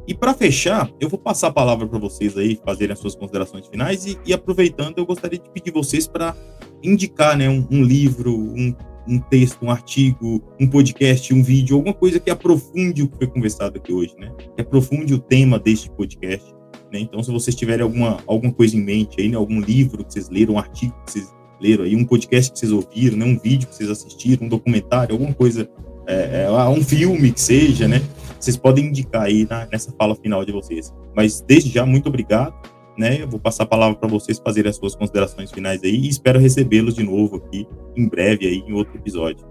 E 0.06 0.14
para 0.14 0.34
fechar, 0.34 0.90
eu 0.98 1.08
vou 1.08 1.18
passar 1.18 1.48
a 1.48 1.52
palavra 1.52 1.86
para 1.86 1.98
vocês 1.98 2.36
aí 2.36 2.58
fazerem 2.64 2.92
as 2.92 2.98
suas 2.98 3.14
considerações 3.14 3.66
finais 3.66 4.06
e, 4.06 4.18
e 4.26 4.32
aproveitando, 4.32 4.98
eu 4.98 5.06
gostaria 5.06 5.38
de 5.38 5.48
pedir 5.50 5.72
vocês 5.72 6.06
para 6.06 6.34
indicar, 6.82 7.36
né, 7.36 7.48
um, 7.48 7.66
um 7.70 7.82
livro, 7.82 8.34
um, 8.34 8.74
um 9.10 9.18
texto, 9.18 9.58
um 9.62 9.70
artigo, 9.70 10.42
um 10.58 10.68
podcast, 10.68 11.34
um 11.34 11.42
vídeo, 11.42 11.76
alguma 11.76 11.92
coisa 11.92 12.20
que 12.20 12.30
aprofunde 12.30 13.02
o 13.02 13.08
que 13.08 13.16
foi 13.18 13.26
conversado 13.26 13.76
aqui 13.76 13.92
hoje, 13.92 14.14
né? 14.16 14.32
Que 14.54 14.62
aprofunde 14.62 15.12
o 15.12 15.18
tema 15.18 15.58
deste 15.58 15.90
podcast. 15.90 16.54
Né? 16.92 17.00
Então, 17.00 17.22
se 17.22 17.30
vocês 17.30 17.54
tiverem 17.54 17.82
alguma, 17.82 18.18
alguma 18.26 18.52
coisa 18.52 18.76
em 18.76 18.80
mente 18.80 19.20
aí, 19.20 19.28
né? 19.28 19.36
algum 19.36 19.60
livro 19.60 20.04
que 20.04 20.12
vocês 20.12 20.28
leram, 20.28 20.54
um 20.54 20.58
artigo 20.58 20.94
que 21.04 21.12
vocês 21.12 21.34
leram 21.60 21.84
aí, 21.84 21.96
um 21.96 22.04
podcast 22.04 22.52
que 22.52 22.58
vocês 22.58 22.72
ouviram, 22.72 23.16
né? 23.16 23.24
um 23.24 23.38
vídeo 23.38 23.68
que 23.68 23.74
vocês 23.74 23.90
assistiram, 23.90 24.46
um 24.46 24.48
documentário, 24.48 25.14
alguma 25.14 25.34
coisa, 25.34 25.68
é, 26.06 26.44
é, 26.44 26.68
um 26.68 26.82
filme 26.82 27.32
que 27.32 27.40
seja, 27.40 27.86
né? 27.86 28.00
Vocês 28.38 28.56
podem 28.56 28.86
indicar 28.86 29.22
aí 29.22 29.46
na, 29.48 29.66
nessa 29.66 29.92
fala 29.92 30.16
final 30.16 30.44
de 30.44 30.52
vocês. 30.52 30.92
Mas 31.14 31.40
desde 31.40 31.70
já, 31.70 31.84
muito 31.84 32.08
obrigado 32.08 32.54
né? 33.00 33.22
Eu 33.22 33.28
vou 33.28 33.40
passar 33.40 33.62
a 33.62 33.66
palavra 33.66 33.96
para 33.96 34.08
vocês 34.08 34.38
fazerem 34.38 34.68
as 34.68 34.76
suas 34.76 34.94
considerações 34.94 35.50
finais 35.50 35.82
aí 35.82 35.96
e 35.96 36.08
espero 36.08 36.38
recebê-los 36.38 36.94
de 36.94 37.02
novo 37.02 37.36
aqui 37.36 37.66
em 37.96 38.06
breve 38.06 38.46
aí 38.46 38.62
em 38.68 38.72
outro 38.74 38.94
episódio. 38.96 39.48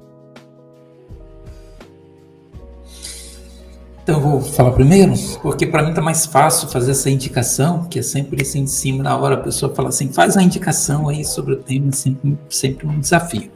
Então 4.04 4.16
eu 4.16 4.22
vou 4.22 4.42
falar 4.42 4.72
primeiro, 4.72 5.14
porque 5.42 5.68
para 5.68 5.84
mim 5.84 5.94
tá 5.94 6.02
mais 6.02 6.26
fácil 6.26 6.68
fazer 6.70 6.92
essa 6.92 7.10
indicação, 7.10 7.86
que 7.86 8.00
é 8.00 8.02
sempre 8.02 8.42
assim 8.42 8.62
em 8.62 8.68
cima 8.68 9.04
na 9.04 9.18
hora 9.18 9.36
a 9.36 9.40
pessoa 9.40 9.74
fala 9.76 9.90
assim, 9.90 10.12
faz 10.12 10.38
a 10.38 10.44
indicação 10.44 11.10
aí 11.10 11.26
sobre 11.26 11.54
o 11.54 11.58
tema, 11.58 11.92
sempre, 11.92 12.38
sempre 12.50 12.88
um 12.88 13.00
desafio. 13.00 13.50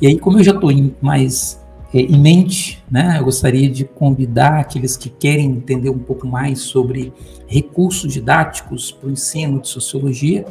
E 0.00 0.06
aí 0.06 0.18
como 0.18 0.38
eu 0.38 0.44
já 0.44 0.52
estou 0.52 0.70
mais 1.00 1.60
é, 1.60 1.65
em 2.02 2.18
mente, 2.18 2.82
né, 2.90 3.16
eu 3.18 3.24
gostaria 3.24 3.70
de 3.70 3.84
convidar 3.84 4.60
aqueles 4.60 4.96
que 4.96 5.08
querem 5.08 5.46
entender 5.52 5.88
um 5.88 5.98
pouco 5.98 6.26
mais 6.26 6.60
sobre 6.60 7.12
recursos 7.46 8.12
didáticos 8.12 8.90
para 8.90 9.08
o 9.08 9.12
ensino 9.12 9.60
de 9.60 9.68
sociologia 9.68 10.44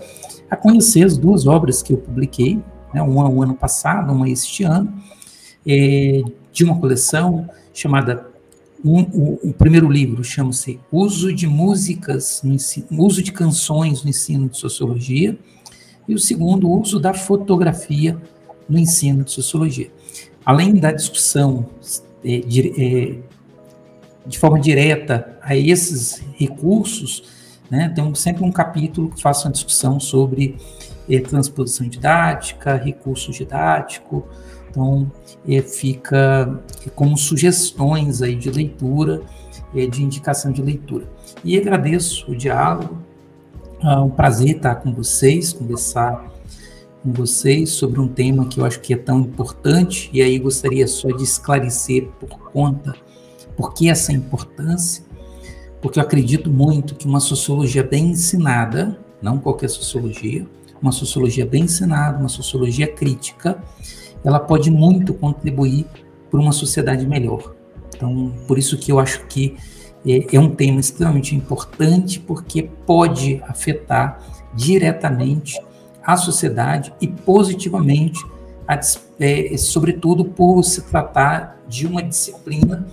a 0.50 0.56
conhecer 0.56 1.04
as 1.04 1.18
duas 1.18 1.46
obras 1.46 1.82
que 1.82 1.94
eu 1.94 1.98
publiquei, 1.98 2.60
né, 2.94 3.02
uma 3.02 3.30
o 3.30 3.44
ano 3.44 3.54
passado, 3.54 4.14
uma 4.14 4.30
este 4.30 4.64
ano, 4.64 4.94
é, 5.68 6.24
de 6.54 6.64
uma 6.64 6.80
coleção 6.80 7.50
chamada 7.74 8.28
um, 8.84 9.02
o, 9.02 9.50
o, 9.50 9.54
primeiro 9.54 9.90
livro 9.90 10.24
chama-se 10.24 10.80
Uso 10.92 11.34
de 11.34 11.48
Músicas, 11.48 12.42
no 12.44 12.54
ensino, 12.54 12.86
Uso 12.92 13.22
de 13.22 13.32
Canções 13.32 14.04
no 14.04 14.10
Ensino 14.10 14.48
de 14.48 14.58
Sociologia, 14.58 15.38
e 16.08 16.14
o 16.14 16.20
segundo, 16.20 16.70
Uso 16.70 17.00
da 17.00 17.14
Fotografia 17.14 18.16
no 18.70 18.78
Ensino 18.78 19.24
de 19.24 19.32
Sociologia 19.32 19.90
além 20.46 20.76
da 20.76 20.92
discussão 20.92 21.66
é, 22.24 22.40
de, 22.40 22.70
é, 22.82 23.18
de, 24.26 24.38
forma 24.38 24.60
direta 24.60 25.38
a 25.42 25.56
esses 25.56 26.22
recursos, 26.36 27.24
né, 27.70 27.90
tem 27.90 28.14
sempre 28.14 28.44
um 28.44 28.52
capítulo 28.52 29.10
que 29.10 29.22
faça 29.22 29.48
uma 29.48 29.52
discussão 29.52 30.00
sobre 30.00 30.58
é, 31.10 31.20
transposição 31.20 31.88
didática, 31.88 32.76
recurso 32.76 33.32
didático, 33.32 34.28
então 34.70 35.12
é, 35.48 35.62
fica 35.62 36.62
como 36.94 37.18
sugestões 37.18 38.22
aí 38.22 38.36
de 38.36 38.52
leitura, 38.52 39.22
é, 39.74 39.88
de 39.88 40.04
indicação 40.04 40.52
de 40.52 40.62
leitura. 40.62 41.08
E 41.44 41.58
agradeço 41.58 42.32
o 42.32 42.36
diálogo, 42.36 42.98
é 43.82 43.98
um 44.00 44.10
prazer 44.10 44.58
estar 44.58 44.76
com 44.76 44.94
vocês, 44.94 45.54
conversar 45.54 46.35
com 47.06 47.14
vocês 47.14 47.70
sobre 47.70 48.00
um 48.00 48.08
tema 48.08 48.48
que 48.48 48.60
eu 48.60 48.66
acho 48.66 48.80
que 48.80 48.92
é 48.92 48.98
tão 48.98 49.20
importante, 49.20 50.10
e 50.12 50.24
aí 50.24 50.40
gostaria 50.40 50.88
só 50.88 51.08
de 51.10 51.22
esclarecer 51.22 52.08
por 52.20 52.52
conta, 52.52 52.96
por 53.56 53.76
que 53.76 53.88
essa 53.88 54.12
importância, 54.12 55.06
porque 55.80 56.00
eu 56.00 56.04
acredito 56.04 56.50
muito 56.50 56.96
que 56.96 57.06
uma 57.06 57.20
sociologia 57.20 57.84
bem 57.84 58.08
ensinada, 58.08 59.00
não 59.22 59.38
qualquer 59.38 59.70
sociologia, 59.70 60.48
uma 60.82 60.92
sociologia 60.92 61.46
bem 61.46 61.66
ensinada, 61.66 62.18
uma 62.18 62.28
sociologia 62.28 62.88
crítica, 62.88 63.64
ela 64.24 64.40
pode 64.40 64.72
muito 64.72 65.14
contribuir 65.14 65.86
para 66.32 66.40
uma 66.40 66.52
sociedade 66.52 67.06
melhor. 67.06 67.54
Então, 67.96 68.34
por 68.48 68.58
isso 68.58 68.80
que 68.80 68.92
eu 68.92 69.00
acho 69.00 69.28
que 69.28 69.56
é, 70.04 70.36
é 70.36 70.40
um 70.40 70.50
tema 70.50 70.80
extremamente 70.80 71.36
importante, 71.36 72.20
porque 72.20 72.64
pode 72.64 73.44
afetar 73.48 74.20
diretamente 74.56 75.56
à 76.06 76.16
sociedade 76.16 76.94
e 77.02 77.08
positivamente, 77.08 78.24
a, 78.68 78.80
é, 79.20 79.58
sobretudo 79.58 80.26
por 80.26 80.64
se 80.64 80.82
tratar 80.84 81.60
de 81.68 81.88
uma 81.88 82.04
disciplina 82.04 82.86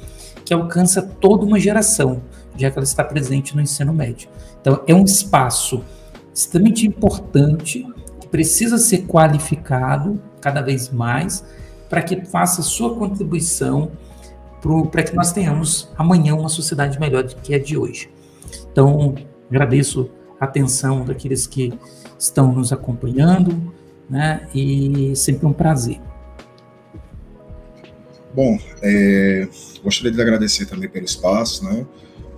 que 0.44 0.54
alcança 0.54 1.02
toda 1.02 1.44
uma 1.44 1.58
geração, 1.58 2.22
já 2.56 2.70
que 2.70 2.78
ela 2.78 2.84
está 2.84 3.04
presente 3.04 3.54
no 3.54 3.62
ensino 3.62 3.92
médio. 3.92 4.28
Então, 4.60 4.82
é 4.86 4.94
um 4.94 5.04
espaço 5.04 5.84
extremamente 6.34 6.86
importante, 6.86 7.86
que 8.20 8.28
precisa 8.28 8.78
ser 8.78 9.06
qualificado 9.06 10.20
cada 10.40 10.62
vez 10.62 10.90
mais, 10.90 11.44
para 11.88 12.02
que 12.02 12.24
faça 12.24 12.62
sua 12.62 12.96
contribuição 12.96 13.90
para 14.90 15.02
que 15.02 15.14
nós 15.14 15.32
tenhamos 15.32 15.90
amanhã 15.98 16.36
uma 16.36 16.48
sociedade 16.48 16.98
melhor 17.00 17.24
do 17.24 17.34
que 17.36 17.52
a 17.54 17.58
de 17.58 17.76
hoje. 17.76 18.08
Então, 18.70 19.14
agradeço 19.50 20.08
a 20.40 20.44
atenção 20.44 21.04
daqueles 21.04 21.46
que 21.46 21.72
estão 22.22 22.52
nos 22.52 22.72
acompanhando, 22.72 23.74
né? 24.08 24.48
E 24.54 25.12
sempre 25.16 25.44
um 25.44 25.52
prazer. 25.52 26.00
Bom, 28.34 28.58
é, 28.80 29.48
gostaria 29.82 30.12
de 30.12 30.22
agradecer 30.22 30.66
também 30.66 30.88
pelo 30.88 31.04
espaço, 31.04 31.64
né? 31.64 31.84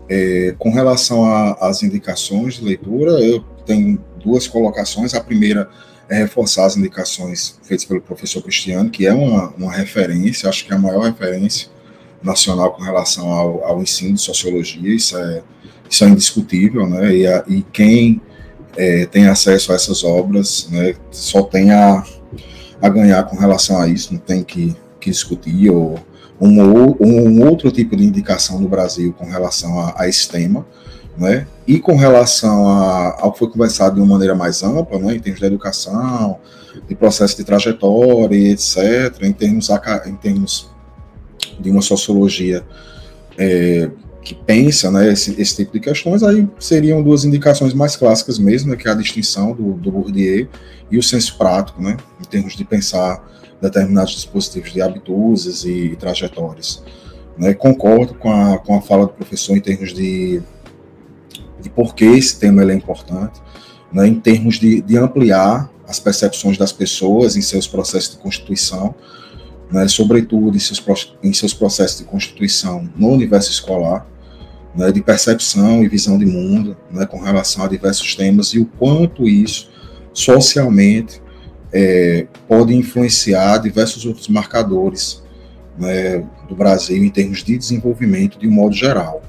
É, 0.09 0.55
com 0.59 0.71
relação 0.71 1.25
às 1.61 1.83
indicações 1.83 2.55
de 2.55 2.65
leitura, 2.65 3.13
eu 3.21 3.41
tenho 3.67 4.03
duas 4.23 4.47
colocações. 4.47 5.15
A 5.15 5.21
primeira 5.21 5.69
é 6.09 6.17
reforçar 6.17 6.65
as 6.65 6.77
indicações 6.77 7.59
feitas 7.63 7.85
pelo 7.85 8.01
professor 8.01 8.43
Cristiano, 8.43 8.91
que 8.91 9.07
é 9.07 9.13
uma, 9.13 9.51
uma 9.51 9.73
referência, 9.73 10.49
acho 10.49 10.65
que 10.67 10.73
é 10.73 10.77
a 10.77 10.79
maior 10.79 11.05
referência 11.05 11.69
nacional 12.23 12.73
com 12.73 12.83
relação 12.83 13.31
ao, 13.31 13.65
ao 13.65 13.83
ensino 13.83 14.15
de 14.15 14.21
sociologia, 14.21 14.95
isso 14.95 15.17
é, 15.17 15.43
isso 15.89 16.05
é 16.05 16.09
indiscutível, 16.09 16.89
né? 16.89 17.15
E, 17.15 17.27
a, 17.27 17.45
e 17.47 17.63
quem 17.63 18.21
é, 18.77 19.07
tem 19.07 19.27
acesso 19.27 19.73
a 19.73 19.75
essas 19.75 20.03
obras 20.05 20.69
né, 20.71 20.95
só 21.11 21.43
tem 21.43 21.71
a, 21.71 22.05
a 22.81 22.89
ganhar 22.89 23.23
com 23.25 23.37
relação 23.37 23.81
a 23.81 23.89
isso, 23.89 24.13
não 24.13 24.21
tem 24.21 24.43
que, 24.43 24.77
que 25.01 25.11
discutir, 25.11 25.71
ou 25.71 25.99
um, 26.41 26.61
um 27.01 27.47
outro 27.47 27.71
tipo 27.71 27.97
de 27.97 28.05
indicação 28.05 28.61
no 28.61 28.69
Brasil 28.69 29.13
com 29.13 29.27
relação 29.27 29.79
a, 29.79 29.95
a 29.97 30.09
esse 30.09 30.29
tema 30.29 30.67
né? 31.17 31.47
E 31.67 31.79
com 31.79 31.97
relação 31.97 32.69
a, 32.69 33.17
ao 33.21 33.33
que 33.33 33.39
foi 33.39 33.51
conversado 33.51 33.95
de 33.95 34.01
uma 34.01 34.15
maneira 34.15 34.35
mais 34.35 34.63
ampla, 34.63 34.99
né, 34.99 35.15
em 35.15 35.21
termos 35.21 35.41
de 35.41 35.47
educação, 35.47 36.39
de 36.89 36.95
processo 36.95 37.37
de 37.37 37.45
trajetória, 37.45 38.37
etc., 38.51 39.23
em 39.23 39.33
termos, 39.33 39.71
em 40.07 40.17
termos 40.17 40.71
de 41.59 41.71
uma 41.71 41.83
sociologia 41.83 42.65
é, 43.39 43.91
que 44.25 44.35
pensa 44.35 44.91
né, 44.91 45.13
esse, 45.13 45.39
esse, 45.41 45.57
tipo 45.57 45.73
de 45.75 45.81
questões, 45.81 46.23
aí 46.23 46.49
seriam 46.59 47.03
duas 47.03 47.25
indicações 47.25 47.75
mais 47.75 47.95
clássicas 47.95 48.39
mesmo, 48.39 48.71
né, 48.71 48.77
que 48.77 48.89
é 48.89 48.91
a 48.91 48.95
distinção 48.95 49.53
do, 49.53 49.75
do 49.75 49.93
Bourdieu 49.93 50.49
e 50.91 50.97
o 50.97 51.03
senso 51.03 51.37
prático, 51.37 51.83
né, 51.83 51.97
em 52.21 52.25
termos 52.25 52.57
de 52.57 52.65
pensar 52.65 53.23
determinados 53.61 54.15
dispositivos 54.15 54.73
de 54.73 54.81
habitudes 54.81 55.65
e, 55.65 55.93
e 55.93 55.97
trajetórias. 55.97 56.83
Né, 57.37 57.53
concordo 57.53 58.15
com 58.15 58.33
a, 58.33 58.59
com 58.59 58.77
a 58.77 58.81
fala 58.81 59.07
do 59.07 59.13
professor 59.13 59.57
em 59.57 59.61
termos 59.61 59.93
de 59.93 60.43
de 61.65 61.71
por 61.71 61.95
que 61.95 62.05
esse 62.05 62.39
tema 62.39 62.63
é 62.63 62.75
importante, 62.75 63.41
né, 63.91 64.07
em 64.07 64.21
termos 64.21 64.59
de, 64.59 64.83
de, 64.83 64.99
ampliar 64.99 65.71
as 65.89 65.99
percepções 65.99 66.59
das 66.59 66.73
pessoas 66.73 67.37
em 67.37 67.41
seus 67.41 67.67
processos 67.67 68.11
de 68.11 68.19
constituição, 68.19 68.95
né, 69.73 69.89
sobretudo 69.89 70.55
em 70.55 70.61
seus, 70.61 71.17
em 71.23 71.33
seus 71.33 71.55
processos 71.55 71.99
de 71.99 72.05
constituição 72.05 72.89
no 72.95 73.09
universo 73.09 73.51
escolar, 73.51 74.07
né, 74.75 74.91
de 74.91 75.03
percepção 75.03 75.83
e 75.83 75.89
visão 75.89 76.19
de 76.19 76.27
mundo 76.27 76.77
né, 76.91 77.07
com 77.07 77.19
relação 77.19 77.65
a 77.65 77.69
diversos 77.69 78.15
temas 78.15 78.49
e 78.49 78.59
o 78.59 78.67
quanto 78.67 79.29
isso 79.29 79.71
socialmente 80.13 81.23
é, 81.73 82.27
pode 82.49 82.75
influenciar 82.75 83.59
diversos 83.59 84.07
outros 84.07 84.29
marcadores 84.29 85.23
né, 85.79 86.25
do 86.49 86.55
Brasil 86.55 87.03
em 87.03 87.11
termos 87.11 87.43
de 87.43 87.59
desenvolvimento 87.59 88.39
de 88.39 88.47
um 88.47 88.53
modo 88.53 88.75
geral. 88.75 89.23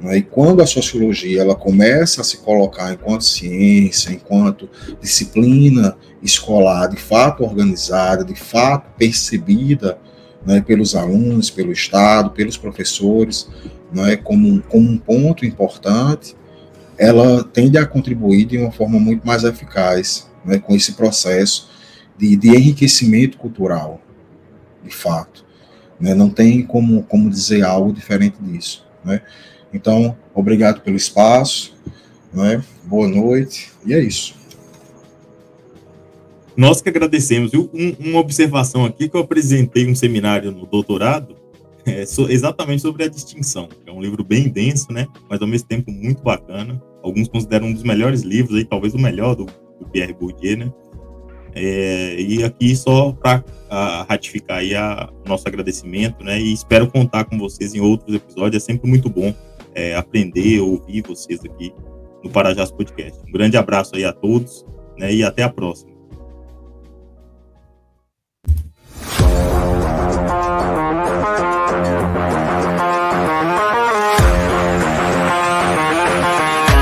Né? 0.00 0.18
E 0.18 0.22
quando 0.22 0.62
a 0.62 0.66
sociologia 0.66 1.42
ela 1.42 1.54
começa 1.54 2.20
a 2.20 2.24
se 2.24 2.38
colocar 2.38 2.92
enquanto 2.92 3.24
ciência, 3.24 4.12
enquanto 4.12 4.68
disciplina 5.00 5.96
escolar 6.22 6.86
de 6.88 6.96
fato 6.96 7.42
organizada, 7.42 8.24
de 8.24 8.34
fato 8.34 8.86
percebida 8.96 9.98
né, 10.46 10.60
pelos 10.60 10.94
alunos, 10.94 11.50
pelo 11.50 11.72
Estado, 11.72 12.30
pelos 12.30 12.56
professores, 12.56 13.48
né, 13.92 14.16
como, 14.16 14.62
como 14.62 14.88
um 14.88 14.98
ponto 14.98 15.44
importante, 15.44 16.36
ela 16.98 17.42
tende 17.42 17.78
a 17.78 17.86
contribuir 17.86 18.44
de 18.44 18.58
uma 18.58 18.70
forma 18.70 18.98
muito 18.98 19.26
mais 19.26 19.44
eficaz 19.44 20.28
né, 20.44 20.58
com 20.58 20.74
esse 20.74 20.92
processo 20.92 21.70
de, 22.16 22.36
de 22.36 22.48
enriquecimento 22.48 23.38
cultural, 23.38 24.00
de 24.84 24.94
fato. 24.94 25.44
Né, 25.98 26.14
não 26.14 26.30
tem 26.30 26.62
como, 26.62 27.02
como 27.04 27.30
dizer 27.30 27.64
algo 27.64 27.92
diferente 27.92 28.36
disso. 28.40 28.86
Né? 29.04 29.22
Então, 29.72 30.16
obrigado 30.34 30.80
pelo 30.80 30.96
espaço, 30.96 31.74
né? 32.32 32.62
boa 32.84 33.08
noite, 33.08 33.72
e 33.84 33.94
é 33.94 34.00
isso. 34.00 34.40
Nós 36.56 36.82
que 36.82 36.88
agradecemos. 36.90 37.54
Um, 37.54 37.96
uma 37.98 38.18
observação 38.18 38.84
aqui 38.84 39.08
que 39.08 39.16
eu 39.16 39.22
apresentei 39.22 39.88
um 39.88 39.94
seminário 39.94 40.52
no 40.52 40.66
doutorado, 40.66 41.36
é, 41.86 42.02
exatamente 42.02 42.82
sobre 42.82 43.04
a 43.04 43.08
distinção. 43.08 43.68
É 43.86 43.92
um 43.92 44.00
livro 44.00 44.24
bem 44.24 44.48
denso, 44.48 44.92
né? 44.92 45.06
Mas 45.28 45.40
ao 45.40 45.48
mesmo 45.48 45.68
tempo 45.68 45.90
muito 45.90 46.22
bacana. 46.22 46.80
Alguns 47.02 47.28
consideram 47.28 47.68
um 47.68 47.72
dos 47.72 47.82
melhores 47.82 48.22
livros, 48.22 48.56
aí, 48.56 48.64
talvez 48.64 48.94
o 48.94 48.98
melhor 48.98 49.34
do, 49.34 49.46
do 49.78 49.86
Pierre 49.90 50.12
Bourdieu, 50.12 50.58
né? 50.58 50.72
É, 51.54 52.20
e 52.20 52.44
aqui 52.44 52.76
só 52.76 53.12
para 53.12 53.42
ratificar 54.08 54.58
aí 54.58 54.74
a, 54.74 55.10
nosso 55.26 55.48
agradecimento, 55.48 56.22
né? 56.22 56.40
E 56.40 56.52
espero 56.52 56.90
contar 56.90 57.24
com 57.24 57.38
vocês 57.38 57.74
em 57.74 57.80
outros 57.80 58.14
episódios. 58.14 58.62
É 58.62 58.66
sempre 58.66 58.88
muito 58.88 59.08
bom 59.08 59.34
é, 59.74 59.96
aprender, 59.96 60.60
ouvir 60.60 61.02
vocês 61.02 61.40
aqui 61.44 61.72
no 62.22 62.30
Parajás 62.30 62.70
Podcast. 62.70 63.18
Um 63.26 63.32
grande 63.32 63.56
abraço 63.56 63.96
aí 63.96 64.04
a 64.04 64.12
todos 64.12 64.64
né, 64.98 65.12
e 65.12 65.24
até 65.24 65.42
a 65.42 65.48
próxima. 65.48 65.89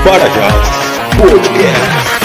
Parajás 0.03 0.99
Podcast. 1.17 2.18